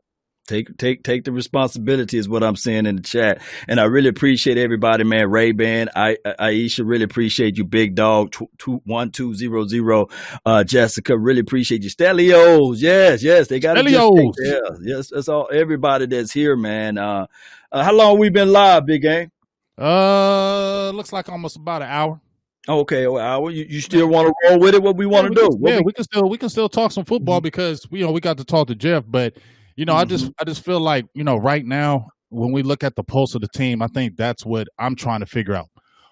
Take 0.51 0.77
take 0.79 1.05
take 1.05 1.23
the 1.23 1.31
responsibility 1.31 2.19
is 2.19 2.29
what 2.29 2.43
I'm 2.43 2.57
saying 2.57 2.87
in 2.87 2.97
the 2.97 3.03
chat, 3.03 3.41
and 3.69 3.79
I 3.79 3.85
really 3.85 4.09
appreciate 4.09 4.59
everybody, 4.59 5.05
man. 5.05 5.31
Ray 5.31 5.53
Ban, 5.53 5.91
I, 5.95 6.17
Aisha, 6.27 6.85
really 6.85 7.05
appreciate 7.05 7.57
you, 7.57 7.65
Big 7.65 7.95
Dog, 7.95 8.33
two, 8.33 8.49
two, 8.59 8.83
one 8.85 9.13
two 9.13 9.33
zero 9.33 9.65
zero. 9.69 10.09
Uh, 10.45 10.65
Jessica, 10.65 11.17
really 11.17 11.39
appreciate 11.39 11.85
you, 11.85 11.91
Stelios. 11.91 12.79
Yes, 12.81 13.23
yes, 13.23 13.47
they 13.47 13.61
got 13.61 13.77
Stelios. 13.77 14.33
Yeah, 14.43 14.59
yes, 14.83 15.11
that's 15.11 15.29
all. 15.29 15.49
Everybody 15.53 16.07
that's 16.07 16.33
here, 16.33 16.57
man. 16.57 16.99
Uh, 16.99 17.27
uh, 17.71 17.85
how 17.85 17.93
long 17.93 18.19
we 18.19 18.29
been 18.29 18.51
live, 18.51 18.87
Big 18.87 19.03
Game? 19.03 19.31
Uh, 19.79 20.91
looks 20.91 21.13
like 21.13 21.29
almost 21.29 21.55
about 21.55 21.83
an 21.83 21.89
hour. 21.91 22.21
Okay, 22.69 23.07
well. 23.07 23.51
You, 23.51 23.67
you 23.69 23.81
still 23.81 24.09
want 24.09 24.29
to 24.29 24.49
roll 24.49 24.61
with 24.61 24.75
it? 24.75 24.83
What 24.83 24.97
we 24.97 25.07
want 25.07 25.33
to 25.33 25.41
yeah, 25.41 25.49
do? 25.49 25.57
Can, 25.57 25.67
yeah, 25.67 25.77
we, 25.79 25.85
we 25.87 25.93
can 25.93 26.05
still 26.05 26.29
we 26.29 26.39
can 26.39 26.49
still 26.49 26.69
talk 26.69 26.93
some 26.93 27.05
football 27.05 27.39
mm-hmm. 27.39 27.45
because 27.45 27.87
you 27.91 28.05
know 28.05 28.13
we 28.13 28.21
got 28.21 28.37
to 28.39 28.45
talk 28.45 28.69
to 28.69 28.75
Jeff, 28.75 29.05
but 29.07 29.35
you 29.77 29.87
know, 29.87 29.95
mm-hmm. 29.95 30.01
I 30.01 30.05
just 30.05 30.25
mm-hmm. 30.25 30.33
I 30.39 30.45
just 30.45 30.65
feel 30.65 30.81
like, 30.81 31.07
you 31.15 31.25
know, 31.25 31.37
right 31.37 31.65
now 31.65 32.09
when 32.29 32.53
we 32.53 32.63
look 32.63 32.85
at 32.85 32.97
the 32.97 33.03
pulse 33.03 33.35
of 33.35 33.41
the 33.41 33.49
team, 33.49 33.83
I 33.83 33.89
think 33.89 34.17
that's 34.17 34.45
what 34.45 34.69
I'm 34.79 34.95
trying 34.95 35.21
to 35.21 35.27
figure 35.27 35.55
out. 35.55 35.69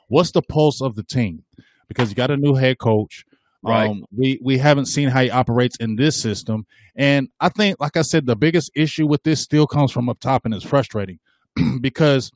What's 0.09 0.33
the 0.33 0.43
pulse 0.43 0.81
of 0.81 0.97
the 0.97 1.03
team? 1.03 1.45
Because 1.87 2.09
you 2.09 2.15
got 2.15 2.31
a 2.31 2.37
new 2.37 2.55
head 2.55 2.79
coach. 2.79 3.25
Right. 3.63 3.91
Um, 3.91 4.05
we 4.17 4.39
we 4.43 4.57
haven't 4.59 4.87
seen 4.87 5.09
how 5.09 5.23
he 5.23 5.31
operates 5.31 5.77
in 5.79 5.97
this 5.97 6.21
system, 6.21 6.65
and 6.95 7.29
I 7.41 7.49
think, 7.49 7.81
like 7.81 7.97
I 7.97 8.03
said, 8.03 8.25
the 8.25 8.37
biggest 8.37 8.71
issue 8.77 9.07
with 9.07 9.25
this 9.25 9.43
still 9.43 9.67
comes 9.67 9.91
from 9.91 10.09
up 10.09 10.21
top, 10.21 10.45
and 10.45 10.55
it's 10.55 10.65
frustrating 10.65 11.19
because 11.81 12.31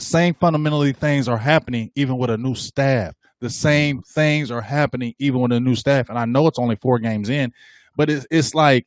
same 0.00 0.34
fundamentally 0.34 0.92
things 0.92 1.28
are 1.28 1.38
happening 1.38 1.90
even 1.94 2.16
with 2.18 2.30
a 2.30 2.38
new 2.38 2.54
staff. 2.54 3.14
The 3.40 3.50
same 3.50 4.02
things 4.02 4.50
are 4.50 4.60
happening 4.60 5.14
even 5.18 5.40
with 5.40 5.52
a 5.52 5.60
new 5.60 5.74
staff, 5.74 6.08
and 6.08 6.18
I 6.18 6.26
know 6.26 6.46
it's 6.46 6.58
only 6.58 6.76
four 6.76 6.98
games 6.98 7.30
in, 7.30 7.52
but 7.96 8.10
it's 8.10 8.26
it's 8.30 8.54
like 8.54 8.86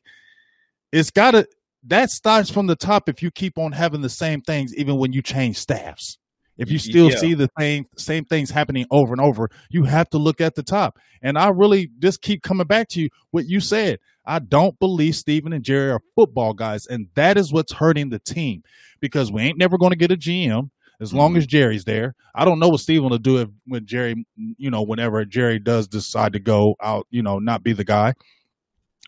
it's 0.92 1.10
got 1.10 1.32
to 1.32 1.48
that 1.86 2.10
starts 2.10 2.50
from 2.50 2.66
the 2.66 2.76
top 2.76 3.08
if 3.08 3.22
you 3.22 3.30
keep 3.30 3.58
on 3.58 3.72
having 3.72 4.00
the 4.00 4.08
same 4.08 4.40
things 4.40 4.74
even 4.76 4.96
when 4.96 5.12
you 5.12 5.22
change 5.22 5.58
staffs. 5.58 6.18
If 6.56 6.70
you 6.70 6.78
still 6.78 7.10
yeah. 7.10 7.16
see 7.16 7.34
the 7.34 7.50
same 7.58 7.86
same 7.96 8.24
things 8.24 8.48
happening 8.48 8.86
over 8.92 9.12
and 9.12 9.20
over 9.20 9.50
you 9.70 9.82
have 9.84 10.08
to 10.10 10.18
look 10.18 10.40
at 10.40 10.54
the 10.54 10.62
top. 10.62 10.98
And 11.20 11.36
i 11.36 11.48
really 11.48 11.90
just 11.98 12.22
keep 12.22 12.42
coming 12.42 12.66
back 12.66 12.88
to 12.90 13.00
you 13.02 13.08
what 13.32 13.46
you 13.46 13.58
said. 13.58 13.98
I 14.24 14.38
don't 14.38 14.78
believe 14.78 15.16
Stephen 15.16 15.52
and 15.52 15.64
jerry 15.64 15.90
are 15.90 16.00
football 16.14 16.54
guys 16.54 16.86
and 16.86 17.08
that 17.14 17.36
is 17.36 17.52
what's 17.52 17.72
hurting 17.72 18.10
the 18.10 18.20
team. 18.20 18.62
Because 19.00 19.32
we 19.32 19.42
ain't 19.42 19.58
never 19.58 19.76
going 19.76 19.90
to 19.90 19.96
get 19.96 20.12
a 20.12 20.16
gm 20.16 20.70
as 21.00 21.12
long 21.12 21.30
mm-hmm. 21.30 21.38
as 21.38 21.46
jerry's 21.46 21.84
there 21.84 22.14
i 22.34 22.44
don't 22.44 22.58
know 22.58 22.68
what 22.68 22.80
Stephen 22.80 23.08
will 23.08 23.18
do 23.18 23.38
if 23.38 23.48
when 23.66 23.86
jerry 23.86 24.26
you 24.36 24.70
know 24.70 24.82
whenever 24.82 25.24
jerry 25.24 25.58
does 25.58 25.88
decide 25.88 26.32
to 26.32 26.38
go 26.38 26.74
out 26.82 27.06
you 27.10 27.22
know 27.22 27.38
not 27.38 27.62
be 27.62 27.72
the 27.72 27.84
guy 27.84 28.14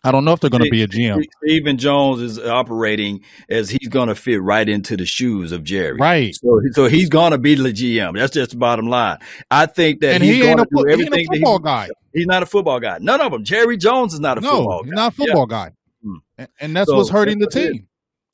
I 0.03 0.11
don't 0.11 0.25
know 0.25 0.31
if 0.31 0.39
they're 0.39 0.49
going 0.49 0.63
to 0.63 0.69
be 0.69 0.83
a 0.83 0.87
GM. 0.87 1.23
Stephen 1.43 1.77
Jones 1.77 2.21
is 2.21 2.39
operating 2.39 3.21
as 3.49 3.69
he's 3.69 3.89
going 3.89 4.09
to 4.09 4.15
fit 4.15 4.41
right 4.41 4.67
into 4.67 4.95
the 4.95 5.05
shoes 5.05 5.51
of 5.51 5.63
Jerry. 5.63 5.97
Right. 5.97 6.35
So, 6.35 6.61
so 6.73 6.85
he's 6.85 7.09
going 7.09 7.31
to 7.31 7.37
be 7.37 7.55
the 7.55 7.73
GM. 7.73 8.15
That's 8.15 8.31
just 8.31 8.51
the 8.51 8.57
bottom 8.57 8.87
line. 8.87 9.17
I 9.49 9.65
think 9.65 10.01
that 10.01 10.15
and 10.15 10.23
he's 10.23 10.35
he 10.35 10.41
going 10.41 10.57
to 10.57 10.67
do 10.71 10.87
everything. 10.87 11.19
He 11.19 11.25
football 11.25 11.59
guy. 11.59 11.89
He's 12.13 12.27
not 12.27 12.43
a 12.43 12.45
football 12.45 12.79
guy. 12.79 12.99
None 13.01 13.19
of 13.21 13.31
them. 13.31 13.43
Jerry 13.43 13.75
Jones 13.75 14.13
is 14.13 14.19
not 14.19 14.37
a 14.37 14.41
no, 14.41 14.49
football 14.49 14.83
guy. 14.83 14.85
He's 14.85 14.95
not 14.95 15.13
a 15.13 15.15
football 15.15 15.47
yeah. 15.49 15.69
guy. 15.69 15.71
Hmm. 16.03 16.45
And 16.59 16.75
that's 16.75 16.89
so, 16.89 16.97
what's 16.97 17.09
hurting 17.09 17.39
the 17.39 17.47
team. 17.47 17.87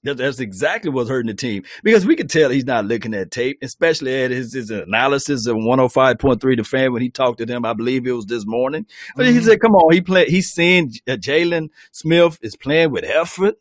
That's 0.03 0.39
exactly 0.39 0.91
what's 0.91 1.09
hurting 1.09 1.27
the 1.27 1.33
team 1.33 1.63
because 1.83 2.05
we 2.05 2.15
can 2.15 2.27
tell 2.27 2.49
he's 2.49 2.65
not 2.65 2.85
looking 2.85 3.13
at 3.13 3.31
tape, 3.31 3.59
especially 3.61 4.23
at 4.23 4.31
his, 4.31 4.53
his 4.53 4.69
analysis 4.69 5.47
of 5.47 5.55
105.3 5.55 6.57
The 6.57 6.63
Fan 6.63 6.91
when 6.91 7.01
he 7.01 7.09
talked 7.09 7.37
to 7.39 7.45
them. 7.45 7.65
I 7.65 7.73
believe 7.73 8.05
it 8.05 8.11
was 8.11 8.25
this 8.25 8.45
morning. 8.45 8.85
But 9.15 9.25
mm-hmm. 9.25 9.35
he 9.35 9.43
said, 9.43 9.61
"Come 9.61 9.75
on, 9.75 9.93
he 9.93 10.01
play. 10.01 10.25
He's 10.25 10.49
seeing 10.49 10.93
uh, 11.07 11.13
Jaylon 11.13 11.69
Smith 11.91 12.37
is 12.41 12.55
playing 12.55 12.91
with 12.91 13.05
effort." 13.05 13.55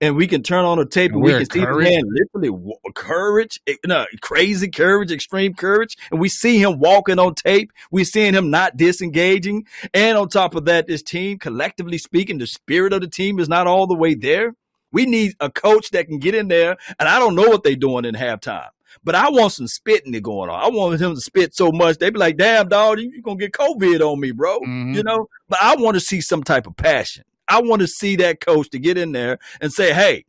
and 0.00 0.16
we 0.16 0.26
can 0.26 0.42
turn 0.42 0.64
on 0.64 0.78
the 0.78 0.86
tape 0.86 1.12
and, 1.12 1.16
and 1.16 1.24
we 1.24 1.32
can 1.32 1.50
see 1.50 1.60
the 1.60 1.78
man 1.78 2.02
literally 2.06 2.74
courage, 2.94 3.60
eh, 3.66 3.76
no, 3.86 4.06
crazy 4.20 4.68
courage, 4.68 5.10
extreme 5.10 5.54
courage, 5.54 5.96
and 6.10 6.20
we 6.20 6.28
see 6.28 6.58
him 6.58 6.78
walking 6.78 7.18
on 7.18 7.34
tape. 7.34 7.72
We're 7.90 8.04
seeing 8.04 8.34
him 8.34 8.50
not 8.50 8.76
disengaging, 8.76 9.66
and 9.92 10.18
on 10.18 10.28
top 10.28 10.54
of 10.54 10.64
that, 10.66 10.86
this 10.86 11.02
team, 11.02 11.38
collectively 11.38 11.98
speaking, 11.98 12.38
the 12.38 12.46
spirit 12.46 12.92
of 12.92 13.00
the 13.00 13.08
team 13.08 13.38
is 13.38 13.48
not 13.48 13.66
all 13.66 13.86
the 13.86 13.94
way 13.94 14.14
there. 14.14 14.54
We 14.94 15.06
need 15.06 15.34
a 15.40 15.50
coach 15.50 15.90
that 15.90 16.06
can 16.06 16.20
get 16.20 16.36
in 16.36 16.46
there, 16.46 16.76
and 17.00 17.08
I 17.08 17.18
don't 17.18 17.34
know 17.34 17.48
what 17.48 17.64
they're 17.64 17.74
doing 17.74 18.04
in 18.04 18.14
halftime. 18.14 18.68
But 19.02 19.16
I 19.16 19.28
want 19.28 19.52
some 19.52 19.66
spitting 19.66 20.12
to 20.12 20.20
going 20.20 20.48
on. 20.48 20.62
I 20.62 20.68
want 20.68 21.00
him 21.00 21.16
to 21.16 21.20
spit 21.20 21.52
so 21.52 21.72
much 21.72 21.98
they 21.98 22.10
be 22.10 22.18
like, 22.20 22.36
"Damn, 22.36 22.68
dog, 22.68 23.00
you, 23.00 23.10
are 23.18 23.22
gonna 23.22 23.36
get 23.36 23.52
COVID 23.52 24.00
on 24.00 24.20
me, 24.20 24.30
bro." 24.30 24.60
Mm-hmm. 24.60 24.94
You 24.94 25.02
know. 25.02 25.28
But 25.48 25.58
I 25.60 25.74
want 25.74 25.96
to 25.96 26.00
see 26.00 26.20
some 26.20 26.44
type 26.44 26.68
of 26.68 26.76
passion. 26.76 27.24
I 27.48 27.60
want 27.60 27.82
to 27.82 27.88
see 27.88 28.14
that 28.16 28.40
coach 28.40 28.70
to 28.70 28.78
get 28.78 28.96
in 28.96 29.10
there 29.10 29.40
and 29.60 29.72
say, 29.72 29.92
"Hey, 29.92 30.26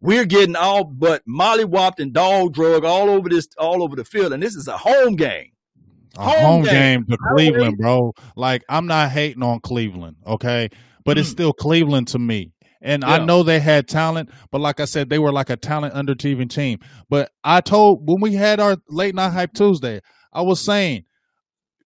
we're 0.00 0.26
getting 0.26 0.54
all 0.54 0.84
but 0.84 1.26
mollywopped 1.26 1.98
and 1.98 2.12
dog 2.12 2.54
drug 2.54 2.84
all 2.84 3.10
over 3.10 3.28
this, 3.28 3.48
all 3.58 3.82
over 3.82 3.96
the 3.96 4.04
field, 4.04 4.32
and 4.32 4.40
this 4.40 4.54
is 4.54 4.68
a 4.68 4.76
home 4.76 5.16
game." 5.16 5.50
A 6.16 6.22
home, 6.22 6.40
home 6.40 6.62
game. 6.62 6.72
game 6.72 7.06
to 7.06 7.18
Cleveland, 7.32 7.78
bro. 7.78 8.14
Like 8.36 8.62
I'm 8.68 8.86
not 8.86 9.10
hating 9.10 9.42
on 9.42 9.58
Cleveland, 9.58 10.16
okay, 10.24 10.68
but 11.04 11.16
mm. 11.16 11.20
it's 11.20 11.28
still 11.28 11.52
Cleveland 11.52 12.06
to 12.08 12.20
me. 12.20 12.52
And 12.84 13.02
yeah. 13.02 13.14
I 13.14 13.24
know 13.24 13.42
they 13.42 13.60
had 13.60 13.88
talent, 13.88 14.30
but 14.52 14.60
like 14.60 14.78
I 14.78 14.84
said, 14.84 15.08
they 15.08 15.18
were 15.18 15.32
like 15.32 15.48
a 15.48 15.56
talent 15.56 15.94
underachieving 15.94 16.50
team. 16.50 16.78
But 17.08 17.32
I 17.42 17.62
told 17.62 18.06
when 18.06 18.20
we 18.20 18.34
had 18.34 18.60
our 18.60 18.76
late 18.88 19.14
night 19.14 19.30
hype 19.30 19.54
Tuesday, 19.54 20.00
I 20.32 20.42
was 20.42 20.64
saying 20.64 21.04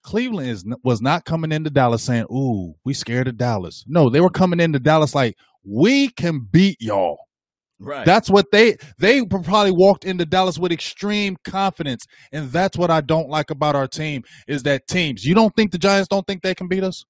Cleveland 0.03 0.51
is 0.51 0.64
was 0.82 1.01
not 1.01 1.24
coming 1.24 1.53
into 1.53 1.70
Dallas 1.70 2.03
saying, 2.03 2.24
"Ooh, 2.32 2.74
we 2.84 2.94
scared 2.94 3.28
of 3.28 3.36
Dallas." 3.38 3.84
No, 3.86 4.11
they 4.11 4.20
were 4.20 4.28
coming 4.28 4.59
into 4.59 4.80
Dallas 4.80 5.14
like, 5.14 5.36
"We 5.64 6.09
can 6.09 6.40
beat 6.51 6.76
y'all." 6.80 7.18
Right. 7.80 8.05
That's 8.05 8.28
what 8.28 8.46
they 8.51 8.76
they 8.99 9.24
probably 9.24 9.70
walked 9.70 10.05
into 10.05 10.26
Dallas 10.26 10.59
with 10.59 10.72
extreme 10.72 11.36
confidence, 11.44 12.07
and 12.32 12.51
that's 12.51 12.76
what 12.76 12.90
I 12.90 13.03
don't 13.03 13.28
like 13.28 13.51
about 13.51 13.76
our 13.76 13.86
team 13.86 14.24
is 14.49 14.64
that 14.64 14.88
teams. 14.88 15.24
You 15.24 15.34
don't 15.34 15.55
think 15.55 15.70
the 15.70 15.78
Giants 15.78 16.09
don't 16.09 16.26
think 16.26 16.42
they 16.42 16.57
can 16.57 16.66
beat 16.66 16.82
us? 16.82 17.05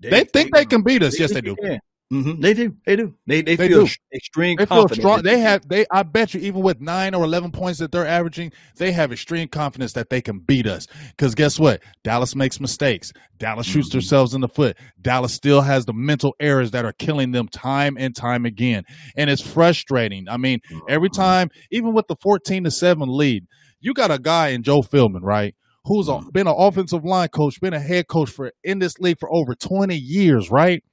They, 0.00 0.08
they 0.08 0.24
think 0.24 0.54
they, 0.54 0.60
they 0.60 0.64
can 0.64 0.82
beat 0.82 1.02
us. 1.02 1.18
Yes, 1.18 1.34
they 1.34 1.42
do. 1.42 1.54
Can. 1.56 1.80
Mm-hmm. 2.12 2.40
They 2.40 2.54
do. 2.54 2.76
They 2.86 2.94
do. 2.94 3.14
They 3.26 3.42
they, 3.42 3.56
they 3.56 3.68
feel 3.68 3.84
do. 3.84 3.92
extreme. 4.14 4.56
They 4.58 4.66
feel 4.66 4.88
strong. 4.88 5.22
They 5.22 5.40
have. 5.40 5.68
They. 5.68 5.86
I 5.90 6.04
bet 6.04 6.34
you, 6.34 6.40
even 6.40 6.62
with 6.62 6.80
nine 6.80 7.14
or 7.14 7.24
eleven 7.24 7.50
points 7.50 7.80
that 7.80 7.90
they're 7.90 8.06
averaging, 8.06 8.52
they 8.76 8.92
have 8.92 9.10
extreme 9.10 9.48
confidence 9.48 9.92
that 9.94 10.08
they 10.08 10.20
can 10.20 10.38
beat 10.38 10.68
us. 10.68 10.86
Because 11.08 11.34
guess 11.34 11.58
what? 11.58 11.82
Dallas 12.04 12.36
makes 12.36 12.60
mistakes. 12.60 13.12
Dallas 13.38 13.66
shoots 13.66 13.88
mm-hmm. 13.88 13.98
themselves 13.98 14.34
in 14.34 14.40
the 14.40 14.48
foot. 14.48 14.76
Dallas 15.00 15.32
still 15.34 15.62
has 15.62 15.84
the 15.84 15.92
mental 15.92 16.32
errors 16.38 16.70
that 16.70 16.84
are 16.84 16.92
killing 16.92 17.32
them 17.32 17.48
time 17.48 17.96
and 17.98 18.14
time 18.14 18.44
again, 18.46 18.84
and 19.16 19.28
it's 19.28 19.42
frustrating. 19.42 20.28
I 20.28 20.36
mean, 20.36 20.60
every 20.88 21.08
mm-hmm. 21.08 21.20
time, 21.20 21.50
even 21.72 21.92
with 21.92 22.06
the 22.06 22.16
fourteen 22.22 22.62
to 22.64 22.70
seven 22.70 23.08
lead, 23.08 23.46
you 23.80 23.92
got 23.94 24.12
a 24.12 24.20
guy 24.20 24.48
in 24.48 24.62
Joe 24.62 24.82
Philbin, 24.82 25.22
right? 25.22 25.56
Who's 25.86 26.06
a, 26.06 26.12
mm-hmm. 26.12 26.30
been 26.30 26.46
an 26.46 26.54
offensive 26.56 27.04
line 27.04 27.28
coach, 27.30 27.60
been 27.60 27.74
a 27.74 27.80
head 27.80 28.06
coach 28.06 28.30
for 28.30 28.52
in 28.62 28.78
this 28.78 28.96
league 29.00 29.18
for 29.18 29.32
over 29.34 29.56
twenty 29.56 29.96
years, 29.96 30.52
right? 30.52 30.84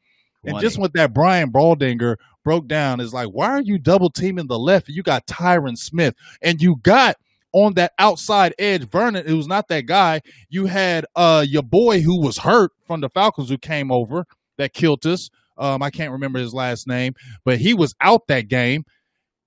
And 0.45 0.59
just 0.59 0.77
what 0.77 0.93
that 0.93 1.13
Brian 1.13 1.51
Baldinger 1.51 2.17
broke 2.43 2.67
down 2.67 2.99
is 2.99 3.13
like, 3.13 3.29
why 3.29 3.49
are 3.49 3.61
you 3.61 3.77
double 3.77 4.09
teaming 4.09 4.47
the 4.47 4.59
left? 4.59 4.89
You 4.89 5.03
got 5.03 5.25
Tyron 5.27 5.77
Smith, 5.77 6.15
and 6.41 6.61
you 6.61 6.77
got 6.83 7.15
on 7.53 7.75
that 7.75 7.93
outside 7.99 8.53
edge, 8.57 8.89
Vernon, 8.89 9.25
it 9.25 9.33
was 9.33 9.47
not 9.47 9.67
that 9.67 9.85
guy. 9.85 10.21
You 10.49 10.65
had 10.65 11.05
uh 11.15 11.45
your 11.47 11.63
boy 11.63 12.01
who 12.01 12.19
was 12.19 12.39
hurt 12.39 12.71
from 12.85 12.99
the 13.01 13.09
Falcons 13.09 13.49
who 13.49 13.57
came 13.57 13.91
over 13.91 14.25
that 14.57 14.73
killed 14.73 15.05
us. 15.05 15.29
Um, 15.57 15.83
I 15.83 15.91
can't 15.91 16.11
remember 16.11 16.39
his 16.39 16.53
last 16.53 16.87
name, 16.87 17.13
but 17.45 17.59
he 17.59 17.73
was 17.73 17.93
out 18.01 18.27
that 18.27 18.47
game. 18.47 18.85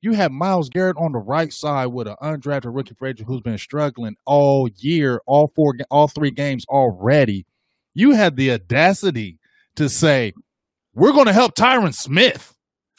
You 0.02 0.12
had 0.12 0.30
Myles 0.30 0.68
Garrett 0.68 0.96
on 0.98 1.10
the 1.12 1.18
right 1.18 1.52
side 1.52 1.86
with 1.86 2.06
an 2.06 2.14
undrafted 2.22 2.74
rookie 2.74 2.94
free 2.94 3.10
agent 3.10 3.26
who's 3.26 3.40
been 3.40 3.58
struggling 3.58 4.14
all 4.24 4.68
year, 4.76 5.20
all 5.26 5.48
four, 5.48 5.74
all 5.90 6.06
three 6.06 6.30
games 6.30 6.64
already. 6.68 7.44
You 7.92 8.12
had 8.12 8.36
the 8.36 8.52
audacity 8.52 9.38
to 9.74 9.88
say, 9.88 10.32
we're 10.96 11.12
going 11.12 11.26
to 11.26 11.32
help 11.32 11.54
Tyron 11.54 11.94
Smith. 11.94 12.52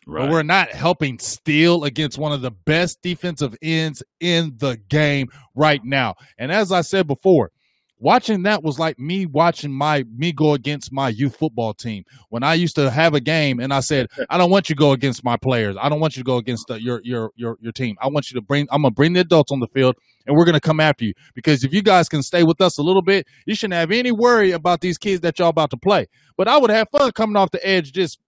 Right. 0.05 0.21
But 0.21 0.31
we're 0.31 0.43
not 0.43 0.69
helping 0.69 1.19
Steele 1.19 1.83
against 1.83 2.17
one 2.17 2.31
of 2.31 2.41
the 2.41 2.51
best 2.51 3.01
defensive 3.01 3.57
ends 3.61 4.01
in 4.21 4.53
the 4.57 4.77
game 4.87 5.27
right 5.53 5.83
now. 5.83 6.15
And 6.37 6.49
as 6.49 6.71
I 6.71 6.79
said 6.79 7.07
before, 7.07 7.51
watching 7.99 8.43
that 8.43 8.63
was 8.63 8.77
like 8.77 8.99
me 8.99 9.25
watching 9.25 9.71
my 9.71 10.05
me 10.15 10.31
go 10.31 10.53
against 10.53 10.91
my 10.91 11.09
youth 11.09 11.35
football 11.35 11.73
team. 11.73 12.03
When 12.29 12.43
i 12.43 12.53
used 12.53 12.75
to 12.75 12.89
have 12.89 13.13
a 13.13 13.19
game 13.19 13.59
and 13.59 13.73
i 13.73 13.79
said 13.79 14.07
i 14.29 14.37
don't 14.37 14.51
want 14.51 14.69
you 14.69 14.75
to 14.75 14.79
go 14.79 14.91
against 14.91 15.23
my 15.23 15.37
players. 15.37 15.75
I 15.79 15.89
don't 15.89 15.99
want 15.99 16.15
you 16.15 16.23
to 16.23 16.25
go 16.27 16.37
against 16.37 16.67
the, 16.67 16.81
your 16.81 17.01
your 17.03 17.31
your 17.35 17.57
your 17.59 17.71
team. 17.71 17.95
I 18.01 18.07
want 18.07 18.29
you 18.29 18.35
to 18.35 18.41
bring 18.41 18.67
i'm 18.71 18.81
gonna 18.81 18.91
bring 18.91 19.13
the 19.13 19.21
adults 19.21 19.51
on 19.51 19.59
the 19.59 19.67
field 19.67 19.95
and 20.25 20.35
we're 20.35 20.45
gonna 20.45 20.59
come 20.59 20.79
after 20.79 21.05
you. 21.05 21.13
Because 21.33 21.63
if 21.63 21.73
you 21.73 21.81
guys 21.81 22.07
can 22.09 22.21
stay 22.21 22.43
with 22.43 22.61
us 22.61 22.77
a 22.77 22.83
little 22.83 23.01
bit 23.01 23.27
you 23.45 23.55
shouldn't 23.55 23.75
have 23.75 23.91
any 23.91 24.11
worry 24.11 24.51
about 24.51 24.81
these 24.81 24.97
kids 24.97 25.21
that 25.21 25.39
y'all 25.39 25.49
about 25.49 25.71
to 25.71 25.77
play. 25.77 26.07
But 26.37 26.47
i 26.47 26.57
would 26.57 26.69
have 26.69 26.89
fun 26.89 27.11
coming 27.11 27.35
off 27.35 27.51
the 27.51 27.65
edge 27.67 27.91
just 27.91 28.19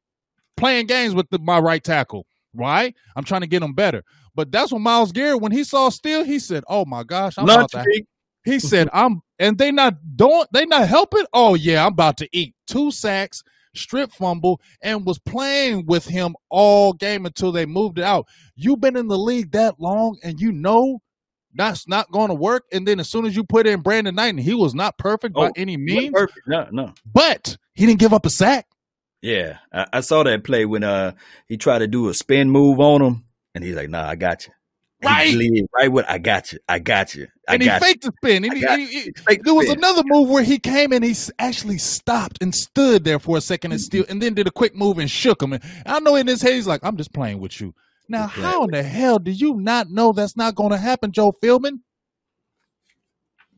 playing 0.58 0.88
games 0.88 1.14
with 1.16 1.30
the, 1.30 1.40
my 1.40 1.60
right 1.60 1.84
tackle. 1.84 2.26
Right 2.56 2.96
i'm 3.16 3.24
trying 3.24 3.42
to 3.42 3.48
get 3.48 3.60
them 3.60 3.74
better. 3.74 4.04
But 4.34 4.52
that's 4.52 4.72
what 4.72 4.82
myles 4.82 5.12
garrett 5.12 5.42
when 5.42 5.52
he 5.52 5.64
saw 5.64 5.90
Steele 5.90 6.24
he 6.24 6.40
said 6.40 6.64
oh 6.68 6.86
my 6.86 7.04
gosh 7.04 7.38
i'm 7.38 7.44
about 7.44 7.70
to 7.72 8.04
he 8.44 8.60
said, 8.60 8.90
"I'm," 8.94 9.22
and 9.38 9.58
they 9.58 9.72
not 9.72 9.96
don't 10.16 10.48
they 10.54 10.66
not 10.66 10.88
helping. 10.88 11.26
Oh 11.34 11.56
yeah, 11.56 11.86
I'm 11.86 11.94
about 11.94 12.18
to 12.18 12.30
eat 12.32 12.56
two 12.68 12.92
sacks, 12.92 13.44
strip 13.76 14.12
fumble, 14.12 14.62
and 14.82 15.06
was 15.06 15.20
playing 15.20 15.86
with 15.86 16.06
him 16.06 16.36
all 16.50 16.94
game 16.94 17.26
until 17.26 17.52
they 17.52 17.66
moved 17.66 18.00
it 18.00 18.04
out. 18.04 18.28
You've 18.56 18.82
been 18.82 18.96
in 18.96 19.08
the 19.08 19.18
league 19.18 19.52
that 19.52 19.80
long, 19.80 20.18
and 20.24 20.40
you 20.40 20.52
know 20.52 21.02
that's 21.54 21.88
not 21.88 22.12
going 22.12 22.30
to 22.30 22.36
work. 22.36 22.66
And 22.72 22.88
then 22.88 23.00
as 23.00 23.10
soon 23.10 23.26
as 23.26 23.36
you 23.36 23.44
put 23.44 23.68
in 23.68 23.82
Brandon 23.82 24.16
Knight, 24.16 24.30
and 24.30 24.40
he 24.40 24.54
was 24.54 24.76
not 24.76 24.98
perfect 24.98 25.36
oh, 25.38 25.48
by 25.48 25.52
any 25.56 25.78
means, 25.78 26.14
perfect. 26.14 26.48
no, 26.48 26.68
no, 26.72 26.94
but 27.12 27.58
he 27.74 27.86
didn't 27.86 28.00
give 28.00 28.14
up 28.14 28.26
a 28.26 28.30
sack. 28.30 28.68
Yeah, 29.22 29.58
I, 29.74 29.86
I, 29.94 30.00
saw 30.00 30.24
that 30.24 30.46
play 30.46 30.66
when 30.66 30.84
uh 30.84 31.12
he 31.46 31.58
tried 31.58 31.80
to 31.80 31.88
do 31.88 32.08
a 32.08 32.14
spin 32.14 32.50
move 32.50 32.80
on 32.80 33.02
him, 33.02 33.26
and 33.54 33.64
he's 33.64 33.76
like, 33.76 33.90
"Nah, 33.90 34.08
I 34.08 34.16
got 34.16 34.48
you." 34.48 34.54
Right, 35.02 35.66
right. 35.78 35.92
With 35.92 36.06
I 36.10 36.18
got 36.18 36.52
you, 36.52 36.60
I 36.68 36.80
got 36.80 37.16
you, 37.16 37.28
I 37.48 37.54
and 37.54 37.64
got 37.64 37.82
he 37.82 37.88
faked 37.88 38.04
the 38.04 38.12
spin. 38.18 38.44
And 38.44 38.54
he, 38.54 38.86
he, 38.86 39.02
he, 39.02 39.38
there 39.44 39.54
was 39.54 39.70
another 39.70 40.02
move 40.06 40.30
where 40.30 40.44
he 40.44 40.60
came 40.60 40.92
and 40.92 41.06
he 41.06 41.16
actually 41.40 41.78
stopped 41.78 42.38
and 42.42 42.54
stood 42.54 43.06
there 43.06 43.18
for 43.18 43.38
a 43.38 43.42
second 43.42 43.72
and 43.72 43.80
still, 43.80 44.04
and 44.10 44.22
then 44.22 44.34
did 44.34 44.48
a 44.48 44.52
quick 44.52 44.76
move 44.76 44.98
and 44.98 45.10
shook 45.10 45.42
him. 45.42 45.54
And 45.54 45.64
I 45.86 46.00
know 46.00 46.16
in 46.16 46.28
his 46.28 46.42
head 46.42 46.54
he's 46.54 46.68
like, 46.68 46.82
"I'm 46.84 46.98
just 46.98 47.14
playing 47.14 47.40
with 47.40 47.62
you." 47.62 47.74
Now, 48.10 48.28
how 48.28 48.64
in 48.64 48.72
the 48.72 48.84
hell 48.84 49.20
do 49.20 49.32
you 49.32 49.56
not 49.56 49.90
know 49.90 50.12
that's 50.12 50.36
not 50.36 50.56
going 50.56 50.72
to 50.72 50.78
happen, 50.78 51.12
Joe 51.12 51.32
Philbin? 51.44 51.80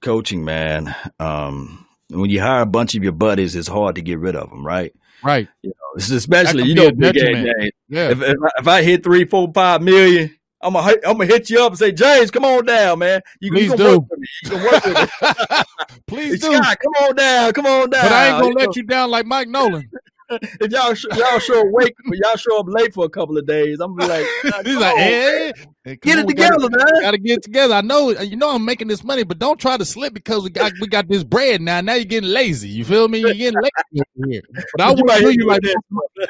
Coaching, 0.02 0.44
man. 0.44 0.94
Um, 1.20 1.88
when 2.10 2.30
you 2.30 2.42
hire 2.42 2.62
a 2.62 2.66
bunch 2.66 2.94
of 2.94 3.04
your 3.04 3.14
buddies, 3.14 3.56
it's 3.56 3.68
hard 3.68 3.96
to 3.96 4.02
get 4.02 4.20
rid 4.20 4.36
of 4.36 4.50
them, 4.50 4.66
right? 4.66 4.94
Right. 5.24 5.48
You 5.62 5.70
know, 5.70 6.16
especially 6.16 6.64
you 6.64 6.76
know, 6.76 6.92
big 6.92 7.14
game, 7.16 7.48
Yeah. 7.88 8.10
If, 8.10 8.22
if, 8.22 8.36
if, 8.58 8.68
I 8.68 8.84
hit 8.84 9.04
three, 9.04 9.26
four, 9.26 9.52
five 9.54 9.82
million, 9.82 10.36
I'm 10.64 10.74
gonna 10.74 10.94
I'm 11.06 11.18
gonna 11.18 11.26
hit 11.26 11.50
you 11.50 11.62
up 11.64 11.72
and 11.72 11.80
say, 11.80 11.92
James, 11.92 12.32
come 12.32 12.46
on 12.46 12.66
down, 12.66 13.00
man. 13.00 13.22
You, 13.40 13.52
Please 13.52 13.72
you 13.72 13.78
do. 13.78 14.00
Work 14.00 14.10
with 14.12 14.20
me. 14.20 14.28
You 14.44 14.50
can 14.50 14.64
work 14.64 14.86
with 14.86 14.98
me. 14.98 15.64
Please 16.08 16.42
do. 16.42 16.54
Scott, 16.56 16.78
come 16.80 16.94
on 17.06 17.16
down, 17.16 17.54
come 17.54 17.66
on 17.66 17.90
down. 17.90 18.04
But 18.04 18.12
I 18.12 18.28
ain't 18.28 18.34
gonna 18.36 18.48
you 18.48 18.54
let 18.54 18.66
know. 18.68 18.74
you 18.76 18.84
down 18.84 19.12
like 19.12 19.26
Mike 19.26 19.48
Nolan. 19.48 19.90
If 20.32 20.72
y'all 20.72 20.96
y'all 21.18 21.40
show 21.40 21.62
up 21.62 21.68
wait, 21.72 21.96
y'all 22.06 22.38
show 22.38 22.60
up 22.60 22.68
late 22.68 22.94
for 22.94 23.06
a 23.06 23.10
couple 23.10 23.38
of 23.38 23.46
days, 23.46 23.80
I'm 23.80 23.96
gonna 23.96 24.08
be 24.08 24.50
like, 24.50 24.66
he's 24.66 24.78
like, 24.78 24.98
hey, 24.98 25.54
hey, 25.84 25.96
get 25.98 26.20
it 26.20 26.28
together, 26.28 26.58
gotta, 26.58 26.78
man. 26.78 27.02
Gotta 27.02 27.18
get 27.18 27.38
it 27.38 27.44
together. 27.44 27.74
I 27.74 27.82
know, 27.82 28.10
you 28.10 28.36
know, 28.36 28.56
I'm 28.56 28.66
making 28.66 28.88
this 28.88 29.04
money, 29.04 29.24
but 29.24 29.40
don't 29.40 29.60
try 29.60 29.78
to 29.78 29.86
slip 29.86 30.14
because 30.14 30.44
we 30.44 30.50
got 30.50 30.72
we 30.80 30.88
got 30.88 31.08
this 31.08 31.24
bread 31.24 31.62
now. 31.62 31.82
Now 31.82 31.96
you're 31.96 32.06
getting 32.06 32.30
lazy. 32.30 32.70
You 32.70 32.86
feel 32.86 33.08
me? 33.08 33.20
You're 33.20 33.34
getting 33.34 33.60
lazy 33.62 34.04
here. 34.30 34.42
But 34.76 34.82
I 34.82 34.92
wouldn't 34.92 35.20
do 35.20 35.32
you 35.32 35.48
like 35.48 35.62
that. 35.62 35.78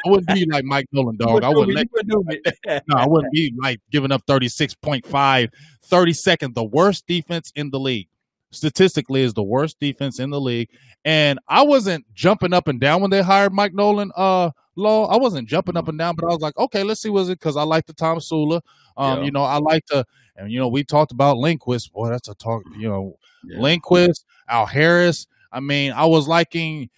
I 0.05 0.09
wouldn't 0.09 0.27
be 0.27 0.45
like 0.51 0.63
Mike 0.65 0.87
Nolan, 0.91 1.17
dog. 1.17 1.43
I 1.43 1.49
wouldn't 1.49 1.75
let 1.75 1.87
you 1.93 2.23
No, 2.87 2.97
I 2.97 3.07
wouldn't 3.07 3.31
be 3.33 3.53
like 3.61 3.79
giving 3.91 4.11
up 4.11 4.25
36.5, 4.25 5.49
32nd, 5.89 6.53
the 6.53 6.63
worst 6.63 7.05
defense 7.07 7.51
in 7.55 7.69
the 7.69 7.79
league 7.79 8.07
statistically 8.51 9.21
is 9.21 9.33
the 9.33 9.43
worst 9.43 9.79
defense 9.79 10.19
in 10.19 10.29
the 10.29 10.39
league. 10.39 10.69
And 11.05 11.39
I 11.47 11.63
wasn't 11.63 12.05
jumping 12.13 12.53
up 12.53 12.67
and 12.67 12.79
down 12.79 13.01
when 13.01 13.09
they 13.09 13.21
hired 13.21 13.53
Mike 13.53 13.73
Nolan. 13.73 14.11
Uh, 14.15 14.51
law. 14.75 15.07
I 15.07 15.17
wasn't 15.17 15.47
jumping 15.47 15.77
up 15.77 15.87
and 15.87 15.97
down, 15.97 16.15
but 16.15 16.25
I 16.25 16.29
was 16.29 16.41
like, 16.41 16.57
okay, 16.57 16.83
let's 16.83 17.01
see 17.01 17.09
what's 17.09 17.29
it 17.29 17.39
because 17.39 17.57
I 17.57 17.63
like 17.63 17.85
the 17.85 17.93
Tomsula. 17.93 18.61
Um, 18.97 19.19
yeah. 19.19 19.25
you 19.25 19.31
know, 19.31 19.43
I 19.43 19.57
like 19.57 19.85
the 19.87 20.05
and 20.35 20.51
you 20.51 20.59
know 20.59 20.67
we 20.67 20.83
talked 20.83 21.11
about 21.11 21.37
Lindquist. 21.37 21.91
Boy, 21.93 22.09
that's 22.09 22.27
a 22.27 22.35
talk. 22.35 22.63
You 22.77 22.89
know, 22.89 23.17
yeah. 23.43 23.59
Lindquist, 23.59 24.25
Al 24.47 24.65
Harris. 24.65 25.27
I 25.51 25.59
mean, 25.59 25.91
I 25.91 26.05
was 26.05 26.27
liking. 26.27 26.89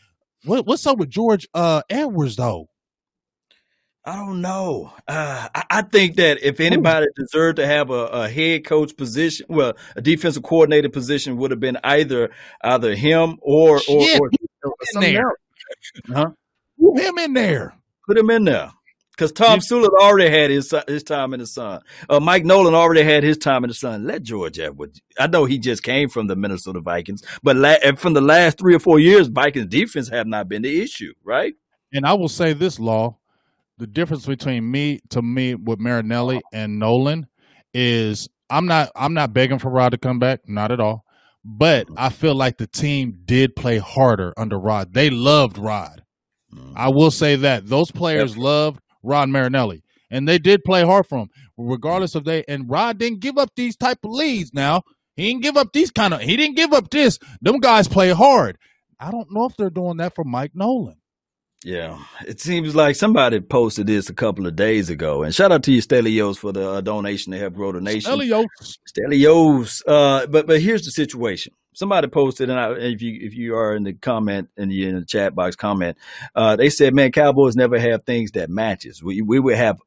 What, 0.45 0.65
what's 0.65 0.85
up 0.85 0.97
with 0.97 1.09
George 1.09 1.47
uh, 1.53 1.81
Edwards 1.89 2.35
though? 2.35 2.69
I 4.05 4.17
don't 4.17 4.41
know. 4.41 4.91
Uh, 5.07 5.47
I, 5.55 5.63
I, 5.69 5.81
think 5.81 6.17
that 6.17 6.43
if 6.43 6.59
anybody 6.59 7.07
deserved 7.15 7.55
to 7.55 7.65
have 7.65 7.89
a, 7.89 8.05
a, 8.07 8.29
head 8.29 8.65
coach 8.65 8.97
position, 8.97 9.45
well, 9.47 9.75
a 9.95 10.01
defensive 10.01 10.43
coordinator 10.43 10.89
position 10.89 11.37
would 11.37 11.51
have 11.51 11.61
been 11.61 11.77
either 11.85 12.29
either 12.63 12.95
him 12.95 13.37
or 13.41 13.79
Shit, 13.79 14.19
or, 14.19 14.29
or, 14.65 14.71
or 14.71 15.01
there. 15.01 15.31
Huh? 16.07 16.31
Put 16.77 17.01
him 17.01 17.17
in 17.17 17.33
there. 17.33 17.75
Put 18.05 18.17
him 18.17 18.29
in 18.29 18.43
there. 18.43 18.71
Because 19.11 19.31
Tomsula 19.31 19.87
already 20.01 20.29
had 20.29 20.49
his 20.49 20.73
his 20.87 21.03
time 21.03 21.33
in 21.33 21.39
the 21.39 21.47
sun. 21.47 21.81
Uh, 22.09 22.19
Mike 22.19 22.43
Nolan 22.43 22.73
already 22.73 23.03
had 23.03 23.23
his 23.23 23.37
time 23.37 23.63
in 23.63 23.69
the 23.69 23.73
sun. 23.73 24.05
Let 24.05 24.23
George 24.23 24.59
Edwards. 24.59 24.99
I 25.17 25.27
know 25.27 25.45
he 25.45 25.59
just 25.59 25.81
came 25.81 26.09
from 26.09 26.27
the 26.27 26.35
Minnesota 26.35 26.81
Vikings, 26.81 27.23
but 27.41 27.55
la- 27.55 27.93
from 27.95 28.13
the 28.13 28.21
last 28.21 28.57
three 28.57 28.75
or 28.75 28.79
four 28.79 28.99
years, 28.99 29.27
Vikings 29.27 29.67
defense 29.67 30.09
have 30.09 30.27
not 30.27 30.49
been 30.49 30.63
the 30.63 30.81
issue, 30.81 31.13
right? 31.23 31.53
And 31.93 32.05
I 32.05 32.15
will 32.15 32.27
say 32.27 32.53
this, 32.53 32.79
Law 32.79 33.19
the 33.83 33.87
difference 33.87 34.25
between 34.25 34.71
me 34.71 35.01
to 35.09 35.21
me 35.21 35.55
with 35.55 35.77
Marinelli 35.77 36.39
and 36.53 36.79
Nolan 36.79 37.27
is 37.73 38.29
I'm 38.49 38.65
not 38.65 38.93
I'm 38.95 39.13
not 39.13 39.33
begging 39.33 39.59
for 39.59 39.69
Rod 39.69 39.89
to 39.89 39.97
come 39.97 40.19
back, 40.19 40.47
not 40.47 40.71
at 40.71 40.79
all. 40.79 41.03
But 41.43 41.89
I 41.97 42.07
feel 42.07 42.33
like 42.33 42.57
the 42.57 42.65
team 42.65 43.19
did 43.25 43.57
play 43.57 43.79
harder 43.79 44.33
under 44.37 44.57
Rod. 44.57 44.93
They 44.93 45.09
loved 45.09 45.57
Rod. 45.57 46.01
Mm. 46.55 46.71
I 46.77 46.87
will 46.91 47.11
say 47.11 47.35
that 47.35 47.67
those 47.67 47.91
players 47.91 48.37
loved 48.37 48.79
Rod 49.03 49.27
Marinelli, 49.27 49.83
and 50.09 50.29
they 50.29 50.39
did 50.39 50.63
play 50.63 50.85
hard 50.85 51.05
for 51.05 51.17
him, 51.17 51.29
regardless 51.57 52.15
of 52.15 52.23
they. 52.23 52.45
And 52.47 52.69
Rod 52.69 52.97
didn't 52.97 53.19
give 53.19 53.37
up 53.37 53.49
these 53.57 53.75
type 53.75 53.99
of 54.05 54.11
leads. 54.11 54.53
Now 54.53 54.83
he 55.17 55.27
didn't 55.27 55.43
give 55.43 55.57
up 55.57 55.73
these 55.73 55.91
kind 55.91 56.13
of. 56.13 56.21
He 56.21 56.37
didn't 56.37 56.55
give 56.55 56.71
up 56.71 56.89
this. 56.89 57.19
Them 57.41 57.59
guys 57.59 57.89
play 57.89 58.11
hard. 58.11 58.57
I 58.97 59.11
don't 59.11 59.33
know 59.33 59.43
if 59.43 59.57
they're 59.57 59.69
doing 59.69 59.97
that 59.97 60.15
for 60.15 60.23
Mike 60.23 60.51
Nolan. 60.55 60.95
Yeah, 61.63 62.03
it 62.27 62.41
seems 62.41 62.75
like 62.75 62.95
somebody 62.95 63.39
posted 63.39 63.87
this 63.87 64.09
a 64.09 64.13
couple 64.13 64.47
of 64.47 64.55
days 64.55 64.89
ago. 64.89 65.23
And 65.23 65.33
shout 65.33 65.51
out 65.51 65.63
to 65.63 65.71
you, 65.71 65.81
Stelios, 65.81 66.37
for 66.37 66.51
the 66.51 66.69
uh, 66.69 66.81
donation 66.81 67.31
to 67.31 67.39
help 67.39 67.53
grow 67.53 67.71
the 67.71 67.79
nation. 67.79 68.11
Stelios, 68.11 68.45
Stelios. 68.87 69.81
Uh, 69.87 70.27
but 70.27 70.45
but 70.45 70.61
here's 70.61 70.83
the 70.83 70.91
situation. 70.91 71.53
Somebody 71.73 72.07
posted, 72.07 72.49
and 72.49 72.59
I, 72.59 72.73
if 72.73 73.01
you 73.01 73.17
if 73.21 73.33
you 73.33 73.55
are 73.55 73.75
in 73.75 73.83
the 73.83 73.93
comment 73.93 74.49
and 74.57 74.71
you 74.71 74.89
in 74.89 74.95
the 74.95 75.05
chat 75.05 75.35
box 75.35 75.55
comment, 75.55 75.97
uh, 76.35 76.55
they 76.55 76.69
said, 76.69 76.93
"Man, 76.93 77.11
Cowboys 77.11 77.55
never 77.55 77.79
have 77.79 78.03
things 78.03 78.31
that 78.31 78.49
matches. 78.49 79.01
We 79.01 79.21
we 79.21 79.39
would 79.39 79.55
have 79.55 79.79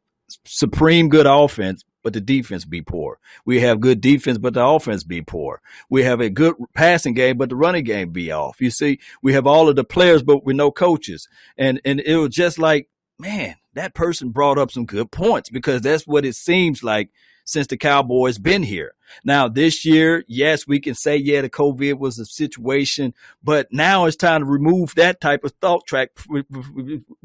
supreme 0.45 1.09
good 1.09 1.27
offense, 1.27 1.85
but 2.07 2.13
the 2.13 2.21
defense 2.21 2.65
be 2.65 2.83
poor. 2.83 3.19
We 3.45 3.59
have 3.63 3.81
good 3.81 4.01
defense, 4.01 4.39
but 4.39 4.55
the 4.55 4.65
offense 4.65 5.03
be 5.03 5.23
poor. 5.23 5.61
We 5.91 6.05
have 6.05 6.21
a 6.21 6.31
good 6.31 6.55
passing 6.73 7.15
game, 7.15 7.37
but 7.37 7.49
the 7.49 7.57
running 7.57 7.83
game 7.83 8.11
be 8.11 8.31
off. 8.31 8.61
You 8.61 8.71
see, 8.71 9.01
we 9.23 9.33
have 9.33 9.45
all 9.45 9.69
of 9.69 9.75
the 9.75 9.83
players, 9.83 10.23
but 10.23 10.45
with 10.45 10.55
no 10.55 10.71
coaches. 10.71 11.27
And, 11.59 11.81
and 11.85 11.99
it 11.99 12.17
was 12.17 12.29
just 12.29 12.61
like, 12.61 12.89
man, 13.19 13.57
that 13.75 13.93
person 13.93 14.29
brought 14.29 14.57
up 14.57 14.71
some 14.71 14.87
good 14.87 15.11
points 15.11 15.51
because 15.51 15.81
that's 15.81 16.07
what 16.07 16.25
it 16.25 16.37
seems 16.37 16.85
like 16.85 17.11
since 17.45 17.67
the 17.67 17.77
Cowboys 17.77 18.39
been 18.39 18.63
here. 18.63 18.95
Now 19.25 19.49
this 19.49 19.85
year, 19.85 20.23
yes, 20.29 20.65
we 20.65 20.79
can 20.79 20.95
say, 20.95 21.17
yeah, 21.17 21.41
the 21.41 21.51
COVID 21.51 21.99
was 21.99 22.21
a 22.21 22.25
situation, 22.25 23.15
but 23.43 23.67
now 23.73 24.05
it's 24.05 24.15
time 24.15 24.43
to 24.43 24.47
remove 24.47 24.95
that 24.95 25.21
type 25.21 25.43
of 25.43 25.55
thought 25.61 25.89
track 25.89 26.11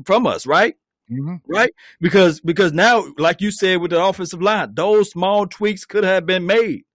from 0.04 0.26
us, 0.26 0.48
right? 0.48 0.76
Mm-hmm. 1.12 1.36
Right? 1.48 1.74
Because 2.00 2.40
because 2.40 2.72
now, 2.74 3.06
like 3.18 3.42
you 3.42 3.52
said 3.52 3.82
with 3.82 3.92
the 3.92 4.04
offensive 4.04 4.42
line, 4.42 4.74
those 4.74 5.12
small 5.12 5.46
tweaks 5.46 5.86
could 5.86 6.04
have 6.04 6.26
been 6.26 6.46
made. 6.46 6.86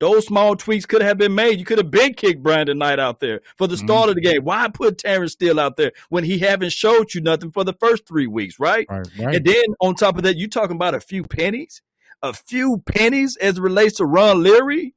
Those 0.00 0.26
small 0.26 0.56
tweaks 0.56 0.86
could 0.86 1.02
have 1.02 1.18
been 1.18 1.34
made. 1.34 1.58
You 1.58 1.64
could 1.64 1.78
have 1.78 1.90
been 1.90 2.14
kicked 2.14 2.42
Brandon 2.42 2.76
Knight 2.78 2.98
out 2.98 3.20
there 3.20 3.40
for 3.56 3.66
the 3.66 3.76
start 3.76 4.02
mm-hmm. 4.02 4.08
of 4.10 4.14
the 4.16 4.20
game. 4.20 4.44
Why 4.44 4.68
put 4.68 4.98
Terence 4.98 5.32
Steele 5.32 5.60
out 5.60 5.76
there 5.76 5.92
when 6.08 6.24
he 6.24 6.38
haven't 6.38 6.72
showed 6.72 7.14
you 7.14 7.20
nothing 7.20 7.52
for 7.52 7.64
the 7.64 7.72
first 7.74 8.06
three 8.06 8.26
weeks, 8.26 8.58
right? 8.58 8.86
Right, 8.90 9.06
right? 9.18 9.36
And 9.36 9.44
then 9.44 9.64
on 9.80 9.94
top 9.94 10.16
of 10.16 10.24
that, 10.24 10.36
you 10.36 10.48
talking 10.48 10.76
about 10.76 10.94
a 10.94 11.00
few 11.00 11.22
pennies, 11.22 11.80
a 12.22 12.32
few 12.32 12.82
pennies 12.84 13.36
as 13.36 13.58
it 13.58 13.62
relates 13.62 13.96
to 13.96 14.04
Ron 14.04 14.42
Leary. 14.42 14.94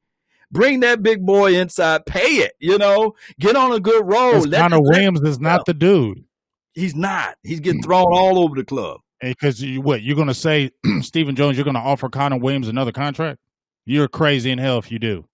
Bring 0.50 0.80
that 0.80 1.02
big 1.02 1.24
boy 1.24 1.54
inside, 1.54 2.06
pay 2.06 2.36
it. 2.38 2.52
You 2.58 2.78
know, 2.78 3.14
get 3.38 3.54
on 3.54 3.72
a 3.72 3.80
good 3.80 4.04
roll. 4.06 4.44
Connor 4.50 4.80
Williams 4.80 5.20
is 5.22 5.38
not 5.38 5.64
the 5.66 5.74
dude. 5.74 6.24
He's 6.78 6.94
not. 6.94 7.34
He's 7.42 7.60
getting 7.60 7.80
mm. 7.80 7.84
thrown 7.84 8.06
all 8.12 8.38
over 8.38 8.54
the 8.54 8.64
club. 8.64 9.00
Because 9.20 9.60
you, 9.60 9.80
what 9.80 10.02
you're 10.02 10.14
going 10.14 10.28
to 10.28 10.34
say, 10.34 10.70
Stephen 11.00 11.34
Jones? 11.34 11.56
You're 11.56 11.64
going 11.64 11.74
to 11.74 11.80
offer 11.80 12.08
Connor 12.08 12.38
Williams 12.38 12.68
another 12.68 12.92
contract? 12.92 13.40
You're 13.84 14.06
crazy 14.06 14.50
in 14.50 14.58
hell 14.58 14.78
if 14.78 14.92
you 14.92 15.00
do. 15.00 15.24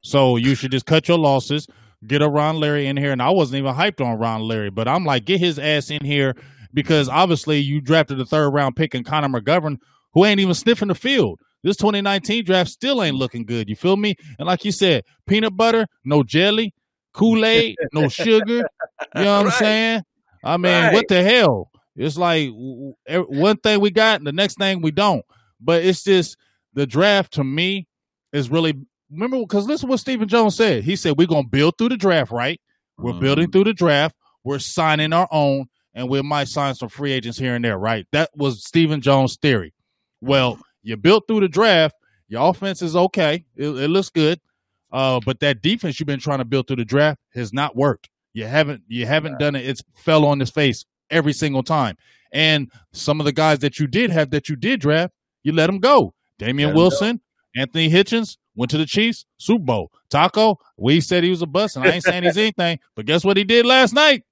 So 0.00 0.36
you 0.36 0.56
should 0.56 0.72
just 0.72 0.86
cut 0.86 1.06
your 1.06 1.18
losses. 1.18 1.68
Get 2.04 2.20
a 2.20 2.28
Ron 2.28 2.58
Leary 2.58 2.86
in 2.88 2.96
here, 2.96 3.12
and 3.12 3.22
I 3.22 3.30
wasn't 3.30 3.60
even 3.60 3.74
hyped 3.74 4.04
on 4.04 4.18
Ron 4.18 4.46
Leary, 4.46 4.70
but 4.70 4.88
I'm 4.88 5.04
like, 5.04 5.24
get 5.24 5.40
his 5.40 5.58
ass 5.58 5.90
in 5.90 6.04
here 6.04 6.34
because 6.74 7.08
obviously 7.08 7.60
you 7.60 7.80
drafted 7.80 8.20
a 8.20 8.26
third 8.26 8.50
round 8.50 8.76
pick 8.76 8.94
in 8.94 9.04
Connor 9.04 9.28
McGovern, 9.28 9.78
who 10.12 10.24
ain't 10.24 10.40
even 10.40 10.52
sniffing 10.52 10.88
the 10.88 10.94
field. 10.94 11.38
This 11.62 11.76
2019 11.76 12.44
draft 12.44 12.68
still 12.68 13.02
ain't 13.02 13.16
looking 13.16 13.46
good. 13.46 13.70
You 13.70 13.76
feel 13.76 13.96
me? 13.96 14.16
And 14.38 14.46
like 14.46 14.64
you 14.66 14.72
said, 14.72 15.04
peanut 15.26 15.56
butter, 15.56 15.86
no 16.04 16.22
jelly, 16.22 16.74
Kool 17.14 17.44
Aid, 17.46 17.76
no 17.94 18.08
sugar. 18.08 18.56
You 18.56 18.62
know 18.62 18.64
what 19.14 19.14
right. 19.14 19.46
I'm 19.46 19.50
saying? 19.52 20.02
I 20.44 20.56
mean, 20.56 20.72
right. 20.72 20.92
what 20.92 21.08
the 21.08 21.22
hell? 21.22 21.70
It's 21.96 22.16
like 22.16 22.50
one 22.52 23.56
thing 23.58 23.80
we 23.80 23.90
got, 23.90 24.18
and 24.18 24.26
the 24.26 24.32
next 24.32 24.58
thing 24.58 24.82
we 24.82 24.90
don't. 24.90 25.24
But 25.60 25.84
it's 25.84 26.04
just 26.04 26.36
the 26.74 26.86
draft 26.86 27.34
to 27.34 27.44
me 27.44 27.86
is 28.32 28.50
really 28.50 28.74
remember 29.10 29.38
because 29.40 29.66
listen 29.66 29.88
what 29.88 30.00
Stephen 30.00 30.28
Jones 30.28 30.56
said. 30.56 30.84
He 30.84 30.96
said 30.96 31.16
we're 31.16 31.26
gonna 31.26 31.48
build 31.48 31.78
through 31.78 31.90
the 31.90 31.96
draft, 31.96 32.32
right? 32.32 32.60
We're 32.98 33.12
mm-hmm. 33.12 33.20
building 33.20 33.50
through 33.50 33.64
the 33.64 33.74
draft. 33.74 34.16
We're 34.42 34.58
signing 34.58 35.12
our 35.12 35.28
own, 35.30 35.66
and 35.94 36.08
we 36.08 36.20
might 36.22 36.48
sign 36.48 36.74
some 36.74 36.88
free 36.88 37.12
agents 37.12 37.38
here 37.38 37.54
and 37.54 37.64
there, 37.64 37.78
right? 37.78 38.06
That 38.12 38.30
was 38.36 38.64
Stephen 38.64 39.00
Jones' 39.00 39.36
theory. 39.40 39.72
Well, 40.20 40.58
you 40.82 40.96
built 40.96 41.24
through 41.26 41.40
the 41.40 41.48
draft. 41.48 41.94
Your 42.28 42.48
offense 42.48 42.82
is 42.82 42.96
okay. 42.96 43.44
It, 43.56 43.68
it 43.68 43.88
looks 43.88 44.10
good. 44.10 44.40
Uh, 44.92 45.20
but 45.24 45.40
that 45.40 45.62
defense 45.62 45.98
you've 45.98 46.06
been 46.06 46.20
trying 46.20 46.38
to 46.38 46.44
build 46.44 46.66
through 46.66 46.76
the 46.76 46.84
draft 46.84 47.20
has 47.34 47.52
not 47.52 47.74
worked. 47.74 48.08
You 48.34 48.46
haven't 48.46 48.82
you 48.88 49.06
haven't 49.06 49.38
done 49.38 49.54
it. 49.54 49.66
It's 49.66 49.82
fell 49.96 50.26
on 50.26 50.40
his 50.40 50.50
face 50.50 50.84
every 51.10 51.32
single 51.32 51.62
time. 51.62 51.96
And 52.32 52.70
some 52.92 53.20
of 53.20 53.26
the 53.26 53.32
guys 53.32 53.60
that 53.60 53.78
you 53.78 53.86
did 53.86 54.10
have 54.10 54.30
that 54.30 54.48
you 54.48 54.56
did 54.56 54.80
draft, 54.80 55.14
you 55.44 55.52
let 55.52 55.68
them 55.68 55.78
go. 55.78 56.12
Damien 56.38 56.74
Wilson, 56.74 57.16
go. 57.16 57.62
Anthony 57.62 57.88
Hitchens 57.88 58.36
went 58.56 58.70
to 58.72 58.78
the 58.78 58.86
Chiefs, 58.86 59.24
Super 59.38 59.64
Bowl. 59.64 59.90
Taco, 60.10 60.58
we 60.76 61.00
said 61.00 61.22
he 61.22 61.30
was 61.30 61.42
a 61.42 61.46
bust, 61.46 61.76
and 61.76 61.84
I 61.84 61.90
ain't 61.90 62.04
saying 62.04 62.24
he's 62.24 62.36
anything, 62.36 62.80
but 62.96 63.06
guess 63.06 63.24
what 63.24 63.36
he 63.36 63.44
did 63.44 63.66
last 63.66 63.94
night? 63.94 64.24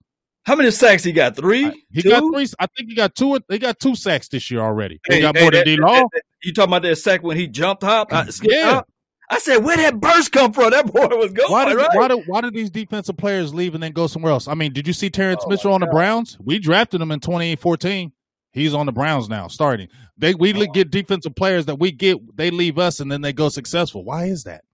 How 0.45 0.57
many 0.57 0.73
sacks 0.73 1.05
he 1.05 1.13
got? 1.13 1.37
Three. 1.37 1.71
He 1.93 2.03
two? 2.03 2.09
got 2.09 2.21
three. 2.21 2.49
I 2.59 2.67
think 2.67 2.89
he 2.89 2.97
got 2.97 3.15
two. 3.15 3.39
He 3.49 3.59
got 3.59 3.79
two 3.79 3.95
sacks 3.95 4.29
this 4.29 4.51
year 4.51 4.61
already. 4.61 5.01
He 5.09 5.17
hey, 5.17 5.21
got 5.21 5.37
hey, 5.37 5.43
more 5.43 5.53
than 5.53 5.65
D 5.65 5.77
Law. 5.77 6.03
You 6.43 6.53
talking 6.53 6.71
about 6.71 6.83
that 6.83 6.97
sack 6.97 7.23
when 7.23 7.37
he 7.37 7.47
jumped 7.47 7.85
hop? 7.85 8.13
Uh, 8.13 8.25
yeah. 8.43 8.79
Up? 8.79 8.89
I 9.33 9.39
said, 9.39 9.65
where 9.65 9.79
that 9.79 9.99
burst 9.99 10.31
come 10.31 10.53
from? 10.53 10.73
That 10.73 10.93
boy 10.93 11.07
was 11.17 11.33
going. 11.33 11.51
Why 11.51 11.65
did, 11.65 11.77
right? 11.77 11.89
why, 11.95 12.09
do, 12.09 12.23
why 12.27 12.43
did 12.43 12.53
these 12.53 12.71
defensive 12.71 13.17
players 13.17 13.55
leave 13.55 13.73
and 13.73 13.83
then 13.83 13.93
go 13.93 14.07
somewhere 14.07 14.31
else? 14.31 14.47
I 14.47 14.53
mean, 14.53 14.75
did 14.75 14.87
you 14.87 14.93
see 14.93 15.09
Terrance 15.09 15.43
oh 15.47 15.49
Mitchell 15.49 15.73
on 15.73 15.81
the 15.81 15.87
Browns? 15.87 16.37
We 16.39 16.59
drafted 16.59 17.01
him 17.01 17.11
in 17.11 17.19
2014. 17.21 18.13
He's 18.53 18.75
on 18.75 18.85
the 18.85 18.93
Browns 18.93 19.31
now, 19.31 19.49
starting. 19.49 19.89
They 20.19 20.35
we 20.35 20.53
oh. 20.55 20.71
get 20.71 20.91
defensive 20.91 21.35
players 21.35 21.65
that 21.65 21.77
we 21.77 21.93
get, 21.93 22.19
they 22.37 22.51
leave 22.51 22.79
us 22.79 23.01
and 23.01 23.11
then 23.11 23.23
they 23.23 23.33
go 23.33 23.49
successful. 23.49 24.05
Why 24.05 24.25
is 24.25 24.45
that? 24.45 24.65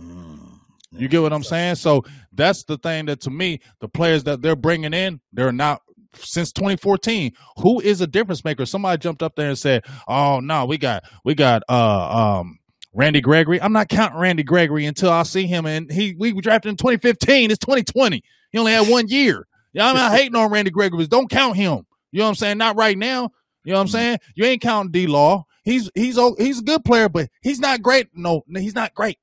Mm. 0.00 0.60
You 0.92 1.08
get 1.08 1.20
what 1.20 1.34
I'm 1.34 1.42
saying? 1.42 1.74
So 1.74 2.02
that's 2.32 2.64
the 2.64 2.78
thing 2.78 3.04
that 3.06 3.20
to 3.22 3.30
me, 3.30 3.60
the 3.80 3.88
players 3.88 4.24
that 4.24 4.40
they're 4.40 4.56
bringing 4.56 4.94
in, 4.94 5.20
they're 5.34 5.52
not 5.52 5.82
since 6.14 6.52
2014. 6.52 7.32
Who 7.58 7.80
is 7.80 8.00
a 8.00 8.06
difference 8.06 8.44
maker? 8.44 8.64
Somebody 8.64 8.98
jumped 8.98 9.22
up 9.22 9.36
there 9.36 9.48
and 9.48 9.58
said, 9.58 9.84
"Oh 10.08 10.40
no, 10.40 10.64
we 10.64 10.78
got 10.78 11.04
we 11.22 11.34
got 11.34 11.62
uh 11.68 12.40
um 12.40 12.58
Randy 12.96 13.20
Gregory. 13.20 13.60
I'm 13.60 13.74
not 13.74 13.88
counting 13.88 14.18
Randy 14.18 14.42
Gregory 14.42 14.86
until 14.86 15.10
I 15.10 15.22
see 15.22 15.46
him. 15.46 15.66
And 15.66 15.92
he 15.92 16.16
we 16.18 16.32
drafted 16.40 16.70
in 16.70 16.76
2015. 16.76 17.50
It's 17.50 17.58
2020. 17.58 18.22
He 18.50 18.58
only 18.58 18.72
had 18.72 18.88
one 18.90 19.06
year. 19.08 19.46
Yeah, 19.72 19.88
I'm 19.88 19.94
not 19.94 20.12
hating 20.12 20.34
on 20.34 20.50
Randy 20.50 20.70
Gregory, 20.70 21.04
but 21.04 21.10
don't 21.10 21.30
count 21.30 21.56
him. 21.56 21.86
You 22.10 22.20
know 22.20 22.24
what 22.24 22.30
I'm 22.30 22.34
saying? 22.36 22.58
Not 22.58 22.76
right 22.76 22.96
now. 22.96 23.30
You 23.64 23.72
know 23.72 23.78
what 23.78 23.80
I'm 23.82 23.86
mm-hmm. 23.88 23.92
saying? 23.92 24.18
You 24.34 24.44
ain't 24.46 24.62
counting 24.62 24.92
D 24.92 25.06
Law. 25.06 25.44
He's 25.64 25.90
he's 25.94 26.18
he's 26.38 26.60
a 26.60 26.64
good 26.64 26.84
player, 26.84 27.08
but 27.08 27.28
he's 27.42 27.60
not 27.60 27.82
great. 27.82 28.08
No, 28.14 28.42
he's 28.48 28.74
not 28.74 28.94
great. 28.94 29.18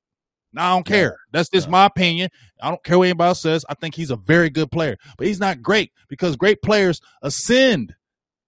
No, 0.52 0.62
I 0.62 0.70
don't 0.70 0.86
care. 0.86 1.18
That's 1.32 1.48
just 1.48 1.68
my 1.68 1.86
opinion. 1.86 2.30
I 2.62 2.68
don't 2.68 2.84
care 2.84 2.98
what 2.98 3.08
anybody 3.08 3.34
says. 3.34 3.64
I 3.68 3.74
think 3.74 3.96
he's 3.96 4.10
a 4.10 4.16
very 4.16 4.50
good 4.50 4.70
player, 4.70 4.96
but 5.18 5.26
he's 5.26 5.40
not 5.40 5.62
great 5.62 5.90
because 6.08 6.36
great 6.36 6.62
players 6.62 7.00
ascend 7.22 7.94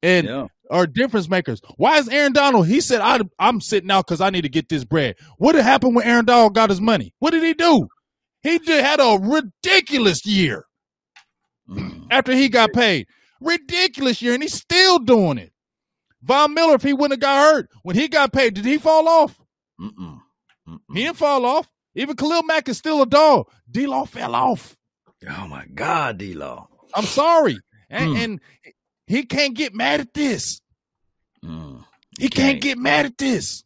and 0.03 0.27
yeah. 0.29 0.47
Are 0.71 0.87
difference 0.87 1.29
makers. 1.29 1.61
Why 1.77 1.99
is 1.99 2.09
Aaron 2.09 2.33
Donald? 2.33 2.67
He 2.67 2.81
said, 2.81 3.01
I, 3.01 3.21
am 3.39 3.61
sitting 3.61 3.91
out 3.91 4.07
because 4.07 4.21
I 4.21 4.31
need 4.31 4.43
to 4.43 4.49
get 4.49 4.69
this 4.69 4.85
bread. 4.85 5.17
What 5.39 5.53
did 5.53 5.63
happen 5.63 5.95
when 5.95 6.07
Aaron 6.07 6.25
Donald 6.25 6.55
got 6.55 6.71
his 6.71 6.81
money? 6.81 7.15
What 7.19 7.31
did 7.31 7.43
he 7.43 7.55
do? 7.55 7.89
He 8.43 8.59
just 8.59 8.85
had 8.85 9.01
a 9.01 9.19
ridiculous 9.21 10.25
year 10.25 10.67
mm. 11.69 12.07
after 12.11 12.33
he 12.33 12.49
got 12.49 12.73
paid. 12.73 13.07
Ridiculous 13.41 14.23
year, 14.23 14.35
and 14.35 14.43
he's 14.43 14.55
still 14.55 14.99
doing 14.99 15.39
it. 15.39 15.53
Von 16.23 16.55
Miller, 16.55 16.75
if 16.75 16.83
he 16.83 16.93
wouldn't 16.93 17.13
have 17.13 17.21
got 17.21 17.55
hurt 17.55 17.69
when 17.83 17.97
he 17.97 18.09
got 18.09 18.33
paid, 18.33 18.55
did 18.55 18.65
he 18.65 18.79
fall 18.79 19.09
off? 19.09 19.39
Mm-mm. 19.81 20.21
Mm-mm. 20.69 20.79
He 20.93 21.05
didn't 21.05 21.17
fall 21.17 21.45
off. 21.45 21.69
Even 21.95 22.17
Khalil 22.17 22.43
Mack 22.43 22.69
is 22.69 22.79
still 22.79 23.03
a 23.03 23.07
dog. 23.07 23.49
D 23.71 23.87
Law 23.87 24.05
fell 24.05 24.35
off. 24.35 24.77
Oh 25.29 25.49
my 25.49 25.67
God, 25.73 26.19
D 26.19 26.35
Law. 26.35 26.69
I'm 26.95 27.05
sorry. 27.05 27.59
And, 27.89 28.11
mm. 28.11 28.25
and, 28.25 28.41
he 29.07 29.25
can't 29.25 29.55
get 29.55 29.75
mad 29.75 30.01
at 30.01 30.15
this. 30.15 30.61
Mm. 31.45 31.85
He 32.19 32.29
can't. 32.29 32.35
can't 32.35 32.63
get 32.63 32.79
mad 32.79 33.07
at 33.07 33.19
this. 33.19 33.63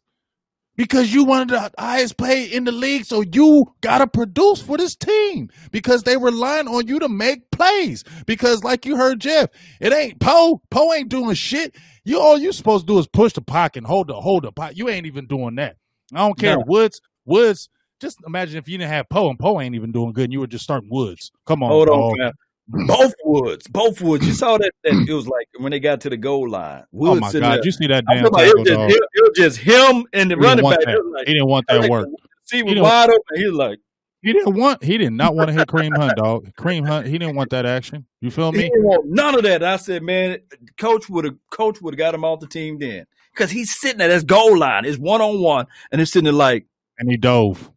Because 0.77 1.13
you 1.13 1.25
wanted 1.25 1.49
the 1.49 1.71
highest 1.77 2.17
pay 2.17 2.45
in 2.45 2.63
the 2.63 2.71
league, 2.71 3.05
so 3.05 3.21
you 3.21 3.65
gotta 3.81 4.07
produce 4.07 4.61
for 4.61 4.77
this 4.77 4.95
team 4.95 5.49
because 5.71 6.03
they 6.03 6.17
relying 6.17 6.67
on 6.67 6.87
you 6.87 6.97
to 6.99 7.09
make 7.09 7.51
plays. 7.51 8.03
Because, 8.25 8.63
like 8.63 8.85
you 8.85 8.95
heard 8.95 9.19
Jeff, 9.19 9.49
it 9.79 9.93
ain't 9.93 10.19
Poe. 10.19 10.61
Poe 10.71 10.93
ain't 10.93 11.09
doing 11.09 11.35
shit. 11.35 11.75
You 12.03 12.19
all 12.19 12.37
you 12.37 12.51
supposed 12.51 12.87
to 12.87 12.93
do 12.93 12.99
is 12.99 13.07
push 13.07 13.33
the 13.33 13.41
pocket 13.41 13.79
and 13.79 13.87
hold 13.87 14.07
the 14.07 14.13
hold 14.13 14.43
the 14.43 14.51
pot. 14.51 14.77
You 14.77 14.89
ain't 14.89 15.05
even 15.05 15.27
doing 15.27 15.55
that. 15.55 15.75
I 16.13 16.19
don't 16.19 16.39
care. 16.39 16.57
No. 16.57 16.63
Woods, 16.65 17.01
Woods, 17.25 17.69
just 17.99 18.17
imagine 18.25 18.57
if 18.57 18.67
you 18.67 18.77
didn't 18.77 18.91
have 18.91 19.09
Poe 19.09 19.29
and 19.29 19.37
Poe 19.37 19.61
ain't 19.61 19.75
even 19.75 19.91
doing 19.91 20.13
good 20.13 20.25
and 20.25 20.33
you 20.33 20.39
were 20.39 20.47
just 20.47 20.63
starting 20.63 20.89
Woods. 20.89 21.31
Come 21.45 21.61
on. 21.61 21.69
Hold 21.69 21.89
on, 21.89 22.17
man. 22.17 22.31
Both 22.67 23.13
Woods, 23.25 23.67
both 23.67 24.01
Woods. 24.01 24.25
You 24.25 24.33
saw 24.33 24.57
that, 24.57 24.71
that 24.83 25.05
it 25.07 25.13
was 25.13 25.27
like 25.27 25.47
when 25.57 25.71
they 25.71 25.79
got 25.79 26.01
to 26.01 26.09
the 26.09 26.17
goal 26.17 26.49
line. 26.49 26.83
Woods 26.91 27.17
oh 27.17 27.19
my 27.19 27.31
god! 27.31 27.57
There. 27.57 27.65
You 27.65 27.71
see 27.71 27.87
that 27.87 28.05
damn 28.05 28.23
tackle, 28.23 28.39
it, 28.39 28.57
was 28.57 28.67
just, 28.67 28.79
it, 28.79 29.03
it, 29.13 29.21
was 29.21 29.37
just, 29.37 29.57
him 29.57 30.05
and 30.13 30.31
the 30.31 30.35
he 30.35 30.41
running 30.41 30.69
back. 30.69 30.79
Like, 30.85 31.27
he 31.27 31.33
didn't 31.33 31.49
want 31.49 31.65
that 31.67 31.81
like, 31.81 31.89
work. 31.89 32.07
See, 32.45 32.63
was 32.63 32.79
wide 32.79 33.09
open. 33.09 33.21
He 33.35 33.47
was 33.47 33.55
like, 33.55 33.79
he 34.21 34.33
didn't 34.33 34.55
want. 34.55 34.83
He 34.83 34.97
did 34.97 35.11
not 35.11 35.35
want 35.35 35.49
to 35.49 35.53
hit 35.53 35.67
Kareem 35.67 35.97
Hunt, 35.97 36.15
dog. 36.15 36.53
Kareem 36.53 36.87
Hunt. 36.87 37.07
He 37.07 37.17
didn't 37.17 37.35
want 37.35 37.49
that 37.49 37.65
action. 37.65 38.05
You 38.21 38.29
feel 38.31 38.51
me? 38.51 38.69
none 39.05 39.35
of 39.35 39.43
that. 39.43 39.63
I 39.63 39.77
said, 39.77 40.03
man, 40.03 40.39
coach 40.77 41.09
would 41.09 41.25
have. 41.25 41.35
Coach 41.49 41.81
would 41.81 41.95
have 41.95 41.99
got 41.99 42.13
him 42.13 42.23
off 42.23 42.39
the 42.39 42.47
team 42.47 42.77
then 42.77 43.05
because 43.33 43.51
he's 43.51 43.77
sitting 43.77 44.01
at 44.01 44.11
his 44.11 44.23
goal 44.23 44.57
line. 44.57 44.85
It's 44.85 44.97
one 44.97 45.21
on 45.21 45.41
one, 45.41 45.65
and 45.91 45.99
he's 45.99 46.11
sitting 46.11 46.25
there 46.25 46.33
like, 46.33 46.67
and 46.99 47.09
he 47.09 47.17
dove 47.17 47.71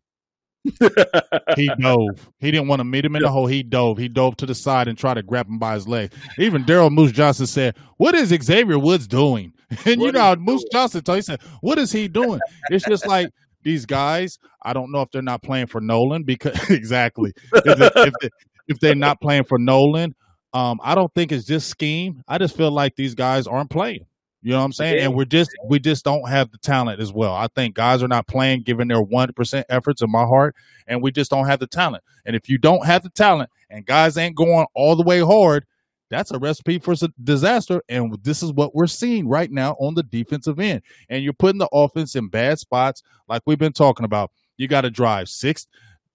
he 1.57 1.71
dove. 1.79 2.31
He 2.39 2.51
didn't 2.51 2.69
want 2.69 2.81
to 2.81 2.85
meet 2.85 3.05
him 3.05 3.17
in 3.17 3.23
the 3.23 3.31
hole. 3.31 3.47
He 3.47 3.63
dove. 3.63 3.99
He 3.99 4.09
dove 4.09 4.37
to 4.39 4.47
the 4.47 4.55
side 4.55 4.89
and 4.89 4.97
tried 4.97 5.15
to 5.15 5.23
grab 5.23 5.47
him 5.47 5.59
by 5.59 5.75
his 5.75 5.87
leg. 5.87 6.13
Even 6.39 6.65
Daryl 6.65 6.91
Moose 6.91 7.13
Johnston 7.13 7.47
said, 7.47 7.77
"What 7.99 8.15
is 8.15 8.29
Xavier 8.29 8.79
Woods 8.79 9.07
doing?" 9.07 9.53
And 9.87 10.01
what 10.01 10.07
you 10.07 10.13
know, 10.13 10.37
Moose 10.37 10.63
doing? 10.63 10.71
Johnson 10.73 11.03
told 11.03 11.17
he 11.17 11.23
said, 11.23 11.43
"What 11.61 11.79
is 11.79 11.93
he 11.93 12.09
doing?" 12.09 12.41
It's 12.71 12.85
just 12.85 13.07
like 13.07 13.31
these 13.63 13.87
guys. 13.87 14.39
I 14.63 14.73
don't 14.73 14.93
know 14.93 15.03
if 15.03 15.11
they're 15.11 15.23
not 15.23 15.43
playing 15.43 15.67
for 15.67 15.81
Nolan 15.81 16.23
because 16.23 16.59
exactly 16.71 17.33
if, 17.53 17.79
they, 17.79 18.03
if, 18.03 18.15
they, 18.21 18.29
if 18.69 18.81
they're 18.81 18.95
not 18.95 19.21
playing 19.21 19.45
for 19.45 19.59
Nolan. 19.59 20.15
Um, 20.53 20.79
I 20.85 20.95
don't 20.95 21.13
think 21.15 21.33
it's 21.33 21.45
just 21.45 21.69
scheme. 21.69 22.23
I 22.29 22.39
just 22.39 22.57
feel 22.57 22.71
like 22.71 22.95
these 22.95 23.17
guys 23.17 23.49
aren't 23.49 23.71
playing. 23.71 24.07
You 24.45 24.51
know 24.51 24.59
what 24.59 24.67
I'm 24.67 24.73
saying? 24.75 25.03
And 25.03 25.15
we're 25.15 25.25
just 25.25 25.51
we 25.65 25.81
just 25.81 26.05
don't 26.05 26.29
have 26.29 26.51
the 26.51 26.59
talent 26.59 27.01
as 27.01 27.11
well. 27.11 27.35
I 27.35 27.49
think 27.55 27.75
guys 27.75 28.03
are 28.03 28.09
not 28.09 28.27
playing, 28.27 28.61
giving 28.61 28.89
their 28.89 29.01
one 29.01 29.33
percent 29.33 29.65
efforts 29.71 30.03
in 30.03 30.11
my 30.11 30.27
heart, 30.27 30.55
and 30.87 31.03
we 31.03 31.13
just 31.13 31.31
don't 31.31 31.47
have 31.47 31.61
the 31.61 31.67
talent. 31.67 32.05
And 32.27 32.37
if 32.37 32.51
you 32.51 32.59
don't 32.59 32.85
have 32.85 33.03
the 33.03 33.09
talent 33.09 33.49
and 33.71 33.87
guys 33.87 34.19
ain't 34.19 34.37
going 34.37 34.67
all 34.75 34.97
the 34.97 35.03
way 35.03 35.21
hard, 35.21 35.65
that's 36.11 36.31
a 36.31 36.39
recipe 36.39 36.79
for 36.79 36.95
disaster. 37.23 37.83
And 37.89 38.23
this 38.23 38.43
is 38.43 38.53
what 38.53 38.75
we're 38.75 38.87
seeing 38.87 39.27
right 39.29 39.51
now 39.51 39.77
on 39.81 39.95
the 39.95 40.03
defensive 40.03 40.61
end. 40.61 40.83
And 41.09 41.25
you're 41.25 41.33
putting 41.33 41.59
the 41.59 41.71
offense 41.73 42.15
in 42.15 42.29
bad 42.29 42.59
spots, 42.59 43.03
like 43.27 43.41
we've 43.47 43.59
been 43.59 43.73
talking 43.73 44.05
about. 44.05 44.31
You 44.59 44.69
got 44.69 44.83
to 44.83 44.91
drive 44.91 45.31
six. 45.31 45.67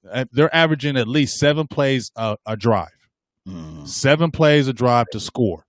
Uh, 0.07 0.25
they're 0.32 0.53
averaging 0.55 0.97
at 0.97 1.07
least 1.07 1.39
seven 1.39 1.65
plays 1.65 2.11
a, 2.15 2.38
a 2.45 2.55
drive, 2.55 2.89
mm. 3.47 3.88
seven 3.88 4.30
plays 4.30 4.67
a 4.67 4.73
drive 4.73 5.07
to 5.13 5.19
score. 5.19 5.65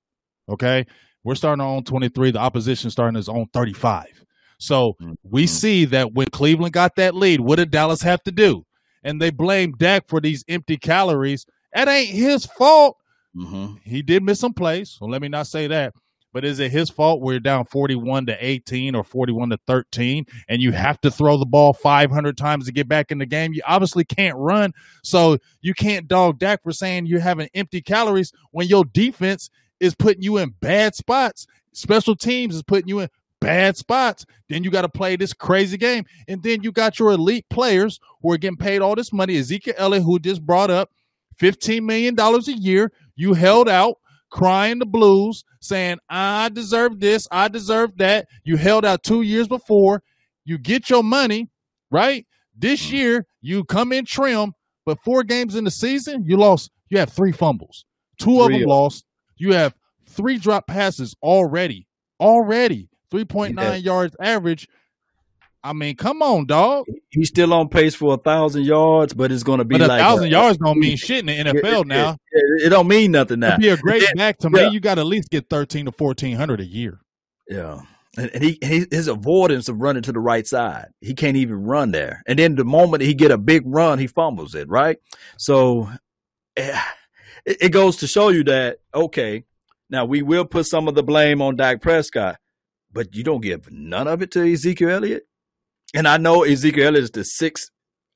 Okay 0.47 0.85
we're 1.25 1.35
starting 1.35 1.65
on 1.65 1.85
23. 1.85 2.33
The 2.33 2.39
opposition 2.39 2.91
starting 2.91 3.17
his 3.17 3.29
own 3.29 3.47
35. 3.53 4.25
So 4.59 4.95
mm-hmm. 5.01 5.13
we 5.23 5.47
see 5.47 5.85
that 5.87 6.13
when 6.13 6.29
Cleveland 6.29 6.73
got 6.73 6.97
that 6.97 7.15
lead, 7.15 7.41
what 7.41 7.57
did 7.57 7.71
Dallas 7.71 8.03
have 8.03 8.23
to 8.25 8.33
do? 8.33 8.65
And 9.03 9.21
they 9.21 9.31
blame 9.31 9.73
Dak 9.73 10.09
for 10.09 10.21
these 10.21 10.45
empty 10.49 10.77
calories. 10.77 11.47
That 11.73 11.89
ain't 11.89 12.11
his 12.11 12.45
fault. 12.47 12.99
Mm-hmm. 13.35 13.77
He 13.83 14.03
did 14.03 14.23
miss 14.23 14.41
some 14.41 14.53
plays. 14.53 14.91
So 14.91 15.07
let 15.07 15.23
me 15.23 15.29
not 15.29 15.47
say 15.47 15.67
that. 15.69 15.95
But 16.33 16.45
is 16.45 16.61
it 16.61 16.71
his 16.71 16.91
fault 16.91 17.21
we're 17.21 17.41
down 17.41 17.65
41 17.65 18.27
to 18.27 18.37
18 18.45 18.95
or 18.95 19.03
41 19.03 19.51
to 19.51 19.59
13 19.67 20.25
and 20.49 20.63
you 20.63 20.71
have 20.71 21.01
to 21.01 21.11
throw 21.11 21.37
the 21.37 21.47
ball 21.47 21.73
500 21.73 22.37
times 22.37 22.67
to 22.67 22.73
get 22.73 22.87
back 22.87 23.11
in 23.11 23.19
the 23.19 23.27
game? 23.27 23.53
You 23.53 23.63
obviously 23.67 24.05
can't 24.05 24.37
run. 24.37 24.73
So 25.03 25.39
you 25.61 25.75
can't 25.75 26.07
dog 26.07 26.39
Dak 26.39 26.63
for 26.63 26.73
saying 26.73 27.07
you're 27.07 27.19
having 27.19 27.49
empty 27.55 27.81
calories 27.83 28.33
when 28.53 28.69
your 28.69 28.85
defense 28.85 29.51
is 29.81 29.95
putting 29.95 30.23
you 30.23 30.39
in 30.39 30.55
bad 30.61 30.95
spots. 30.95 31.47
Special 31.73 32.15
teams 32.15 32.55
is 32.55 32.63
putting 32.63 32.89
you 32.89 33.01
in 33.01 33.09
bad 33.41 33.77
spots. 33.77 34.27
Then 34.49 34.63
you 34.65 34.71
got 34.71 34.83
to 34.83 34.89
play 34.89 35.17
this 35.17 35.33
crazy 35.33 35.77
game. 35.77 36.05
And 36.29 36.43
then 36.43 36.63
you 36.63 36.73
got 36.73 36.99
your 36.99 37.11
elite 37.11 37.47
players 37.49 37.99
who 38.23 38.33
are 38.33 38.39
getting 38.39 38.57
paid 38.57 38.83
all 38.83 38.95
this 38.95 39.13
money. 39.13 39.37
Ezekiel 39.37 39.75
Elliott, 39.79 40.05
who 40.05 40.19
just 40.19 40.45
brought 40.45 40.71
up 40.71 40.91
$15 41.41 41.83
million 41.83 42.19
a 42.19 42.41
year. 42.53 42.93
You 43.17 43.35
held 43.35 43.69
out, 43.69 43.97
crying 44.31 44.79
the 44.79 44.87
blues, 44.87 45.45
saying, 45.61 45.99
I 46.09 46.51
deserve 46.51 47.01
this, 47.01 47.27
I 47.31 47.49
deserve 47.49 47.97
that. 47.99 48.29
You 48.45 48.57
held 48.57 48.85
out 48.85 49.03
two 49.03 49.23
years 49.23 49.49
before. 49.49 50.03
You 50.45 50.59
get 50.59 50.91
your 50.91 51.03
money, 51.03 51.51
right? 51.91 52.27
This 52.57 52.91
year, 52.91 53.27
you 53.41 53.65
come 53.65 53.93
in 53.93 54.05
trim, 54.05 54.53
but 54.85 54.99
four 55.05 55.23
games 55.23 55.55
in 55.55 55.65
the 55.65 55.71
season, 55.71 56.25
you 56.27 56.37
lost, 56.37 56.71
you 56.89 56.99
have 56.99 57.13
three 57.13 57.33
fumbles. 57.33 57.85
Two 58.19 58.41
of 58.43 58.51
them 58.51 58.63
lost. 58.67 59.05
You 59.41 59.55
have 59.55 59.75
three 60.07 60.39
drop 60.39 60.67
passes 60.67 61.17
already. 61.23 61.87
Already. 62.21 62.89
3.9 63.11 63.55
yeah. 63.57 63.75
yards 63.75 64.15
average. 64.21 64.69
I 65.63 65.73
mean, 65.73 65.97
come 65.97 66.23
on, 66.23 66.47
dog. 66.47 66.87
He's 67.11 67.29
still 67.29 67.53
on 67.53 67.69
pace 67.69 67.95
for 67.95 68.15
a 68.15 68.17
thousand 68.17 68.65
yards, 68.65 69.13
but 69.13 69.31
it's 69.31 69.43
going 69.43 69.59
to 69.59 69.65
be 69.65 69.75
but 69.75 69.83
a 69.83 69.87
like 69.89 70.01
thousand 70.01 70.31
yards 70.31 70.59
don't 70.59 70.79
mean 70.79 70.97
shit 70.99 71.27
in 71.29 71.45
the 71.45 71.51
NFL 71.51 71.83
it, 71.83 71.87
now. 71.87 72.17
It, 72.31 72.67
it, 72.67 72.69
don't 72.71 72.89
mean 72.89 73.13
nothing 73.13 73.41
now. 73.41 73.57
To 73.57 73.59
be 73.59 73.69
a 73.69 73.77
great 73.77 74.05
back 74.17 74.39
to 74.39 74.51
yeah. 74.55 74.69
me, 74.69 74.73
you 74.73 74.81
got 74.81 74.95
to 74.95 75.03
at 75.03 75.07
least 75.07 75.29
get 75.29 75.51
thirteen 75.51 75.85
to 75.85 75.93
fourteen 75.93 76.37
hundred 76.37 76.61
a 76.61 76.65
year. 76.65 77.01
Yeah, 77.47 77.83
and, 78.17 78.31
and 78.33 78.43
he, 78.43 78.59
he, 78.63 78.87
his 78.91 79.07
avoidance 79.07 79.69
of 79.69 79.83
running 79.83 80.03
to 80.05 80.13
the 80.13 80.21
right 80.21 80.47
side, 80.47 80.87
he 81.03 81.13
can't 81.13 81.37
even 81.37 81.63
run 81.65 81.91
there. 81.91 82.23
And 82.27 82.39
then 82.39 82.55
the 82.55 82.65
moment 82.65 83.03
he 83.03 83.13
get 83.13 83.31
a 83.31 83.37
big 83.37 83.63
run, 83.67 83.99
he 83.99 84.07
fumbles 84.07 84.55
it. 84.55 84.69
Right, 84.69 84.99
so. 85.37 85.91
Yeah 86.57 86.83
it, 87.45 87.57
it 87.61 87.69
goes 87.71 87.97
to 87.99 88.07
show 88.07 88.29
you 88.29 88.45
that 88.45 88.79
okay, 88.95 89.45
now 89.89 90.05
we 90.05 90.23
will 90.23 90.45
put 90.45 90.67
some 90.67 90.89
of 90.89 90.95
the 90.95 91.03
blame 91.03 91.43
on 91.43 91.57
Dak 91.57 91.83
Prescott, 91.83 92.37
but 92.93 93.15
you 93.15 93.25
don't 93.25 93.43
give 93.43 93.71
none 93.71 94.09
of 94.09 94.23
it 94.23 94.31
to 94.33 94.53
Ezekiel 94.53 94.91
Elliott. 94.91 95.27
And 95.95 96.07
I 96.07 96.17
know 96.17 96.45
Ezekiel 96.45 96.89
Elliott 96.89 97.05
is 97.05 97.11
the 97.11 97.25
sixth 97.25 97.71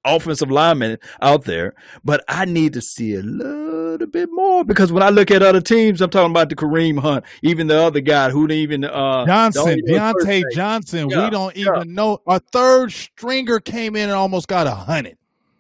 offensive 0.05 0.51
lineman 0.51 0.99
out 1.21 1.45
there, 1.45 1.75
but 2.05 2.25
I 2.29 2.45
need 2.45 2.75
to 2.75 2.81
see 2.81 3.15
a 3.15 3.23
little 3.23 4.07
bit 4.07 4.29
more 4.31 4.65
because 4.65 4.93
when 4.93 5.03
I 5.03 5.11
look 5.11 5.31
at 5.31 5.43
other 5.43 5.61
teams, 5.61 6.01
I'm 6.01 6.11
talking 6.11 6.31
about 6.31 6.49
the 6.49 6.57
Kareem 6.57 6.99
Hunt, 6.99 7.25
even 7.43 7.67
the 7.67 7.81
other 7.81 8.01
guy 8.01 8.31
who 8.31 8.47
didn't 8.47 8.63
even 8.63 8.85
uh 8.85 9.27
Johnson, 9.27 9.81
Diontae 9.89 10.43
Johnson. 10.53 11.09
Yeah, 11.09 11.25
we 11.25 11.31
don't 11.31 11.57
yeah. 11.57 11.77
even 11.77 11.95
know. 11.95 12.21
A 12.27 12.39
third 12.39 12.93
stringer 12.93 13.61
came 13.61 13.97
in 13.97 14.05
and 14.05 14.13
almost 14.13 14.47
got 14.47 14.67
a 14.67 14.75
hundred 14.75 15.17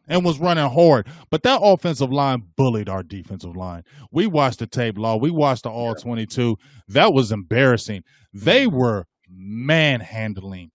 and 0.09 0.24
was 0.24 0.38
running 0.38 0.68
hard. 0.68 1.07
But 1.30 1.42
that 1.42 1.61
offensive 1.62 2.12
line 2.12 2.44
bullied 2.57 2.88
our 2.88 3.02
defensive 3.02 3.57
line. 3.57 3.84
We 4.11 4.26
watched 4.26 4.59
the 4.59 4.66
tape 4.66 4.98
law. 4.98 5.16
We 5.16 5.30
watched 5.30 5.64
the 5.64 5.70
all 5.70 5.94
22. 5.94 6.57
That 6.88 7.12
was 7.12 7.32
embarrassing. 7.32 8.02
They 8.32 8.66
mm-hmm. 8.66 8.76
were 8.76 9.07
manhandling 9.28 10.70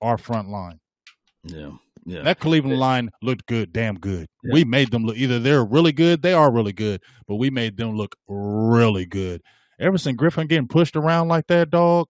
our 0.00 0.18
front 0.18 0.48
line. 0.48 0.80
Yeah. 1.44 1.72
Yeah. 2.04 2.22
That 2.22 2.40
Cleveland 2.40 2.80
line 2.80 3.10
looked 3.22 3.46
good, 3.46 3.72
damn 3.72 3.94
good. 3.94 4.26
Yeah. 4.42 4.54
We 4.54 4.64
made 4.64 4.90
them 4.90 5.04
look 5.04 5.16
either 5.16 5.38
they're 5.38 5.64
really 5.64 5.92
good, 5.92 6.22
they 6.22 6.32
are 6.32 6.52
really 6.52 6.72
good, 6.72 7.00
but 7.28 7.36
we 7.36 7.48
made 7.48 7.76
them 7.76 7.96
look 7.96 8.16
really 8.26 9.06
good. 9.06 9.40
Ever 9.78 9.88
Everson 9.88 10.16
Griffen 10.16 10.48
getting 10.48 10.66
pushed 10.66 10.96
around 10.96 11.28
like 11.28 11.46
that, 11.46 11.70
dog. 11.70 12.08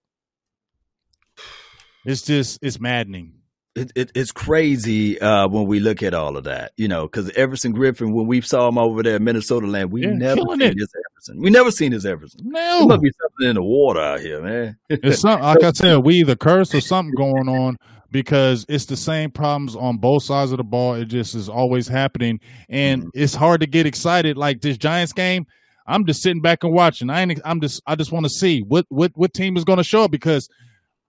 It's 2.06 2.22
just 2.22 2.58
it's 2.62 2.80
maddening 2.80 3.41
it, 3.74 3.90
it, 3.94 4.12
it's 4.14 4.32
crazy 4.32 5.18
uh, 5.20 5.48
when 5.48 5.66
we 5.66 5.80
look 5.80 6.02
at 6.02 6.12
all 6.12 6.36
of 6.36 6.44
that, 6.44 6.72
you 6.76 6.88
know, 6.88 7.06
because 7.06 7.30
Everson 7.30 7.74
Griffen, 7.74 8.12
when 8.12 8.26
we 8.26 8.40
saw 8.42 8.68
him 8.68 8.76
over 8.76 9.02
there 9.02 9.16
in 9.16 9.24
Minnesota 9.24 9.66
land, 9.66 9.90
we 9.90 10.02
yeah, 10.02 10.12
never 10.12 10.42
seen 10.42 10.60
it. 10.60 10.74
his 10.78 10.92
Everson. 11.10 11.40
We 11.40 11.50
never 11.50 11.70
seen 11.70 11.92
his 11.92 12.04
Everson. 12.04 12.40
No, 12.44 12.78
there 12.80 12.88
must 12.88 13.02
be 13.02 13.12
something 13.20 13.48
in 13.48 13.54
the 13.54 13.62
water 13.62 14.00
out 14.00 14.20
here, 14.20 14.42
man. 14.42 14.76
it's 14.90 15.20
something 15.20 15.42
like 15.46 15.62
I 15.62 15.72
said, 15.72 15.98
we 15.98 16.16
either 16.16 16.36
curse 16.36 16.74
or 16.74 16.82
something 16.82 17.14
going 17.14 17.48
on 17.48 17.78
because 18.10 18.66
it's 18.68 18.84
the 18.84 18.96
same 18.96 19.30
problems 19.30 19.74
on 19.74 19.96
both 19.96 20.22
sides 20.22 20.52
of 20.52 20.58
the 20.58 20.64
ball. 20.64 20.94
It 20.94 21.06
just 21.06 21.34
is 21.34 21.48
always 21.48 21.88
happening, 21.88 22.40
and 22.68 23.04
mm-hmm. 23.04 23.10
it's 23.14 23.34
hard 23.34 23.62
to 23.62 23.66
get 23.66 23.86
excited. 23.86 24.36
Like 24.36 24.60
this 24.60 24.76
Giants 24.76 25.14
game, 25.14 25.46
I'm 25.86 26.04
just 26.04 26.22
sitting 26.22 26.42
back 26.42 26.62
and 26.62 26.74
watching. 26.74 27.08
I 27.08 27.22
ain't, 27.22 27.40
I'm 27.42 27.62
just 27.62 27.80
I 27.86 27.94
just 27.94 28.12
want 28.12 28.26
to 28.26 28.30
see 28.30 28.60
what 28.60 28.84
what 28.90 29.12
what 29.14 29.32
team 29.32 29.56
is 29.56 29.64
going 29.64 29.78
to 29.78 29.84
show 29.84 30.04
up 30.04 30.10
because 30.10 30.50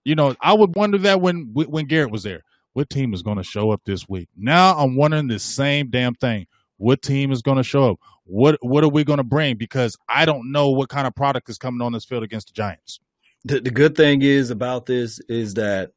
you 0.05 0.15
know 0.15 0.33
I 0.39 0.53
would 0.53 0.77
wonder 0.77 0.97
that 0.99 1.19
when 1.19 1.51
when 1.53 1.87
Garrett 1.87 2.09
was 2.09 2.23
there 2.23 2.41
what 2.73 2.89
team 2.89 3.13
is 3.13 3.21
going 3.21 3.37
to 3.37 3.43
show 3.43 3.71
up 3.71 3.81
this 3.85 4.07
week? 4.09 4.29
Now 4.35 4.77
I'm 4.77 4.95
wondering 4.95 5.27
the 5.27 5.39
same 5.39 5.89
damn 5.89 6.15
thing. 6.15 6.47
What 6.77 7.01
team 7.01 7.31
is 7.31 7.41
going 7.41 7.57
to 7.57 7.63
show 7.63 7.91
up? 7.91 7.99
What 8.25 8.57
what 8.61 8.83
are 8.83 8.89
we 8.89 9.03
going 9.03 9.17
to 9.17 9.23
bring? 9.23 9.57
Because 9.57 9.95
I 10.09 10.25
don't 10.25 10.51
know 10.51 10.69
what 10.69 10.89
kind 10.89 11.07
of 11.07 11.15
product 11.15 11.49
is 11.49 11.57
coming 11.57 11.81
on 11.81 11.93
this 11.93 12.05
field 12.05 12.23
against 12.23 12.47
the 12.47 12.53
Giants. 12.53 12.99
The, 13.45 13.59
the 13.59 13.71
good 13.71 13.95
thing 13.95 14.21
is 14.21 14.49
about 14.49 14.85
this 14.85 15.19
is 15.27 15.55
that 15.55 15.91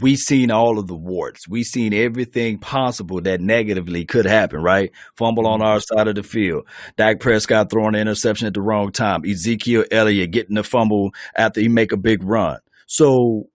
we 0.00 0.16
seen 0.16 0.50
all 0.50 0.78
of 0.78 0.86
the 0.86 0.94
warts. 0.94 1.48
We 1.48 1.64
seen 1.64 1.94
everything 1.94 2.58
possible 2.58 3.20
that 3.22 3.40
negatively 3.40 4.04
could 4.04 4.26
happen, 4.26 4.62
right? 4.62 4.90
Fumble 5.16 5.46
on 5.46 5.60
mm-hmm. 5.60 5.68
our 5.68 5.80
side 5.80 6.08
of 6.08 6.14
the 6.14 6.22
field. 6.22 6.66
Dak 6.96 7.20
Prescott 7.20 7.70
throwing 7.70 7.94
an 7.94 8.02
interception 8.02 8.46
at 8.46 8.54
the 8.54 8.60
wrong 8.60 8.92
time. 8.92 9.24
Ezekiel 9.24 9.84
Elliott 9.90 10.30
getting 10.30 10.56
the 10.56 10.64
fumble 10.64 11.12
after 11.34 11.60
he 11.60 11.68
make 11.68 11.92
a 11.92 11.96
big 11.96 12.22
run. 12.22 12.58
So 12.86 13.48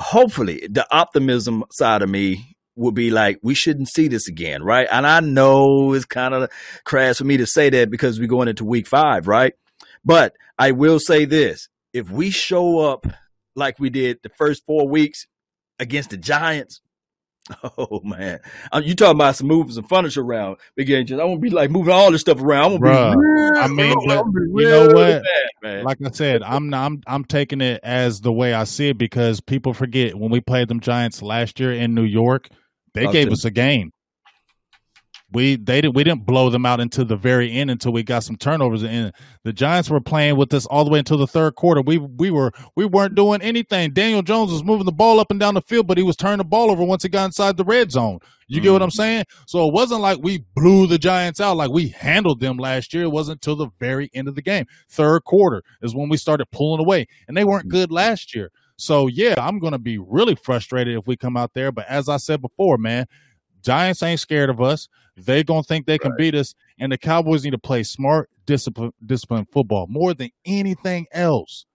hopefully 0.00 0.66
the 0.68 0.86
optimism 0.90 1.62
side 1.70 2.02
of 2.02 2.08
me 2.08 2.56
would 2.74 2.94
be 2.94 3.10
like, 3.10 3.38
we 3.42 3.54
shouldn't 3.54 3.88
see 3.88 4.08
this 4.08 4.26
again, 4.26 4.62
right? 4.62 4.88
And 4.90 5.06
I 5.06 5.20
know 5.20 5.92
it's 5.92 6.06
kind 6.06 6.32
of 6.32 6.50
crass 6.84 7.18
for 7.18 7.24
me 7.24 7.36
to 7.36 7.46
say 7.46 7.68
that 7.70 7.90
because 7.90 8.18
we're 8.18 8.26
going 8.26 8.48
into 8.48 8.64
week 8.64 8.86
five, 8.86 9.28
right? 9.28 9.52
But 10.04 10.34
I 10.58 10.72
will 10.72 10.98
say 10.98 11.26
this 11.26 11.68
if 11.92 12.10
we 12.10 12.30
show 12.30 12.78
up 12.78 13.06
like 13.54 13.78
we 13.78 13.90
did 13.90 14.18
the 14.22 14.30
first 14.30 14.64
four 14.64 14.88
weeks 14.88 15.26
against 15.78 16.10
the 16.10 16.16
Giants, 16.16 16.80
Oh 17.78 18.00
man, 18.02 18.40
uh, 18.72 18.80
you 18.84 18.94
talking 18.94 19.16
about 19.16 19.36
some 19.36 19.46
moving 19.46 19.72
some 19.72 19.84
furniture 19.84 20.22
around? 20.22 20.56
Begin 20.76 21.06
just 21.06 21.20
I 21.20 21.24
won't 21.24 21.40
be 21.40 21.50
like 21.50 21.70
moving 21.70 21.92
all 21.92 22.10
this 22.10 22.20
stuff 22.20 22.40
around. 22.40 22.74
I'm 22.74 22.80
gonna 22.80 23.16
be 23.16 23.18
real, 23.18 23.52
I 23.56 23.66
mean, 23.68 23.94
but, 24.06 24.24
you 24.60 24.68
know 24.68 24.86
what? 24.88 25.22
Bad, 25.62 25.84
like 25.84 25.98
I 26.04 26.10
said, 26.10 26.42
I'm 26.42 26.72
I'm 26.72 27.02
I'm 27.06 27.24
taking 27.24 27.60
it 27.60 27.80
as 27.82 28.20
the 28.20 28.32
way 28.32 28.54
I 28.54 28.64
see 28.64 28.90
it 28.90 28.98
because 28.98 29.40
people 29.40 29.72
forget 29.74 30.14
when 30.14 30.30
we 30.30 30.40
played 30.40 30.68
them 30.68 30.80
Giants 30.80 31.22
last 31.22 31.60
year 31.60 31.72
in 31.72 31.94
New 31.94 32.04
York, 32.04 32.48
they 32.94 33.06
gave 33.10 33.30
us 33.30 33.44
a 33.44 33.50
game 33.50 33.92
we 35.32 35.56
they 35.56 35.80
did 35.80 35.94
we 35.94 36.04
didn't 36.04 36.26
blow 36.26 36.50
them 36.50 36.66
out 36.66 36.80
until 36.80 37.04
the 37.04 37.16
very 37.16 37.52
end 37.52 37.70
until 37.70 37.92
we 37.92 38.02
got 38.02 38.24
some 38.24 38.36
turnovers 38.36 38.82
in. 38.82 39.12
The 39.44 39.52
Giants 39.52 39.88
were 39.88 40.00
playing 40.00 40.36
with 40.36 40.52
us 40.52 40.66
all 40.66 40.84
the 40.84 40.90
way 40.90 40.98
until 40.98 41.18
the 41.18 41.26
third 41.26 41.54
quarter. 41.54 41.82
We 41.82 41.98
we 41.98 42.30
were 42.30 42.52
we 42.76 42.84
weren't 42.84 43.14
doing 43.14 43.40
anything. 43.42 43.92
Daniel 43.92 44.22
Jones 44.22 44.52
was 44.52 44.64
moving 44.64 44.86
the 44.86 44.92
ball 44.92 45.20
up 45.20 45.30
and 45.30 45.38
down 45.38 45.54
the 45.54 45.62
field, 45.62 45.86
but 45.86 45.98
he 45.98 46.04
was 46.04 46.16
turning 46.16 46.38
the 46.38 46.44
ball 46.44 46.70
over 46.70 46.82
once 46.82 47.02
he 47.02 47.08
got 47.08 47.26
inside 47.26 47.56
the 47.56 47.64
red 47.64 47.92
zone. 47.92 48.18
You 48.48 48.60
get 48.60 48.72
what 48.72 48.82
I'm 48.82 48.88
mm. 48.88 48.94
saying? 48.94 49.24
So 49.46 49.68
it 49.68 49.72
wasn't 49.72 50.00
like 50.00 50.18
we 50.20 50.44
blew 50.56 50.88
the 50.88 50.98
Giants 50.98 51.40
out 51.40 51.56
like 51.56 51.70
we 51.70 51.88
handled 51.88 52.40
them 52.40 52.56
last 52.56 52.92
year. 52.92 53.04
It 53.04 53.12
wasn't 53.12 53.36
until 53.36 53.54
the 53.54 53.70
very 53.78 54.10
end 54.12 54.26
of 54.26 54.34
the 54.34 54.42
game. 54.42 54.66
Third 54.88 55.22
quarter 55.22 55.62
is 55.82 55.94
when 55.94 56.08
we 56.08 56.16
started 56.16 56.50
pulling 56.50 56.80
away. 56.80 57.06
And 57.28 57.36
they 57.36 57.44
weren't 57.44 57.68
good 57.68 57.92
last 57.92 58.34
year. 58.34 58.50
So 58.76 59.06
yeah, 59.06 59.34
I'm 59.38 59.58
gonna 59.58 59.78
be 59.78 59.98
really 59.98 60.34
frustrated 60.34 60.96
if 60.96 61.06
we 61.06 61.16
come 61.16 61.36
out 61.36 61.52
there. 61.54 61.70
But 61.70 61.86
as 61.86 62.08
I 62.08 62.16
said 62.16 62.40
before, 62.40 62.78
man, 62.78 63.06
Giants 63.62 64.02
ain't 64.02 64.20
scared 64.20 64.50
of 64.50 64.60
us. 64.60 64.88
They 65.16 65.44
gonna 65.44 65.62
think 65.62 65.86
they 65.86 65.98
can 65.98 66.12
right. 66.12 66.18
beat 66.18 66.34
us, 66.34 66.54
and 66.78 66.90
the 66.90 66.98
Cowboys 66.98 67.44
need 67.44 67.50
to 67.50 67.58
play 67.58 67.82
smart, 67.82 68.30
discipline, 68.46 68.92
discipline 69.04 69.46
football 69.52 69.86
more 69.88 70.14
than 70.14 70.30
anything 70.44 71.06
else. 71.12 71.66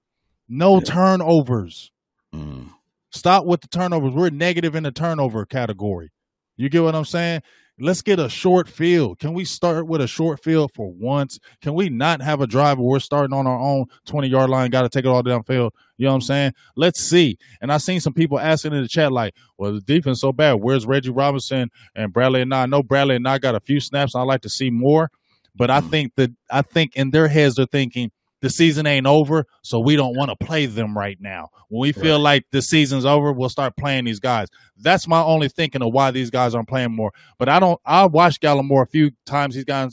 No 0.47 0.75
yeah. 0.75 0.83
turnovers. 0.85 1.91
Mm. 2.33 2.69
Stop 3.11 3.45
with 3.45 3.61
the 3.61 3.67
turnovers. 3.67 4.13
We're 4.13 4.29
negative 4.29 4.75
in 4.75 4.83
the 4.83 4.91
turnover 4.91 5.45
category. 5.45 6.11
You 6.57 6.69
get 6.69 6.83
what 6.83 6.95
I'm 6.95 7.05
saying? 7.05 7.41
Let's 7.77 8.01
get 8.01 8.19
a 8.19 8.29
short 8.29 8.69
field. 8.69 9.19
Can 9.19 9.33
we 9.33 9.43
start 9.43 9.85
with 9.85 9.99
a 9.99 10.07
short 10.07 10.41
field 10.41 10.71
for 10.73 10.91
once? 10.93 11.39
Can 11.61 11.73
we 11.73 11.89
not 11.89 12.21
have 12.21 12.39
a 12.39 12.47
drive 12.47 12.77
where 12.77 12.87
we're 12.87 12.99
starting 12.99 13.33
on 13.33 13.47
our 13.47 13.59
own 13.59 13.87
20 14.05 14.29
yard 14.29 14.49
line, 14.49 14.71
got 14.71 14.83
to 14.83 14.89
take 14.89 15.03
it 15.03 15.09
all 15.09 15.21
downfield? 15.21 15.71
You 15.97 16.05
know 16.05 16.11
what 16.11 16.15
I'm 16.15 16.21
saying? 16.21 16.53
Let's 16.77 17.01
see. 17.01 17.37
And 17.61 17.73
I 17.73 17.77
seen 17.77 17.99
some 17.99 18.13
people 18.13 18.39
asking 18.39 18.73
in 18.73 18.81
the 18.81 18.87
chat, 18.87 19.11
like, 19.11 19.35
well, 19.57 19.73
the 19.73 19.81
defense 19.81 20.21
so 20.21 20.31
bad. 20.31 20.53
Where's 20.53 20.85
Reggie 20.85 21.09
Robinson 21.09 21.69
and 21.95 22.13
Bradley 22.13 22.45
Anae? 22.45 22.63
I 22.63 22.65
know 22.65 22.81
Bradley 22.81 23.17
Anae 23.17 23.41
got 23.41 23.55
a 23.55 23.59
few 23.59 23.81
snaps. 23.81 24.15
I'd 24.15 24.23
like 24.23 24.41
to 24.41 24.49
see 24.49 24.69
more. 24.69 25.11
But 25.53 25.69
I 25.69 25.81
mm. 25.81 25.89
think 25.89 26.15
that 26.15 26.31
I 26.49 26.61
think 26.61 26.95
in 26.95 27.11
their 27.11 27.27
heads 27.27 27.55
they're 27.55 27.65
thinking, 27.65 28.11
the 28.45 28.49
season 28.51 28.85
ain't 28.85 29.07
over, 29.07 29.47
so 29.63 29.79
we 29.79 29.95
don't 29.95 30.15
want 30.15 30.29
to 30.29 30.45
play 30.45 30.67
them 30.67 30.95
right 30.95 31.17
now. 31.19 31.49
When 31.69 31.81
we 31.81 31.91
feel 31.91 32.17
right. 32.17 32.23
like 32.23 32.45
the 32.51 32.61
season's 32.61 33.03
over, 33.03 33.33
we'll 33.33 33.49
start 33.49 33.75
playing 33.75 34.05
these 34.05 34.19
guys. 34.19 34.49
That's 34.77 35.07
my 35.07 35.19
only 35.19 35.49
thinking 35.49 35.81
of 35.81 35.91
why 35.91 36.11
these 36.11 36.29
guys 36.29 36.53
aren't 36.53 36.67
playing 36.67 36.95
more. 36.95 37.11
But 37.39 37.49
I 37.49 37.59
don't. 37.59 37.81
I 37.83 38.05
watched 38.05 38.43
Gallimore 38.43 38.83
a 38.83 38.85
few 38.85 39.09
times. 39.25 39.55
He's 39.55 39.63
gotten 39.63 39.89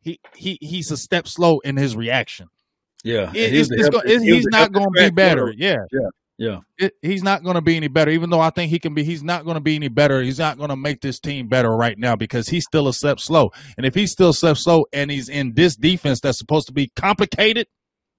he 0.00 0.18
he 0.34 0.58
he's 0.60 0.90
a 0.90 0.96
step 0.96 1.28
slow 1.28 1.60
in 1.60 1.76
his 1.76 1.94
reaction. 1.94 2.48
Yeah, 3.04 3.30
it, 3.32 3.54
it's, 3.54 3.70
it's, 3.70 4.24
he's 4.24 4.46
not 4.46 4.72
going 4.72 4.86
to 4.92 5.02
be 5.08 5.10
better. 5.10 5.54
Yeah, 5.56 5.84
yeah. 5.92 6.08
Yeah, 6.36 6.60
it, 6.78 6.94
he's 7.00 7.22
not 7.22 7.44
going 7.44 7.54
to 7.54 7.60
be 7.60 7.76
any 7.76 7.86
better. 7.86 8.10
Even 8.10 8.28
though 8.28 8.40
I 8.40 8.50
think 8.50 8.68
he 8.70 8.80
can 8.80 8.92
be, 8.92 9.04
he's 9.04 9.22
not 9.22 9.44
going 9.44 9.54
to 9.54 9.60
be 9.60 9.76
any 9.76 9.86
better. 9.86 10.20
He's 10.20 10.40
not 10.40 10.58
going 10.58 10.70
to 10.70 10.76
make 10.76 11.00
this 11.00 11.20
team 11.20 11.46
better 11.46 11.70
right 11.70 11.96
now 11.96 12.16
because 12.16 12.48
he's 12.48 12.64
still 12.64 12.88
a 12.88 12.92
step 12.92 13.20
slow. 13.20 13.52
And 13.76 13.86
if 13.86 13.94
he's 13.94 14.10
still 14.10 14.30
a 14.30 14.34
step 14.34 14.56
slow 14.56 14.84
and 14.92 15.12
he's 15.12 15.28
in 15.28 15.54
this 15.54 15.76
defense 15.76 16.18
that's 16.18 16.38
supposed 16.38 16.66
to 16.66 16.72
be 16.72 16.90
complicated, 16.96 17.68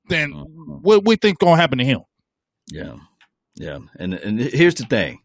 then 0.09 0.33
mm-hmm. 0.33 0.73
what 0.81 1.05
we 1.05 1.15
think 1.15 1.39
gonna 1.39 1.55
happen 1.55 1.77
to 1.77 1.85
him? 1.85 2.01
Yeah, 2.67 2.95
yeah. 3.55 3.79
And 3.97 4.13
and 4.13 4.39
here's 4.39 4.75
the 4.75 4.85
thing, 4.85 5.19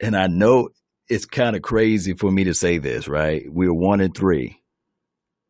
and 0.00 0.16
I 0.16 0.26
know 0.26 0.70
it's 1.08 1.24
kind 1.24 1.56
of 1.56 1.62
crazy 1.62 2.14
for 2.14 2.30
me 2.30 2.44
to 2.44 2.54
say 2.54 2.78
this, 2.78 3.08
right? 3.08 3.44
We're 3.48 3.72
one 3.72 4.00
and 4.00 4.14
three. 4.14 4.62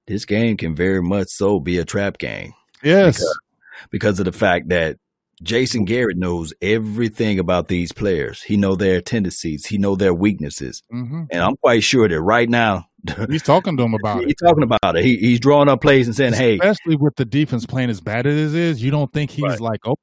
This 0.07 0.25
game 0.25 0.57
can 0.57 0.75
very 0.75 1.03
much 1.03 1.29
so 1.29 1.61
be 1.61 1.79
a 1.79 1.85
trap 1.85 2.19
game. 2.19 2.55
Yes, 2.83 3.19
because, 3.19 3.39
because 3.91 4.19
of 4.19 4.25
the 4.25 4.33
fact 4.33 4.69
that 4.69 4.97
Jason 5.43 5.85
Garrett 5.85 6.17
knows 6.17 6.53
everything 6.61 7.39
about 7.39 7.69
these 7.69 7.93
players. 7.93 8.43
He 8.43 8.57
know 8.57 8.75
their 8.75 9.01
tendencies. 9.01 9.67
He 9.67 9.79
know 9.79 9.95
their 9.95 10.15
weaknesses, 10.15 10.83
mm-hmm. 10.93 11.25
and 11.31 11.43
I'm 11.43 11.57
quite 11.57 11.83
sure 11.83 12.09
that 12.09 12.21
right 12.21 12.49
now 12.49 12.88
he's 13.31 13.43
talking 13.43 13.77
to 13.77 13.83
him 13.83 13.95
about 13.95 14.17
he's 14.17 14.25
it. 14.25 14.29
He's 14.29 14.49
talking 14.49 14.63
about 14.63 14.97
it. 14.97 15.05
He, 15.05 15.17
he's 15.17 15.41
drawing 15.41 15.69
up 15.69 15.81
plays 15.81 16.07
and 16.07 16.17
saying, 16.17 16.33
especially 16.33 16.59
"Hey," 16.59 16.69
especially 16.69 16.97
with 16.97 17.17
the 17.17 17.25
defense 17.25 17.67
playing 17.67 17.91
as 17.91 18.01
bad 18.01 18.27
as 18.27 18.55
it 18.55 18.59
is, 18.59 18.83
you 18.83 18.91
don't 18.91 19.13
think 19.13 19.31
he's 19.31 19.45
right. 19.45 19.61
like, 19.61 19.81
"Oh," 19.87 19.97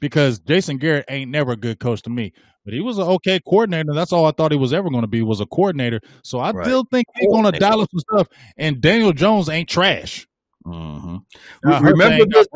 because 0.00 0.38
Jason 0.40 0.78
Garrett 0.78 1.04
ain't 1.08 1.30
never 1.30 1.52
a 1.52 1.56
good 1.56 1.78
coach 1.78 2.02
to 2.02 2.10
me, 2.10 2.32
but 2.64 2.74
he 2.74 2.80
was 2.80 2.98
an 2.98 3.04
okay 3.04 3.40
coordinator. 3.40 3.94
That's 3.94 4.12
all 4.12 4.26
I 4.26 4.32
thought 4.32 4.52
he 4.52 4.58
was 4.58 4.72
ever 4.72 4.90
going 4.90 5.02
to 5.02 5.08
be 5.08 5.22
was 5.22 5.40
a 5.40 5.46
coordinator. 5.46 6.00
So 6.22 6.38
I 6.38 6.50
right. 6.50 6.66
still 6.66 6.84
think 6.90 7.06
he's 7.14 7.30
going 7.30 7.50
to 7.50 7.58
dial 7.58 7.80
up 7.80 7.88
some 7.90 8.00
stuff. 8.00 8.28
And 8.56 8.80
Daniel 8.80 9.12
Jones 9.12 9.48
ain't 9.48 9.68
trash. 9.68 10.26
Mm-hmm. 10.66 11.84
Remember 11.84 12.26
this. 12.28 12.48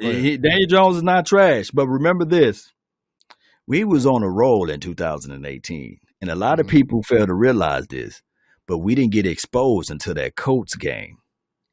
He, 0.00 0.36
Daniel 0.36 0.66
Jones 0.66 0.96
is 0.96 1.02
not 1.02 1.26
trash, 1.26 1.70
but 1.70 1.86
remember 1.86 2.24
this: 2.24 2.72
we 3.66 3.84
was 3.84 4.06
on 4.06 4.22
a 4.22 4.30
roll 4.30 4.68
in 4.68 4.80
2018, 4.80 5.98
and 6.20 6.30
a 6.30 6.34
lot 6.34 6.58
of 6.58 6.66
mm-hmm. 6.66 6.76
people 6.76 7.02
fail 7.02 7.26
to 7.26 7.34
realize 7.34 7.86
this. 7.86 8.22
But 8.70 8.78
we 8.78 8.94
didn't 8.94 9.10
get 9.10 9.26
exposed 9.26 9.90
until 9.90 10.14
that 10.14 10.36
Colts 10.36 10.76
game. 10.76 11.18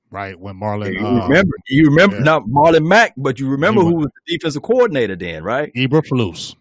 right? 0.09 0.37
When 0.37 0.55
Marlon, 0.55 0.95
you 0.95 1.05
uh, 1.05 1.27
remember, 1.27 1.55
you 1.67 1.85
remember 1.85 2.15
yeah. 2.15 2.23
not 2.23 2.45
Marlon 2.45 2.87
Mack, 2.87 3.13
but 3.15 3.39
you 3.39 3.47
remember 3.47 3.81
who 3.81 3.97
was 3.97 4.07
the 4.07 4.35
defensive 4.35 4.63
coordinator 4.63 5.15
then, 5.15 5.43
right? 5.43 5.71
Eberflus. 5.75 6.55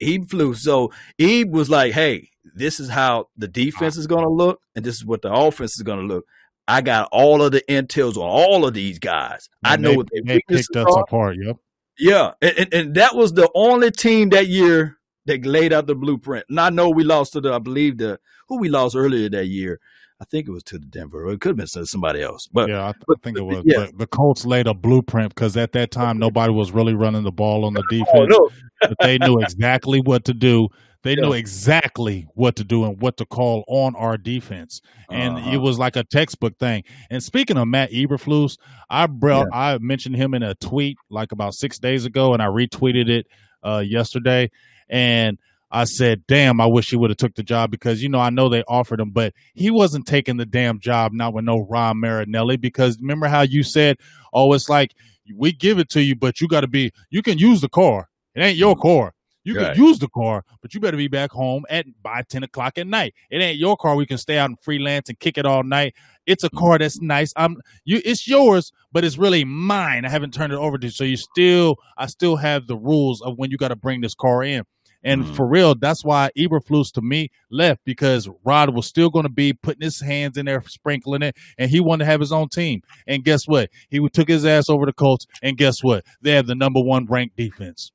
Eberflus. 0.00 0.58
So 0.58 0.92
Ebe 1.18 1.50
was 1.50 1.68
like, 1.68 1.92
"Hey, 1.92 2.28
this 2.54 2.78
is 2.78 2.88
how 2.88 3.26
the 3.36 3.48
defense 3.48 3.96
is 3.96 4.06
going 4.06 4.22
to 4.22 4.30
look, 4.30 4.60
and 4.76 4.84
this 4.84 4.94
is 4.94 5.04
what 5.04 5.22
the 5.22 5.32
offense 5.32 5.74
is 5.74 5.82
going 5.82 5.98
to 5.98 6.06
look." 6.06 6.24
I 6.68 6.82
got 6.82 7.08
all 7.10 7.42
of 7.42 7.50
the 7.50 7.62
intels 7.68 8.16
on 8.16 8.22
all 8.22 8.64
of 8.64 8.74
these 8.74 9.00
guys. 9.00 9.48
And 9.64 9.72
I 9.72 9.76
know 9.76 9.90
they, 9.90 9.96
what 9.96 10.08
they, 10.12 10.20
they 10.20 10.40
picked 10.46 10.76
us 10.76 10.86
are. 10.86 11.02
apart. 11.02 11.36
Yep. 11.42 11.56
Yeah, 11.98 12.30
and, 12.40 12.58
and, 12.58 12.74
and, 12.74 12.94
that 12.94 13.16
was 13.16 13.32
the 13.32 13.50
only 13.56 13.90
team 13.90 14.28
that 14.28 14.46
year 14.46 14.99
that 15.26 15.44
laid 15.44 15.72
out 15.72 15.86
the 15.86 15.94
blueprint. 15.94 16.44
And 16.48 16.60
I 16.60 16.70
know 16.70 16.90
we 16.90 17.04
lost 17.04 17.32
to 17.34 17.40
the, 17.40 17.52
I 17.52 17.58
believe 17.58 17.98
the 17.98 18.18
who 18.48 18.58
we 18.58 18.68
lost 18.68 18.96
earlier 18.96 19.28
that 19.30 19.46
year. 19.46 19.80
I 20.20 20.26
think 20.26 20.46
it 20.46 20.50
was 20.50 20.62
to 20.64 20.78
the 20.78 20.84
Denver. 20.84 21.30
It 21.30 21.40
could 21.40 21.50
have 21.50 21.56
been 21.56 21.86
somebody 21.86 22.20
else, 22.20 22.46
but 22.52 22.68
yeah, 22.68 22.88
I, 22.88 22.92
th- 22.92 23.04
but, 23.06 23.18
I 23.18 23.20
think 23.24 23.38
it 23.38 23.42
was. 23.42 23.62
Yeah. 23.64 23.86
But 23.86 23.98
the 23.98 24.06
Colts 24.06 24.44
laid 24.44 24.66
a 24.66 24.74
blueprint 24.74 25.34
because 25.34 25.56
at 25.56 25.72
that 25.72 25.90
time 25.90 26.18
nobody 26.18 26.52
was 26.52 26.72
really 26.72 26.92
running 26.92 27.22
the 27.22 27.32
ball 27.32 27.64
on 27.64 27.74
the 27.74 27.82
defense. 27.88 28.10
Oh, 28.12 28.26
no. 28.26 28.50
but 28.82 28.96
they 29.00 29.18
knew 29.18 29.38
exactly 29.40 30.00
what 30.00 30.24
to 30.26 30.34
do. 30.34 30.68
They 31.02 31.12
yeah. 31.12 31.22
knew 31.22 31.32
exactly 31.32 32.26
what 32.34 32.56
to 32.56 32.64
do 32.64 32.84
and 32.84 33.00
what 33.00 33.16
to 33.18 33.24
call 33.24 33.64
on 33.66 33.96
our 33.96 34.18
defense, 34.18 34.82
and 35.10 35.36
uh-huh. 35.36 35.50
it 35.52 35.56
was 35.56 35.78
like 35.78 35.96
a 35.96 36.04
textbook 36.04 36.58
thing. 36.58 36.84
And 37.08 37.22
speaking 37.22 37.56
of 37.56 37.68
Matt 37.68 37.90
Eberflus, 37.90 38.58
I 38.90 39.06
brought 39.06 39.48
yeah. 39.52 39.58
I 39.58 39.78
mentioned 39.78 40.16
him 40.16 40.34
in 40.34 40.42
a 40.42 40.54
tweet 40.56 40.98
like 41.08 41.32
about 41.32 41.54
six 41.54 41.78
days 41.78 42.04
ago, 42.04 42.34
and 42.34 42.42
I 42.42 42.46
retweeted 42.46 43.08
it 43.08 43.26
uh, 43.62 43.82
yesterday, 43.86 44.50
and 44.90 45.38
I 45.70 45.84
said, 45.84 46.26
"Damn, 46.26 46.60
I 46.60 46.66
wish 46.66 46.90
he 46.90 46.96
would 46.96 47.10
have 47.10 47.16
took 47.16 47.34
the 47.36 47.42
job 47.42 47.70
because 47.70 48.02
you 48.02 48.08
know 48.08 48.18
I 48.18 48.30
know 48.30 48.48
they 48.48 48.64
offered 48.64 49.00
him, 49.00 49.10
but 49.10 49.32
he 49.54 49.70
wasn't 49.70 50.06
taking 50.06 50.36
the 50.36 50.46
damn 50.46 50.80
job 50.80 51.12
not 51.12 51.32
with 51.32 51.44
no 51.44 51.60
Rod 51.60 51.96
Marinelli 51.96 52.56
because 52.56 52.98
remember 53.00 53.28
how 53.28 53.42
you 53.42 53.62
said, 53.62 53.98
oh, 54.32 54.52
it's 54.52 54.68
like 54.68 54.94
we 55.36 55.52
give 55.52 55.78
it 55.78 55.88
to 55.90 56.02
you, 56.02 56.16
but 56.16 56.40
you 56.40 56.48
got 56.48 56.62
to 56.62 56.68
be 56.68 56.92
you 57.10 57.22
can 57.22 57.38
use 57.38 57.60
the 57.60 57.68
car. 57.68 58.08
It 58.34 58.42
ain't 58.42 58.58
your 58.58 58.74
mm-hmm. 58.74 58.82
car. 58.82 59.14
You 59.42 59.56
right. 59.56 59.74
can 59.74 59.82
use 59.82 59.98
the 59.98 60.08
car, 60.08 60.44
but 60.60 60.74
you 60.74 60.80
better 60.80 60.98
be 60.98 61.08
back 61.08 61.30
home 61.30 61.64
at 61.70 61.86
by 62.02 62.22
ten 62.28 62.42
o'clock 62.42 62.76
at 62.76 62.86
night. 62.86 63.14
It 63.30 63.40
ain't 63.40 63.58
your 63.58 63.76
car. 63.76 63.94
We 63.94 64.06
can 64.06 64.18
stay 64.18 64.36
out 64.36 64.50
and 64.50 64.60
freelance 64.60 65.08
and 65.08 65.18
kick 65.18 65.38
it 65.38 65.46
all 65.46 65.62
night. 65.62 65.94
It's 66.26 66.44
a 66.44 66.50
car 66.50 66.78
that's 66.78 67.00
nice. 67.00 67.32
I'm 67.36 67.56
you. 67.84 68.02
It's 68.04 68.28
yours, 68.28 68.70
but 68.92 69.04
it's 69.04 69.16
really 69.16 69.44
mine. 69.44 70.04
I 70.04 70.10
haven't 70.10 70.34
turned 70.34 70.52
it 70.52 70.58
over 70.58 70.76
to 70.76 70.86
you, 70.86 70.90
so 70.90 71.04
you 71.04 71.16
still. 71.16 71.76
I 71.96 72.06
still 72.06 72.36
have 72.36 72.66
the 72.66 72.76
rules 72.76 73.22
of 73.22 73.38
when 73.38 73.50
you 73.50 73.56
got 73.56 73.68
to 73.68 73.76
bring 73.76 74.02
this 74.02 74.14
car 74.14 74.42
in. 74.42 74.64
And 75.02 75.24
mm-hmm. 75.24 75.34
for 75.34 75.46
real, 75.46 75.74
that's 75.74 76.04
why 76.04 76.30
Eberflus 76.36 76.92
to 76.92 77.02
me 77.02 77.30
left 77.50 77.80
because 77.84 78.28
Rod 78.44 78.74
was 78.74 78.86
still 78.86 79.10
going 79.10 79.24
to 79.24 79.30
be 79.30 79.52
putting 79.52 79.82
his 79.82 80.00
hands 80.00 80.36
in 80.36 80.46
there, 80.46 80.62
sprinkling 80.66 81.22
it, 81.22 81.36
and 81.58 81.70
he 81.70 81.80
wanted 81.80 82.04
to 82.04 82.10
have 82.10 82.20
his 82.20 82.32
own 82.32 82.48
team. 82.48 82.82
And 83.06 83.24
guess 83.24 83.46
what? 83.46 83.70
He 83.88 84.06
took 84.08 84.28
his 84.28 84.44
ass 84.44 84.68
over 84.68 84.86
the 84.86 84.92
Colts, 84.92 85.26
and 85.42 85.56
guess 85.56 85.82
what? 85.82 86.04
They 86.20 86.32
have 86.32 86.46
the 86.46 86.54
number 86.54 86.80
one 86.80 87.06
ranked 87.06 87.36
defense 87.36 87.92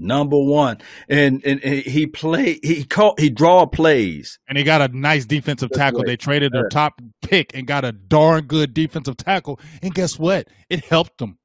number 0.00 0.38
one. 0.38 0.78
And, 1.08 1.42
and, 1.44 1.62
and 1.62 1.80
he 1.80 2.06
play 2.06 2.58
he 2.62 2.84
caught 2.84 3.18
he 3.18 3.30
draw 3.30 3.66
plays. 3.66 4.38
And 4.48 4.56
he 4.56 4.64
got 4.64 4.82
a 4.82 4.96
nice 4.96 5.26
defensive 5.26 5.70
tackle. 5.70 6.04
They 6.04 6.16
traded 6.16 6.52
their 6.52 6.68
top 6.68 7.00
pick 7.22 7.50
and 7.54 7.66
got 7.66 7.84
a 7.84 7.92
darn 7.92 8.44
good 8.44 8.74
defensive 8.74 9.16
tackle. 9.16 9.60
And 9.82 9.94
guess 9.94 10.18
what? 10.18 10.48
It 10.70 10.84
helped 10.84 11.18
them. 11.18 11.37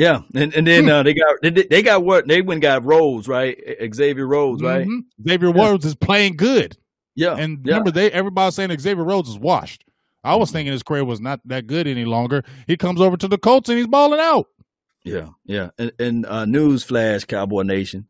Yeah, 0.00 0.22
and 0.34 0.54
and 0.54 0.66
then 0.66 0.84
hmm. 0.84 0.88
uh, 0.88 1.02
they 1.02 1.12
got 1.12 1.36
they, 1.42 1.50
they 1.50 1.82
got 1.82 2.02
what 2.02 2.26
they 2.26 2.40
went 2.40 2.62
got 2.62 2.86
Rhodes 2.86 3.28
right 3.28 3.54
Xavier 3.94 4.26
Rhodes 4.26 4.62
right 4.62 4.86
mm-hmm. 4.86 5.28
Xavier 5.28 5.54
yeah. 5.54 5.62
Rhodes 5.62 5.84
is 5.84 5.94
playing 5.94 6.38
good. 6.38 6.74
Yeah, 7.14 7.36
and 7.36 7.58
yeah. 7.66 7.72
remember 7.72 7.90
they 7.90 8.10
everybody 8.10 8.50
saying 8.50 8.78
Xavier 8.78 9.04
Rhodes 9.04 9.28
is 9.28 9.38
washed. 9.38 9.84
I 10.24 10.36
was 10.36 10.50
thinking 10.50 10.72
his 10.72 10.82
career 10.82 11.04
was 11.04 11.20
not 11.20 11.40
that 11.44 11.66
good 11.66 11.86
any 11.86 12.06
longer. 12.06 12.44
He 12.66 12.78
comes 12.78 12.98
over 13.02 13.18
to 13.18 13.28
the 13.28 13.36
Colts 13.36 13.68
and 13.68 13.76
he's 13.76 13.86
balling 13.86 14.20
out. 14.20 14.46
Yeah, 15.04 15.28
yeah. 15.44 15.68
And, 15.78 15.92
and 15.98 16.24
uh, 16.24 16.46
news 16.46 16.82
flash, 16.82 17.26
Cowboy 17.26 17.64
Nation. 17.64 18.08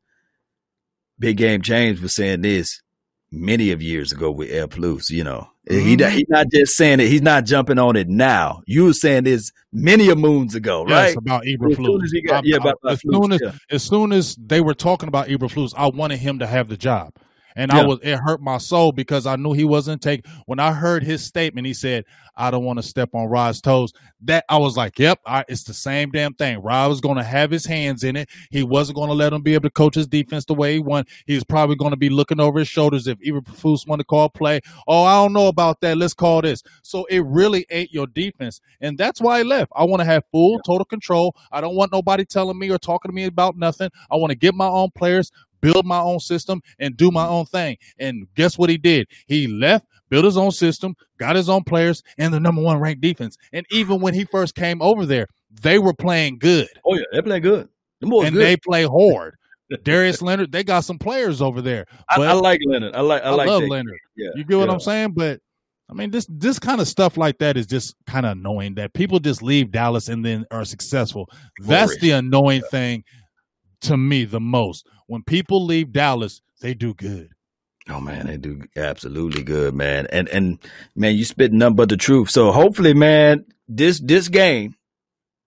Big 1.18 1.38
Game 1.38 1.60
James 1.60 2.00
was 2.00 2.14
saying 2.14 2.42
this 2.42 2.82
many 3.32 3.70
of 3.70 3.82
years 3.82 4.12
ago 4.12 4.30
with 4.30 4.50
Eberflus. 4.50 5.10
You 5.10 5.24
know, 5.24 5.48
mm-hmm. 5.68 5.86
he 5.86 6.16
he's 6.16 6.28
not 6.28 6.46
just 6.52 6.76
saying 6.76 7.00
it. 7.00 7.08
He's 7.08 7.22
not 7.22 7.44
jumping 7.44 7.78
on 7.78 7.96
it 7.96 8.08
now. 8.08 8.62
You 8.66 8.84
were 8.84 8.92
saying 8.92 9.24
this 9.24 9.52
many 9.72 10.08
a 10.08 10.16
moons 10.16 10.54
ago, 10.54 10.84
yes, 10.88 11.14
right? 11.14 11.16
About 11.16 11.44
Eberflus. 11.44 12.10
yeah, 12.12 12.56
about, 12.56 12.78
about 12.82 12.92
as, 12.92 13.00
soon 13.02 13.32
as, 13.32 13.40
yeah. 13.42 13.52
as 13.70 13.82
soon 13.82 14.12
as 14.12 14.36
they 14.36 14.60
were 14.60 14.74
talking 14.74 15.08
about 15.08 15.28
Eberflus, 15.28 15.72
I 15.76 15.88
wanted 15.88 16.18
him 16.18 16.38
to 16.40 16.46
have 16.46 16.68
the 16.68 16.76
job. 16.76 17.14
And 17.56 17.72
yeah. 17.72 17.80
I 17.80 17.86
was 17.86 17.98
it 18.02 18.16
hurt 18.16 18.40
my 18.40 18.58
soul 18.58 18.92
because 18.92 19.26
I 19.26 19.36
knew 19.36 19.52
he 19.52 19.64
wasn't 19.64 20.02
take 20.02 20.26
when 20.46 20.58
I 20.58 20.72
heard 20.72 21.02
his 21.02 21.24
statement, 21.24 21.66
he 21.66 21.74
said, 21.74 22.04
I 22.36 22.50
don't 22.50 22.64
want 22.64 22.78
to 22.78 22.82
step 22.82 23.10
on 23.14 23.28
Rod's 23.28 23.60
toes. 23.60 23.92
That 24.22 24.44
I 24.48 24.58
was 24.58 24.76
like, 24.76 24.98
Yep, 24.98 25.20
I, 25.26 25.44
it's 25.48 25.64
the 25.64 25.74
same 25.74 26.10
damn 26.10 26.34
thing. 26.34 26.60
Rod 26.62 26.88
was 26.88 27.00
gonna 27.00 27.24
have 27.24 27.50
his 27.50 27.66
hands 27.66 28.04
in 28.04 28.16
it. 28.16 28.28
He 28.50 28.62
wasn't 28.62 28.96
gonna 28.96 29.12
let 29.12 29.32
him 29.32 29.42
be 29.42 29.54
able 29.54 29.62
to 29.62 29.70
coach 29.70 29.94
his 29.94 30.06
defense 30.06 30.44
the 30.44 30.54
way 30.54 30.74
he 30.74 30.78
want. 30.78 31.08
He 31.26 31.34
was 31.34 31.44
probably 31.44 31.76
gonna 31.76 31.96
be 31.96 32.08
looking 32.08 32.40
over 32.40 32.58
his 32.58 32.68
shoulders 32.68 33.06
if 33.06 33.18
even 33.22 33.42
Profuse 33.42 33.86
want 33.86 34.00
to 34.00 34.04
call 34.04 34.28
play. 34.28 34.60
Oh, 34.86 35.04
I 35.04 35.14
don't 35.14 35.32
know 35.32 35.48
about 35.48 35.80
that. 35.80 35.96
Let's 35.96 36.14
call 36.14 36.42
this. 36.42 36.62
So 36.82 37.04
it 37.06 37.24
really 37.24 37.66
ain't 37.70 37.92
your 37.92 38.06
defense. 38.06 38.60
And 38.80 38.96
that's 38.96 39.20
why 39.20 39.40
I 39.40 39.42
left. 39.42 39.72
I 39.74 39.84
want 39.84 40.00
to 40.00 40.06
have 40.06 40.24
full 40.30 40.60
total 40.60 40.84
control. 40.84 41.34
I 41.52 41.60
don't 41.60 41.76
want 41.76 41.92
nobody 41.92 42.24
telling 42.24 42.58
me 42.58 42.70
or 42.70 42.78
talking 42.78 43.10
to 43.10 43.14
me 43.14 43.24
about 43.24 43.56
nothing. 43.56 43.90
I 44.10 44.16
want 44.16 44.30
to 44.30 44.36
get 44.36 44.54
my 44.54 44.68
own 44.68 44.90
players, 44.94 45.30
build 45.60 45.86
my 45.86 46.00
own 46.00 46.20
system 46.20 46.62
and 46.78 46.96
do 46.96 47.10
my 47.10 47.26
own 47.26 47.46
thing. 47.46 47.76
And 47.98 48.26
guess 48.34 48.58
what 48.58 48.70
he 48.70 48.78
did? 48.78 49.08
He 49.26 49.46
left, 49.46 49.86
built 50.08 50.24
his 50.24 50.36
own 50.36 50.50
system, 50.50 50.94
got 51.18 51.36
his 51.36 51.48
own 51.48 51.64
players, 51.64 52.02
and 52.18 52.32
the 52.32 52.40
number 52.40 52.62
one 52.62 52.78
ranked 52.78 53.00
defense. 53.00 53.36
And 53.52 53.66
even 53.70 54.00
when 54.00 54.14
he 54.14 54.24
first 54.24 54.54
came 54.54 54.82
over 54.82 55.06
there, 55.06 55.26
they 55.62 55.78
were 55.78 55.94
playing 55.94 56.38
good. 56.38 56.68
Oh 56.84 56.94
yeah, 56.94 57.04
they 57.12 57.22
play 57.22 57.40
good. 57.40 57.68
and 58.00 58.10
good. 58.10 58.34
they 58.34 58.56
play 58.56 58.84
hard. 58.84 59.36
Darius 59.84 60.20
Leonard, 60.20 60.50
they 60.50 60.64
got 60.64 60.80
some 60.80 60.98
players 60.98 61.40
over 61.40 61.62
there. 61.62 61.86
I, 62.08 62.20
I, 62.20 62.32
like 62.32 62.60
Leonard. 62.66 62.94
I 62.94 63.00
like. 63.00 63.22
I, 63.22 63.26
I 63.26 63.30
like 63.30 63.48
love 63.48 63.62
that. 63.62 63.68
Leonard. 63.68 63.98
Yeah, 64.16 64.30
you 64.34 64.44
get 64.44 64.58
what 64.58 64.68
yeah. 64.68 64.74
I'm 64.74 64.80
saying? 64.80 65.12
But 65.12 65.40
I 65.88 65.94
mean, 65.94 66.10
this 66.10 66.26
this 66.28 66.58
kind 66.58 66.80
of 66.80 66.88
stuff 66.88 67.16
like 67.16 67.38
that 67.38 67.56
is 67.56 67.66
just 67.66 67.94
kind 68.06 68.26
of 68.26 68.32
annoying. 68.32 68.74
That 68.74 68.94
people 68.94 69.18
just 69.18 69.42
leave 69.42 69.70
Dallas 69.70 70.08
and 70.08 70.24
then 70.24 70.44
are 70.50 70.64
successful. 70.64 71.28
That's 71.60 71.96
the 71.98 72.12
annoying 72.12 72.62
yeah. 72.64 72.70
thing 72.70 73.04
to 73.82 73.96
me 73.96 74.24
the 74.24 74.40
most. 74.40 74.86
When 75.06 75.22
people 75.22 75.64
leave 75.64 75.92
Dallas, 75.92 76.40
they 76.60 76.74
do 76.74 76.94
good. 76.94 77.30
Oh 77.88 78.00
man, 78.00 78.26
they 78.26 78.36
do 78.36 78.62
absolutely 78.76 79.42
good, 79.42 79.74
man. 79.74 80.06
And 80.12 80.28
and 80.28 80.58
man, 80.94 81.16
you 81.16 81.24
spit 81.24 81.52
nothing 81.52 81.76
but 81.76 81.88
the 81.88 81.96
truth. 81.96 82.30
So 82.30 82.52
hopefully, 82.52 82.94
man, 82.94 83.46
this 83.68 84.00
this 84.00 84.28
game, 84.28 84.76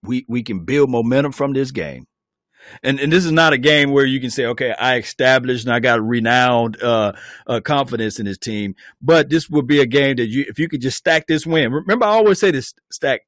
we 0.02 0.26
we 0.28 0.44
can 0.44 0.66
build 0.66 0.90
momentum 0.90 1.32
from 1.32 1.54
this 1.54 1.72
game. 1.72 2.06
And 2.82 3.00
and 3.00 3.12
this 3.12 3.26
is 3.26 3.32
not 3.32 3.54
a 3.54 3.58
game 3.58 3.92
where 3.92 4.06
you 4.06 4.20
can 4.20 4.30
say, 4.30 4.46
okay, 4.46 4.74
I 4.78 4.98
established 4.98 5.66
and 5.66 5.74
I 5.74 5.80
got 5.80 6.02
renowned 6.02 6.82
uh, 6.82 7.14
uh, 7.46 7.60
confidence 7.60 8.20
in 8.20 8.26
this 8.26 8.38
team. 8.38 8.76
But 9.02 9.30
this 9.30 9.50
would 9.50 9.68
be 9.68 9.80
a 9.80 9.86
game 9.86 10.16
that 10.18 10.28
you, 10.28 10.46
if 10.48 10.60
you 10.60 10.68
could 10.68 10.82
just 10.82 10.98
stack 10.98 11.28
this 11.28 11.46
win. 11.46 11.72
Remember, 11.72 12.06
I 12.06 12.10
always 12.10 12.40
say 12.40 12.52
this: 12.52 12.74
stack 12.92 13.22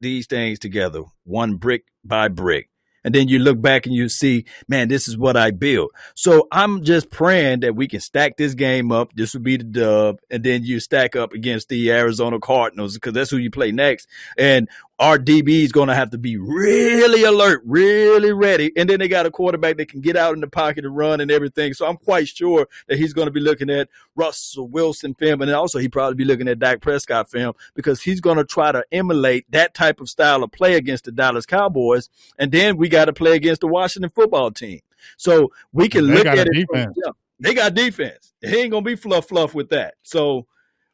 these 0.00 0.26
things 0.26 0.58
together, 0.58 1.02
one 1.24 1.56
brick 1.56 1.84
by 2.04 2.28
brick 2.28 2.68
and 3.06 3.14
then 3.14 3.28
you 3.28 3.38
look 3.38 3.62
back 3.62 3.86
and 3.86 3.94
you 3.94 4.08
see, 4.08 4.44
man, 4.66 4.88
this 4.88 5.06
is 5.06 5.16
what 5.16 5.36
I 5.36 5.52
built. 5.52 5.92
So 6.16 6.48
I'm 6.50 6.82
just 6.82 7.08
praying 7.08 7.60
that 7.60 7.76
we 7.76 7.86
can 7.86 8.00
stack 8.00 8.36
this 8.36 8.54
game 8.54 8.90
up. 8.90 9.12
This 9.14 9.32
would 9.32 9.44
be 9.44 9.58
the 9.58 9.64
dub, 9.64 10.18
and 10.28 10.42
then 10.42 10.64
you 10.64 10.80
stack 10.80 11.14
up 11.14 11.32
against 11.32 11.68
the 11.68 11.92
Arizona 11.92 12.40
Cardinals 12.40 12.94
because 12.94 13.14
that's 13.14 13.30
who 13.30 13.36
you 13.36 13.50
play 13.50 13.70
next. 13.70 14.08
And 14.36 14.68
our 14.98 15.18
DB 15.18 15.62
is 15.62 15.72
going 15.72 15.88
to 15.88 15.94
have 15.94 16.10
to 16.10 16.18
be 16.18 16.38
really 16.38 17.22
alert, 17.24 17.62
really 17.66 18.32
ready. 18.32 18.72
And 18.76 18.88
then 18.88 18.98
they 18.98 19.08
got 19.08 19.26
a 19.26 19.30
quarterback 19.30 19.76
that 19.76 19.90
can 19.90 20.00
get 20.00 20.16
out 20.16 20.34
in 20.34 20.40
the 20.40 20.46
pocket 20.48 20.86
and 20.86 20.96
run 20.96 21.20
and 21.20 21.30
everything. 21.30 21.74
So 21.74 21.86
I'm 21.86 21.98
quite 21.98 22.28
sure 22.28 22.66
that 22.86 22.98
he's 22.98 23.12
going 23.12 23.26
to 23.26 23.32
be 23.32 23.40
looking 23.40 23.68
at 23.68 23.88
Russell 24.14 24.68
Wilson 24.68 25.14
film. 25.14 25.42
And 25.42 25.50
also 25.50 25.78
he 25.78 25.88
probably 25.88 26.14
be 26.14 26.24
looking 26.24 26.48
at 26.48 26.58
Dak 26.58 26.80
Prescott 26.80 27.30
film 27.30 27.54
because 27.74 28.00
he's 28.00 28.22
going 28.22 28.38
to 28.38 28.44
try 28.44 28.72
to 28.72 28.84
emulate 28.90 29.50
that 29.50 29.74
type 29.74 30.00
of 30.00 30.08
style 30.08 30.42
of 30.42 30.50
play 30.50 30.74
against 30.76 31.04
the 31.04 31.12
Dallas 31.12 31.44
Cowboys. 31.44 32.08
And 32.38 32.50
then 32.50 32.78
we 32.78 32.88
got 32.88 33.04
to 33.06 33.12
play 33.12 33.36
against 33.36 33.60
the 33.60 33.68
Washington 33.68 34.10
football 34.14 34.50
team. 34.50 34.80
So 35.18 35.52
we 35.72 35.88
can 35.88 36.06
they 36.06 36.14
look 36.14 36.26
at 36.26 36.48
it. 36.50 36.66
From, 36.70 36.94
yeah, 36.96 37.12
they 37.38 37.52
got 37.52 37.74
defense. 37.74 38.32
He 38.40 38.56
ain't 38.56 38.70
going 38.70 38.82
to 38.84 38.90
be 38.90 38.96
fluff 38.96 39.28
fluff 39.28 39.54
with 39.54 39.68
that. 39.70 39.94
So 40.02 40.46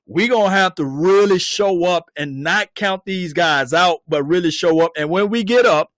we're 0.06 0.28
going 0.28 0.50
to 0.50 0.56
have 0.56 0.74
to 0.76 0.84
really 0.84 1.38
show 1.38 1.84
up 1.84 2.10
and 2.16 2.42
not 2.42 2.74
count 2.74 3.02
these 3.04 3.32
guys 3.32 3.72
out, 3.72 4.00
but 4.08 4.24
really 4.24 4.50
show 4.50 4.80
up. 4.80 4.92
And 4.96 5.08
when 5.10 5.30
we 5.30 5.44
get 5.44 5.64
up, 5.64 5.92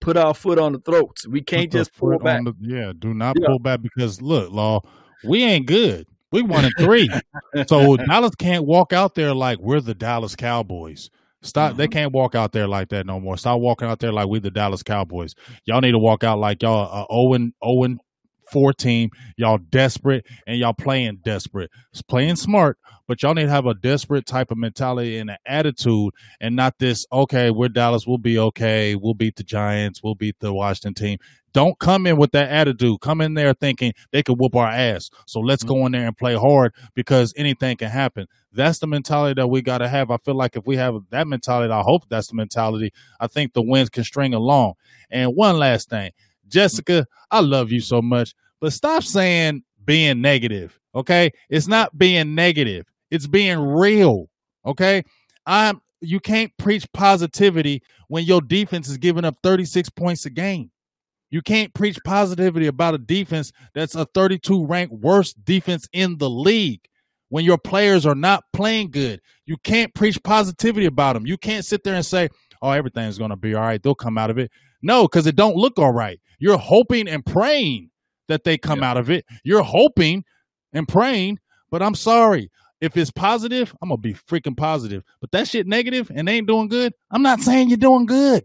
put 0.00 0.16
our 0.16 0.34
foot 0.34 0.58
on 0.58 0.72
the 0.72 0.78
throats. 0.80 1.26
We 1.26 1.42
can't 1.42 1.70
just 1.70 1.94
pull 1.96 2.18
back. 2.18 2.44
The, 2.44 2.54
yeah, 2.60 2.92
do 2.98 3.14
not 3.14 3.36
yeah. 3.40 3.48
pull 3.48 3.58
back 3.58 3.80
because 3.82 4.20
look, 4.20 4.50
Law, 4.50 4.82
we 5.24 5.42
ain't 5.42 5.66
good. 5.66 6.06
We 6.32 6.42
one 6.42 6.64
and 6.64 6.74
three. 6.78 7.08
so 7.66 7.96
Dallas 7.96 8.34
can't 8.34 8.64
walk 8.64 8.92
out 8.92 9.14
there 9.14 9.34
like 9.34 9.58
we're 9.60 9.80
the 9.80 9.94
Dallas 9.94 10.34
Cowboys. 10.34 11.10
Stop. 11.42 11.70
Mm-hmm. 11.70 11.78
They 11.78 11.88
can't 11.88 12.12
walk 12.12 12.34
out 12.34 12.52
there 12.52 12.66
like 12.66 12.88
that 12.88 13.06
no 13.06 13.20
more. 13.20 13.36
Stop 13.36 13.60
walking 13.60 13.86
out 13.86 14.00
there 14.00 14.12
like 14.12 14.28
we 14.28 14.40
the 14.40 14.50
Dallas 14.50 14.82
Cowboys. 14.82 15.34
Y'all 15.64 15.80
need 15.80 15.92
to 15.92 15.98
walk 15.98 16.24
out 16.24 16.38
like 16.38 16.62
y'all 16.62 17.02
uh, 17.02 17.06
Owen 17.10 17.52
Owen 17.62 17.98
four 18.54 18.72
team. 18.72 19.10
Y'all 19.36 19.58
desperate 19.58 20.24
and 20.46 20.56
y'all 20.56 20.72
playing 20.72 21.18
desperate. 21.24 21.72
It's 21.90 22.02
playing 22.02 22.36
smart, 22.36 22.78
but 23.08 23.20
y'all 23.20 23.34
need 23.34 23.46
to 23.46 23.50
have 23.50 23.66
a 23.66 23.74
desperate 23.74 24.26
type 24.26 24.52
of 24.52 24.58
mentality 24.58 25.18
and 25.18 25.28
an 25.28 25.38
attitude 25.44 26.14
and 26.40 26.54
not 26.54 26.78
this, 26.78 27.04
okay, 27.12 27.50
we're 27.50 27.68
Dallas, 27.68 28.06
we'll 28.06 28.18
be 28.18 28.38
okay. 28.38 28.94
We'll 28.94 29.14
beat 29.14 29.34
the 29.34 29.42
Giants, 29.42 30.02
we'll 30.04 30.14
beat 30.14 30.36
the 30.38 30.52
Washington 30.54 30.94
team. 30.94 31.18
Don't 31.52 31.78
come 31.78 32.06
in 32.06 32.16
with 32.16 32.32
that 32.32 32.50
attitude. 32.50 33.00
Come 33.00 33.20
in 33.20 33.34
there 33.34 33.54
thinking 33.54 33.92
they 34.12 34.22
could 34.22 34.38
whoop 34.38 34.56
our 34.56 34.68
ass. 34.68 35.10
So 35.26 35.40
let's 35.40 35.64
mm-hmm. 35.64 35.74
go 35.74 35.86
in 35.86 35.92
there 35.92 36.06
and 36.06 36.16
play 36.16 36.34
hard 36.34 36.74
because 36.94 37.34
anything 37.36 37.76
can 37.76 37.90
happen. 37.90 38.26
That's 38.52 38.78
the 38.78 38.86
mentality 38.86 39.40
that 39.40 39.48
we 39.48 39.62
got 39.62 39.78
to 39.78 39.88
have. 39.88 40.10
I 40.12 40.16
feel 40.18 40.34
like 40.36 40.56
if 40.56 40.64
we 40.64 40.76
have 40.76 40.94
that 41.10 41.26
mentality, 41.26 41.72
I 41.72 41.82
hope 41.82 42.08
that's 42.08 42.28
the 42.28 42.34
mentality. 42.34 42.92
I 43.18 43.26
think 43.26 43.52
the 43.52 43.62
wins 43.62 43.90
can 43.90 44.04
string 44.04 44.32
along. 44.32 44.74
And 45.10 45.34
one 45.34 45.58
last 45.58 45.90
thing, 45.90 46.12
Jessica, 46.48 47.06
I 47.30 47.40
love 47.40 47.72
you 47.72 47.80
so 47.80 48.02
much, 48.02 48.34
but 48.64 48.72
stop 48.72 49.02
saying 49.02 49.62
being 49.84 50.22
negative. 50.22 50.80
Okay, 50.94 51.32
it's 51.50 51.68
not 51.68 51.98
being 51.98 52.34
negative. 52.34 52.86
It's 53.10 53.26
being 53.26 53.58
real. 53.58 54.30
Okay, 54.64 55.02
I'm. 55.44 55.82
You 56.00 56.18
can't 56.18 56.50
preach 56.58 56.90
positivity 56.94 57.82
when 58.08 58.24
your 58.24 58.40
defense 58.40 58.88
is 58.88 58.96
giving 58.96 59.26
up 59.26 59.36
36 59.42 59.90
points 59.90 60.24
a 60.24 60.30
game. 60.30 60.70
You 61.28 61.42
can't 61.42 61.74
preach 61.74 61.98
positivity 62.06 62.66
about 62.66 62.94
a 62.94 62.98
defense 62.98 63.52
that's 63.74 63.94
a 63.94 64.06
32 64.14 64.64
ranked 64.64 64.94
worst 64.94 65.44
defense 65.44 65.86
in 65.92 66.16
the 66.16 66.30
league 66.30 66.80
when 67.28 67.44
your 67.44 67.58
players 67.58 68.06
are 68.06 68.14
not 68.14 68.44
playing 68.54 68.92
good. 68.92 69.20
You 69.44 69.58
can't 69.58 69.92
preach 69.94 70.22
positivity 70.22 70.86
about 70.86 71.12
them. 71.12 71.26
You 71.26 71.36
can't 71.36 71.66
sit 71.66 71.84
there 71.84 71.96
and 71.96 72.06
say, 72.06 72.30
"Oh, 72.62 72.70
everything's 72.70 73.18
going 73.18 73.28
to 73.28 73.36
be 73.36 73.54
all 73.54 73.60
right. 73.60 73.82
They'll 73.82 73.94
come 73.94 74.16
out 74.16 74.30
of 74.30 74.38
it." 74.38 74.50
No, 74.80 75.06
cuz 75.06 75.26
it 75.26 75.36
don't 75.36 75.56
look 75.56 75.78
all 75.78 75.92
right. 75.92 76.18
You're 76.38 76.56
hoping 76.56 77.08
and 77.08 77.26
praying 77.26 77.90
that 78.28 78.44
they 78.44 78.58
come 78.58 78.80
yeah. 78.80 78.90
out 78.90 78.96
of 78.96 79.10
it. 79.10 79.24
You're 79.42 79.62
hoping 79.62 80.24
and 80.72 80.88
praying, 80.88 81.38
but 81.70 81.82
I'm 81.82 81.94
sorry. 81.94 82.50
If 82.80 82.96
it's 82.96 83.10
positive, 83.10 83.74
I'm 83.80 83.88
going 83.88 84.02
to 84.02 84.02
be 84.02 84.14
freaking 84.14 84.56
positive. 84.56 85.04
But 85.20 85.30
that 85.30 85.48
shit 85.48 85.66
negative 85.66 86.10
and 86.14 86.28
ain't 86.28 86.46
doing 86.46 86.68
good, 86.68 86.92
I'm 87.10 87.22
not 87.22 87.40
saying 87.40 87.70
you're 87.70 87.78
doing 87.78 88.06
good. 88.06 88.44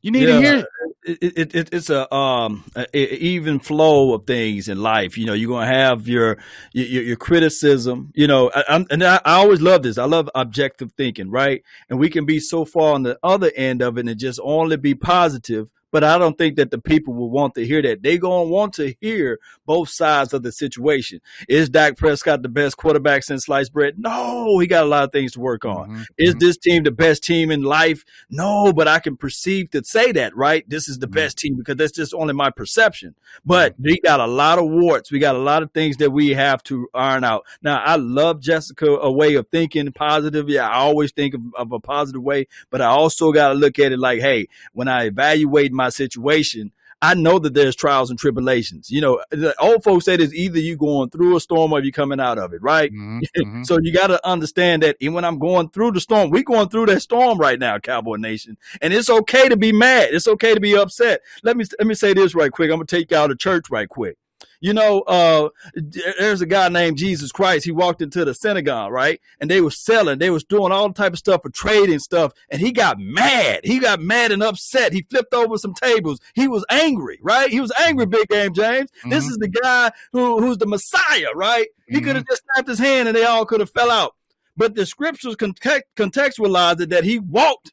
You 0.00 0.10
need 0.10 0.28
yeah, 0.28 0.34
to 0.34 0.40
hear 0.40 0.66
it, 1.04 1.18
it, 1.22 1.54
it, 1.54 1.68
it's 1.72 1.90
a 1.90 2.12
um 2.14 2.64
a, 2.76 2.86
a 2.94 3.16
even 3.16 3.58
flow 3.58 4.14
of 4.14 4.26
things 4.26 4.68
in 4.68 4.82
life. 4.82 5.16
You 5.16 5.26
know, 5.26 5.32
you're 5.32 5.50
gonna 5.50 5.66
have 5.66 6.08
your 6.08 6.38
your, 6.72 7.02
your 7.02 7.16
criticism. 7.16 8.12
You 8.14 8.26
know, 8.26 8.50
I, 8.54 8.84
and 8.90 9.02
I, 9.02 9.16
I, 9.24 9.36
always 9.36 9.60
love 9.60 9.82
this. 9.82 9.98
I 9.98 10.04
love 10.04 10.28
objective 10.34 10.92
thinking, 10.96 11.30
right? 11.30 11.62
And 11.88 11.98
we 11.98 12.10
can 12.10 12.26
be 12.26 12.38
so 12.38 12.64
far 12.64 12.94
on 12.94 13.02
the 13.02 13.18
other 13.22 13.50
end 13.56 13.82
of 13.82 13.98
it 13.98 14.06
and 14.06 14.18
just 14.18 14.40
only 14.42 14.76
be 14.76 14.94
positive 14.94 15.70
but 15.94 16.02
I 16.02 16.18
don't 16.18 16.36
think 16.36 16.56
that 16.56 16.72
the 16.72 16.78
people 16.78 17.14
will 17.14 17.30
want 17.30 17.54
to 17.54 17.64
hear 17.64 17.80
that. 17.80 18.02
They're 18.02 18.18
going 18.18 18.48
to 18.48 18.52
want 18.52 18.72
to 18.74 18.96
hear 19.00 19.38
both 19.64 19.90
sides 19.90 20.34
of 20.34 20.42
the 20.42 20.50
situation. 20.50 21.20
Is 21.48 21.68
Dak 21.68 21.96
Prescott 21.96 22.42
the 22.42 22.48
best 22.48 22.76
quarterback 22.76 23.22
since 23.22 23.44
sliced 23.44 23.72
bread? 23.72 23.96
No, 23.96 24.58
he 24.58 24.66
got 24.66 24.82
a 24.82 24.88
lot 24.88 25.04
of 25.04 25.12
things 25.12 25.34
to 25.34 25.40
work 25.40 25.64
on. 25.64 25.90
Mm-hmm. 25.90 26.02
Is 26.18 26.30
mm-hmm. 26.30 26.38
this 26.40 26.56
team 26.56 26.82
the 26.82 26.90
best 26.90 27.22
team 27.22 27.52
in 27.52 27.62
life? 27.62 28.04
No, 28.28 28.72
but 28.72 28.88
I 28.88 28.98
can 28.98 29.16
perceive 29.16 29.70
to 29.70 29.84
say 29.84 30.10
that, 30.10 30.36
right? 30.36 30.68
This 30.68 30.88
is 30.88 30.98
the 30.98 31.06
mm-hmm. 31.06 31.14
best 31.14 31.38
team 31.38 31.54
because 31.54 31.76
that's 31.76 31.92
just 31.92 32.12
only 32.12 32.34
my 32.34 32.50
perception. 32.50 33.14
But 33.44 33.74
mm-hmm. 33.74 33.84
we 33.84 34.00
got 34.00 34.18
a 34.18 34.26
lot 34.26 34.58
of 34.58 34.68
warts. 34.68 35.12
We 35.12 35.20
got 35.20 35.36
a 35.36 35.38
lot 35.38 35.62
of 35.62 35.70
things 35.70 35.98
that 35.98 36.10
we 36.10 36.30
have 36.30 36.60
to 36.64 36.88
iron 36.92 37.22
out. 37.22 37.44
Now, 37.62 37.80
I 37.80 37.94
love 37.94 38.40
Jessica, 38.40 38.86
a 38.86 39.12
way 39.12 39.36
of 39.36 39.46
thinking 39.46 39.92
positive. 39.92 40.48
Yeah, 40.48 40.68
I 40.68 40.78
always 40.78 41.12
think 41.12 41.34
of, 41.34 41.42
of 41.56 41.70
a 41.70 41.78
positive 41.78 42.24
way, 42.24 42.48
but 42.70 42.80
I 42.80 42.86
also 42.86 43.30
got 43.30 43.50
to 43.50 43.54
look 43.54 43.78
at 43.78 43.92
it 43.92 44.00
like, 44.00 44.18
hey, 44.18 44.48
when 44.72 44.88
I 44.88 45.04
evaluate 45.04 45.70
my 45.70 45.83
my 45.84 45.90
situation, 45.90 46.72
I 47.02 47.12
know 47.14 47.38
that 47.38 47.52
there's 47.52 47.76
trials 47.76 48.08
and 48.08 48.18
tribulations. 48.18 48.90
You 48.90 49.02
know, 49.02 49.22
the 49.30 49.54
old 49.60 49.84
folks 49.84 50.06
said 50.06 50.22
it's 50.22 50.32
either 50.32 50.58
you 50.58 50.76
going 50.76 51.10
through 51.10 51.36
a 51.36 51.40
storm 51.40 51.72
or 51.72 51.80
you 51.80 51.92
coming 51.92 52.18
out 52.18 52.38
of 52.38 52.54
it, 52.54 52.62
right? 52.62 52.90
Mm-hmm. 52.90 53.18
mm-hmm. 53.36 53.62
so 53.64 53.78
you 53.82 53.92
got 53.92 54.06
to 54.06 54.26
understand 54.26 54.82
that 54.82 54.96
even 55.00 55.14
when 55.14 55.24
I'm 55.24 55.38
going 55.38 55.68
through 55.68 55.92
the 55.92 56.00
storm, 56.00 56.30
we 56.30 56.42
going 56.42 56.70
through 56.70 56.86
that 56.86 57.00
storm 57.00 57.38
right 57.38 57.58
now, 57.58 57.78
Cowboy 57.78 58.16
Nation, 58.16 58.56
and 58.80 58.94
it's 58.94 59.10
okay 59.10 59.48
to 59.48 59.56
be 59.56 59.72
mad. 59.72 60.10
It's 60.12 60.28
okay 60.28 60.54
to 60.54 60.60
be 60.60 60.76
upset. 60.76 61.20
Let 61.42 61.56
me 61.58 61.64
let 61.78 61.86
me 61.86 61.94
say 61.94 62.14
this 62.14 62.34
right 62.34 62.50
quick. 62.50 62.70
I'm 62.70 62.76
gonna 62.76 62.86
take 62.86 63.10
you 63.10 63.16
out 63.18 63.30
of 63.30 63.38
church 63.38 63.66
right 63.70 63.88
quick. 63.88 64.16
You 64.64 64.72
know, 64.72 65.02
uh, 65.02 65.50
there's 65.74 66.40
a 66.40 66.46
guy 66.46 66.70
named 66.70 66.96
Jesus 66.96 67.30
Christ. 67.30 67.66
He 67.66 67.70
walked 67.70 68.00
into 68.00 68.24
the 68.24 68.32
synagogue, 68.32 68.92
right? 68.92 69.20
And 69.38 69.50
they 69.50 69.60
were 69.60 69.70
selling, 69.70 70.18
they 70.18 70.30
was 70.30 70.42
doing 70.42 70.72
all 70.72 70.88
the 70.88 70.94
type 70.94 71.12
of 71.12 71.18
stuff 71.18 71.42
for 71.42 71.50
trading 71.50 71.98
stuff. 71.98 72.32
And 72.48 72.62
he 72.62 72.72
got 72.72 72.98
mad. 72.98 73.60
He 73.62 73.78
got 73.78 74.00
mad 74.00 74.32
and 74.32 74.42
upset. 74.42 74.94
He 74.94 75.02
flipped 75.02 75.34
over 75.34 75.58
some 75.58 75.74
tables. 75.74 76.18
He 76.34 76.48
was 76.48 76.64
angry, 76.70 77.18
right? 77.20 77.50
He 77.50 77.60
was 77.60 77.72
angry, 77.78 78.06
Big 78.06 78.26
Game 78.28 78.54
James. 78.54 78.90
Mm-hmm. 78.90 79.10
This 79.10 79.26
is 79.26 79.36
the 79.36 79.48
guy 79.48 79.92
who, 80.12 80.40
who's 80.40 80.56
the 80.56 80.66
Messiah, 80.66 81.34
right? 81.34 81.66
He 81.86 81.96
mm-hmm. 81.96 82.06
could 82.06 82.16
have 82.16 82.26
just 82.26 82.42
snapped 82.54 82.68
his 82.68 82.78
hand 82.78 83.06
and 83.06 83.14
they 83.14 83.24
all 83.24 83.44
could 83.44 83.60
have 83.60 83.70
fell 83.70 83.90
out. 83.90 84.14
But 84.56 84.76
the 84.76 84.86
scriptures 84.86 85.36
context, 85.36 85.90
contextualized 85.94 86.80
it 86.80 86.88
that 86.88 87.04
he 87.04 87.18
walked 87.18 87.70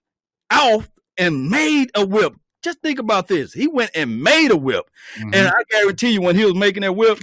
out 0.50 0.90
and 1.18 1.50
made 1.50 1.90
a 1.96 2.06
whip. 2.06 2.34
Just 2.62 2.80
think 2.82 3.00
about 3.00 3.28
this. 3.28 3.54
He 3.54 3.68
went 3.68 3.92
and 3.96 4.22
made 4.22 4.52
a 4.52 4.58
whip. 4.58 4.90
Mm-hmm. 5.18 5.34
And 5.34 5.48
I 5.48 5.64
guarantee 5.70 6.12
you, 6.12 6.22
when 6.22 6.36
he 6.36 6.46
was 6.46 6.56
making 6.56 6.82
that 6.82 6.94
whip, 6.94 7.20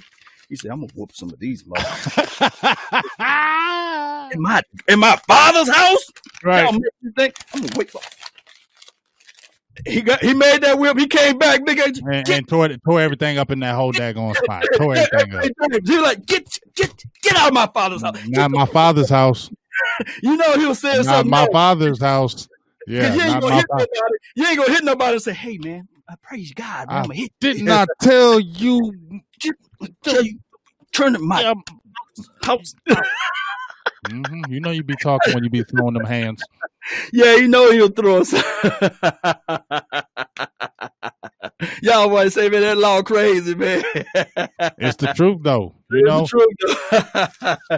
he 0.49 0.57
said, 0.57 0.71
I'm 0.71 0.81
gonna 0.81 0.93
whoop 0.95 1.13
some 1.13 1.31
of 1.31 1.39
these 1.39 1.65
motherfuckers. 1.65 2.49
in 4.33 4.43
my 4.43 4.63
in 4.89 4.99
my 4.99 5.17
father's 5.27 5.69
house? 5.69 6.05
Right. 6.43 6.73
You 6.73 7.13
think 7.17 7.35
I'm 7.55 7.61
gonna 7.61 7.79
wait 7.79 7.91
for 7.91 8.01
he 9.87 10.01
got 10.01 10.23
he 10.23 10.35
made 10.35 10.63
that 10.63 10.79
whip. 10.79 10.99
He 10.99 11.07
came 11.07 11.39
back, 11.39 11.61
nigga, 11.61 11.99
and, 12.11 12.29
and 12.29 12.49
tore 12.49 12.69
tore 12.69 13.01
everything 13.01 13.39
up 13.39 13.51
in 13.51 13.61
that 13.61 13.75
whole 13.75 13.93
daggone 13.93 14.35
spot. 14.37 14.65
Tore 14.77 14.97
everything 14.97 15.35
up. 15.35 15.45
He 15.87 15.97
was 15.97 16.03
like, 16.03 16.27
get 16.27 16.59
get 16.75 16.93
get 17.23 17.37
out 17.37 17.49
of 17.49 17.55
my 17.55 17.69
father's 17.73 18.03
house. 18.03 18.19
Not 18.27 18.51
my 18.51 18.67
father's 18.67 19.11
house. 19.11 19.51
you 20.23 20.37
know 20.37 20.55
he 20.55 20.67
was 20.67 20.81
saying 20.81 21.05
Not 21.05 21.05
something. 21.05 21.31
my 21.31 21.43
else. 21.43 21.51
father's 21.53 22.01
house. 22.01 22.49
Yeah, 22.89 23.15
you 23.15 23.21
ain't, 23.21 23.41
gonna 23.43 23.57
hit 23.57 23.67
nobody. 23.71 23.87
you 24.35 24.47
ain't 24.47 24.59
gonna 24.59 24.73
hit 24.73 24.85
nobody 24.85 25.13
and 25.13 25.23
say, 25.23 25.35
"Hey, 25.35 25.59
man, 25.59 25.89
I 26.09 26.15
praise 26.23 26.53
God." 26.55 26.87
I 26.89 27.07
hit 27.13 27.33
did 27.39 27.63
not 27.63 27.89
tell 28.01 28.41
you. 28.41 29.21
Tell 30.03 30.23
you 30.23 30.39
turn 30.93 31.13
the 31.13 31.19
mic. 31.19 31.45
house. 32.43 32.75
mm-hmm. 34.07 34.53
You 34.53 34.61
know 34.61 34.71
you 34.71 34.83
be 34.83 34.97
talking 34.97 35.35
when 35.35 35.45
you 35.45 35.51
be 35.51 35.63
throwing 35.63 35.95
them 35.95 36.05
hands. 36.05 36.43
Yeah, 37.13 37.37
you 37.37 37.49
know 37.49 37.71
he'll 37.71 37.91
throw 37.91 38.21
us. 38.21 38.33
Y'all 41.83 42.09
want 42.09 42.27
to 42.27 42.31
say, 42.31 42.49
man, 42.49 42.63
that 42.63 42.79
law 42.79 43.03
crazy, 43.03 43.55
man. 43.55 43.83
it's 44.79 44.97
the 44.97 45.13
truth, 45.15 45.43
though. 45.43 45.75
You 45.91 45.99
it's 45.99 46.09
know, 46.09 46.27
truth, 46.27 46.49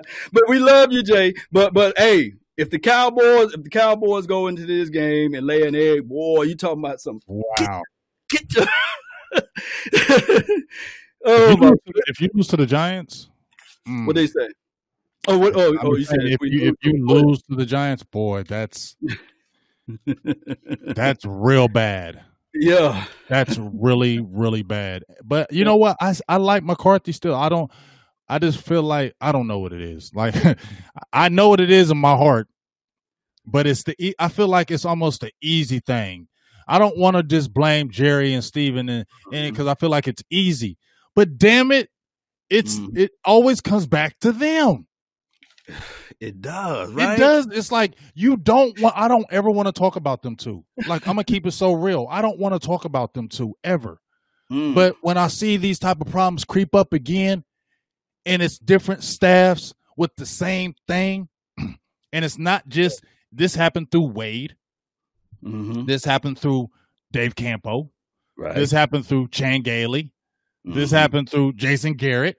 but 0.32 0.48
we 0.48 0.58
love 0.58 0.92
you, 0.92 1.02
Jay. 1.02 1.34
But 1.50 1.72
but 1.74 1.98
hey, 1.98 2.34
if 2.60 2.68
the 2.68 2.78
Cowboys, 2.78 3.54
if 3.54 3.62
the 3.62 3.70
Cowboys 3.70 4.26
go 4.26 4.46
into 4.46 4.66
this 4.66 4.90
game 4.90 5.32
and 5.32 5.46
lay 5.46 5.66
an 5.66 5.74
egg, 5.74 6.06
boy, 6.06 6.42
you 6.42 6.54
talking 6.54 6.84
about 6.84 7.00
some 7.00 7.20
wow. 7.26 7.82
Get, 8.28 8.48
get 8.48 8.54
your 8.54 8.66
oh, 11.24 11.52
if 11.52 11.60
you, 11.60 11.68
lose, 11.68 11.78
if 11.86 12.20
you 12.20 12.30
lose 12.34 12.48
to 12.48 12.56
the 12.58 12.66
Giants, 12.66 13.30
mm, 13.88 14.06
what 14.06 14.14
they 14.14 14.26
say? 14.26 14.48
Oh, 15.26 15.38
what? 15.38 15.56
Oh, 15.56 15.74
oh 15.82 15.96
you 15.96 16.04
said 16.04 16.18
if, 16.20 16.38
you, 16.42 16.68
if 16.68 16.74
you 16.82 17.06
lose 17.06 17.42
to 17.44 17.56
the 17.56 17.64
Giants, 17.64 18.02
boy, 18.02 18.42
that's 18.42 18.96
that's 20.94 21.24
real 21.24 21.68
bad. 21.68 22.22
Yeah, 22.52 23.04
that's 23.28 23.58
really 23.58 24.18
really 24.18 24.64
bad. 24.64 25.04
But 25.22 25.52
you 25.52 25.64
know 25.64 25.76
what? 25.76 25.96
I 26.00 26.16
I 26.28 26.38
like 26.38 26.64
McCarthy 26.64 27.12
still. 27.12 27.36
I 27.36 27.48
don't. 27.48 27.70
I 28.31 28.39
just 28.39 28.61
feel 28.61 28.85
like 28.85 29.16
I 29.20 29.32
don't 29.32 29.48
know 29.48 29.59
what 29.59 29.73
it 29.73 29.81
is. 29.81 30.12
Like 30.15 30.36
I 31.12 31.28
know 31.28 31.48
what 31.48 31.61
it 31.61 31.70
is 31.70 31.90
in 31.90 31.98
my 31.98 32.16
heart, 32.16 32.47
but 33.44 33.66
it's 33.66 33.82
the 33.82 34.15
I 34.20 34.28
feel 34.28 34.47
like 34.47 34.70
it's 34.70 34.85
almost 34.85 35.23
the 35.23 35.32
easy 35.43 35.81
thing. 35.81 36.28
I 36.69 36.78
don't 36.78 36.97
want 36.97 37.16
to 37.16 37.24
just 37.24 37.52
blame 37.52 37.90
Jerry 37.90 38.32
and 38.32 38.44
Stephen 38.44 38.89
and 38.89 39.07
because 39.32 39.66
I 39.66 39.74
feel 39.74 39.90
like 39.90 40.07
it's 40.07 40.23
easy. 40.31 40.78
But 41.16 41.39
damn 41.39 41.73
it, 41.73 41.90
it's 42.48 42.77
mm. 42.77 42.97
it 42.97 43.11
always 43.24 43.61
comes 43.61 43.86
back 43.86 44.19
to 44.20 44.32
them. 44.32 44.86
It 46.19 46.43
does, 46.43 46.93
right? 46.93 47.15
It 47.15 47.19
does. 47.19 47.47
It's 47.47 47.73
like 47.73 47.94
you 48.12 48.36
don't 48.36 48.78
want 48.78 48.94
I 48.94 49.09
don't 49.09 49.24
ever 49.31 49.51
want 49.51 49.69
to 49.69 49.73
talk 49.73 49.97
about 49.97 50.20
them 50.20 50.36
too. 50.36 50.66
Like 50.86 51.09
I'm 51.09 51.15
gonna 51.15 51.24
keep 51.24 51.47
it 51.47 51.52
so 51.52 51.73
real. 51.73 52.07
I 52.11 52.20
don't 52.20 52.39
want 52.39 52.52
to 52.52 52.59
talk 52.59 52.85
about 52.85 53.15
them 53.15 53.27
too 53.27 53.55
ever. 53.65 54.02
Mm. 54.52 54.74
But 54.74 54.97
when 55.01 55.16
I 55.16 55.28
see 55.28 55.57
these 55.57 55.78
type 55.78 55.98
of 55.98 56.09
problems 56.09 56.44
creep 56.44 56.74
up 56.74 56.93
again, 56.93 57.43
and 58.26 58.42
it's 58.42 58.59
different 58.59 59.02
staffs 59.02 59.74
with 59.97 60.14
the 60.16 60.26
same 60.26 60.74
thing. 60.86 61.28
And 62.12 62.24
it's 62.24 62.38
not 62.38 62.68
just 62.68 63.05
this 63.30 63.55
happened 63.55 63.92
through 63.92 64.09
Wade. 64.09 64.56
Mm-hmm. 65.44 65.84
This 65.84 66.05
happened 66.05 66.40
through 66.40 66.68
Dave 67.12 67.36
Campo. 67.36 67.88
Right. 68.36 68.56
This 68.56 68.72
happened 68.72 69.06
through 69.06 69.28
Chan 69.28 69.62
Gailey. 69.62 70.10
Mm-hmm. 70.66 70.76
This 70.76 70.90
happened 70.90 71.30
through 71.30 71.52
Jason 71.52 71.94
Garrett. 71.94 72.38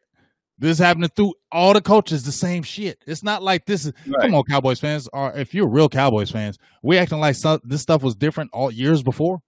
This 0.58 0.78
happened 0.78 1.16
through 1.16 1.36
all 1.54 1.74
the 1.74 1.82
coaches. 1.82 2.24
The 2.24 2.34
same 2.34 2.64
shit. 2.64 3.02
It's 3.08 3.24
not 3.24 3.42
like 3.42 3.66
this 3.66 3.86
is. 3.86 3.94
Right. 4.06 4.24
Come 4.24 4.36
on, 4.36 4.44
Cowboys 4.44 4.82
fans. 4.82 5.08
Or 5.14 5.32
if 5.32 5.54
you're 5.54 5.70
real 5.70 5.88
Cowboys 5.88 6.30
fans, 6.30 6.60
we 6.84 6.98
acting 6.98 7.20
like 7.20 7.38
this 7.64 7.82
stuff 7.82 8.04
was 8.04 8.16
different 8.16 8.52
all 8.52 8.72
years 8.72 9.02
before. 9.02 9.42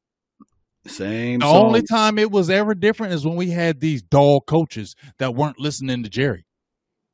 Same. 0.85 1.39
The 1.39 1.45
song. 1.45 1.68
only 1.68 1.81
time 1.81 2.19
it 2.19 2.31
was 2.31 2.49
ever 2.49 2.76
different 2.76 3.14
is 3.14 3.26
when 3.26 3.35
we 3.35 3.49
had 3.49 3.80
these 3.80 4.01
dog 4.01 4.45
coaches 4.45 4.95
that 5.18 5.35
weren't 5.35 5.60
listening 5.60 6.03
to 6.03 6.10
Jerry. 6.10 6.45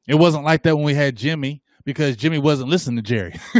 It 0.07 0.15
wasn't 0.15 0.43
like 0.43 0.63
that 0.63 0.75
when 0.75 0.85
we 0.85 0.95
had 0.95 1.15
Jimmy 1.15 1.61
because 1.85 2.15
Jimmy 2.15 2.39
wasn't 2.39 2.69
listening 2.69 2.97
to 2.97 3.01
Jerry. 3.03 3.39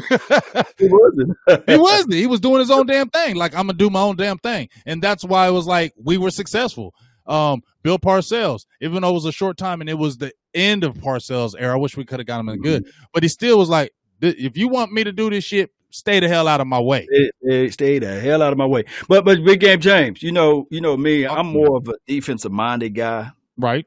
he 0.77 0.87
wasn't. 0.87 1.37
he 1.67 1.77
wasn't. 1.77 2.13
He 2.13 2.27
was 2.27 2.39
doing 2.39 2.59
his 2.59 2.71
own 2.71 2.87
damn 2.87 3.09
thing. 3.09 3.35
Like 3.35 3.53
I'm 3.53 3.67
gonna 3.67 3.73
do 3.73 3.89
my 3.89 4.01
own 4.01 4.15
damn 4.15 4.39
thing, 4.39 4.69
and 4.85 5.01
that's 5.01 5.23
why 5.23 5.47
it 5.47 5.51
was 5.51 5.67
like 5.67 5.93
we 6.03 6.17
were 6.17 6.31
successful. 6.31 6.93
Um, 7.27 7.61
Bill 7.83 7.99
Parcells, 7.99 8.65
even 8.81 9.03
though 9.03 9.11
it 9.11 9.13
was 9.13 9.25
a 9.25 9.31
short 9.31 9.57
time 9.57 9.81
and 9.81 9.89
it 9.89 9.97
was 9.97 10.17
the 10.17 10.33
end 10.55 10.83
of 10.83 10.95
Parcells' 10.95 11.53
era, 11.57 11.75
I 11.75 11.77
wish 11.77 11.95
we 11.95 12.03
could 12.03 12.19
have 12.19 12.25
got 12.25 12.39
him 12.39 12.49
in 12.49 12.61
good, 12.61 12.87
but 13.13 13.21
he 13.21 13.29
still 13.29 13.59
was 13.59 13.69
like, 13.69 13.91
if 14.19 14.57
you 14.57 14.67
want 14.67 14.91
me 14.91 15.03
to 15.03 15.11
do 15.11 15.29
this 15.29 15.43
shit, 15.43 15.69
stay 15.91 16.19
the 16.19 16.27
hell 16.27 16.47
out 16.47 16.61
of 16.61 16.67
my 16.67 16.79
way. 16.79 17.07
Stay, 17.43 17.69
stay 17.69 17.99
the 17.99 18.19
hell 18.19 18.41
out 18.41 18.51
of 18.51 18.57
my 18.57 18.65
way. 18.65 18.85
But 19.07 19.25
but 19.25 19.43
big 19.43 19.59
game 19.59 19.79
James, 19.79 20.23
you 20.23 20.31
know, 20.31 20.67
you 20.69 20.81
know 20.81 20.95
me, 20.97 21.25
I'm 21.25 21.47
more 21.47 21.77
of 21.77 21.87
a 21.89 21.95
defensive 22.07 22.51
minded 22.51 22.95
guy. 22.95 23.31
Right. 23.57 23.85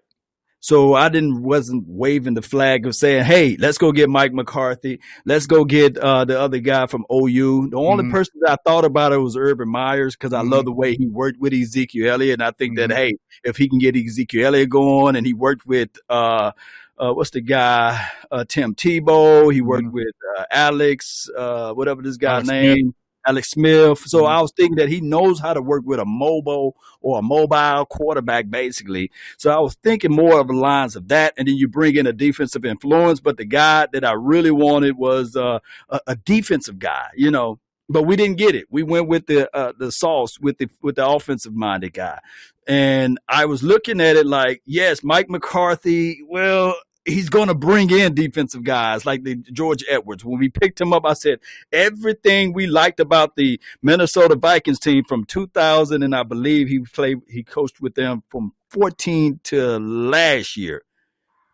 So 0.65 0.95
I 0.95 1.09
didn't 1.09 1.43
wasn't 1.43 1.89
waving 1.89 2.35
the 2.35 2.41
flag 2.41 2.87
of 2.87 2.95
saying, 2.95 3.25
"Hey, 3.25 3.57
let's 3.59 3.79
go 3.79 3.91
get 3.91 4.09
Mike 4.09 4.33
McCarthy. 4.33 5.01
Let's 5.27 5.47
go 5.47 5.65
get 5.65 5.99
uh, 5.99 6.25
the 6.25 6.39
other 6.39 6.61
guy 6.61 6.87
from 6.87 7.05
OU." 7.13 7.71
The 7.71 7.77
only 7.77 8.05
mm-hmm. 8.05 8.13
person 8.13 8.35
that 8.43 8.53
I 8.53 8.57
thought 8.65 8.85
about 8.85 9.13
it 9.13 9.17
was 9.17 9.37
Urban 9.37 9.69
Meyers 9.69 10.15
because 10.15 10.33
I 10.33 10.43
mm-hmm. 10.43 10.53
love 10.53 10.65
the 10.65 10.73
way 10.73 10.95
he 10.95 11.09
worked 11.09 11.41
with 11.41 11.53
Ezekiel 11.53 12.13
Elliott, 12.13 12.35
and 12.35 12.45
I 12.45 12.53
think 12.53 12.79
mm-hmm. 12.79 12.91
that 12.91 12.97
hey, 12.97 13.17
if 13.43 13.57
he 13.57 13.69
can 13.69 13.81
get 13.81 13.97
Ezekiel 13.97 14.47
Elliott 14.47 14.71
going, 14.71 15.17
and 15.17 15.27
he 15.27 15.35
worked 15.35 15.67
with 15.67 15.91
uh, 16.09 16.53
uh, 16.99 17.13
what's 17.13 17.31
the 17.31 17.41
guy, 17.41 18.07
uh, 18.31 18.45
Tim 18.49 18.75
Tebow, 18.75 19.53
he 19.53 19.61
worked 19.61 19.85
mm-hmm. 19.85 19.95
with 19.95 20.15
uh, 20.39 20.45
Alex, 20.51 21.29
uh, 21.37 21.73
whatever 21.73 22.03
this 22.03 22.17
guy's 22.17 22.47
name. 22.47 22.95
Alex 23.27 23.51
Smith. 23.51 23.99
So 23.99 24.23
mm-hmm. 24.23 24.33
I 24.33 24.43
was 24.43 24.53
thinking 24.57 24.77
that 24.77 24.89
he 24.89 25.01
knows 25.01 25.41
how 25.41 25.55
to 25.55 25.63
work 25.63 25.83
with 25.85 26.01
a 26.01 26.05
mobile 26.05 26.77
or 27.01 27.19
a 27.19 27.23
mobile 27.23 27.87
quarterback, 27.87 28.51
basically. 28.51 29.11
So 29.37 29.51
I 29.51 29.61
was 29.61 29.75
thinking 29.83 30.13
more 30.13 30.41
of 30.41 30.49
the 30.49 30.55
lines 30.55 30.97
of 30.97 31.09
that. 31.09 31.35
And 31.37 31.49
then 31.49 31.57
you 31.57 31.69
bring 31.69 31.97
in 31.97 32.07
a 32.07 32.13
defensive 32.13 32.65
influence. 32.65 33.21
But 33.21 33.37
the 33.37 33.45
guy 33.45 33.87
that 33.93 34.05
I 34.05 34.13
really 34.13 34.51
wanted 34.51 34.97
was 34.97 35.37
uh, 35.37 35.59
a, 35.89 36.01
a, 36.09 36.17
defensive 36.17 36.79
guy, 36.79 37.09
you 37.15 37.31
know. 37.31 37.59
But 37.89 38.05
we 38.05 38.17
didn't 38.17 38.39
get 38.39 38.55
it. 38.55 38.67
We 38.71 38.85
went 38.85 39.09
with 39.09 39.27
the 39.27 39.55
uh, 39.55 39.73
the 39.79 39.93
sauce 39.93 40.39
with 40.41 40.59
the 40.59 40.69
with 40.81 40.97
the 40.97 41.07
offensive 41.07 41.53
minded 41.53 41.93
guy, 41.93 42.21
and 42.67 43.19
I 43.29 43.47
was 43.47 43.63
looking 43.63 44.01
at 44.01 44.17
it 44.17 44.27
like, 44.27 44.63
yes, 44.65 45.03
Mike 45.03 45.29
McCarthy. 45.29 46.21
Well, 46.29 46.75
he's 47.05 47.29
going 47.29 47.49
to 47.49 47.55
bring 47.55 47.91
in 47.91 48.15
defensive 48.15 48.65
guys 48.65 49.05
like 49.05 49.25
the 49.25 49.37
George 49.37 49.85
Edwards. 49.89 50.25
When 50.25 50.39
we 50.39 50.49
picked 50.49 50.81
him 50.81 50.93
up, 50.93 51.05
I 51.05 51.15
said 51.15 51.41
everything 51.73 52.53
we 52.53 52.67
liked 52.67 53.01
about 53.01 53.37
the 53.37 53.61
Minnesota 53.83 54.37
Vikings 54.37 54.79
team 54.79 55.05
from 55.05 55.25
2000, 55.25 56.03
and 56.03 56.15
I 56.15 56.23
believe 56.23 56.69
he 56.69 56.81
played, 56.81 57.19
he 57.29 57.43
coached 57.43 57.81
with 57.81 57.95
them 57.95 58.23
from 58.29 58.53
14 58.71 59.41
to 59.45 59.79
last 59.79 60.57
year. 60.57 60.83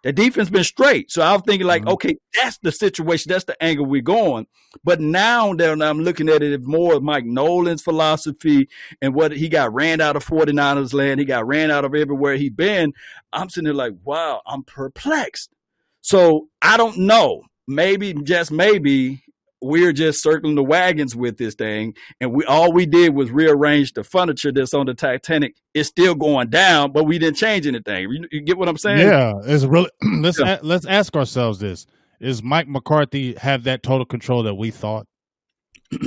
The 0.09 0.15
defense 0.15 0.49
been 0.49 0.65
straight. 0.65 1.11
So 1.11 1.21
I 1.21 1.35
was 1.35 1.43
thinking 1.45 1.67
like, 1.67 1.83
mm-hmm. 1.83 1.91
okay, 1.91 2.17
that's 2.41 2.57
the 2.63 2.73
situation. 2.73 3.29
That's 3.29 3.45
the 3.45 3.63
angle 3.63 3.85
we're 3.85 4.01
going. 4.01 4.47
But 4.83 5.03
now 5.03 5.53
that 5.53 5.83
I'm 5.83 6.01
looking 6.01 6.31
at 6.31 6.43
it 6.43 6.65
more 6.65 6.95
of 6.95 7.03
Mike 7.03 7.27
Nolan's 7.27 7.83
philosophy 7.83 8.71
and 9.03 9.15
what 9.15 9.33
he 9.33 9.51
got 9.51 9.75
ran 9.75 10.01
out 10.01 10.17
of 10.17 10.25
49ers 10.25 10.95
land. 10.95 11.21
He 11.21 11.27
got 11.27 11.47
ran 11.47 11.71
out 11.71 11.85
of 11.85 11.95
everywhere 11.95 12.37
he 12.37 12.49
been. 12.49 12.95
I'm 13.35 13.51
sitting 13.51 13.67
there 13.67 13.75
like, 13.75 13.93
wow, 14.03 14.41
I'm 14.47 14.63
perplexed. 14.63 15.51
So 16.01 16.49
I 16.63 16.79
don't 16.79 17.01
know. 17.01 17.43
Maybe, 17.67 18.15
just 18.15 18.51
maybe, 18.51 19.23
we're 19.61 19.93
just 19.93 20.23
circling 20.23 20.55
the 20.55 20.63
wagons 20.63 21.17
with 21.17 21.37
this 21.37 21.55
thing 21.55 21.95
and 22.21 22.33
we 22.33 22.45
all 22.45 22.73
we 22.73 22.87
did 22.87 23.15
was 23.15 23.31
rearrange 23.31 23.93
the 23.93 24.05
furniture 24.05 24.53
that's 24.53 24.75
on 24.75 24.87
the 24.87 24.95
titanic. 24.95 25.57
It's 25.75 25.89
still 25.89 26.15
going 26.15 26.51
down 26.51 26.93
but 26.93 27.05
we 27.05 27.19
didn't 27.19 27.37
change 27.37 27.67
anything. 27.67 28.11
You, 28.11 28.29
you 28.31 28.41
get 28.41 28.59
what 28.59 28.69
i'm 28.69 28.79
saying? 28.79 29.01
Yeah 29.07 29.35
it's 29.45 29.65
really 29.65 29.91
let's 30.21 30.39
yeah. 30.39 30.59
a, 30.61 30.65
let's 30.65 30.87
ask 30.87 31.17
ourselves 31.17 31.59
this. 31.59 31.87
Is 32.21 32.43
mike 32.43 32.69
mccarthy 32.69 33.35
have 33.35 33.65
that 33.65 33.83
total 33.83 34.07
control 34.07 34.43
that 34.45 34.55
we 34.55 34.71
thought? 34.71 35.07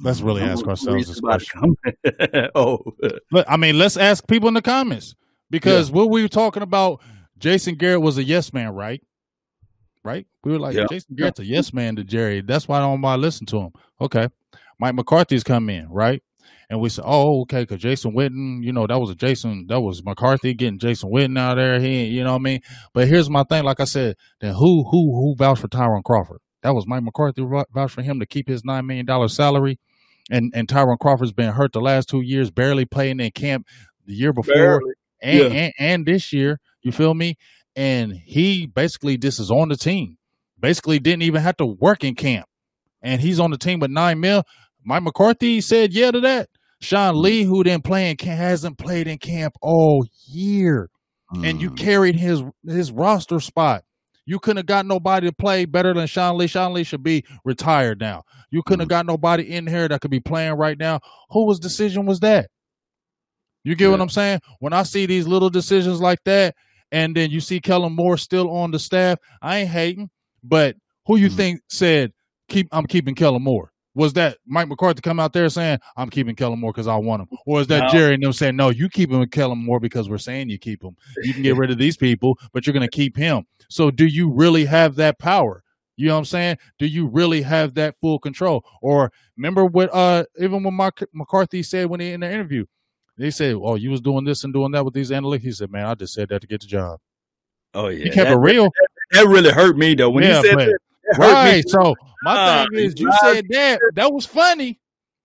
Let's 0.00 0.20
really 0.20 0.42
ask 0.42 0.64
ourselves 0.64 1.08
this 1.08 1.20
question. 1.20 1.76
oh. 2.54 2.84
I 3.48 3.56
mean 3.56 3.78
let's 3.78 3.96
ask 3.96 4.26
people 4.28 4.46
in 4.46 4.54
the 4.54 4.62
comments 4.62 5.16
because 5.50 5.90
yeah. 5.90 5.96
what 5.96 6.10
we 6.10 6.22
were 6.22 6.28
talking 6.28 6.62
about 6.62 7.00
jason 7.38 7.74
garrett 7.74 8.00
was 8.00 8.18
a 8.18 8.24
yes 8.24 8.52
man 8.52 8.74
right 8.74 9.02
right? 10.04 10.26
We 10.44 10.52
were 10.52 10.58
like, 10.58 10.74
yeah. 10.74 10.86
Jason 10.90 11.14
Garrett's 11.16 11.40
a 11.40 11.44
yes 11.44 11.72
man 11.72 11.96
to 11.96 12.04
Jerry. 12.04 12.40
That's 12.40 12.68
why 12.68 12.78
I 12.78 12.80
don't 12.80 13.00
want 13.00 13.18
to 13.18 13.20
listen 13.20 13.46
to 13.46 13.58
him. 13.58 13.70
Okay. 14.00 14.28
Mike 14.78 14.94
McCarthy's 14.94 15.44
come 15.44 15.68
in, 15.70 15.88
right? 15.88 16.22
And 16.70 16.80
we 16.80 16.90
said, 16.90 17.04
oh, 17.06 17.42
okay, 17.42 17.62
because 17.62 17.80
Jason 17.80 18.14
Witten, 18.14 18.62
you 18.62 18.72
know, 18.72 18.86
that 18.86 18.98
was 18.98 19.10
a 19.10 19.14
Jason, 19.14 19.66
that 19.68 19.80
was 19.80 20.04
McCarthy 20.04 20.52
getting 20.52 20.78
Jason 20.78 21.10
Witten 21.10 21.38
out 21.38 21.56
there. 21.56 21.80
He, 21.80 22.04
you 22.04 22.22
know 22.22 22.32
what 22.32 22.40
I 22.40 22.42
mean? 22.42 22.60
But 22.92 23.08
here's 23.08 23.30
my 23.30 23.42
thing. 23.44 23.64
Like 23.64 23.80
I 23.80 23.84
said, 23.84 24.16
then 24.40 24.54
who, 24.54 24.84
who, 24.90 25.14
who 25.14 25.34
vouched 25.36 25.62
for 25.62 25.68
Tyron 25.68 26.04
Crawford? 26.04 26.40
That 26.62 26.74
was 26.74 26.86
Mike 26.86 27.02
McCarthy 27.02 27.42
vouched 27.42 27.94
for 27.94 28.02
him 28.02 28.20
to 28.20 28.26
keep 28.26 28.48
his 28.48 28.62
$9 28.62 28.84
million 28.84 29.28
salary. 29.28 29.78
And, 30.30 30.52
and 30.54 30.68
Tyron 30.68 30.98
Crawford's 30.98 31.32
been 31.32 31.52
hurt 31.52 31.72
the 31.72 31.80
last 31.80 32.08
two 32.08 32.20
years, 32.20 32.50
barely 32.50 32.84
playing 32.84 33.20
in 33.20 33.30
camp 33.30 33.66
the 34.04 34.12
year 34.12 34.34
before 34.34 34.82
and, 35.22 35.38
yeah. 35.38 35.46
and, 35.46 35.72
and 35.78 36.06
this 36.06 36.32
year. 36.34 36.60
You 36.82 36.92
feel 36.92 37.14
me? 37.14 37.36
And 37.78 38.12
he 38.24 38.66
basically 38.66 39.16
just 39.16 39.38
is 39.38 39.52
on 39.52 39.68
the 39.68 39.76
team. 39.76 40.16
Basically, 40.58 40.98
didn't 40.98 41.22
even 41.22 41.42
have 41.42 41.56
to 41.58 41.66
work 41.66 42.02
in 42.02 42.16
camp, 42.16 42.46
and 43.00 43.20
he's 43.20 43.38
on 43.38 43.52
the 43.52 43.56
team 43.56 43.78
with 43.78 43.92
nine 43.92 44.18
mil. 44.18 44.42
Mike 44.84 45.04
McCarthy 45.04 45.60
said 45.60 45.94
yeah 45.94 46.10
to 46.10 46.20
that. 46.20 46.48
Sean 46.80 47.22
Lee, 47.22 47.44
who 47.44 47.62
didn't 47.62 47.84
play 47.84 48.10
in 48.10 48.16
camp, 48.16 48.38
hasn't 48.38 48.78
played 48.78 49.06
in 49.06 49.18
camp 49.18 49.54
all 49.62 50.04
year, 50.26 50.90
mm. 51.32 51.48
and 51.48 51.62
you 51.62 51.70
mm. 51.70 51.76
carried 51.76 52.16
his 52.16 52.42
his 52.66 52.90
roster 52.90 53.38
spot. 53.38 53.84
You 54.26 54.40
couldn't 54.40 54.58
have 54.58 54.66
got 54.66 54.84
nobody 54.84 55.28
to 55.28 55.32
play 55.32 55.64
better 55.64 55.94
than 55.94 56.08
Sean 56.08 56.36
Lee. 56.36 56.48
Sean 56.48 56.74
Lee 56.74 56.82
should 56.82 57.04
be 57.04 57.24
retired 57.44 58.00
now. 58.00 58.24
You 58.50 58.62
couldn't 58.66 58.80
mm. 58.80 58.82
have 58.82 58.88
got 58.88 59.06
nobody 59.06 59.44
in 59.44 59.68
here 59.68 59.86
that 59.86 60.00
could 60.00 60.10
be 60.10 60.20
playing 60.20 60.54
right 60.54 60.76
now. 60.76 60.98
Whose 61.30 61.60
decision 61.60 62.06
was 62.06 62.18
that? 62.20 62.50
You 63.62 63.76
get 63.76 63.84
yeah. 63.84 63.90
what 63.92 64.00
I'm 64.00 64.08
saying? 64.08 64.40
When 64.58 64.72
I 64.72 64.82
see 64.82 65.06
these 65.06 65.28
little 65.28 65.50
decisions 65.50 66.00
like 66.00 66.18
that, 66.24 66.56
and 66.92 67.16
then 67.16 67.30
you 67.30 67.40
see 67.40 67.60
Kellen 67.60 67.94
Moore 67.94 68.16
still 68.16 68.50
on 68.50 68.70
the 68.70 68.78
staff. 68.78 69.18
I 69.42 69.58
ain't 69.58 69.70
hating, 69.70 70.10
but 70.42 70.76
who 71.06 71.16
you 71.16 71.28
mm-hmm. 71.28 71.36
think 71.36 71.60
said 71.68 72.12
keep 72.48 72.68
I'm 72.72 72.86
keeping 72.86 73.14
Kellen 73.14 73.42
Moore? 73.42 73.72
Was 73.94 74.12
that 74.12 74.38
Mike 74.46 74.68
McCarthy 74.68 75.00
come 75.00 75.18
out 75.18 75.32
there 75.32 75.48
saying 75.48 75.80
I'm 75.96 76.08
keeping 76.08 76.36
Kellen 76.36 76.60
Moore 76.60 76.72
because 76.72 76.86
I 76.86 76.96
want 76.96 77.22
him, 77.22 77.38
or 77.46 77.60
is 77.60 77.66
that 77.68 77.84
no. 77.84 77.88
Jerry 77.88 78.14
and 78.14 78.22
them 78.22 78.32
saying 78.32 78.56
no, 78.56 78.68
you 78.70 78.88
keep 78.88 79.10
him 79.10 79.20
with 79.20 79.30
Kellen 79.30 79.58
Moore 79.58 79.80
because 79.80 80.08
we're 80.08 80.18
saying 80.18 80.50
you 80.50 80.58
keep 80.58 80.82
him. 80.82 80.96
You 81.22 81.34
can 81.34 81.42
get 81.42 81.56
rid 81.56 81.70
of 81.70 81.78
these 81.78 81.96
people, 81.96 82.38
but 82.52 82.66
you're 82.66 82.74
going 82.74 82.88
to 82.88 82.96
keep 82.96 83.16
him. 83.16 83.44
So 83.68 83.90
do 83.90 84.06
you 84.06 84.30
really 84.30 84.64
have 84.66 84.94
that 84.96 85.18
power? 85.18 85.64
You 85.96 86.06
know 86.06 86.14
what 86.14 86.20
I'm 86.20 86.24
saying? 86.26 86.58
Do 86.78 86.86
you 86.86 87.08
really 87.08 87.42
have 87.42 87.74
that 87.74 87.96
full 88.00 88.20
control? 88.20 88.64
Or 88.82 89.10
remember 89.36 89.64
what 89.64 89.92
uh 89.92 90.24
even 90.38 90.62
when 90.62 90.74
Mark 90.74 91.04
McCarthy 91.12 91.62
said 91.64 91.86
when 91.86 91.98
he 91.98 92.12
in 92.12 92.20
the 92.20 92.30
interview, 92.30 92.64
they 93.18 93.30
said, 93.30 93.56
"Oh, 93.60 93.74
you 93.74 93.90
was 93.90 94.00
doing 94.00 94.24
this 94.24 94.44
and 94.44 94.52
doing 94.52 94.72
that 94.72 94.84
with 94.84 94.94
these 94.94 95.10
analytics." 95.10 95.42
He 95.42 95.52
said, 95.52 95.70
"Man, 95.70 95.84
I 95.86 95.94
just 95.94 96.14
said 96.14 96.28
that 96.30 96.40
to 96.40 96.46
get 96.46 96.60
the 96.60 96.66
job." 96.66 97.00
Oh 97.74 97.88
yeah, 97.88 98.04
he 98.04 98.10
kept 98.10 98.30
that, 98.30 98.36
it 98.36 98.40
real. 98.40 98.64
That, 98.64 98.88
that, 99.12 99.26
really 99.26 99.50
hurt 99.50 99.76
me 99.76 99.94
though 99.94 100.10
when 100.10 100.24
yeah, 100.24 100.40
you 100.40 100.48
said 100.48 100.56
but, 100.56 100.66
that. 100.66 101.18
Right. 101.18 101.68
So 101.68 101.94
my 102.22 102.36
uh, 102.36 102.66
thing 102.70 102.84
is, 102.84 102.94
you 102.98 103.10
said 103.20 103.46
that 103.50 103.80
that 103.94 104.12
was 104.12 104.26
funny, 104.26 104.78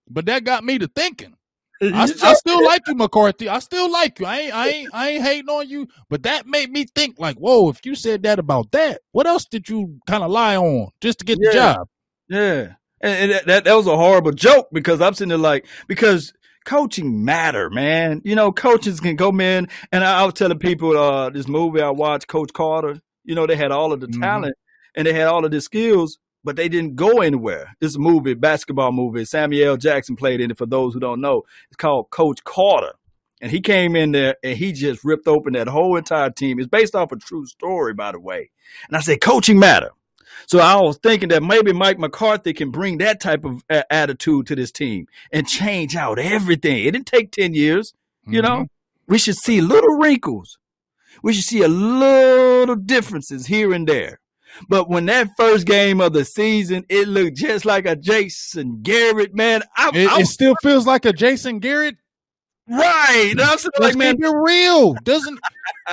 but 0.10 0.26
that 0.26 0.44
got 0.44 0.64
me 0.64 0.78
to 0.80 0.88
thinking. 0.88 1.36
I, 1.82 2.04
I, 2.04 2.34
still 2.36 2.64
like 2.64 2.84
you, 2.88 2.96
McCarthy. 2.96 3.50
I 3.50 3.60
still 3.60 3.92
like 3.92 4.20
you. 4.20 4.26
I 4.26 4.38
ain't, 4.38 4.54
I 4.54 4.68
ain't, 4.70 4.90
I 4.94 5.10
ain't 5.10 5.24
hating 5.24 5.50
on 5.50 5.68
you. 5.68 5.88
But 6.10 6.24
that 6.24 6.48
made 6.48 6.72
me 6.72 6.86
think, 6.96 7.20
like, 7.20 7.36
whoa! 7.38 7.70
If 7.70 7.86
you 7.86 7.96
said 7.96 8.24
that 8.24 8.40
about 8.40 8.72
that, 8.72 9.02
what 9.12 9.28
else 9.28 9.46
did 9.46 9.68
you 9.68 10.00
kind 10.08 10.24
of 10.24 10.32
lie 10.32 10.56
on 10.56 10.90
just 11.02 11.20
to 11.20 11.26
get 11.26 11.40
yeah. 11.42 11.50
the 11.50 11.54
job? 11.54 11.88
Yeah, 12.30 12.74
and, 13.02 13.32
and 13.32 13.50
that 13.50 13.66
that 13.66 13.74
was 13.74 13.88
a 13.88 13.98
horrible 13.98 14.32
joke 14.32 14.70
because 14.72 15.02
I'm 15.02 15.14
sitting 15.14 15.30
there 15.30 15.38
like 15.38 15.66
because 15.88 16.34
coaching 16.66 17.24
matter, 17.24 17.70
man. 17.70 18.22
You 18.24 18.36
know, 18.36 18.52
coaches 18.52 19.00
can 19.00 19.18
come 19.18 19.42
in, 19.42 19.68
and 19.92 20.04
I, 20.04 20.22
I 20.22 20.26
was 20.26 20.34
telling 20.34 20.60
people 20.60 20.98
uh, 20.98 21.30
this 21.30 21.48
movie 21.48 21.82
I 21.82 21.90
watched, 21.90 22.28
Coach 22.28 22.52
Carter. 22.54 23.00
You 23.24 23.36
know, 23.36 23.48
they 23.48 23.56
had 23.56 23.72
all 23.72 23.94
of 23.94 24.02
the 24.02 24.08
mm-hmm. 24.08 24.22
talent 24.22 24.56
and 24.96 25.08
they 25.08 25.14
had 25.14 25.28
all 25.28 25.46
of 25.46 25.52
the 25.52 25.62
skills, 25.62 26.18
but 26.44 26.56
they 26.56 26.70
didn't 26.70 26.96
go 26.96 27.22
anywhere. 27.22 27.74
This 27.80 27.98
movie, 27.98 28.34
basketball 28.34 28.92
movie, 28.92 29.26
Samuel 29.26 29.70
L. 29.70 29.78
Jackson 29.78 30.16
played 30.16 30.42
in 30.42 30.52
it. 30.52 30.58
For 30.58 30.66
those 30.66 30.94
who 30.94 31.00
don't 31.00 31.22
know, 31.22 31.44
it's 31.70 31.78
called 31.78 32.10
Coach 32.12 32.44
Carter. 32.44 32.94
And 33.42 33.52
he 33.52 33.60
came 33.60 33.96
in 33.96 34.14
there 34.14 34.36
and 34.42 34.58
he 34.58 34.72
just 34.72 35.04
ripped 35.04 35.28
open 35.28 35.54
that 35.54 35.68
whole 35.68 35.98
entire 35.98 36.30
team. 36.30 36.60
It's 36.60 36.68
based 36.68 36.96
off 36.96 37.12
a 37.12 37.18
true 37.18 37.46
story, 37.46 37.94
by 37.94 38.14
the 38.14 38.20
way. 38.20 38.52
And 38.88 38.96
I 38.96 39.02
said, 39.02 39.20
coaching 39.22 39.60
matter. 39.60 39.92
So 40.48 40.60
I 40.60 40.76
was 40.76 40.98
thinking 40.98 41.30
that 41.30 41.44
maybe 41.44 41.74
Mike 41.74 42.00
McCarthy 42.00 42.54
can 42.54 42.72
bring 42.72 42.98
that 43.00 43.20
type 43.20 43.46
of 43.46 43.64
uh, 43.70 43.84
attitude 43.90 44.48
to 44.48 44.56
this 44.56 44.72
team 44.72 45.08
and 45.32 45.48
change 45.48 45.96
out 45.96 46.20
everything. 46.20 46.86
It 46.86 46.92
didn't 46.92 47.08
take 47.08 47.32
10 47.32 47.54
years, 47.54 47.94
you 48.26 48.42
mm-hmm. 48.42 48.48
know? 48.48 48.68
We 49.08 49.18
should 49.18 49.36
see 49.36 49.62
little 49.62 49.98
wrinkles. 49.98 50.58
We 51.22 51.34
should 51.34 51.46
see 51.46 51.62
a 51.62 51.68
little 51.68 52.76
differences 52.76 53.48
here 53.48 53.74
and 53.74 53.88
there. 53.88 54.20
But 54.70 54.90
when 54.90 55.06
that 55.08 55.30
first 55.38 55.66
game 55.66 56.00
of 56.00 56.14
the 56.14 56.26
season, 56.26 56.86
it 56.90 57.08
looked 57.08 57.38
just 57.38 57.66
like 57.66 57.86
a 57.86 57.96
Jason 57.96 58.82
Garrett, 58.82 59.34
man. 59.34 59.64
I, 59.76 59.92
it, 59.94 60.10
I, 60.10 60.22
it 60.22 60.28
still 60.28 60.56
feels 60.62 60.86
like 60.86 61.06
a 61.06 61.14
Jason 61.14 61.60
Garrett 61.60 61.96
Right. 62.70 63.34
I'm 63.40 63.58
saying, 63.58 63.72
like, 63.80 63.96
man, 63.96 64.16
keep 64.16 64.26
it 64.26 64.30
real. 64.30 64.94
Doesn't 65.04 65.40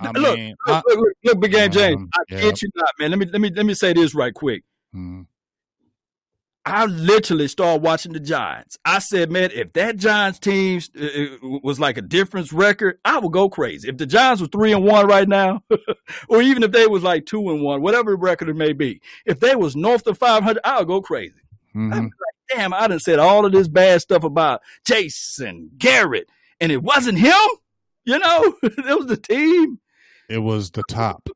I 0.00 0.10
look, 0.18 0.36
mean, 0.38 0.56
look, 0.66 0.76
I- 0.76 0.82
look, 0.88 0.98
look, 0.98 1.12
look, 1.24 1.40
big 1.40 1.52
game 1.52 1.70
James. 1.70 1.96
Um, 1.96 2.10
I 2.14 2.22
yeah. 2.30 2.40
kid 2.40 2.62
you 2.62 2.68
not, 2.74 2.88
man. 2.98 3.10
Let 3.10 3.18
me 3.18 3.26
let 3.26 3.40
me 3.40 3.50
let 3.54 3.66
me 3.66 3.74
say 3.74 3.92
this 3.92 4.14
right 4.14 4.32
quick. 4.34 4.62
mm, 4.94 5.26
I 6.66 6.84
literally 6.86 7.48
started 7.48 7.82
watching 7.82 8.12
the 8.12 8.20
Giants. 8.20 8.76
I 8.84 8.98
said, 8.98 9.30
man, 9.30 9.50
if 9.54 9.72
that 9.72 9.96
Giants 9.96 10.38
team 10.38 10.80
uh, 11.00 11.04
uh, 11.04 11.58
was 11.62 11.80
like 11.80 11.96
a 11.96 12.02
difference 12.02 12.52
record, 12.52 12.98
I 13.04 13.18
would 13.18 13.32
go 13.32 13.48
crazy. 13.48 13.88
If 13.88 13.96
the 13.96 14.06
Giants 14.06 14.42
were 14.42 14.48
three 14.48 14.72
and 14.72 14.84
one 14.84 15.06
right 15.06 15.26
now, 15.28 15.62
or 16.28 16.42
even 16.42 16.62
if 16.62 16.70
they 16.72 16.86
was 16.86 17.02
like 17.02 17.24
two 17.26 17.50
and 17.50 17.62
one, 17.62 17.82
whatever 17.82 18.14
record 18.16 18.48
it 18.50 18.56
may 18.56 18.72
be, 18.72 19.00
if 19.24 19.40
they 19.40 19.56
was 19.56 19.74
north 19.74 20.06
of 20.06 20.18
five 20.18 20.42
hundred, 20.42 20.60
I'll 20.64 20.84
go 20.84 21.00
crazy. 21.00 21.40
mhm. 21.74 21.92
I'd 21.92 21.98
be 22.00 22.04
like, 22.04 22.12
damn, 22.54 22.74
I 22.74 22.88
done 22.88 23.00
said 23.00 23.18
all 23.18 23.46
of 23.46 23.52
this 23.52 23.68
bad 23.68 24.00
stuff 24.00 24.24
about 24.24 24.62
Jason 24.86 25.70
Garrett, 25.78 26.28
and 26.60 26.70
it 26.72 26.82
wasn't 26.82 27.18
him. 27.18 27.34
You 28.04 28.18
know, 28.18 28.54
it 28.62 28.98
was 28.98 29.06
the 29.06 29.16
team. 29.16 29.78
it 30.28 30.38
was 30.38 30.70
the 30.70 30.82
top. 30.88 31.28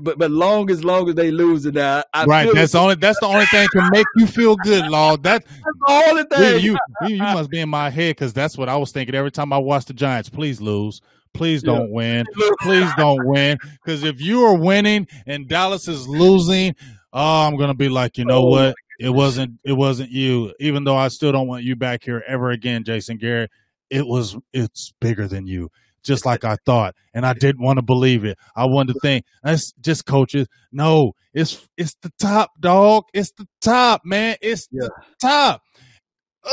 But 0.00 0.18
but 0.18 0.30
long 0.30 0.70
as 0.70 0.84
long 0.84 1.08
as 1.08 1.14
they 1.14 1.30
lose 1.30 1.66
it 1.66 1.74
now, 1.74 2.02
I 2.12 2.24
right. 2.24 2.48
That's 2.52 2.72
the 2.72 2.78
only 2.78 2.94
that's 2.96 3.20
the 3.20 3.26
only 3.26 3.46
thing 3.46 3.68
can 3.72 3.90
make 3.92 4.06
you 4.16 4.26
feel 4.26 4.56
good, 4.56 4.86
Law. 4.88 5.16
That 5.16 5.44
that's 5.46 5.60
the 5.86 6.04
only 6.08 6.22
you 6.22 6.26
thing. 6.28 6.64
you, 6.64 6.78
you, 7.02 7.16
you 7.16 7.22
must 7.22 7.50
be 7.50 7.60
in 7.60 7.68
my 7.68 7.90
head 7.90 8.16
because 8.16 8.32
that's 8.32 8.58
what 8.58 8.68
I 8.68 8.76
was 8.76 8.92
thinking 8.92 9.14
every 9.14 9.30
time 9.30 9.52
I 9.52 9.58
watch 9.58 9.84
the 9.84 9.94
Giants. 9.94 10.28
Please 10.28 10.60
lose. 10.60 11.00
Please 11.34 11.62
don't 11.64 11.90
win. 11.90 12.24
Please 12.62 12.88
don't 12.96 13.26
win. 13.26 13.58
Because 13.84 14.04
if 14.04 14.20
you 14.20 14.44
are 14.44 14.54
winning 14.54 15.08
and 15.26 15.48
Dallas 15.48 15.88
is 15.88 16.08
losing, 16.08 16.76
oh, 17.14 17.46
I'm 17.46 17.56
gonna 17.56 17.72
be 17.74 17.88
like, 17.88 18.18
you 18.18 18.26
know 18.26 18.42
Oh, 18.42 18.50
what? 18.50 18.74
It 19.00 19.08
wasn't. 19.10 19.58
It 19.64 19.72
wasn't 19.72 20.10
you. 20.10 20.52
Even 20.60 20.84
though 20.84 20.96
I 20.96 21.08
still 21.08 21.32
don't 21.32 21.48
want 21.48 21.64
you 21.64 21.74
back 21.74 22.04
here 22.04 22.22
ever 22.28 22.50
again, 22.50 22.84
Jason 22.84 23.16
Garrett. 23.16 23.50
It 23.90 24.06
was. 24.06 24.36
It's 24.52 24.92
bigger 25.00 25.26
than 25.26 25.46
you. 25.46 25.70
Just 26.04 26.26
like 26.26 26.44
I 26.44 26.56
thought, 26.66 26.94
and 27.14 27.24
I 27.26 27.32
didn't 27.40 27.62
want 27.62 27.78
to 27.78 27.82
believe 27.82 28.24
it. 28.24 28.38
I 28.54 28.66
wanted 28.66 28.92
to 28.92 29.00
think 29.00 29.24
that's 29.42 29.72
just 29.80 30.04
coaches. 30.06 30.46
No, 30.70 31.12
it's 31.32 31.66
it's 31.76 31.96
the 32.02 32.12
top 32.20 32.50
dog. 32.60 33.04
It's 33.14 33.32
the 33.32 33.48
top 33.60 34.02
man. 34.04 34.36
It's 34.42 34.68
the 34.68 34.90
top. 35.20 35.62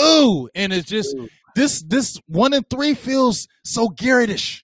Ooh, 0.02 0.50
and 0.56 0.72
it's 0.74 0.88
just 0.90 1.16
this 1.56 1.84
this 1.84 2.18
one 2.28 2.54
and 2.54 2.68
three 2.70 2.94
feels 2.94 3.48
so 3.66 3.90
Garrettish, 3.90 4.62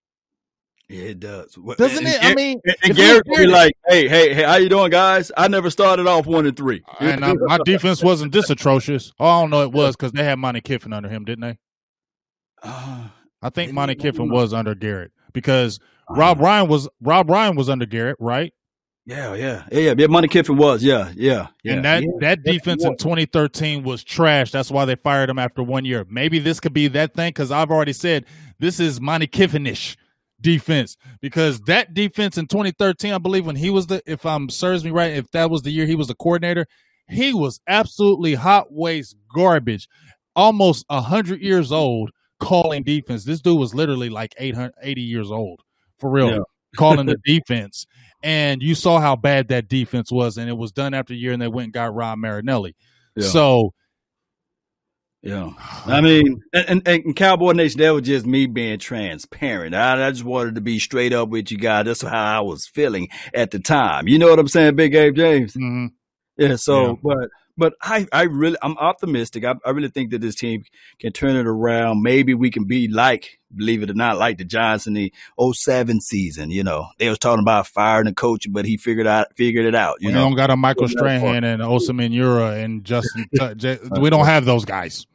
Yeah, 0.90 1.04
it 1.04 1.20
does. 1.20 1.58
Doesn't 1.78 2.06
and- 2.06 2.16
it? 2.16 2.24
I 2.24 2.34
mean, 2.34 2.62
and, 2.64 2.76
if 2.76 2.84
and 2.84 2.96
Garrett 2.96 3.28
was 3.28 3.40
be 3.40 3.48
like, 3.48 3.74
"Hey, 3.88 4.08
hey, 4.08 4.34
hey, 4.34 4.44
how 4.44 4.56
you 4.56 4.70
doing, 4.70 4.90
guys? 4.90 5.32
I 5.36 5.50
never 5.50 5.70
started 5.70 6.08
off 6.08 6.26
one 6.26 6.46
and 6.46 6.56
three. 6.56 6.82
and 7.02 7.26
uh, 7.26 7.36
my 7.40 7.60
defense 7.66 8.02
wasn't 8.02 8.32
this 8.32 8.50
atrocious. 8.50 9.12
Oh, 9.20 9.26
I 9.26 9.42
don't 9.42 9.50
know, 9.50 9.64
it 9.64 9.72
was 9.74 9.98
because 9.98 10.14
they 10.14 10.24
had 10.24 10.40
Monty 10.40 10.62
Kiffin 10.62 10.94
under 10.94 11.10
him, 11.10 11.26
didn't 11.26 11.42
they? 11.42 11.58
Ah, 12.64 13.14
I 13.42 13.50
think 13.50 13.68
Didn't 13.68 13.76
Monty? 13.76 13.96
Kiffin 13.96 14.30
was 14.30 14.54
under 14.54 14.76
Garrett 14.76 15.12
because 15.34 15.80
Rob 16.10 16.40
Ryan 16.40 16.70
was 16.70 16.88
Rob 17.02 17.30
Ryan 17.30 17.56
was 17.58 17.70
under 17.70 17.86
Garrett, 17.86 18.18
right? 18.20 18.54
yeah, 19.06 19.34
yeah, 19.36 19.64
yeah, 19.72 19.94
yeah. 19.94 19.94
yeah. 19.98 20.28
Kiffin 20.28 20.58
was, 20.58 20.84
yeah, 20.84 21.12
yeah, 21.16 21.48
yeah. 21.64 21.74
and 21.74 21.86
that 21.86 22.04
yeah. 22.04 22.10
that 22.20 22.44
defense 22.44 22.84
in 22.84 22.96
2013 22.98 23.84
was 23.84 24.04
trash. 24.04 24.52
That's 24.52 24.72
why 24.72 24.86
they 24.86 24.96
fired 24.96 25.30
him 25.30 25.40
after 25.40 25.64
one 25.64 25.86
year. 25.86 26.06
Maybe 26.10 26.40
this 26.40 26.60
could 26.60 26.74
be 26.74 26.88
that 26.90 27.14
thing 27.14 27.30
because 27.30 27.52
I've 27.52 27.72
already 27.72 27.94
said 27.94 28.26
this 28.60 28.80
is 28.80 29.00
Monty 29.00 29.28
Kiffinish 29.28 29.98
defense 30.42 30.98
because 31.22 31.60
that 31.62 31.94
defense 31.94 32.38
in 32.38 32.48
2013, 32.48 33.14
I 33.14 33.18
believe 33.18 33.46
when 33.46 33.56
he 33.56 33.70
was 33.70 33.88
the, 33.88 34.02
if 34.06 34.26
I'm 34.26 34.50
serves 34.50 34.84
me 34.84 34.92
right, 34.92 35.14
if 35.14 35.30
that 35.32 35.50
was 35.50 35.62
the 35.62 35.72
year 35.72 35.86
he 35.86 35.96
was 35.96 36.08
the 36.08 36.16
coordinator, 36.16 36.68
he 37.10 37.34
was 37.34 37.60
absolutely 37.68 38.34
hot 38.34 38.72
waste 38.72 39.16
garbage, 39.34 39.88
almost 40.36 40.86
hundred 40.90 41.42
years 41.42 41.72
old 41.72 42.12
calling 42.40 42.84
defense. 42.84 43.24
This 43.24 43.42
dude 43.42 43.60
was 43.60 43.74
literally 43.74 44.10
like 44.10 44.36
880 44.38 45.02
years 45.02 45.32
old 45.32 45.62
for 46.00 46.10
real. 46.10 46.32
Yeah. 46.32 46.40
calling 46.78 47.06
the 47.06 47.18
defense. 47.26 47.86
And 48.24 48.62
you 48.62 48.76
saw 48.76 49.00
how 49.00 49.16
bad 49.16 49.48
that 49.50 49.68
defense 49.68 50.12
was, 50.12 50.38
and 50.38 50.50
it 50.50 50.58
was 50.58 50.72
done 50.72 50.94
after 50.94 51.14
a 51.14 51.18
year, 51.18 51.34
and 51.34 51.42
they 51.42 51.48
went 51.48 51.66
and 51.66 51.74
got 51.74 51.94
Ron 51.94 52.20
Marinelli. 52.20 52.76
Yeah. 53.16 53.28
So, 53.28 53.74
Yeah. 55.28 55.52
I 55.86 56.02
mean, 56.02 56.42
and, 56.54 56.70
and, 56.88 56.88
and 57.06 57.16
Cowboy 57.16 57.52
Nation, 57.52 57.82
that 57.82 57.92
was 57.92 58.04
just 58.04 58.26
me 58.26 58.46
being 58.46 58.80
transparent. 58.80 59.76
I, 59.76 60.08
I 60.08 60.12
just 60.12 60.24
wanted 60.24 60.56
to 60.56 60.62
be 60.62 60.80
straight 60.80 61.14
up 61.14 61.30
with 61.30 61.52
you 61.52 61.58
guys. 61.58 61.86
That's 61.86 62.02
how 62.02 62.38
I 62.38 62.40
was 62.42 62.66
feeling 62.68 63.10
at 63.34 63.52
the 63.52 63.60
time. 63.60 64.08
You 64.08 64.20
know 64.20 64.30
what 64.30 64.40
I'm 64.40 64.48
saying, 64.48 64.76
Big 64.76 64.96
Abe 64.96 65.16
James? 65.16 65.54
mhm. 65.54 65.90
Yeah. 66.38 66.56
So, 66.56 66.88
Yeah. 66.88 66.94
but 67.04 67.30
but 67.60 67.74
I 67.82 68.08
I 68.14 68.24
really 68.24 68.58
I'm 68.62 68.78
optimistic. 68.78 69.44
I, 69.44 69.56
I 69.66 69.72
really 69.72 69.90
think 69.90 70.12
that 70.12 70.22
this 70.22 70.36
team 70.36 70.64
can 71.00 71.12
turn 71.12 71.36
it 71.36 71.48
around. 71.48 72.04
Maybe 72.04 72.36
we 72.36 72.52
can 72.52 72.66
be 72.66 72.88
like, 72.88 73.40
believe 73.56 73.82
it 73.82 73.90
or 73.90 73.96
not, 73.96 74.20
like 74.20 74.38
the 74.38 74.46
Giants 74.46 74.86
in 74.86 74.94
the 74.94 75.12
07 75.42 76.00
season. 76.00 76.52
You 76.52 76.64
know, 76.64 76.86
they 77.00 77.10
was 77.10 77.18
talking 77.18 77.42
about 77.42 77.66
firing 77.66 78.06
the 78.06 78.14
coach, 78.14 78.46
but 78.52 78.66
he 78.66 78.78
figured 78.78 79.08
out 79.08 79.36
figured 79.36 79.66
it 79.66 79.74
out. 79.74 79.96
You 80.00 80.10
we 80.10 80.14
know. 80.14 80.20
don't 80.26 80.36
got 80.36 80.52
a 80.52 80.56
Michael 80.56 80.84
Go 80.84 80.88
that 80.90 81.00
far. 81.00 81.10
Strahan 81.20 81.44
and 81.44 81.64
Osi 81.64 81.90
Umenyiora 81.90 82.64
and 82.64 82.84
Justin. 82.84 83.26
Tu- 83.40 83.56
J- 83.56 83.80
we 84.00 84.12
don't 84.12 84.26
have 84.28 84.46
those 84.46 84.64
guys. 84.64 85.08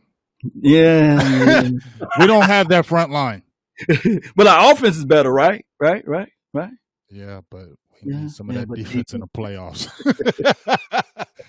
Yeah. 0.55 1.71
We 2.19 2.27
don't 2.27 2.45
have 2.45 2.69
that 2.69 2.87
front 2.87 3.11
line. 3.13 3.43
but 4.37 4.47
our 4.47 4.73
offense 4.73 4.97
is 4.97 5.05
better, 5.05 5.33
right? 5.33 5.65
Right? 5.81 6.07
Right? 6.07 6.29
Right? 6.53 6.71
Yeah, 7.11 7.41
but 7.51 7.67
we 8.05 8.13
Yeah, 8.13 8.21
need 8.23 8.31
some 8.31 8.49
of 8.51 8.55
yeah, 8.55 8.61
that 8.63 8.69
but 8.69 8.79
defense 8.79 9.15
in 9.15 9.21
the 9.21 9.27
playoffs. 9.29 9.89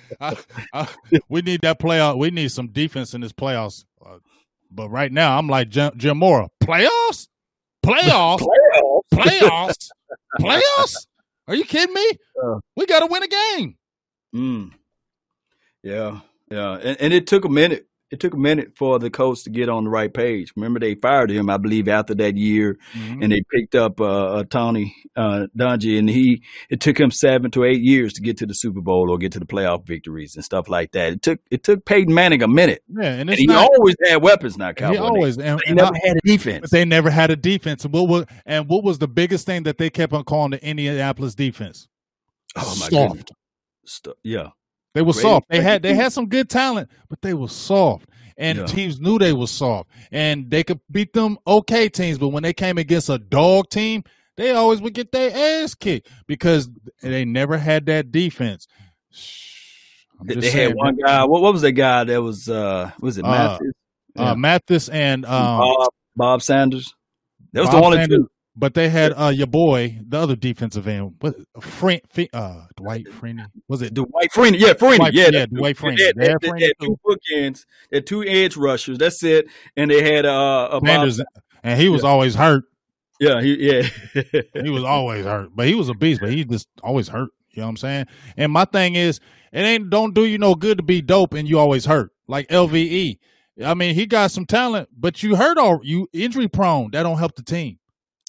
I- 0.21 0.37
I- 0.73 0.87
we 1.29 1.41
need 1.41 1.61
that 1.61 1.79
playoff. 1.79 2.17
We 2.17 2.31
need 2.31 2.51
some 2.51 2.67
defense 2.67 3.13
in 3.13 3.21
this 3.21 3.33
playoffs. 3.33 3.83
Uh, 4.03 4.17
but 4.71 4.89
right 4.89 5.11
now, 5.11 5.37
I'm 5.37 5.47
like 5.47 5.69
Jim, 5.69 5.91
Jim 5.97 6.17
Mora. 6.17 6.49
Playoffs? 6.63 7.27
Playoffs? 7.85 8.45
Playoffs? 9.13 9.89
Playoffs? 10.39 11.07
Are 11.47 11.55
you 11.55 11.65
kidding 11.65 11.93
me? 11.93 12.09
Uh. 12.41 12.59
we 12.75 12.85
got 12.85 12.99
to 13.01 13.07
win 13.07 13.23
a 13.23 13.27
game. 13.27 13.75
Mm. 14.33 14.71
Yeah, 15.83 16.21
yeah, 16.49 16.73
and, 16.75 16.97
and 17.01 17.13
it 17.13 17.27
took 17.27 17.43
a 17.45 17.49
minute. 17.49 17.87
It 18.13 18.19
took 18.19 18.35
a 18.35 18.37
minute 18.37 18.73
for 18.77 18.99
the 18.99 19.09
coach 19.09 19.43
to 19.45 19.49
get 19.49 19.69
on 19.69 19.85
the 19.85 19.89
right 19.89 20.13
page. 20.13 20.53
Remember, 20.55 20.79
they 20.79 20.93
fired 20.93 21.31
him, 21.31 21.49
I 21.49 21.57
believe, 21.57 21.87
after 21.87 22.13
that 22.15 22.37
year, 22.37 22.77
and 22.93 23.31
they 23.31 23.41
picked 23.51 23.73
up 23.73 23.99
uh, 23.99 24.05
uh, 24.35 24.43
Tony 24.43 24.95
uh, 25.15 25.47
Dungy, 25.57 25.97
and 25.97 26.07
he. 26.07 26.43
It 26.69 26.79
took 26.79 26.99
him 26.99 27.09
seven 27.09 27.49
to 27.51 27.63
eight 27.63 27.81
years 27.81 28.13
to 28.13 28.21
get 28.21 28.37
to 28.37 28.45
the 28.45 28.53
Super 28.53 28.81
Bowl 28.81 29.09
or 29.09 29.17
get 29.17 29.31
to 29.31 29.39
the 29.39 29.45
playoff 29.47 29.87
victories 29.87 30.35
and 30.35 30.45
stuff 30.45 30.69
like 30.69 30.91
that. 30.91 31.11
It 31.13 31.21
took 31.23 31.39
it 31.49 31.63
took 31.63 31.85
Peyton 31.85 32.13
Manning 32.13 32.43
a 32.43 32.47
minute, 32.47 32.83
Yeah, 32.87 33.13
and 33.13 33.29
and 33.31 33.39
he 33.39 33.47
not. 33.47 33.67
always 33.77 33.95
had 34.07 34.21
weapons. 34.21 34.57
Now, 34.57 34.67
He 34.69 34.73
Cowboy, 34.75 34.97
always 34.99 35.37
and, 35.39 35.59
he 35.65 35.69
and 35.71 35.77
never 35.77 35.91
I- 35.95 36.07
had 36.07 36.17
a 36.17 36.21
defense. 36.23 36.69
they 36.69 36.85
never 36.85 37.09
had 37.09 37.31
a 37.31 37.35
defense. 37.35 37.83
And 37.83 37.93
what 37.93 38.07
was 38.07 38.25
and 38.45 38.69
what 38.69 38.83
was 38.83 38.99
the 38.99 39.07
biggest 39.07 39.45
thing 39.47 39.63
that 39.63 39.79
they 39.79 39.89
kept 39.89 40.13
on 40.13 40.23
calling 40.23 40.51
the 40.51 40.63
Indianapolis 40.63 41.33
defense? 41.35 41.87
oh 42.55 42.77
my 42.79 42.89
soft. 42.89 43.31
Stu- 43.85 44.13
yeah, 44.23 44.49
They 44.93 45.01
were 45.01 45.13
Great- 45.13 45.21
soft. 45.21 45.47
They 45.49 45.61
had 45.61 45.81
they 45.81 45.95
had 45.95 46.11
some 46.13 46.27
good 46.27 46.49
talent, 46.49 46.89
but 47.09 47.21
they 47.21 47.33
were 47.33 47.47
soft. 47.47 48.07
And 48.37 48.57
Yeah. 48.59 48.65
teams 48.65 48.99
knew 48.99 49.19
they 49.19 49.33
were 49.33 49.47
soft. 49.47 49.89
And 50.11 50.49
they 50.49 50.63
could 50.63 50.79
beat 50.91 51.13
them 51.13 51.37
okay 51.45 51.87
teams, 51.89 52.17
but 52.17 52.29
when 52.29 52.41
they 52.43 52.53
came 52.53 52.77
against 52.79 53.09
a 53.09 53.19
dog 53.19 53.69
team, 53.69 54.03
they 54.37 54.51
always 54.51 54.81
would 54.81 54.93
get 54.95 55.11
their 55.11 55.63
ass 55.63 55.75
kicked 55.75 56.09
because 56.27 56.69
they 57.01 57.25
never 57.25 57.57
had 57.57 57.85
that 57.87 58.11
defense. 58.11 58.67
Shh, 59.11 60.05
they, 60.23 60.35
they 60.35 60.49
had 60.49 60.73
one 60.73 60.95
guy. 60.95 61.23
What, 61.25 61.41
what 61.43 61.53
was 61.53 61.61
that 61.61 61.73
guy 61.73 62.03
that 62.05 62.21
was? 62.23 62.49
uh 62.49 62.91
Was 63.01 63.17
it 63.19 63.25
Uh, 63.25 63.29
Mathis? 63.31 63.71
uh, 64.17 64.35
Mathis 64.35 64.89
and 64.89 65.25
um, 65.25 65.59
Bob, 65.59 65.89
Bob 66.15 66.41
Sanders. 66.41 66.93
That 67.51 67.61
was 67.61 67.69
Bob 67.69 67.79
the 67.81 67.85
only 67.85 67.97
Sanders. 67.97 68.17
two. 68.19 68.29
But 68.55 68.73
they 68.73 68.89
had 68.89 69.13
uh 69.17 69.29
your 69.29 69.47
boy, 69.47 69.97
the 70.07 70.17
other 70.19 70.35
defensive 70.35 70.87
end, 70.87 71.15
what 71.19 71.35
Fre- 71.61 71.93
uh 72.33 72.65
Dwight 72.75 73.05
Freeney. 73.07 73.45
Was 73.67 73.81
it 73.81 73.93
Dwight 73.93 74.29
Freeney, 74.31 74.59
yeah, 74.59 74.73
Freeney, 74.73 74.97
Dwight- 74.97 75.13
yeah, 75.13 75.29
yeah, 75.31 75.45
Dwight 75.47 75.77
Freeney. 75.77 75.97
They 75.97 76.03
had, 76.05 76.15
They 76.15 76.27
had 76.29 76.37
they- 76.41 76.51
they 76.59 76.65
had 76.65 76.73
two 76.81 76.99
bookends, 77.05 77.65
they 77.89 77.97
had 77.97 78.07
two 78.07 78.23
edge 78.23 78.55
rushers. 78.57 78.97
That's 78.97 79.23
it, 79.23 79.47
and 79.75 79.89
they 79.89 80.03
had 80.13 80.25
uh, 80.25 80.69
a 80.73 80.79
Sanders 80.85 81.21
and 81.63 81.79
he 81.79 81.89
was 81.89 82.03
always 82.03 82.35
hurt. 82.35 82.65
yeah, 83.19 83.41
he, 83.41 83.55
yeah, 83.55 83.87
he 84.61 84.69
was 84.69 84.83
always 84.95 85.25
hurt, 85.25 85.49
but 85.55 85.67
he 85.67 85.75
was 85.75 85.89
a 85.89 85.93
beast. 85.93 86.19
But 86.21 86.31
he 86.31 86.43
just 86.45 86.67
always 86.83 87.07
hurt. 87.07 87.29
You 87.51 87.61
know 87.61 87.67
what 87.67 87.69
I'm 87.71 87.77
saying? 87.77 88.05
And 88.37 88.51
my 88.51 88.65
thing 88.65 88.95
is, 88.95 89.19
it 89.51 89.59
ain't 89.61 89.89
don't 89.89 90.13
do 90.13 90.25
you 90.25 90.37
no 90.39 90.55
good 90.55 90.77
to 90.77 90.83
be 90.83 91.01
dope 91.01 91.33
and 91.33 91.47
you 91.47 91.59
always 91.59 91.85
hurt. 91.85 92.11
Like 92.27 92.47
LVE, 92.49 93.19
I 93.63 93.73
mean, 93.75 93.93
he 93.95 94.07
got 94.07 94.31
some 94.31 94.45
talent, 94.45 94.89
but 94.97 95.21
you 95.23 95.35
hurt 95.35 95.57
all 95.59 95.79
you 95.83 96.07
injury 96.11 96.47
prone. 96.47 96.89
That 96.91 97.03
don't 97.03 97.17
help 97.19 97.35
the 97.35 97.43
team. 97.43 97.77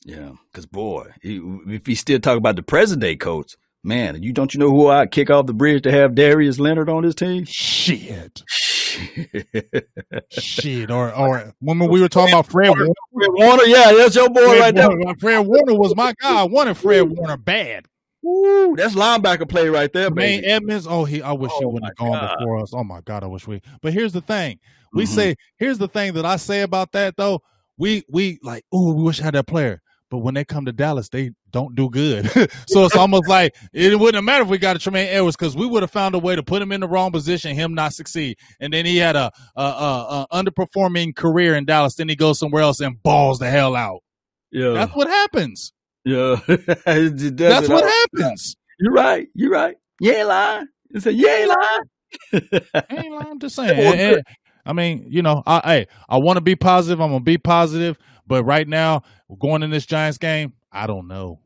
Yeah. 0.05 0.33
Because 0.53 0.67
boy, 0.67 1.11
he, 1.23 1.37
if 1.69 1.87
he 1.87 1.95
still 1.95 2.21
talk 2.21 2.37
about 2.39 2.57
the 2.57 2.63
present 2.63 3.01
day 3.01 3.17
coach, 3.17 3.57
man, 3.83 4.23
you 4.23 4.33
don't 4.33 4.53
you 4.55 4.61
know 4.61 4.71
who 4.71 4.89
I 4.89 5.07
kick 5.07 5.31
off 5.31 5.47
the 5.47 5.55
bridge 5.55 5.83
to 5.85 5.91
have 5.93 6.15
Darius 6.15 6.59
Leonard 6.59 6.89
on 6.89 7.03
his 7.05 7.15
team? 7.15 7.45
Shit, 7.47 8.43
shit. 10.31 10.91
Or 10.91 11.15
or 11.15 11.55
when 11.61 11.79
we 11.79 12.01
were 12.01 12.09
talking 12.09 12.33
about 12.35 12.47
Fred 12.47 12.69
Warner, 12.71 12.87
Fred 13.13 13.31
Warner, 13.33 13.65
yeah, 13.65 13.93
that's 13.93 14.15
your 14.15 14.29
boy 14.29 14.47
Fred, 14.47 14.61
right 14.61 14.75
there. 14.75 14.89
Warner, 14.89 15.15
Fred 15.19 15.39
Warner 15.47 15.75
was 15.75 15.95
my 15.97 16.13
guy. 16.21 16.41
I 16.41 16.45
wanted 16.45 16.77
Fred 16.77 17.03
Warner 17.03 17.37
bad. 17.37 17.87
Woo, 18.23 18.75
that's 18.77 18.95
linebacker 18.95 19.49
play 19.49 19.69
right 19.69 19.93
there, 19.93 20.11
baby. 20.11 20.47
Edmunds. 20.47 20.87
Oh, 20.89 21.05
he. 21.05 21.21
I 21.23 21.33
wish 21.33 21.53
he 21.59 21.65
Oh, 21.65 21.69
wouldn't 21.69 21.87
have 21.91 21.97
gone 21.97 22.13
God. 22.13 22.37
before 22.39 22.59
us. 22.63 22.73
Oh 22.75 22.85
my 22.85 23.01
God, 23.03 23.23
I 23.23 23.27
wish 23.27 23.47
we. 23.47 23.61
But 23.83 23.93
here's 23.93 24.13
the 24.13 24.23
thing. 24.23 24.59
We 24.95 25.05
Mhm. 25.05 25.09
say. 25.09 25.35
Here's 25.59 25.79
the 25.79 25.89
thing 25.89 26.15
that 26.15 26.25
I 26.25 26.37
say 26.37 26.63
about 26.63 26.93
that 26.93 27.17
though. 27.17 27.41
we 27.77 28.05
we 28.09 28.39
like, 28.43 28.65
oh, 28.73 28.93
we 28.95 29.03
wish 29.03 29.21
I 29.21 29.25
had 29.25 29.35
that 29.35 29.47
player. 29.49 29.83
But 30.15 30.21
when 30.21 30.35
they 30.35 30.45
come 30.45 30.65
to 30.67 30.73
Dallas, 30.73 31.09
they 31.09 31.33
don't 31.51 31.75
do 31.75 31.91
good. 31.91 32.31
so 32.69 32.85
it's 32.85 32.95
almost 32.95 33.27
like 33.27 33.57
it 33.73 33.99
wouldn't 33.99 34.15
have 34.15 34.23
mattered 34.23 34.45
if 34.45 34.49
we 34.49 34.59
got 34.59 34.77
a 34.77 34.79
Tremaine 34.79 35.09
Edmunds 35.09 35.35
because 35.35 35.57
we 35.57 35.67
would 35.67 35.83
have 35.83 35.91
found 35.91 36.15
a 36.15 36.21
way 36.21 36.37
to 36.37 36.43
put 36.45 36.63
him 36.63 36.71
in 36.71 36.81
the 36.81 36.87
wrong 36.87 37.11
position, 37.11 37.57
him 37.57 37.75
not 37.75 37.95
succeed, 37.95 38.39
and 38.61 38.73
then 38.73 38.87
he 38.87 38.97
had 38.97 39.17
a, 39.17 39.33
a, 39.57 39.61
a, 39.61 40.27
a 40.31 40.45
underperforming 40.45 41.17
career 41.17 41.57
in 41.57 41.65
Dallas. 41.65 41.97
Then 41.97 42.09
he 42.09 42.15
goes 42.15 42.39
somewhere 42.39 42.63
else 42.63 42.79
and 42.79 43.03
balls 43.03 43.41
the 43.41 43.51
hell 43.51 43.75
out. 43.75 44.05
Yeah, 44.53 44.71
that's 44.71 44.95
what 44.95 45.09
happens. 45.09 45.73
Yeah, 46.05 46.37
that's 46.47 47.69
what 47.69 47.85
happens. 47.85 48.55
You're 48.79 48.93
right. 48.93 49.27
You're 49.35 49.51
right. 49.51 49.75
Ain't 50.01 50.29
lying. 50.29 50.69
It's 50.91 51.07
a 51.07 51.13
you 51.13 51.29
ain't 51.29 51.49
lying. 51.49 52.63
ain't 52.89 53.13
lying. 53.13 53.27
I'm 53.31 53.41
just 53.41 53.57
saying. 53.57 54.23
I 54.67 54.73
mean, 54.73 55.07
you 55.09 55.23
know, 55.23 55.43
I 55.47 55.61
hey, 55.65 55.87
I 56.09 56.19
want 56.19 56.37
to 56.37 56.41
be 56.41 56.57
positive. 56.57 57.01
I'm 57.01 57.11
gonna 57.11 57.21
be 57.21 57.37
positive, 57.37 57.99
but 58.27 58.45
right 58.45 58.67
now, 58.67 59.03
going 59.39 59.63
in 59.63 59.71
this 59.71 59.87
Giants 59.87 60.19
game, 60.19 60.55
I 60.73 60.87
don't 60.87 61.09
know. 61.09 61.41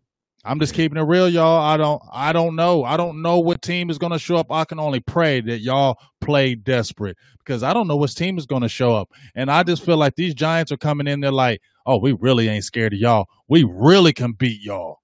I'm 0.45 0.61
just 0.61 0.73
keeping 0.73 0.97
it 0.99 1.03
real, 1.03 1.29
y'all. 1.29 1.61
I 1.61 1.77
don't 1.77 2.01
I 2.13 2.33
don't 2.33 2.57
know. 2.57 2.85
I 2.85 2.97
don't 2.97 3.23
know 3.23 3.39
what 3.41 3.61
team 3.61 3.91
is 3.91 3.99
gonna 3.99 4.19
show 4.19 4.37
up. 4.37 4.51
I 4.51 4.65
can 4.65 4.79
only 4.79 5.01
pray 5.01 5.41
that 5.43 5.59
y'all 5.59 5.99
play 6.21 6.55
desperate 6.55 7.17
because 7.39 7.63
I 7.63 7.75
don't 7.75 7.89
know 7.89 7.97
which 7.97 8.15
team 8.15 8.39
is 8.39 8.47
gonna 8.47 8.69
show 8.69 8.95
up. 8.95 9.11
And 9.35 9.51
I 9.51 9.63
just 9.63 9.85
feel 9.85 9.97
like 9.97 10.15
these 10.15 10.35
Giants 10.35 10.73
are 10.73 10.77
coming 10.77 11.07
in 11.07 11.21
they're 11.21 11.33
like, 11.33 11.61
oh, 11.85 11.99
we 11.99 12.13
really 12.13 12.49
ain't 12.49 12.65
scared 12.65 12.93
of 12.93 12.99
y'all. 12.99 13.27
We 13.49 13.65
really 13.65 14.13
can 14.13 14.33
beat 14.33 14.63
y'all. 14.63 15.01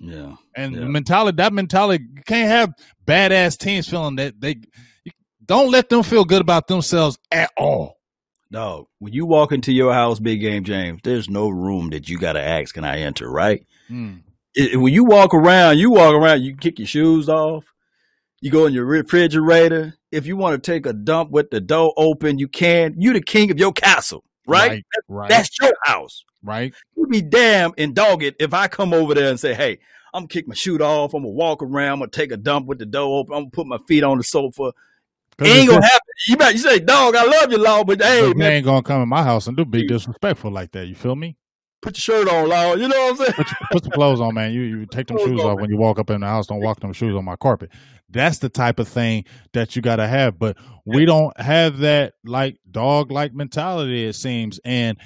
Yeah. 0.00 0.36
And 0.56 0.74
yeah. 0.74 0.80
the 0.80 0.86
mentality, 0.86 1.36
that 1.36 1.52
mentality, 1.52 2.04
you 2.14 2.22
can't 2.22 2.48
have 2.48 2.72
badass 3.06 3.58
teams 3.58 3.88
feeling 3.88 4.16
that 4.16 4.40
they 4.40 4.56
don't 5.44 5.70
let 5.70 5.88
them 5.88 6.02
feel 6.02 6.24
good 6.24 6.40
about 6.40 6.68
themselves 6.68 7.18
at 7.30 7.50
all. 7.56 7.97
No, 8.50 8.88
when 8.98 9.12
you 9.12 9.26
walk 9.26 9.52
into 9.52 9.72
your 9.72 9.92
house, 9.92 10.18
Big 10.18 10.40
Game 10.40 10.64
James, 10.64 11.00
there's 11.04 11.28
no 11.28 11.48
room 11.48 11.90
that 11.90 12.08
you 12.08 12.18
got 12.18 12.32
to 12.32 12.40
ask, 12.40 12.74
can 12.74 12.84
I 12.84 13.00
enter, 13.00 13.30
right? 13.30 13.66
Mm. 13.90 14.22
It, 14.54 14.80
when 14.80 14.92
you 14.92 15.04
walk 15.04 15.34
around, 15.34 15.78
you 15.78 15.90
walk 15.90 16.14
around, 16.14 16.42
you 16.42 16.56
kick 16.56 16.78
your 16.78 16.88
shoes 16.88 17.28
off, 17.28 17.64
you 18.40 18.50
go 18.50 18.66
in 18.66 18.72
your 18.72 18.86
refrigerator. 18.86 19.94
If 20.10 20.26
you 20.26 20.36
want 20.36 20.62
to 20.62 20.70
take 20.70 20.86
a 20.86 20.94
dump 20.94 21.30
with 21.30 21.50
the 21.50 21.60
door 21.60 21.92
open, 21.96 22.38
you 22.38 22.48
can. 22.48 22.94
You 22.96 23.12
the 23.12 23.20
king 23.20 23.50
of 23.50 23.58
your 23.58 23.72
castle, 23.72 24.24
right? 24.46 24.70
right, 24.70 24.84
right. 25.08 25.28
That's 25.28 25.50
your 25.60 25.74
house. 25.84 26.24
Right. 26.42 26.72
You 26.96 27.06
be 27.06 27.20
damn 27.20 27.72
and 27.76 27.94
dog 27.94 28.22
it 28.22 28.36
if 28.38 28.54
I 28.54 28.68
come 28.68 28.94
over 28.94 29.12
there 29.12 29.28
and 29.28 29.38
say, 29.38 29.54
hey, 29.54 29.78
I'm 30.14 30.22
gonna 30.22 30.28
kick 30.28 30.48
my 30.48 30.54
shoe 30.54 30.78
off, 30.78 31.12
I'm 31.12 31.22
gonna 31.22 31.34
walk 31.34 31.62
around, 31.62 31.92
I'm 31.92 31.98
gonna 31.98 32.10
take 32.10 32.32
a 32.32 32.36
dump 32.36 32.66
with 32.66 32.78
the 32.78 32.86
door 32.86 33.18
open, 33.18 33.34
I'm 33.34 33.42
gonna 33.42 33.50
put 33.50 33.66
my 33.66 33.78
feet 33.86 34.04
on 34.04 34.16
the 34.16 34.24
sofa. 34.24 34.72
It 35.40 35.46
ain't 35.46 35.68
gonna 35.68 35.84
happen. 35.84 36.00
You 36.26 36.36
better 36.36 36.52
you 36.52 36.58
say, 36.58 36.78
dog, 36.80 37.14
I 37.14 37.24
love 37.24 37.52
you, 37.52 37.58
Law, 37.58 37.84
but 37.84 38.02
hey, 38.02 38.32
man, 38.34 38.52
ain't 38.52 38.64
gonna 38.64 38.82
come 38.82 39.02
in 39.02 39.08
my 39.08 39.22
house 39.22 39.46
and 39.46 39.56
do 39.56 39.64
be 39.64 39.86
disrespectful 39.86 40.50
like 40.50 40.72
that. 40.72 40.86
You 40.86 40.94
feel 40.94 41.14
me? 41.14 41.36
Put 41.80 41.96
your 41.96 42.24
shirt 42.24 42.28
on, 42.28 42.48
Law. 42.48 42.74
You 42.74 42.88
know 42.88 42.96
what 42.96 43.10
I'm 43.12 43.16
saying? 43.18 43.32
Put, 43.34 43.46
your, 43.46 43.68
put 43.70 43.82
the 43.84 43.90
clothes 43.90 44.20
on, 44.20 44.34
man. 44.34 44.52
You 44.52 44.62
you 44.62 44.86
take 44.86 45.06
them 45.06 45.18
shoes 45.24 45.40
off 45.40 45.60
when 45.60 45.70
you 45.70 45.76
walk 45.76 46.00
up 46.00 46.10
in 46.10 46.22
the 46.22 46.26
house. 46.26 46.48
Don't 46.48 46.60
walk 46.60 46.80
them 46.80 46.92
shoes 46.92 47.14
on 47.14 47.24
my 47.24 47.36
carpet. 47.36 47.70
That's 48.10 48.38
the 48.38 48.48
type 48.48 48.80
of 48.80 48.88
thing 48.88 49.24
that 49.52 49.76
you 49.76 49.82
got 49.82 49.96
to 49.96 50.08
have. 50.08 50.38
But 50.38 50.56
we 50.84 51.04
don't 51.04 51.38
have 51.40 51.78
that 51.78 52.14
like 52.24 52.58
dog 52.68 53.12
like 53.12 53.32
mentality. 53.32 54.06
It 54.06 54.14
seems, 54.14 54.58
and 54.64 54.98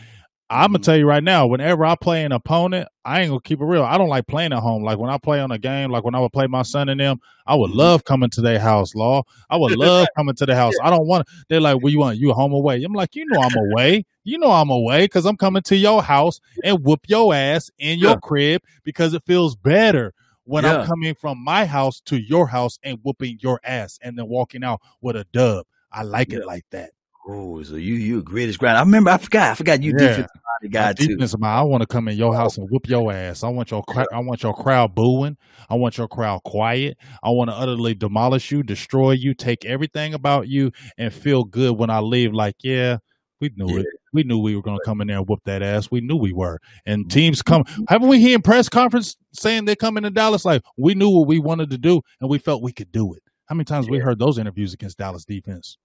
I'm 0.53 0.73
gonna 0.73 0.81
tell 0.81 0.99
you 0.99 1.07
right 1.07 1.24
now, 1.24 1.47
whenever 1.47 1.83
I 1.87 1.95
play 1.95 2.24
an 2.24 2.33
opponent, 2.33 2.87
I 3.07 3.23
ain't 3.23 3.31
gonna 3.31 3.41
keep 3.41 3.62
it 3.62 3.65
real. 3.65 3.85
I 3.85 3.97
don't 3.97 4.11
like 4.11 4.27
playing 4.27 4.53
at 4.53 4.59
home. 4.59 4.85
Like 4.85 4.99
when 4.99 5.09
I 5.09 5.16
play 5.16 5.41
on 5.41 5.51
a 5.51 5.59
game, 5.59 5.91
like 5.91 6.05
when 6.05 6.15
I 6.15 6.20
would 6.20 6.33
play 6.33 6.47
my 6.47 6.61
son 6.61 6.91
and 6.91 7.01
them, 7.01 7.20
I 7.47 7.55
would 7.55 7.70
mm-hmm. 7.70 7.79
love 7.79 8.05
coming 8.05 8.29
to 8.31 8.43
their 8.43 8.59
house, 8.59 8.95
law. 8.95 9.23
I 9.49 9.57
would 9.57 9.73
love 9.79 10.09
coming 10.15 10.35
to 10.35 10.45
the 10.45 10.55
house. 10.55 10.74
I 10.83 10.91
don't 10.91 11.07
want. 11.07 11.27
They're 11.49 11.61
like, 11.61 11.83
"What 11.83 11.91
you 11.91 12.01
want? 12.01 12.19
You 12.19 12.35
home 12.35 12.53
away?" 12.53 12.83
I'm 12.85 12.93
like, 12.93 13.16
"You 13.16 13.24
know 13.27 13.41
I'm 13.41 13.57
away. 13.57 14.05
You 14.24 14.37
know 14.37 14.51
I'm 14.51 14.69
away 14.69 15.05
because 15.05 15.24
I'm 15.24 15.39
coming 15.39 15.62
to 15.62 15.77
your 15.77 16.03
house 16.03 16.39
and 16.62 16.85
whoop 16.85 17.01
your 17.07 17.33
ass 17.33 17.70
in 17.79 17.99
your 17.99 18.11
yeah. 18.11 18.20
crib 18.23 18.62
because 18.85 19.15
it 19.15 19.23
feels 19.27 19.57
better." 19.57 20.12
When 20.45 20.65
yeah. 20.65 20.81
I'm 20.81 20.87
coming 20.87 21.15
from 21.15 21.43
my 21.43 21.65
house 21.65 22.01
to 22.07 22.20
your 22.20 22.49
house 22.49 22.79
and 22.83 22.99
whooping 23.03 23.39
your 23.41 23.61
ass 23.65 23.99
and 24.03 24.19
then 24.19 24.29
walking 24.29 24.65
out 24.65 24.81
with 25.01 25.15
a 25.15 25.24
dub, 25.33 25.66
I 25.91 26.03
like 26.03 26.33
yeah. 26.33 26.41
it 26.41 26.47
like 26.47 26.66
that. 26.73 26.91
Oh, 27.27 27.62
so 27.62 27.77
you 27.77 27.94
you 27.94 28.23
greatest 28.23 28.59
ground. 28.59 28.78
I 28.78 28.81
remember. 28.81 29.11
I 29.11 29.19
forgot. 29.19 29.53
I 29.53 29.55
forgot 29.55 29.82
you 29.82 29.93
yeah. 29.93 30.09
defensive 30.09 30.31
guy 30.70 30.93
too. 30.93 31.07
Defensive 31.07 31.39
mind. 31.39 31.59
I 31.59 31.62
want 31.62 31.82
to 31.82 31.86
come 31.86 32.09
in 32.09 32.16
your 32.16 32.35
house 32.35 32.59
and 32.59 32.69
whoop 32.69 32.89
your 32.89 33.12
ass. 33.12 33.44
I 33.44 33.49
want 33.49 33.70
your 33.70 33.85
I 34.12 34.19
want 34.19 34.43
your 34.43 34.55
crowd 34.55 34.94
booing. 34.94 35.36
I 35.70 35.77
want 35.77 35.99
your 35.99 36.09
crowd 36.09 36.43
quiet. 36.43 36.99
I 37.23 37.31
want 37.31 37.51
to 37.51 37.55
utterly 37.55 37.94
demolish 37.94 38.51
you, 38.51 38.62
destroy 38.62 39.12
you, 39.12 39.35
take 39.35 39.65
everything 39.65 40.15
about 40.15 40.49
you, 40.49 40.73
and 40.99 41.12
feel 41.12 41.44
good 41.44 41.78
when 41.78 41.90
I 41.90 42.01
leave. 42.01 42.32
Like, 42.32 42.57
yeah, 42.62 42.99
we 43.40 43.51
knew 43.57 43.73
yeah. 43.74 43.81
it. 43.81 43.86
We 44.12 44.24
knew 44.24 44.39
we 44.39 44.57
were 44.57 44.62
going 44.62 44.78
to 44.78 44.85
come 44.85 45.01
in 45.01 45.07
there 45.07 45.19
and 45.19 45.28
whoop 45.28 45.40
that 45.44 45.62
ass. 45.62 45.90
We 45.90 46.01
knew 46.01 46.16
we 46.16 46.32
were. 46.32 46.59
And 46.85 47.03
mm-hmm. 47.03 47.09
teams 47.09 47.40
come. 47.40 47.65
Haven't 47.89 48.09
we 48.09 48.20
hear 48.20 48.35
in 48.35 48.43
press 48.43 48.69
conference 48.69 49.16
saying 49.32 49.65
they're 49.65 49.77
coming 49.77 50.03
to 50.03 50.11
Dallas? 50.11 50.44
Like 50.44 50.62
we 50.77 50.94
knew 50.94 51.09
what 51.09 51.28
we 51.28 51.39
wanted 51.39 51.70
to 51.70 51.78
do, 51.78 52.03
and 52.20 52.28
we 52.28 52.39
felt 52.39 52.62
we 52.62 52.73
could 52.73 52.90
do 52.90 53.15
it. 53.15 53.23
How 53.47 53.55
many 53.55 53.65
times 53.65 53.86
yeah. 53.86 53.93
we 53.93 53.99
heard 53.99 54.19
those 54.19 54.39
interviews 54.39 54.74
against 54.74 54.99
Dallas 54.99 55.24
defense? 55.24 55.78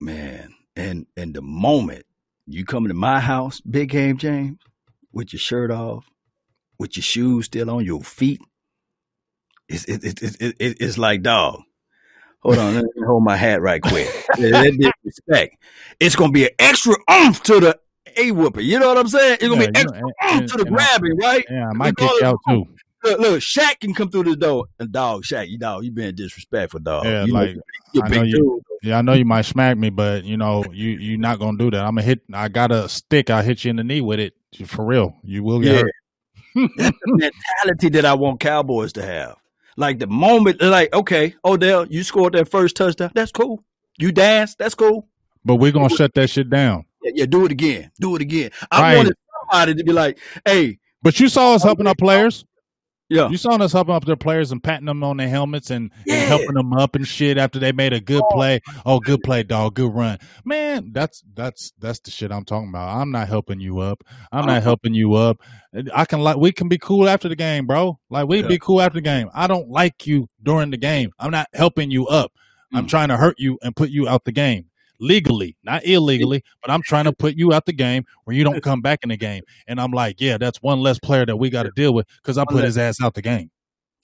Man, 0.00 0.52
and 0.76 1.06
and 1.16 1.34
the 1.34 1.42
moment 1.42 2.06
you 2.46 2.64
come 2.64 2.84
into 2.84 2.94
my 2.94 3.20
house, 3.20 3.60
Big 3.60 3.90
Game 3.90 4.18
James, 4.18 4.58
with 5.12 5.32
your 5.32 5.40
shirt 5.40 5.70
off, 5.70 6.06
with 6.78 6.96
your 6.96 7.02
shoes 7.02 7.46
still 7.46 7.70
on 7.70 7.84
your 7.84 8.02
feet, 8.02 8.40
it's 9.68 9.84
it, 9.84 10.04
it, 10.04 10.22
it, 10.22 10.56
it 10.58 10.76
it's 10.80 10.98
like 10.98 11.22
dog. 11.22 11.62
Hold 12.42 12.58
on, 12.58 12.74
let 12.74 12.84
me 12.84 13.02
hold 13.06 13.22
my 13.22 13.36
hat 13.36 13.62
right 13.62 13.80
quick. 13.80 14.08
that 14.36 14.92
disrespect. 15.04 15.56
It's 16.00 16.16
gonna 16.16 16.32
be 16.32 16.44
an 16.44 16.50
extra 16.58 16.94
oomph 17.10 17.42
to 17.44 17.60
the 17.60 17.78
a 18.16 18.32
whooper. 18.32 18.60
You 18.60 18.78
know 18.78 18.88
what 18.88 18.98
I'm 18.98 19.08
saying? 19.08 19.34
It's 19.34 19.48
gonna 19.48 19.60
yeah, 19.62 19.70
be 19.70 19.78
extra 19.78 20.00
know, 20.00 20.10
and, 20.22 20.40
oomph 20.42 20.52
to 20.52 20.58
the 20.58 20.64
grabbing, 20.64 21.16
right? 21.18 21.44
Yeah, 21.48 21.68
I 21.68 21.72
might 21.72 21.96
kick 21.96 22.22
out 22.22 22.38
too. 22.48 22.66
Look, 23.04 23.18
look, 23.18 23.40
Shaq 23.40 23.80
can 23.80 23.94
come 23.94 24.10
through 24.10 24.24
the 24.24 24.36
door. 24.36 24.66
And 24.78 24.92
dog, 24.92 25.24
Shaq, 25.24 25.48
you 25.48 25.58
dog, 25.58 25.84
you 25.84 25.90
being 25.90 26.14
disrespectful, 26.14 26.80
dog. 26.80 27.04
Yeah, 27.04 27.24
you 27.24 27.32
like 27.32 27.56
know, 27.94 28.02
I 28.02 28.08
know 28.08 28.22
you, 28.22 28.62
yeah, 28.82 28.98
I 28.98 29.02
know 29.02 29.12
you 29.12 29.24
might 29.24 29.42
smack 29.42 29.76
me, 29.76 29.90
but 29.90 30.24
you 30.24 30.36
know, 30.36 30.64
you 30.72 30.90
you're 30.90 31.18
not 31.18 31.38
gonna 31.38 31.58
do 31.58 31.70
that. 31.70 31.80
I'm 31.84 31.96
gonna 31.96 32.02
hit. 32.02 32.20
I 32.32 32.48
got 32.48 32.70
a 32.70 32.88
stick. 32.88 33.30
I 33.30 33.42
hit 33.42 33.64
you 33.64 33.70
in 33.70 33.76
the 33.76 33.84
knee 33.84 34.00
with 34.00 34.20
it 34.20 34.34
for 34.66 34.84
real. 34.84 35.14
You 35.22 35.42
will 35.42 35.60
get 35.60 35.74
yeah. 35.74 35.82
hurt. 35.82 35.92
That's 36.76 36.98
the 37.04 37.32
mentality 37.64 37.88
that 37.90 38.04
I 38.04 38.14
want 38.14 38.40
Cowboys 38.40 38.92
to 38.94 39.02
have. 39.02 39.36
Like 39.76 39.98
the 39.98 40.06
moment, 40.06 40.60
like 40.60 40.94
okay, 40.94 41.34
Odell, 41.44 41.86
you 41.86 42.02
scored 42.02 42.34
that 42.34 42.48
first 42.48 42.76
touchdown. 42.76 43.10
That's 43.14 43.32
cool. 43.32 43.64
You 43.98 44.12
dance. 44.12 44.54
That's 44.54 44.74
cool. 44.74 45.08
But 45.44 45.56
we're 45.56 45.72
gonna 45.72 45.88
shut 45.88 46.14
that 46.14 46.30
shit 46.30 46.50
down. 46.50 46.84
Yeah, 47.02 47.12
yeah, 47.14 47.26
do 47.26 47.44
it 47.46 47.52
again. 47.52 47.90
Do 48.00 48.14
it 48.14 48.22
again. 48.22 48.50
I 48.70 48.80
right. 48.80 48.96
wanted 48.96 49.16
somebody 49.40 49.74
to 49.74 49.84
be 49.84 49.92
like, 49.92 50.18
hey. 50.44 50.78
But 51.02 51.18
you 51.18 51.28
saw 51.28 51.54
us 51.54 51.64
helping 51.64 51.86
our 51.86 51.96
players. 51.96 52.44
Yeah. 53.12 53.28
You 53.28 53.36
saw 53.36 53.50
us 53.50 53.72
helping 53.72 53.94
up 53.94 54.04
their 54.04 54.16
players 54.16 54.52
and 54.52 54.62
patting 54.62 54.86
them 54.86 55.04
on 55.04 55.18
their 55.18 55.28
helmets 55.28 55.70
and, 55.70 55.90
yeah. 56.06 56.14
and, 56.14 56.28
helping 56.28 56.54
them 56.54 56.72
up 56.72 56.96
and 56.96 57.06
shit 57.06 57.38
after 57.38 57.58
they 57.58 57.72
made 57.72 57.92
a 57.92 58.00
good 58.00 58.22
play. 58.30 58.60
Oh, 58.86 59.00
good 59.00 59.22
play, 59.22 59.42
dog. 59.42 59.74
Good 59.74 59.92
run. 59.92 60.18
Man, 60.44 60.92
that's 60.92 61.22
that's 61.34 61.72
that's 61.78 62.00
the 62.00 62.10
shit 62.10 62.32
I'm 62.32 62.44
talking 62.44 62.70
about. 62.70 62.96
I'm 62.96 63.10
not 63.10 63.28
helping 63.28 63.60
you 63.60 63.80
up. 63.80 64.02
I'm 64.32 64.46
not 64.46 64.58
uh-huh. 64.58 64.60
helping 64.62 64.94
you 64.94 65.14
up. 65.14 65.40
I 65.94 66.04
can 66.04 66.20
like 66.20 66.36
we 66.36 66.52
can 66.52 66.68
be 66.68 66.78
cool 66.78 67.08
after 67.08 67.28
the 67.28 67.36
game, 67.36 67.66
bro. 67.66 67.98
Like 68.10 68.28
we 68.28 68.40
yeah. 68.40 68.48
be 68.48 68.58
cool 68.58 68.80
after 68.80 68.96
the 68.96 69.02
game. 69.02 69.28
I 69.34 69.46
don't 69.46 69.68
like 69.68 70.06
you 70.06 70.28
during 70.42 70.70
the 70.70 70.76
game. 70.76 71.12
I'm 71.18 71.30
not 71.30 71.48
helping 71.52 71.90
you 71.90 72.06
up. 72.06 72.32
Mm. 72.72 72.78
I'm 72.78 72.86
trying 72.86 73.08
to 73.08 73.16
hurt 73.16 73.36
you 73.38 73.58
and 73.62 73.76
put 73.76 73.90
you 73.90 74.08
out 74.08 74.24
the 74.24 74.32
game 74.32 74.66
legally, 75.02 75.56
not 75.62 75.84
illegally, 75.84 76.42
but 76.62 76.70
I'm 76.70 76.82
trying 76.82 77.04
to 77.04 77.12
put 77.12 77.36
you 77.36 77.52
out 77.52 77.66
the 77.66 77.72
game 77.72 78.04
where 78.24 78.34
you 78.34 78.44
don't 78.44 78.62
come 78.62 78.80
back 78.80 79.00
in 79.02 79.10
the 79.10 79.16
game. 79.16 79.42
And 79.66 79.80
I'm 79.80 79.90
like, 79.90 80.20
yeah, 80.20 80.38
that's 80.38 80.62
one 80.62 80.80
less 80.80 80.98
player 80.98 81.26
that 81.26 81.36
we 81.36 81.50
got 81.50 81.64
to 81.64 81.72
deal 81.72 81.92
with 81.92 82.06
because 82.22 82.38
I 82.38 82.44
put 82.48 82.64
his 82.64 82.78
ass 82.78 82.96
out 83.02 83.14
the 83.14 83.22
game. 83.22 83.50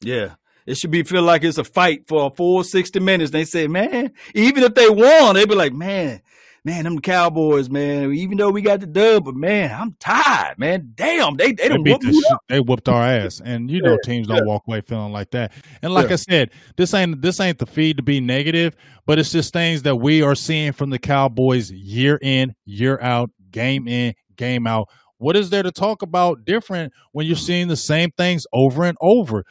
Yeah. 0.01 0.35
It 0.67 0.77
should 0.77 0.91
be 0.91 1.03
feel 1.03 1.23
like 1.23 1.45
it's 1.45 1.57
a 1.57 1.65
fight 1.65 2.07
for 2.07 2.27
a 2.27 2.31
full 2.31 2.63
60 2.63 3.01
minutes. 3.01 3.31
They 3.31 3.45
say, 3.45 3.69
man, 3.69 4.13
even 4.35 4.63
if 4.65 4.75
they 4.75 4.91
won, 4.91 5.35
they'd 5.35 5.49
be 5.49 5.55
like, 5.55 5.73
man, 5.73 6.21
man, 6.69 6.85
them 6.85 7.01
Cowboys, 7.01 7.71
man. 7.71 8.13
Even 8.13 8.37
though 8.37 8.51
we 8.51 8.61
got 8.61 8.81
the 8.81 8.87
dub, 8.87 9.25
but 9.25 9.35
man, 9.35 9.75
I'm 9.75 9.97
tired, 9.99 10.59
man. 10.59 10.93
Damn, 10.95 11.37
they 11.37 11.53
they, 11.53 11.69
they 11.69 11.79
whooped 11.79 12.03
the 12.03 12.39
They 12.49 12.61
whooped 12.61 12.89
our 12.91 13.03
ass, 13.03 13.41
and 13.43 13.71
you 13.71 13.81
know 13.81 13.93
yeah, 13.93 13.99
teams 14.05 14.27
don't 14.27 14.39
yeah. 14.39 14.45
walk 14.45 14.65
away 14.69 14.83
feeling 14.83 15.13
like 15.13 15.31
that. 15.31 15.53
And 15.83 15.95
like 15.95 16.09
yeah. 16.09 16.13
I 16.13 16.17
said, 16.17 16.51
this 16.77 16.93
ain't 16.93 17.23
this 17.23 17.41
ain't 17.41 17.59
the 17.59 17.65
feed 17.65 17.97
to 17.97 18.03
be 18.03 18.21
negative, 18.21 18.77
but 19.07 19.19
it's 19.19 19.33
just 19.33 19.53
things 19.53 19.83
that 19.85 19.97
we 19.97 20.21
are 20.21 20.35
seeing 20.35 20.73
from 20.73 20.91
the 20.91 20.99
Cowboys 20.99 21.71
year 21.71 22.19
in, 22.21 22.55
year 22.67 23.01
out, 23.01 23.31
game 23.51 23.89
in, 23.89 24.15
game 24.37 24.67
out. 24.67 24.91
What 25.17 25.37
is 25.37 25.49
there 25.49 25.63
to 25.63 25.73
talk 25.73 26.03
about 26.03 26.45
different 26.45 26.93
when 27.13 27.27
you're 27.27 27.37
seeing 27.37 27.69
the 27.69 27.77
same 27.77 28.11
things 28.11 28.47
over 28.53 28.85
and 28.85 28.99
over? 29.01 29.45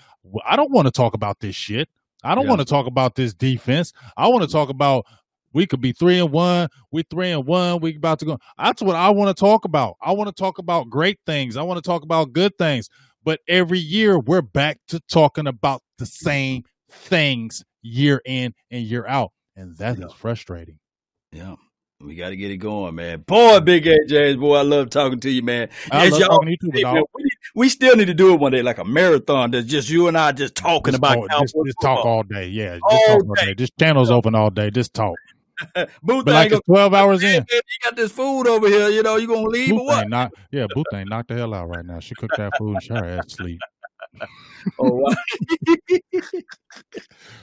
I 0.45 0.55
don't 0.55 0.71
want 0.71 0.85
to 0.85 0.91
talk 0.91 1.15
about 1.15 1.39
this 1.39 1.55
shit. 1.55 1.89
I 2.23 2.35
don't 2.35 2.47
want 2.47 2.59
to 2.59 2.65
talk 2.65 2.87
about 2.87 3.15
this 3.15 3.33
defense. 3.33 3.93
I 4.15 4.27
want 4.27 4.43
to 4.43 4.51
talk 4.51 4.69
about 4.69 5.05
we 5.53 5.65
could 5.65 5.81
be 5.81 5.91
three 5.91 6.19
and 6.19 6.31
one. 6.31 6.69
We 6.91 7.03
three 7.03 7.31
and 7.31 7.45
one. 7.45 7.79
We 7.79 7.95
about 7.95 8.19
to 8.19 8.25
go. 8.25 8.37
That's 8.57 8.81
what 8.81 8.95
I 8.95 9.09
want 9.09 9.35
to 9.35 9.39
talk 9.39 9.65
about. 9.65 9.95
I 10.01 10.11
want 10.11 10.27
to 10.27 10.33
talk 10.39 10.57
about 10.57 10.89
great 10.89 11.19
things. 11.25 11.57
I 11.57 11.61
want 11.63 11.77
to 11.83 11.87
talk 11.87 12.03
about 12.03 12.33
good 12.33 12.57
things. 12.57 12.89
But 13.23 13.41
every 13.47 13.79
year 13.79 14.19
we're 14.19 14.41
back 14.41 14.79
to 14.89 14.99
talking 15.09 15.47
about 15.47 15.81
the 15.97 16.05
same 16.05 16.63
things 16.89 17.63
year 17.81 18.21
in 18.25 18.53
and 18.71 18.83
year 18.83 19.05
out, 19.07 19.31
and 19.55 19.75
that 19.77 19.97
yeah. 19.99 20.05
is 20.05 20.13
frustrating. 20.13 20.79
Yeah, 21.33 21.55
We 21.99 22.15
got 22.15 22.29
to 22.29 22.37
get 22.37 22.51
it 22.51 22.57
going, 22.57 22.95
man. 22.95 23.21
Boy, 23.21 23.59
Big 23.59 23.83
AJ, 23.85 24.39
boy, 24.39 24.55
I 24.55 24.61
love 24.61 24.89
talking 24.89 25.19
to 25.19 25.29
you, 25.29 25.41
man. 25.41 25.69
I 25.91 26.05
As 26.05 26.11
love 26.11 26.19
y'all- 26.21 26.29
talking 26.29 26.45
to 26.45 26.51
you 26.51 26.57
too, 26.57 26.77
Hey, 26.77 26.83
man, 26.83 27.03
we, 27.13 27.23
we 27.53 27.69
still 27.69 27.95
need 27.97 28.05
to 28.05 28.13
do 28.13 28.33
it 28.33 28.39
one 28.39 28.53
day, 28.53 28.61
like 28.61 28.77
a 28.77 28.85
marathon. 28.85 29.51
That's 29.51 29.65
just 29.67 29.89
you 29.89 30.07
and 30.07 30.17
I 30.17 30.31
just 30.31 30.55
talking 30.55 30.93
Just 30.93 30.99
about 30.99 31.15
talk, 31.29 31.41
just, 31.41 31.55
just 31.65 31.77
talk 31.81 32.05
all 32.05 32.23
day. 32.23 32.47
Yeah, 32.47 32.75
just 32.75 32.83
All 32.83 33.07
talk 33.19 33.27
all 33.27 33.35
day. 33.35 33.45
day. 33.47 33.53
This 33.55 33.69
channel's 33.77 34.09
open 34.11 34.35
all 34.35 34.49
day. 34.51 34.69
Just 34.69 34.93
talk. 34.93 35.15
Booth 36.03 36.25
But 36.25 36.33
like 36.33 36.45
ain't 36.45 36.53
it's 36.53 36.65
twelve 36.65 36.93
hours 36.93 37.23
in. 37.23 37.45
you 37.49 37.61
got 37.83 37.95
this 37.95 38.11
food 38.11 38.47
over 38.47 38.67
here. 38.67 38.89
You 38.89 39.03
know, 39.03 39.15
you 39.15 39.27
gonna 39.27 39.41
leave 39.41 39.73
or 39.73 39.85
what? 39.85 40.07
knock, 40.09 40.33
yeah, 40.51 40.67
Booth 40.73 40.85
ain't 40.93 41.09
knocked 41.09 41.29
the 41.29 41.35
hell 41.35 41.53
out 41.53 41.67
right 41.69 41.85
now. 41.85 41.99
She 41.99 42.15
cooked 42.15 42.37
that 42.37 42.55
food 42.57 42.73
and 42.73 42.83
she 42.83 42.89
her 42.89 43.05
ass 43.05 43.33
sleep. 43.33 43.59
Oh, 44.79 44.89
wow. 44.89 45.15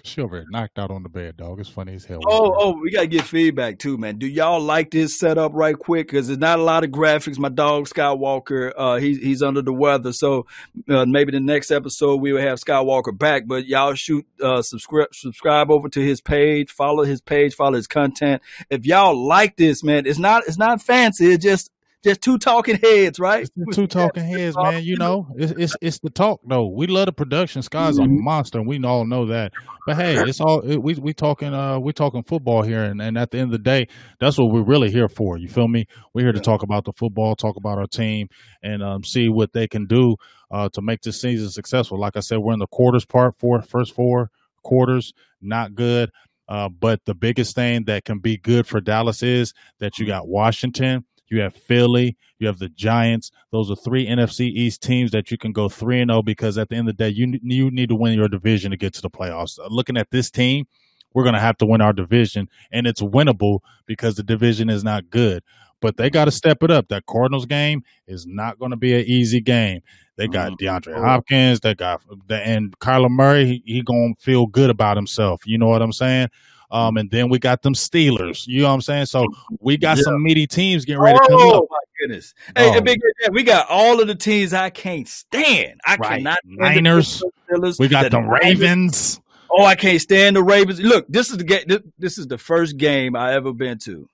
She 0.04 0.22
knocked 0.50 0.78
out 0.78 0.90
on 0.90 1.02
the 1.02 1.08
bed, 1.08 1.38
dog. 1.38 1.58
It's 1.58 1.68
funny 1.68 1.94
as 1.94 2.04
hell. 2.04 2.20
Oh, 2.26 2.54
oh, 2.56 2.80
we 2.80 2.90
gotta 2.90 3.06
get 3.06 3.22
feedback 3.22 3.78
too, 3.78 3.96
man. 3.96 4.18
Do 4.18 4.26
y'all 4.26 4.60
like 4.60 4.90
this 4.90 5.18
setup 5.18 5.52
right 5.54 5.76
quick? 5.76 6.08
Because 6.08 6.26
there's 6.26 6.38
not 6.38 6.58
a 6.58 6.62
lot 6.62 6.84
of 6.84 6.90
graphics. 6.90 7.38
My 7.38 7.48
dog 7.48 7.88
Skywalker, 7.88 8.72
uh, 8.76 8.96
he's 8.96 9.18
he's 9.18 9.42
under 9.42 9.62
the 9.62 9.72
weather, 9.72 10.12
so 10.12 10.46
uh, 10.88 11.06
maybe 11.06 11.32
the 11.32 11.40
next 11.40 11.70
episode 11.70 12.20
we 12.20 12.32
will 12.32 12.40
have 12.42 12.60
Skywalker 12.60 13.16
back. 13.16 13.44
But 13.46 13.66
y'all 13.66 13.94
shoot, 13.94 14.26
uh, 14.42 14.62
subscribe, 14.62 15.08
subscribe 15.14 15.70
over 15.70 15.88
to 15.88 16.00
his 16.00 16.20
page, 16.20 16.70
follow 16.70 17.04
his 17.04 17.20
page, 17.20 17.54
follow 17.54 17.74
his 17.74 17.86
content. 17.86 18.42
If 18.70 18.86
y'all 18.86 19.16
like 19.16 19.56
this, 19.56 19.82
man, 19.82 20.06
it's 20.06 20.18
not 20.18 20.44
it's 20.46 20.58
not 20.58 20.82
fancy. 20.82 21.32
It's 21.32 21.42
just 21.42 21.70
just 22.04 22.20
two 22.20 22.38
talking 22.38 22.76
heads, 22.76 23.18
right? 23.18 23.48
It's 23.56 23.76
two 23.76 23.86
talking 23.88 24.24
heads, 24.38 24.56
man. 24.56 24.84
You 24.84 24.96
know, 24.96 25.26
it's 25.36 25.52
it's 25.52 25.76
it's 25.80 25.98
the 26.00 26.10
talk 26.10 26.40
though. 26.48 26.68
We 26.68 26.86
love 26.86 27.06
the 27.06 27.12
production. 27.12 27.62
Sky's 27.62 27.98
a 27.98 28.02
Mhm. 28.02 28.20
monster, 28.20 28.58
and 28.58 28.68
we 28.68 28.82
all 28.84 29.04
know 29.04 29.26
that. 29.26 29.52
But 29.86 29.96
hey, 29.96 30.14
it's 30.14 30.40
all 30.40 30.60
it, 30.60 30.76
we 30.82 30.94
we 30.94 31.12
talking 31.12 31.52
uh 31.52 31.78
we 31.80 31.92
talking 31.92 32.22
football 32.22 32.62
here, 32.62 32.84
and, 32.84 33.02
and 33.02 33.18
at 33.18 33.30
the 33.32 33.38
end 33.38 33.46
of 33.46 33.52
the 33.52 33.58
day, 33.58 33.88
that's 34.20 34.38
what 34.38 34.52
we're 34.52 34.62
really 34.64 34.90
here 34.90 35.08
for. 35.08 35.36
You 35.38 35.48
feel 35.48 35.68
me? 35.68 35.86
We're 36.14 36.22
here 36.26 36.32
to 36.32 36.40
talk 36.40 36.62
about 36.62 36.84
the 36.84 36.92
football, 36.92 37.34
talk 37.34 37.56
about 37.56 37.78
our 37.78 37.86
team, 37.86 38.28
and 38.62 38.82
um 38.82 39.02
see 39.04 39.28
what 39.28 39.52
they 39.52 39.66
can 39.66 39.86
do 39.86 40.16
uh 40.50 40.68
to 40.74 40.82
make 40.82 41.00
this 41.02 41.20
season 41.20 41.50
successful. 41.50 41.98
Like 41.98 42.16
I 42.16 42.20
said, 42.20 42.38
we're 42.38 42.52
in 42.54 42.60
the 42.60 42.66
quarters 42.66 43.04
part 43.04 43.34
four, 43.38 43.60
first 43.62 43.94
four 43.94 44.30
quarters, 44.62 45.12
not 45.42 45.74
good. 45.74 46.10
Uh, 46.46 46.68
but 46.68 47.00
the 47.06 47.14
biggest 47.14 47.54
thing 47.54 47.84
that 47.84 48.04
can 48.04 48.18
be 48.18 48.36
good 48.36 48.66
for 48.66 48.78
Dallas 48.78 49.22
is 49.22 49.54
that 49.80 49.98
you 49.98 50.06
got 50.06 50.28
Washington, 50.28 51.04
you 51.30 51.40
have 51.40 51.54
Philly, 51.54 52.16
you 52.38 52.46
have 52.46 52.58
the 52.58 52.68
Giants. 52.68 53.30
Those 53.50 53.70
are 53.70 53.76
three 53.76 54.06
NFC 54.06 54.46
East 54.46 54.82
teams 54.82 55.10
that 55.12 55.30
you 55.30 55.38
can 55.38 55.52
go 55.52 55.68
three 55.68 56.00
and 56.00 56.10
zero 56.10 56.22
because 56.22 56.58
at 56.58 56.68
the 56.68 56.76
end 56.76 56.88
of 56.88 56.96
the 56.96 57.04
day, 57.04 57.08
you 57.10 57.38
you 57.42 57.70
need 57.70 57.88
to 57.88 57.94
win 57.94 58.14
your 58.14 58.28
division 58.28 58.70
to 58.70 58.76
get 58.76 58.92
to 58.94 59.02
the 59.02 59.10
playoffs. 59.10 59.58
Uh, 59.58 59.68
Looking 59.70 59.96
at 59.96 60.10
this 60.10 60.30
team, 60.30 60.66
we're 61.14 61.22
going 61.24 61.34
to 61.34 61.40
have 61.40 61.56
to 61.58 61.66
win 61.66 61.80
our 61.80 61.92
division, 61.92 62.48
and 62.72 62.86
it's 62.86 63.00
winnable 63.00 63.60
because 63.86 64.16
the 64.16 64.22
division 64.22 64.68
is 64.68 64.84
not 64.84 65.10
good. 65.10 65.42
But 65.80 65.96
they 65.96 66.08
got 66.08 66.24
to 66.26 66.30
step 66.30 66.62
it 66.62 66.70
up. 66.70 66.88
That 66.88 67.04
Cardinals 67.06 67.44
game 67.46 67.82
is 68.06 68.26
not 68.26 68.58
going 68.58 68.70
to 68.70 68.76
be 68.76 68.94
an 68.94 69.04
easy 69.06 69.40
game. 69.40 69.80
They 70.16 70.28
got 70.28 70.52
Mhm. 70.52 70.58
DeAndre 70.58 70.98
Hopkins. 71.04 71.60
They 71.60 71.74
got 71.74 72.00
and 72.30 72.78
Kyler 72.78 73.10
Murray. 73.10 73.46
He, 73.46 73.62
he 73.66 73.82
gonna 73.82 74.14
feel 74.18 74.46
good 74.46 74.70
about 74.70 74.96
himself. 74.96 75.42
You 75.44 75.58
know 75.58 75.66
what 75.68 75.82
I'm 75.82 75.92
saying? 75.92 76.28
Um, 76.70 76.96
and 76.96 77.10
then 77.10 77.28
we 77.28 77.38
got 77.38 77.62
them 77.62 77.74
Steelers. 77.74 78.46
You 78.46 78.62
know 78.62 78.68
what 78.68 78.74
I'm 78.74 78.80
saying? 78.80 79.06
So 79.06 79.26
we 79.60 79.76
got 79.76 79.96
Yeah. 79.98 80.04
some 80.04 80.22
meaty 80.22 80.46
teams 80.46 80.84
getting 80.84 81.00
ready 81.02 81.18
to 81.18 81.24
come 81.28 81.40
up. 81.48 81.54
Oh 81.62 81.68
my 81.70 81.78
goodness! 82.00 82.34
Hey, 82.56 82.70
Oh. 82.76 82.80
big 82.80 83.00
we 83.32 83.42
got 83.42 83.66
all 83.70 84.00
of 84.00 84.06
the 84.08 84.14
teams 84.14 84.52
I 84.52 84.70
can't 84.70 85.06
stand. 85.08 85.80
I 85.86 85.96
Right. 85.96 86.18
cannot 86.18 86.38
stand 86.44 86.58
Niners. 86.84 87.22
Steelers, 87.50 87.78
We 87.78 87.88
got 87.88 88.10
the 88.10 88.20
Niners. 88.20 88.40
Ravens. 88.42 89.20
Oh, 89.50 89.64
I 89.64 89.76
can't 89.76 90.00
stand 90.00 90.34
the 90.36 90.42
Ravens. 90.42 90.80
Look, 90.80 91.06
this 91.08 91.30
is 91.30 91.36
the 91.36 91.44
game. 91.44 91.62
This, 91.68 91.80
this 91.98 92.18
is 92.18 92.26
the 92.26 92.38
first 92.38 92.76
game 92.76 93.14
I 93.14 93.34
ever 93.34 93.52
been 93.52 93.78
to. 93.80 94.08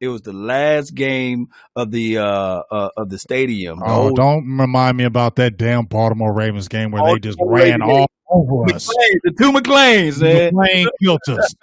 It 0.00 0.06
was 0.06 0.22
the 0.22 0.32
last 0.32 0.94
game 0.94 1.48
of 1.74 1.90
the 1.90 2.18
uh, 2.18 2.62
uh 2.70 2.90
of 2.96 3.08
the 3.08 3.18
stadium. 3.18 3.80
The 3.80 3.86
Oh, 3.86 4.02
old 4.02 4.16
don't 4.16 4.56
remind 4.56 4.96
me 4.96 5.02
about 5.02 5.34
that 5.36 5.56
damn 5.56 5.86
Baltimore 5.86 6.32
Ravens 6.32 6.68
game 6.68 6.92
where 6.92 7.02
they 7.14 7.18
just 7.18 7.38
ran 7.40 7.80
Ravens. 7.80 7.82
all 7.82 8.10
over 8.30 8.74
us. 8.74 8.86
The 9.24 9.32
two 9.38 9.52
McClains, 9.52 10.20
man. 10.20 10.52
McClain 10.52 10.86
killed 11.02 11.20
us. 11.28 11.54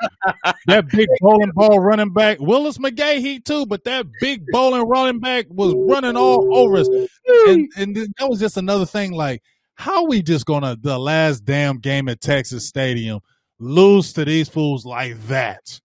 That 0.68 0.88
big 0.90 1.08
bowling 1.22 1.52
ball 1.54 1.80
running 1.80 2.12
back, 2.14 2.40
Willis 2.40 2.78
McGahee 2.78 3.44
too, 3.44 3.66
but 3.66 3.84
that 3.84 4.06
big 4.20 4.44
bowling 4.52 4.88
running 4.88 5.20
back 5.20 5.46
was 5.50 5.74
running 5.76 6.18
all 6.18 6.58
over 6.58 6.78
us. 6.78 6.88
And, 7.48 7.70
and 7.78 7.96
that 7.96 8.28
was 8.30 8.40
just 8.40 8.58
another 8.58 8.86
thing. 8.86 9.12
Like, 9.12 9.42
how 9.76 10.06
we 10.06 10.22
just 10.22 10.46
gonna 10.46 10.78
the 10.80 10.98
last 10.98 11.46
damn 11.46 11.80
game 11.80 12.08
at 12.10 12.22
Texas 12.22 12.68
Stadium 12.68 13.20
lose 13.60 14.14
to 14.14 14.26
these 14.26 14.48
fools 14.50 14.86
like 14.86 15.20
that? 15.28 15.80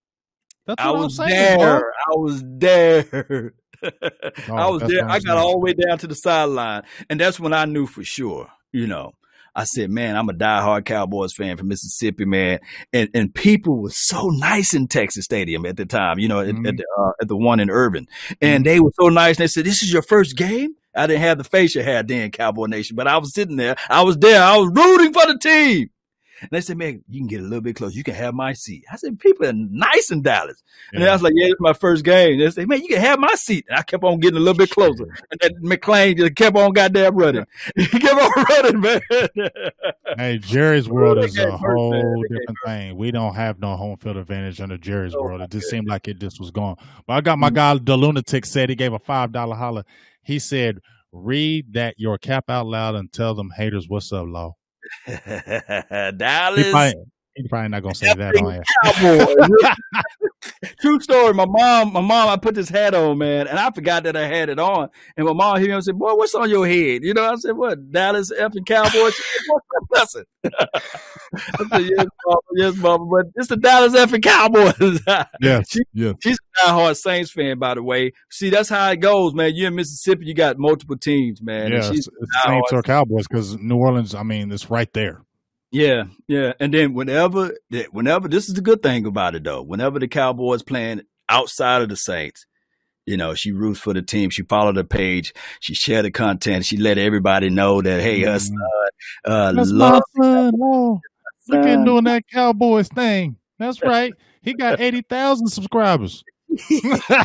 That's 0.67 0.83
I 0.83 0.91
was 0.91 1.17
saying, 1.17 1.59
there. 1.59 1.93
I 1.93 2.11
was 2.17 2.43
there. 2.47 3.55
Oh, 3.83 3.89
I 4.55 4.65
Oh, 4.67 4.73
was 4.73 4.83
there. 4.83 4.99
what 4.99 5.05
I'm 5.07 5.11
I 5.13 5.21
got 5.21 5.37
all 5.39 5.53
the 5.53 5.59
way 5.59 5.73
down 5.73 5.97
to 5.99 6.07
the 6.07 6.15
sideline, 6.15 6.83
and 7.09 7.19
that's 7.19 7.41
when 7.41 7.55
I 7.55 7.65
knew 7.65 7.87
for 7.87 8.05
sure. 8.05 8.47
You 8.73 8.87
know, 8.87 9.15
I 9.55 9.65
said, 9.65 9.91
"Man, 9.91 10.17
I'm 10.17 10.29
a 10.29 10.33
diehard 10.33 10.85
Cowboys 10.85 11.33
fan 11.33 11.57
from 11.57 11.69
Mississippi, 11.69 12.25
man." 12.25 12.61
And 12.93 13.09
and 13.15 13.35
people 13.35 13.83
were 13.83 13.91
so 13.91 14.29
nice 14.29 14.75
in 14.75 14.87
Texas 14.89 15.25
Stadium 15.25 15.67
at 15.67 15.77
the 15.77 15.87
time. 15.87 16.19
You 16.19 16.29
know, 16.29 16.41
at, 16.41 16.49
Mhm. 16.55 16.69
at 16.69 16.77
the 16.77 16.85
uh, 16.99 17.13
at 17.21 17.29
the 17.29 17.37
one 17.37 17.61
in 17.61 17.71
Irving, 17.71 18.09
and 18.41 18.65
they 18.65 18.81
were 18.81 18.93
so 19.01 19.09
nice. 19.09 19.37
And 19.37 19.45
they 19.45 19.49
said, 19.49 19.65
"This 19.65 19.83
is 19.83 19.93
your 19.93 20.03
first 20.03 20.37
game." 20.37 20.75
I 20.95 21.07
didn't 21.07 21.23
have 21.23 21.39
the 21.39 21.45
face 21.45 21.77
you 21.77 21.83
had 21.85 22.09
then, 22.09 22.33
Cowboy 22.33 22.67
Nation, 22.67 22.97
but 22.97 23.07
I 23.07 23.17
was 23.19 23.33
sitting 23.33 23.55
there. 23.57 23.77
I 23.89 24.03
was 24.03 24.19
there. 24.19 24.43
I 24.43 24.57
was 24.57 24.73
rooting 24.75 25.13
for 25.13 25.25
the 25.27 25.39
team. 25.39 25.89
And 26.41 26.51
they 26.51 26.61
said, 26.61 26.79
man, 26.79 27.05
you 27.09 27.21
can 27.21 27.27
get 27.27 27.41
a 27.41 27.45
little 27.45 27.61
bit 27.61 27.77
closer. 27.77 27.95
You 27.95 28.03
can 28.03 28.15
have 28.15 28.35
my 28.35 28.55
seat. 28.55 28.85
I 28.91 28.97
said, 28.97 29.19
people 29.19 29.47
are 29.47 29.53
nice 29.53 30.11
in 30.11 30.23
Dallas. 30.23 30.63
And 30.93 31.03
then 31.03 31.09
I 31.09 31.13
was 31.13 31.23
like, 31.23 31.35
yeah, 31.37 31.49
it's 31.49 31.61
my 31.61 31.73
first 31.73 32.05
game. 32.05 32.39
They 32.39 32.51
said, 32.51 32.69
man, 32.69 32.83
you 32.83 32.89
can 32.89 33.01
have 33.01 33.19
my 33.19 33.35
seat. 33.35 33.67
And 33.69 33.79
I 33.79 33.83
kept 33.83 34.03
on 34.03 34.19
getting 34.21 34.37
a 34.37 34.41
little 34.41 34.55
bit 34.55 34.71
closer. 34.71 35.05
And 35.31 35.41
that 35.41 35.63
McClain 35.63 36.17
just 36.17 36.35
kept 36.35 36.57
on 36.57 36.73
goddamn 36.73 37.15
running. 37.15 37.45
he 37.77 37.87
kept 37.87 38.21
on 38.21 38.45
running, 38.49 38.81
man. 38.81 39.01
Hey, 40.17 40.39
Jerry's 40.39 40.89
world 40.91 41.19
is 41.25 41.39
a 41.39 41.57
whole 41.57 42.23
different 42.23 42.59
thing. 42.65 42.97
We 42.97 43.11
don't 43.11 43.35
have 43.35 43.61
no 43.61 43.77
home 43.77 43.97
field 43.97 44.17
advantage 44.17 44.61
under 44.61 44.79
Jerry's 44.79 45.15
Oh, 45.15 45.23
world. 45.23 45.41
It 45.41 45.51
just 45.51 45.69
seemed 45.69 45.89
like 45.89 46.09
it 46.09 46.19
just 46.19 46.41
was 46.41 46.51
gone. 46.51 46.77
But 47.07 47.15
I 47.15 47.21
got 47.21 47.39
my 47.39 47.49
mm-hmm. 47.49 47.55
guy, 47.57 47.79
the 47.79 47.97
lunatic, 47.97 48.47
said 48.47 48.69
he 48.69 48.75
gave 48.75 48.93
a 48.93 48.99
five 48.99 49.33
dollar 49.33 49.57
holler. 49.57 49.85
He 50.23 50.39
said, 50.39 50.81
"Read 51.13 51.73
that 51.75 51.95
your 51.99 52.19
cap 52.19 52.49
out 52.49 52.67
loud 52.67 52.95
and 52.95 53.13
tell 53.13 53.35
them 53.35 53.51
haters 53.57 53.89
what's 53.89 54.13
up, 54.13 54.27
law." 54.27 54.57
He 55.07 55.13
Dallas 56.17 56.71
probably, 56.71 56.95
he 57.35 57.49
probably 57.49 57.69
not 57.69 57.83
gonna 57.83 57.95
say 57.95 58.15
that 58.15 58.37
on 58.37 58.55
air. 58.55 59.75
Cowboys. 60.43 60.75
True 60.81 61.01
story. 61.01 61.35
My 61.35 61.47
mom, 61.47 61.93
my 61.93 62.01
mom, 62.01 62.29
I 62.29 62.37
put 62.37 62.55
this 62.55 62.69
hat 62.69 62.95
on, 62.95 63.19
man, 63.19 63.47
and 63.47 63.59
I 63.59 63.71
forgot 63.71 64.05
that 64.05 64.17
I 64.17 64.27
had 64.27 64.49
it 64.49 64.59
on. 64.59 64.89
And 65.17 65.27
my 65.27 65.33
mom 65.33 65.59
hit 65.59 65.69
me 65.69 65.75
and 65.75 65.85
said, 65.85 65.99
"Boy, 65.99 66.15
what's 66.15 66.35
on 66.35 66.49
your 66.51 66.67
head?" 66.67 67.03
You 67.03 67.15
know, 67.15 67.25
I 67.33 67.37
said, 67.37 67.57
"What? 67.57 67.91
Dallas 67.91 68.33
effing 68.33 68.67
Cowboys?" 68.67 69.15
She 69.15 69.23
said, 69.23 69.43
What's 69.89 70.13
that? 70.15 70.27
I 71.35 71.69
said, 71.71 71.91
"Yes, 71.97 72.07
mama, 72.27 72.41
yes, 72.57 72.77
mama, 72.77 73.07
but 73.07 73.27
it's 73.37 73.49
the 73.49 73.57
Dallas 73.57 73.95
effing 73.95 74.23
Cowboys." 74.23 75.01
yeah, 75.41 75.63
She- 75.69 75.81
yes. 75.93 76.15
She's 76.23 76.39
a 76.65 76.67
diehard 76.69 76.97
Saints 76.97 77.31
fan, 77.31 77.59
by 77.59 77.75
the 77.75 77.83
way. 77.83 78.13
See, 78.31 78.51
that's 78.51 78.69
how 78.69 78.91
it 78.91 78.97
goes, 79.01 79.35
man. 79.35 79.53
You're 79.55 79.69
in 79.69 79.75
Mississippi, 79.75 80.27
you 80.27 80.35
got 80.35 80.59
multiple 80.59 80.97
teams, 80.97 81.43
man. 81.43 81.71
yeah, 81.71 81.77
And 81.77 81.85
she's 81.87 82.07
it's, 82.07 82.09
it's 82.21 82.43
Saints 82.45 82.73
or 82.73 82.83
Cowboys 82.83 83.27
because 83.29 83.57
New 83.59 83.77
Orleans. 83.77 84.15
I 84.15 84.23
mean, 84.23 84.51
it's 84.53 84.71
right 84.71 84.93
there. 84.93 85.23
Yeah, 85.73 86.05
yeah. 86.27 86.55
And 86.59 86.75
then 86.75 86.95
whenever, 86.95 87.57
whenever 87.93 88.29
this 88.29 88.49
is 88.49 88.55
the 88.55 88.61
good 88.61 88.83
thing 88.83 89.07
about 89.07 89.35
it 89.35 89.45
though. 89.45 89.63
Whenever 89.63 89.99
the 89.99 90.09
Cowboys 90.09 90.63
playing 90.63 91.03
outside 91.29 91.83
of 91.83 91.89
the 91.89 91.97
Saints, 91.97 92.45
you 93.07 93.17
know, 93.17 93.35
she 93.35 93.53
roots 93.53 93.81
for 93.81 93.95
the 93.95 94.03
team. 94.03 94.31
She 94.31 94.43
followed 94.43 94.77
the 94.77 94.85
page. 94.85 95.33
She 95.61 95.75
shared 95.75 96.05
the 96.05 96.11
content. 96.11 96.65
She 96.65 96.77
let 96.77 96.99
everybody 96.99 97.51
know 97.51 97.81
that 97.83 98.01
hey, 98.03 98.21
her 98.23 98.39
son, 98.39 98.57
uh, 99.25 99.53
That's 99.53 99.71
love 99.71 100.03
my 100.15 100.25
son. 100.25 100.55
Oh, 100.61 101.01
look 101.49 101.67
at 101.67 101.85
doing 101.85 102.05
that 102.05 102.25
Cowboys 102.33 102.89
thing. 102.89 103.37
That's 103.59 103.83
right. 103.83 104.15
He 104.43 104.55
got 104.55 104.81
eighty 104.81 105.03
thousand 105.03 105.49
subscribers. 105.49 106.25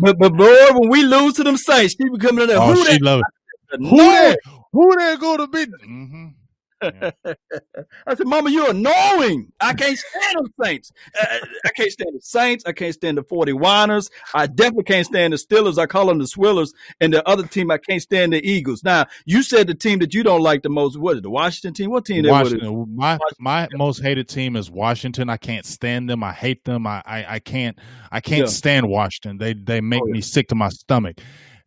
But 0.00 0.18
but 0.18 0.34
boy, 0.36 0.56
when 0.72 0.88
we 0.88 1.02
lose 1.04 1.34
to 1.34 1.44
them 1.44 1.56
Saints, 1.56 1.94
she 1.94 2.08
be 2.08 2.18
coming 2.18 2.42
in 2.42 2.48
there. 2.48 2.58
oh, 2.58 2.72
who 2.72 2.84
she 2.86 2.92
that? 2.94 3.02
love 3.02 3.20
it. 3.20 3.80
Who 3.80 3.96
No. 3.96 3.96
that? 3.98 4.38
Who 4.72 4.96
that 4.96 5.20
gonna 5.20 5.46
be? 5.46 5.66
Hmm 6.92 7.08
I 8.06 8.14
said, 8.14 8.26
Mama, 8.26 8.50
you're 8.50 8.70
annoying. 8.70 9.52
I 9.60 9.72
can't 9.74 9.98
stand 9.98 10.36
the 10.58 10.64
Saints. 10.64 10.92
Uh, 11.20 11.38
I 11.64 11.70
can't 11.70 11.90
stand 11.90 12.10
the 12.14 12.20
Saints. 12.22 12.64
I 12.66 12.72
can't 12.72 12.94
stand 12.94 13.18
the 13.18 13.22
41ers. 13.22 14.10
I 14.34 14.46
definitely 14.46 14.84
can't 14.84 15.06
stand 15.06 15.32
the 15.32 15.36
Steelers. 15.36 15.78
I 15.78 15.86
call 15.86 16.06
them 16.06 16.18
the 16.18 16.24
Swillers. 16.24 16.70
And 17.00 17.12
the 17.12 17.26
other 17.28 17.46
team, 17.46 17.70
I 17.70 17.78
can't 17.78 18.02
stand 18.02 18.32
the 18.32 18.46
Eagles. 18.46 18.84
Now, 18.84 19.06
you 19.24 19.42
said 19.42 19.66
the 19.66 19.74
team 19.74 19.98
that 20.00 20.14
you 20.14 20.22
don't 20.22 20.42
like 20.42 20.62
the 20.62 20.68
most, 20.68 20.98
what 20.98 21.12
is 21.12 21.18
it, 21.18 21.22
the 21.22 21.30
Washington 21.30 21.74
team? 21.74 21.90
What 21.90 22.04
team 22.04 22.22
that 22.22 22.30
was 22.30 22.52
it? 22.52 22.60
Washington. 22.62 22.96
My 22.96 23.18
my 23.38 23.68
most 23.72 24.02
hated 24.02 24.28
team 24.28 24.56
is 24.56 24.70
Washington. 24.70 25.28
I 25.30 25.36
can't 25.36 25.64
stand 25.66 26.08
them. 26.10 26.22
I 26.22 26.32
hate 26.32 26.64
them. 26.64 26.86
I 26.86 27.02
I, 27.06 27.34
I 27.34 27.38
can't 27.38 27.78
I 28.12 28.20
can't 28.20 28.40
Yeah. 28.42 28.46
stand 28.46 28.88
Washington. 28.88 29.38
They 29.38 29.54
they 29.54 29.80
make 29.80 30.02
Oh, 30.02 30.06
yeah. 30.08 30.12
me 30.14 30.20
sick 30.20 30.48
to 30.48 30.54
my 30.54 30.68
stomach. 30.68 31.18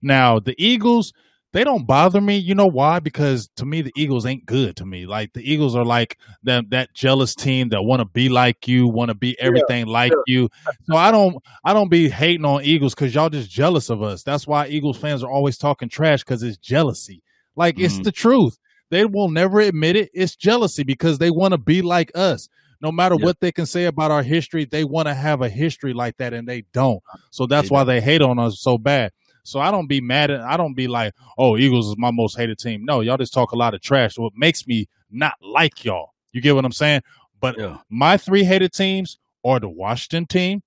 Now 0.02 0.40
the 0.40 0.56
Eagles, 0.64 1.14
they 1.54 1.64
don't 1.64 1.88
bother 1.88 2.20
me. 2.20 2.38
You 2.38 2.56
know 2.56 2.68
why? 2.68 3.00
Because 3.00 3.50
to 3.56 3.66
me, 3.66 3.82
the 3.82 3.92
Eagles 3.96 4.26
ain't 4.26 4.46
good 4.46 4.76
to 4.78 4.86
me. 4.86 5.06
Like 5.06 5.34
the 5.34 5.50
Eagles 5.50 5.76
are 5.76 5.86
like 5.86 6.18
that 6.44 6.70
that 6.72 6.94
jealous 6.94 7.36
team 7.36 7.70
that 7.70 7.84
want 7.84 8.02
to 8.02 8.06
be 8.06 8.30
like 8.30 8.68
you, 8.68 8.88
want 8.88 9.10
to 9.10 9.16
be 9.16 9.40
everything 9.40 9.88
yeah, 9.88 9.94
like 9.94 10.12
yeah. 10.12 10.18
you. 10.28 10.50
So 10.84 10.98
I 10.98 11.12
don't 11.12 11.38
I 11.64 11.74
don't 11.74 11.90
be 11.90 12.10
hating 12.10 12.46
on 12.46 12.64
Eagles 12.64 12.94
because 12.94 13.16
y'all 13.16 13.30
just 13.30 13.50
jealous 13.50 13.90
of 13.90 14.04
us. 14.04 14.24
That's 14.24 14.46
why 14.46 14.68
Eagles 14.68 14.98
fans 14.98 15.24
are 15.24 15.32
always 15.32 15.58
talking 15.58 15.90
trash 15.90 16.24
because 16.24 16.44
it's 16.44 16.58
jealousy. 16.58 17.24
Like 17.56 17.76
mm-hmm. 17.76 17.86
it's 17.86 18.00
the 18.00 18.12
truth. 18.12 18.58
They 18.90 19.06
will 19.06 19.30
never 19.30 19.60
admit 19.60 19.96
it. 19.96 20.10
It's 20.14 20.36
jealousy 20.36 20.84
because 20.84 21.18
they 21.18 21.32
want 21.32 21.54
to 21.54 21.58
be 21.58 21.82
like 21.82 22.12
us. 22.16 22.50
No 22.82 22.92
matter 22.92 23.16
yeah. 23.18 23.26
what 23.26 23.40
they 23.40 23.52
can 23.52 23.66
say 23.66 23.86
about 23.86 24.12
our 24.12 24.22
history, 24.22 24.66
they 24.66 24.84
want 24.84 25.08
to 25.08 25.14
have 25.14 25.42
a 25.42 25.50
history 25.50 25.94
like 25.94 26.18
that, 26.18 26.34
and 26.34 26.48
they 26.48 26.64
don't. 26.74 27.02
So 27.32 27.48
that's 27.48 27.72
why 27.72 27.84
they 27.84 28.00
hate 28.02 28.22
on 28.22 28.38
us 28.38 28.60
so 28.62 28.78
bad. 28.78 29.12
So 29.48 29.62
I 29.62 29.72
don't 29.72 29.88
be 29.88 30.02
mad 30.02 30.30
at 30.30 30.42
I 30.42 30.58
don't 30.58 30.74
be 30.74 30.90
like, 30.90 31.14
oh, 31.38 31.58
Eagles 31.58 31.88
is 31.88 31.98
my 31.98 32.12
most 32.12 32.38
hated 32.38 32.60
team. 32.60 32.84
No, 32.84 33.00
y'all 33.00 33.16
just 33.16 33.34
talk 33.34 33.54
a 33.54 33.56
lot 33.56 33.74
of 33.74 33.82
trash. 33.82 34.18
It 34.18 34.34
makes 34.36 34.68
me 34.68 34.90
not 35.10 35.36
like 35.42 35.86
y'all. 35.86 36.14
You 36.34 36.42
get 36.42 36.54
what 36.54 36.66
I'm 36.66 36.74
saying? 36.74 37.02
But 37.40 37.58
yeah. 37.58 37.78
my 37.90 38.18
three 38.18 38.44
hated 38.44 38.74
teams 38.74 39.18
are 39.46 39.62
the 39.62 39.70
Washington 39.70 40.26
team, 40.26 40.64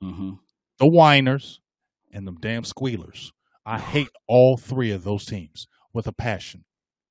mm-hmm. 0.00 0.34
the 0.78 0.86
Whiners, 0.86 1.60
and 2.12 2.24
the 2.24 2.32
damn 2.32 2.62
Squealers. 2.62 3.32
I 3.66 3.80
hate 3.80 4.10
all 4.28 4.56
three 4.56 4.92
of 4.92 5.02
those 5.02 5.24
teams 5.26 5.66
with 5.92 6.06
a 6.06 6.12
passion. 6.12 6.64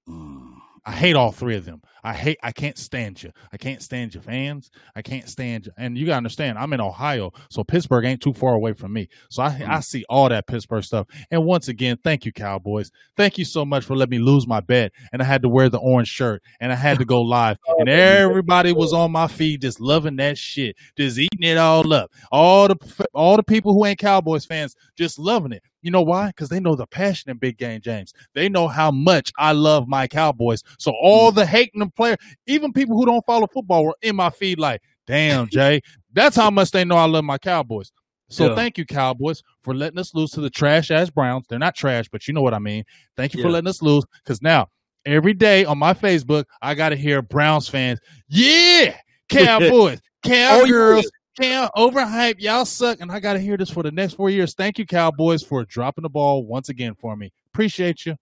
Mm. 0.08 0.61
I 0.86 0.94
hate 0.94 1.16
all 1.16 1.32
three 1.32 1.56
of 1.56 1.66
them. 1.66 1.82
I 2.04 2.14
hate. 2.14 2.40
I 2.42 2.52
can't 2.52 2.78
stand 2.78 3.22
you. 3.22 3.32
I 3.54 3.58
can't 3.58 3.84
stand 3.84 4.16
your 4.16 4.24
fans. 4.24 4.72
I 4.96 5.04
can't 5.04 5.30
stand 5.30 5.68
you. 5.68 5.72
And 5.78 5.96
you 5.96 6.08
gotta 6.08 6.18
understand, 6.18 6.58
I'm 6.58 6.74
in 6.74 6.82
Ohio, 6.82 7.32
so 7.50 7.64
Pittsburgh 7.64 8.06
ain't 8.06 8.22
too 8.22 8.34
far 8.34 8.56
away 8.56 8.74
from 8.74 8.92
me. 8.92 9.08
So 9.30 9.44
I 9.44 9.50
mm. 9.50 9.70
I 9.70 9.80
see 9.82 10.04
all 10.10 10.28
that 10.30 10.48
Pittsburgh 10.48 10.84
stuff. 10.84 11.08
And 11.30 11.46
once 11.46 11.68
again, 11.68 11.98
thank 12.04 12.26
you, 12.26 12.32
Cowboys. 12.32 12.90
Thank 13.16 13.38
you 13.38 13.46
so 13.46 13.64
much 13.64 13.86
for 13.86 13.96
letting 13.96 14.12
me 14.12 14.20
lose 14.20 14.48
my 14.48 14.60
bet. 14.60 14.92
And 15.14 15.22
I 15.22 15.26
had 15.26 15.44
to 15.44 15.50
wear 15.50 15.70
the 15.70 15.78
orange 15.78 16.08
shirt, 16.08 16.42
and 16.60 16.72
I 16.72 16.76
had 16.76 16.98
to 16.98 17.06
go 17.06 17.22
live, 17.22 17.58
and 17.78 17.88
everybody 17.88 18.74
was 18.74 18.94
on 18.94 19.12
my 19.12 19.28
feed 19.28 19.62
just 19.62 19.80
loving 19.80 20.16
that 20.16 20.38
shit, 20.38 20.76
just 20.98 21.20
eating 21.20 21.44
it 21.44 21.58
all 21.58 21.94
up. 21.94 22.12
All 22.32 22.68
the 22.68 23.08
all 23.14 23.38
the 23.38 23.44
people 23.44 23.74
who 23.74 23.86
ain't 23.86 24.00
Cowboys 24.00 24.46
fans 24.46 24.76
just 24.98 25.20
loving 25.20 25.52
it. 25.52 25.62
You 25.82 25.92
know 25.92 26.02
why? 26.02 26.28
Because 26.28 26.50
they 26.50 26.60
know 26.60 26.76
the 26.76 26.88
passion 26.88 27.32
in 27.32 27.38
Big 27.38 27.58
Game 27.58 27.82
James. 27.82 28.14
They 28.34 28.50
know 28.50 28.68
how 28.68 28.92
much 28.92 29.32
I 29.38 29.52
love 29.52 29.88
my 29.88 30.08
Cowboys. 30.08 30.64
So 30.78 30.92
all 31.02 31.32
mm. 31.32 31.36
the 31.36 31.46
hating 31.46 31.80
the 31.80 31.90
player, 31.90 32.18
even 32.48 32.74
people 32.74 32.96
who 32.96 33.06
don't 33.06 33.26
follow 33.26 33.48
football 33.48 33.86
were 33.86 33.98
in 34.02 34.16
my 34.16 34.30
feed 34.30 34.60
like, 34.60 34.82
damn, 35.08 35.48
Jay, 35.48 35.82
that's 36.14 36.36
how 36.36 36.50
much 36.50 36.72
they 36.72 36.86
know 36.86 36.98
I 36.98 37.06
love 37.06 37.24
my 37.24 37.38
Cowboys. 37.38 37.92
So 38.30 38.48
yeah. 38.48 38.56
thank 38.56 38.78
you, 38.78 38.86
Cowboys, 38.86 39.44
for 39.62 39.76
letting 39.76 40.00
us 40.00 40.16
lose 40.16 40.32
to 40.32 40.42
the 40.42 40.50
trash 40.50 40.90
ass 40.90 41.10
Browns. 41.10 41.46
They're 41.50 41.60
not 41.60 41.76
trash, 41.76 42.08
but 42.10 42.28
you 42.28 42.34
know 42.34 42.42
what 42.42 42.54
I 42.54 42.60
mean. 42.60 42.86
Thank 43.18 43.34
you 43.34 43.40
yeah. 43.40 43.46
for 43.46 43.52
letting 43.52 43.68
us 43.68 43.82
lose. 43.82 44.06
Because 44.24 44.42
now 44.42 44.70
every 45.06 45.34
day 45.34 45.66
on 45.66 45.78
my 45.78 45.94
Facebook, 45.94 46.46
I 46.62 46.74
gotta 46.74 46.96
hear 46.96 47.22
Browns 47.22 47.68
fans, 47.68 48.00
yeah, 48.30 48.96
Cowboys, 49.30 50.00
Cowgirls, 50.24 51.10
Cam, 51.40 51.70
overhype. 51.76 52.36
Y'all 52.40 52.66
suck. 52.66 53.00
And 53.00 53.12
I 53.12 53.20
got 53.20 53.34
to 53.34 53.40
hear 53.40 53.58
this 53.58 53.70
for 53.70 53.84
the 53.84 53.92
next 53.92 54.16
four 54.16 54.30
years. 54.30 54.54
Thank 54.54 54.78
you, 54.78 54.86
Cowboys, 54.86 55.44
for 55.44 55.64
dropping 55.64 56.04
the 56.04 56.10
ball 56.10 56.46
once 56.46 56.70
again 56.70 56.96
for 57.00 57.16
me. 57.16 57.32
Appreciate 57.54 58.06
you. 58.06 58.16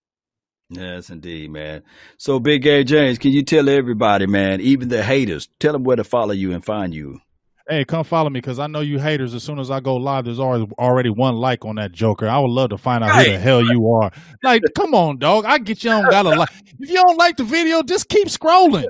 Yes, 0.69 1.09
indeed, 1.09 1.49
man. 1.49 1.81
So, 2.17 2.39
Big 2.39 2.61
Game 2.61 2.85
James, 2.85 3.17
can 3.17 3.31
you 3.31 3.43
tell 3.43 3.67
everybody, 3.67 4.27
man, 4.27 4.61
even 4.61 4.89
the 4.89 5.03
haters, 5.03 5.49
tell 5.59 5.73
them 5.73 5.83
where 5.83 5.95
to 5.95 6.03
follow 6.03 6.31
you 6.31 6.51
and 6.51 6.63
find 6.63 6.93
you? 6.93 7.19
Hey, 7.67 7.85
come 7.85 8.03
follow 8.03 8.29
me 8.29 8.39
because 8.39 8.59
I 8.59 8.67
know 8.67 8.81
you 8.81 8.99
haters. 8.99 9.33
As 9.33 9.43
soon 9.43 9.59
as 9.59 9.69
I 9.71 9.79
go 9.79 9.95
live, 9.95 10.25
there's 10.25 10.39
already 10.39 10.67
already 10.79 11.09
one 11.09 11.35
like 11.35 11.65
on 11.65 11.75
that 11.75 11.91
Joker. 11.91 12.27
I 12.27 12.39
would 12.39 12.49
love 12.49 12.71
to 12.71 12.77
find 12.77 13.03
out 13.03 13.11
right. 13.11 13.27
who 13.27 13.33
the 13.33 13.39
hell 13.39 13.63
you 13.63 13.91
are. 13.91 14.11
Like, 14.43 14.63
come 14.75 14.95
on, 14.95 15.19
dog. 15.19 15.45
I 15.45 15.59
get 15.59 15.83
you 15.83 15.91
on 15.91 16.09
got 16.09 16.25
a 16.25 16.29
like. 16.29 16.49
If 16.79 16.89
you 16.89 16.95
don't 16.95 17.17
like 17.17 17.37
the 17.37 17.43
video, 17.43 17.83
just 17.83 18.09
keep 18.09 18.27
scrolling. 18.27 18.87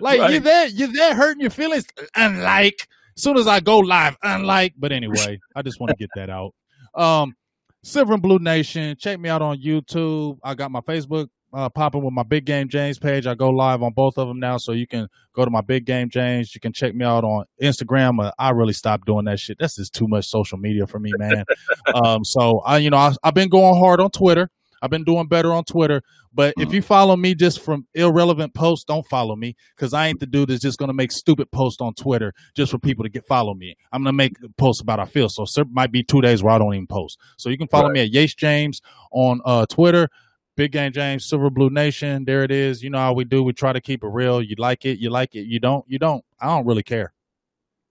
Like 0.00 0.20
right. 0.20 0.32
you're 0.32 0.40
there, 0.40 0.68
you're 0.68 0.92
there 0.92 1.14
hurting 1.14 1.40
your 1.40 1.50
feelings. 1.50 1.86
Unlike 2.14 2.86
as 3.16 3.22
soon 3.22 3.36
as 3.36 3.46
I 3.46 3.60
go 3.60 3.78
live, 3.78 4.16
unlike, 4.22 4.74
but 4.78 4.92
anyway, 4.92 5.38
I 5.56 5.62
just 5.62 5.80
want 5.80 5.90
to 5.90 5.96
get 5.96 6.10
that 6.14 6.30
out. 6.30 6.54
Um, 6.94 7.34
Silver 7.82 8.12
and 8.14 8.22
Blue 8.22 8.38
Nation, 8.38 8.96
check 8.98 9.18
me 9.18 9.28
out 9.28 9.42
on 9.42 9.58
YouTube. 9.58 10.38
I 10.44 10.54
got 10.54 10.70
my 10.70 10.80
Facebook 10.80 11.28
uh, 11.52 11.68
popping 11.68 12.02
with 12.02 12.12
my 12.12 12.22
Big 12.22 12.44
Game 12.44 12.68
James 12.68 12.98
page. 12.98 13.26
I 13.26 13.34
go 13.34 13.50
live 13.50 13.82
on 13.82 13.92
both 13.92 14.18
of 14.18 14.28
them 14.28 14.38
now, 14.38 14.56
so 14.56 14.72
you 14.72 14.86
can 14.86 15.08
go 15.34 15.44
to 15.44 15.50
my 15.50 15.60
Big 15.60 15.84
Game 15.84 16.08
James. 16.08 16.54
You 16.54 16.60
can 16.60 16.72
check 16.72 16.94
me 16.94 17.04
out 17.04 17.24
on 17.24 17.44
Instagram. 17.60 18.24
Uh, 18.24 18.32
I 18.38 18.50
really 18.50 18.72
stopped 18.72 19.06
doing 19.06 19.24
that 19.24 19.40
shit. 19.40 19.58
That's 19.58 19.76
just 19.76 19.94
too 19.94 20.06
much 20.06 20.28
social 20.28 20.58
media 20.58 20.86
for 20.86 20.98
me, 20.98 21.12
man. 21.16 21.44
um, 21.94 22.24
so 22.24 22.60
I, 22.60 22.78
you 22.78 22.90
know, 22.90 22.98
I, 22.98 23.14
I've 23.22 23.34
been 23.34 23.48
going 23.48 23.78
hard 23.78 24.00
on 24.00 24.10
Twitter. 24.10 24.50
I've 24.82 24.90
been 24.90 25.04
doing 25.04 25.26
better 25.26 25.52
on 25.52 25.64
Twitter. 25.64 26.02
But 26.32 26.54
if 26.58 26.72
you 26.72 26.80
follow 26.80 27.16
me 27.16 27.34
just 27.34 27.60
from 27.60 27.86
irrelevant 27.94 28.54
posts, 28.54 28.84
don't 28.84 29.06
follow 29.06 29.36
me 29.36 29.56
because 29.76 29.92
I 29.92 30.06
ain't 30.06 30.20
the 30.20 30.26
dude 30.26 30.48
that's 30.48 30.62
just 30.62 30.78
gonna 30.78 30.92
make 30.92 31.12
stupid 31.12 31.50
posts 31.50 31.80
on 31.80 31.94
Twitter 31.94 32.32
just 32.54 32.70
for 32.70 32.78
people 32.78 33.04
to 33.04 33.08
get 33.08 33.26
follow 33.26 33.54
me. 33.54 33.76
I'm 33.92 34.02
gonna 34.02 34.12
make 34.12 34.36
posts 34.56 34.80
about 34.80 34.98
how 34.98 35.04
I 35.04 35.08
feel. 35.08 35.28
So 35.28 35.44
there 35.54 35.64
might 35.70 35.92
be 35.92 36.02
two 36.02 36.20
days 36.20 36.42
where 36.42 36.54
I 36.54 36.58
don't 36.58 36.74
even 36.74 36.86
post. 36.86 37.18
So 37.36 37.50
you 37.50 37.58
can 37.58 37.68
follow 37.68 37.88
right. 37.88 37.94
me 37.94 38.00
at 38.02 38.10
Yates 38.10 38.34
James 38.34 38.80
on 39.12 39.40
uh, 39.44 39.66
Twitter. 39.66 40.08
Big 40.56 40.72
Game 40.72 40.92
James, 40.92 41.24
Silver 41.24 41.48
Blue 41.48 41.70
Nation. 41.70 42.24
There 42.26 42.44
it 42.44 42.50
is. 42.50 42.82
You 42.82 42.90
know 42.90 42.98
how 42.98 43.14
we 43.14 43.24
do. 43.24 43.42
We 43.42 43.54
try 43.54 43.72
to 43.72 43.80
keep 43.80 44.04
it 44.04 44.08
real. 44.08 44.42
You 44.42 44.56
like 44.58 44.84
it, 44.84 44.98
you 44.98 45.08
like 45.08 45.34
it. 45.34 45.46
You 45.46 45.58
don't, 45.58 45.84
you 45.88 45.98
don't. 45.98 46.22
I 46.38 46.48
don't 46.48 46.66
really 46.66 46.82
care. 46.82 47.14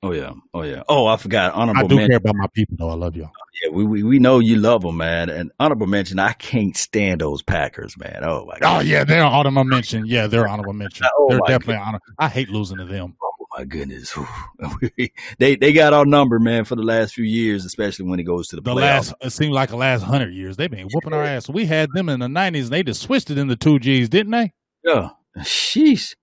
Oh 0.02 0.14
yeah, 0.14 0.32
oh 0.54 0.62
yeah. 0.62 0.84
Oh, 0.88 1.08
I 1.08 1.18
forgot. 1.18 1.54
Honorable 1.54 1.84
I 1.84 1.88
do 1.88 1.96
mention. 1.96 2.10
care 2.12 2.18
about 2.18 2.36
my 2.36 2.48
people, 2.54 2.78
though. 2.80 2.90
I 2.90 2.94
love 2.94 3.18
y'all. 3.18 3.32
Oh, 3.36 3.44
yeah, 3.62 3.70
we, 3.70 3.84
we 3.84 4.04
we 4.04 4.18
know 4.20 4.40
you 4.40 4.56
love 4.56 4.82
them, 4.82 4.96
man. 4.96 5.30
And 5.30 5.52
honorable 5.60 5.88
mention. 5.88 6.20
I 6.20 6.32
can't 6.32 6.78
stand 6.78 7.20
those 7.20 7.44
Packers, 7.44 7.98
man. 7.98 8.22
Oh 8.24 8.46
my. 8.46 8.54
Oh, 8.56 8.60
God. 8.62 8.78
Oh 8.78 8.80
yeah, 8.80 9.04
they're 9.04 9.26
honorable 9.26 9.66
mention. 9.66 10.06
Yeah, 10.06 10.28
they're 10.28 10.48
honorable 10.48 10.72
mention. 10.72 11.06
oh, 11.18 11.28
they're 11.30 11.40
definitely 11.40 11.84
honor. 11.84 12.00
I 12.18 12.30
hate 12.30 12.50
losing 12.50 12.78
to 12.78 12.86
them. 12.86 13.16
Oh 13.22 13.46
my 13.58 13.66
goodness, 13.66 14.18
they 15.38 15.56
they 15.58 15.74
got 15.74 15.92
our 15.92 16.06
number, 16.06 16.40
man, 16.40 16.64
for 16.64 16.76
the 16.76 16.84
last 16.84 17.14
few 17.14 17.26
years, 17.26 17.66
especially 17.66 18.06
when 18.06 18.22
it 18.22 18.24
goes 18.24 18.48
to 18.50 18.56
the, 18.56 18.62
the 18.62 18.72
playoffs. 18.72 18.80
last. 18.82 19.14
It 19.20 19.30
seems 19.32 19.52
like 19.52 19.70
the 19.70 19.76
last 19.76 20.04
hundred 20.04 20.34
years 20.34 20.56
they've 20.56 20.72
been 20.72 20.88
whooping 20.94 21.14
our 21.14 21.24
ass. 21.24 21.50
We 21.50 21.66
had 21.66 21.90
them 21.94 22.08
in 22.08 22.22
the 22.22 22.30
nineties, 22.30 22.66
and 22.66 22.74
they 22.74 22.84
just 22.84 23.02
switched 23.02 23.32
it 23.32 23.38
in 23.38 23.48
the 23.48 23.58
two 23.58 23.80
Gs, 23.80 24.08
didn't 24.08 24.32
they? 24.32 24.54
Yeah. 24.86 25.10
Sheesh. 25.40 26.16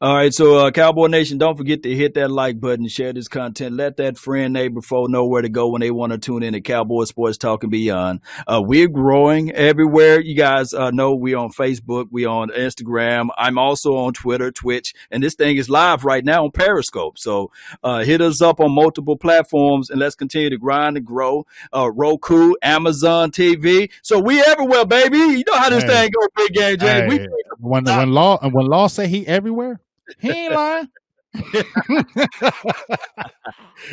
All 0.00 0.14
right, 0.14 0.32
so 0.32 0.58
uh, 0.58 0.70
Cowboy 0.70 1.06
Nation, 1.06 1.38
don't 1.38 1.56
forget 1.56 1.82
to 1.82 1.94
hit 1.94 2.14
that 2.14 2.30
like 2.30 2.60
button, 2.60 2.88
share 2.88 3.12
this 3.12 3.28
content, 3.28 3.76
let 3.76 3.96
that 3.96 4.18
friend, 4.18 4.52
neighbor, 4.52 4.82
foe 4.82 5.06
know 5.06 5.26
where 5.26 5.42
to 5.42 5.48
go 5.48 5.68
when 5.68 5.80
they 5.80 5.90
want 5.90 6.12
to 6.12 6.18
tune 6.18 6.42
in 6.42 6.52
to 6.54 6.60
Cowboy 6.60 7.04
Sports 7.04 7.38
Talk 7.38 7.62
and 7.62 7.70
Beyond. 7.70 8.20
Uh, 8.46 8.60
we're 8.64 8.88
growing 8.88 9.52
everywhere. 9.52 10.20
You 10.20 10.34
guys 10.34 10.74
uh, 10.74 10.90
know 10.90 11.14
we're 11.14 11.38
on 11.38 11.50
Facebook, 11.50 12.08
we're 12.10 12.28
on 12.28 12.50
Instagram. 12.50 13.28
I'm 13.36 13.58
also 13.58 13.96
on 13.96 14.12
Twitter, 14.12 14.50
Twitch, 14.50 14.94
and 15.10 15.22
this 15.22 15.34
thing 15.34 15.56
is 15.56 15.68
live 15.68 16.04
right 16.04 16.24
now 16.24 16.44
on 16.44 16.50
Periscope. 16.50 17.18
So 17.18 17.50
uh, 17.82 18.04
hit 18.04 18.20
us 18.20 18.42
up 18.42 18.60
on 18.60 18.72
multiple 18.72 19.16
platforms 19.16 19.90
and 19.90 20.00
let's 20.00 20.14
continue 20.14 20.50
to 20.50 20.58
grind 20.58 20.96
and 20.96 21.06
grow. 21.06 21.46
Uh, 21.74 21.90
Roku, 21.90 22.54
Amazon 22.62 23.30
TV. 23.30 23.90
So 24.02 24.18
we 24.18 24.40
everywhere, 24.42 24.84
baby. 24.84 25.18
You 25.18 25.44
know 25.46 25.56
how 25.56 25.70
this 25.70 25.84
hey. 25.84 25.88
thing 25.88 26.10
goes, 26.10 26.28
big 26.36 26.52
game, 26.52 26.78
James. 26.78 27.12
Hey. 27.12 27.18
We, 27.20 27.28
when 27.58 27.84
when 27.84 28.12
law 28.12 28.38
and 28.42 28.52
when 28.52 28.66
law 28.66 28.86
say 28.86 29.08
he 29.08 29.26
everywhere. 29.26 29.75
He 30.18 30.30
ain't 30.30 30.54
lying. 30.54 30.88
yeah, 31.52 31.62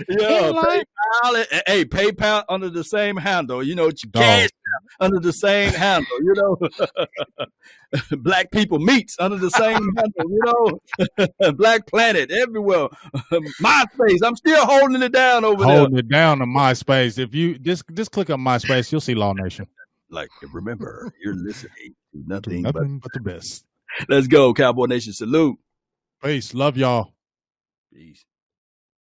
PayPal. 0.07 1.45
Hey, 1.68 1.84
PayPal 1.85 2.44
under 2.48 2.69
the 2.69 2.84
same 2.84 3.18
handle. 3.18 3.61
You 3.61 3.76
know, 3.76 3.91
cash 4.14 4.49
under 4.99 5.19
the 5.19 5.34
same 5.34 5.73
handle. 5.73 6.18
You 6.22 6.34
know, 6.35 6.57
Black 8.18 8.52
People 8.52 8.80
Meets 8.80 9.18
under 9.19 9.38
the 9.38 9.49
same 9.49 9.73
handle. 9.98 10.30
You 10.30 10.40
know, 10.45 11.52
Black 11.53 11.85
Planet 11.88 12.31
everywhere. 12.31 12.88
MySpace. 13.61 14.19
I'm 14.23 14.35
still 14.35 14.65
holding 14.65 15.02
it 15.02 15.11
down 15.11 15.44
over 15.44 15.64
holding 15.64 15.68
there. 15.68 15.77
Holding 15.80 15.98
it 15.98 16.10
down 16.10 16.41
on 16.41 16.48
MySpace. 16.48 17.18
If 17.19 17.35
you 17.35 17.57
just 17.60 17.84
just 17.94 18.11
click 18.11 18.30
on 18.30 18.40
MySpace, 18.40 18.91
you'll 18.91 19.02
see 19.02 19.15
Law 19.15 19.34
Nation. 19.34 19.68
Like, 20.10 20.30
remember, 20.52 21.11
you're 21.22 21.35
listening 21.35 21.95
to 22.14 22.23
nothing, 22.27 22.61
nothing 22.61 22.99
but, 22.99 23.10
but 23.10 23.14
the 23.14 23.19
best. 23.19 23.65
Let's 24.07 24.27
go, 24.27 24.53
Cowboy 24.53 24.85
Nation. 24.85 25.14
Salute. 25.14 25.57
Peace. 26.23 26.53
Love 26.53 26.77
y'all. 26.77 27.13
Peace. 27.93 28.23